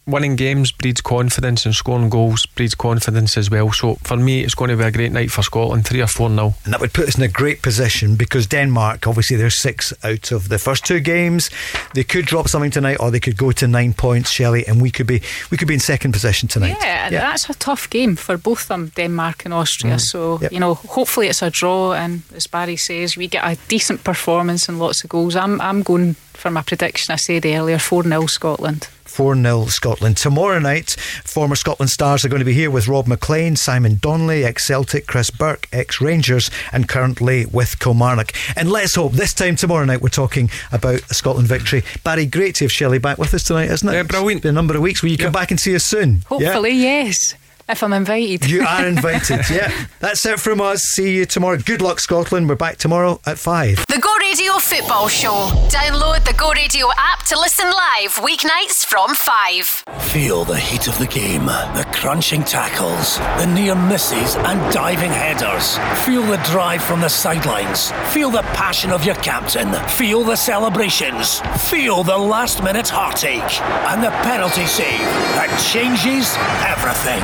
winning 0.08 0.36
games 0.36 0.72
breeds 0.72 1.02
confidence, 1.02 1.66
and 1.66 1.76
scoring 1.76 2.10
goals 2.10 2.46
breeds 2.46 2.76
confidence 2.76 3.38
as 3.38 3.50
well. 3.50 3.72
So 3.72 3.96
for 4.04 4.18
me, 4.18 4.42
it's 4.42 4.56
going 4.56 4.70
to 4.70 4.78
be 4.78 4.84
a 4.84 4.92
great 4.92 5.12
night 5.12 5.32
for 5.32 5.44
Scotland. 5.44 5.86
Three 5.86 6.02
or 6.02 6.08
four 6.08 6.30
now. 6.30 6.56
And 6.66 6.74
that 6.74 6.82
would 6.82 6.94
put 6.94 7.08
us 7.08 7.18
in 7.18 7.24
a 7.24 7.28
great 7.28 7.62
position 7.62 8.16
because 8.16 8.48
Denmark, 8.48 9.08
obviously, 9.08 9.38
they're 9.38 9.50
six 9.50 9.94
out 10.04 10.32
of 10.32 10.50
the 10.50 10.58
first 10.58 10.86
two 10.86 11.00
games. 11.00 11.50
They 11.94 12.04
could 12.04 12.26
drop 12.26 12.48
something 12.48 12.72
tonight, 12.72 12.98
or 13.00 13.12
they 13.12 13.20
could 13.20 13.38
go 13.38 13.52
to 13.52 13.68
nine 13.68 13.94
points, 13.94 14.32
Shelley, 14.32 14.66
and 14.68 14.82
we 14.82 14.92
could 14.92 15.08
be 15.08 15.22
we 15.50 15.58
could 15.58 15.68
be 15.68 15.76
in 15.76 15.80
second 15.80 16.12
position 16.12 16.48
tonight. 16.48 16.78
Yeah, 16.82 17.10
that's 17.10 17.50
a 17.50 17.54
tough 17.54 17.90
game 17.90 18.16
for 18.16 18.38
both 18.38 18.68
them, 18.68 18.92
Denmark 18.96 19.46
and 19.46 19.54
Austria. 19.54 19.96
Mm. 19.96 20.02
So, 20.02 20.40
you 20.52 20.60
know, 20.60 20.74
hopefully 20.74 21.28
it's 21.28 21.42
a 21.42 21.50
draw, 21.50 21.94
and 21.94 22.24
as 22.36 22.48
Barry 22.48 22.78
says, 22.78 23.18
we 23.18 23.28
get 23.28 23.44
a 23.44 23.58
decent 23.68 24.04
performance 24.04 24.68
and 24.70 24.80
lots 24.80 25.04
of 25.04 25.10
goals. 25.10 25.36
I'm, 25.36 25.60
I'm 25.62 25.84
going 25.84 26.16
for 26.34 26.50
my 26.50 26.62
prediction 26.62 27.14
I 27.14 27.18
said 27.18 27.46
earlier 27.46 27.78
4 27.78 28.04
0 28.04 28.26
Scotland. 28.26 28.88
4 29.12 29.36
0 29.36 29.66
Scotland. 29.66 30.18
Tomorrow 30.18 30.60
night, 30.60 30.92
former 31.26 31.56
Scotland 31.56 31.90
stars 31.90 32.24
are 32.24 32.30
going 32.30 32.40
to 32.40 32.46
be 32.46 32.54
here 32.54 32.72
with 32.72 32.88
Rob 32.88 33.08
McLean, 33.08 33.56
Simon 33.56 33.98
Donnelly, 34.00 34.46
ex 34.46 34.66
Celtic, 34.66 35.06
Chris 35.06 35.30
Burke, 35.30 35.68
ex 35.74 36.00
Rangers, 36.00 36.50
and 36.72 36.88
currently 36.88 37.46
with 37.46 37.78
Kilmarnock. 37.80 38.32
And 38.56 38.72
let's 38.72 38.96
hope 38.96 39.12
this 39.12 39.34
time 39.34 39.56
tomorrow 39.58 39.86
night 39.86 40.02
we're 40.02 40.10
talking 40.10 40.50
about 40.72 41.02
a 41.10 41.14
Scotland 41.14 41.48
victory. 41.48 41.84
Barry, 42.04 42.26
great 42.26 42.56
to 42.56 42.66
have 42.66 42.72
Shelley 42.72 43.00
back 43.00 43.18
with 43.18 43.34
us 43.34 43.44
tonight, 43.44 43.70
isn't 43.70 43.88
it? 43.88 43.94
Yeah, 43.94 44.04
brilliant. 44.04 44.40
It's 44.40 44.44
been 44.44 44.50
a 44.50 44.54
number 44.54 44.76
of 44.76 44.82
weeks. 44.82 45.04
Will 45.04 45.10
you 45.10 45.18
come 45.18 45.34
back 45.34 45.52
and 45.52 45.60
see 45.60 45.76
us 45.76 45.84
soon? 45.84 46.24
Yeah? 46.32 46.48
Hopefully, 46.48 46.72
yes, 46.72 47.36
if 47.72 47.84
I'm 47.84 47.94
invited. 47.94 48.50
You 48.50 48.64
are 48.64 48.86
invited, 48.96 49.50
yeah. 49.50 49.72
That's 50.00 50.26
it 50.26 50.40
from 50.40 50.62
us. 50.62 50.82
See 50.82 51.16
you 51.16 51.26
tomorrow. 51.26 51.58
Good 51.58 51.82
luck, 51.82 52.00
Scotland. 52.00 52.50
We're 52.50 52.56
back 52.56 52.78
tomorrow 52.78 53.20
at 53.26 53.38
5. 53.38 53.86
The 53.88 54.00
Go 54.00 54.14
Radio 54.18 54.54
Football 54.60 55.08
Show. 55.08 55.50
Download 55.70 56.24
the 56.26 56.34
Go 56.38 56.52
Radio 56.52 56.88
app 56.98 57.26
to 57.28 57.40
listen 57.40 57.66
live 57.66 58.16
weeknights 58.16 58.86
from 58.86 59.16
5. 59.16 59.84
Feel 60.12 60.44
the 60.44 60.58
heat 60.58 60.88
of 60.88 60.98
the 61.00 61.08
game, 61.08 61.46
the 61.46 61.88
crunching 61.94 62.44
tackles, 62.44 63.18
the 63.40 63.46
near 63.46 63.76
misses 63.76 64.36
and 64.36 64.74
diving 64.74 65.12
headers. 65.12 65.78
Feel 66.06 66.24
the 66.24 66.38
drive 66.52 66.84
from 66.84 67.00
the 67.02 67.08
sidelines. 67.10 67.92
Feel 68.14 68.30
the 68.30 68.42
passion 68.54 68.92
of 68.92 69.06
your 69.06 69.16
captain. 69.16 69.72
Feel 69.90 70.24
the 70.24 70.36
celebrations. 70.36 71.40
Feel 71.70 72.04
the 72.04 72.18
last 72.18 72.62
minute 72.64 72.90
heartache. 72.90 73.62
And 73.90 74.04
the 74.04 74.12
penalty 74.24 74.66
save 74.66 75.00
that 75.38 75.50
changes 75.72 76.36
everything. 76.68 77.22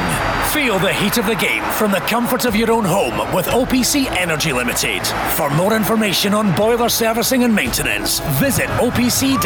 Feel 0.53 0.79
the 0.79 0.93
heat 0.93 1.17
of 1.17 1.25
the 1.25 1.35
game 1.35 1.63
from 1.73 1.91
the 1.91 1.99
comfort 2.01 2.45
of 2.45 2.55
your 2.55 2.71
own 2.71 2.83
home 2.85 3.17
with 3.33 3.45
OPC 3.47 4.07
Energy 4.11 4.53
Limited. 4.53 5.05
For 5.35 5.49
more 5.51 5.75
information 5.75 6.33
on 6.33 6.55
boiler 6.55 6.89
servicing 6.89 7.43
and 7.43 7.53
maintenance, 7.53 8.19
visit 8.39 8.67
opc-ltd.uk. 8.67 9.37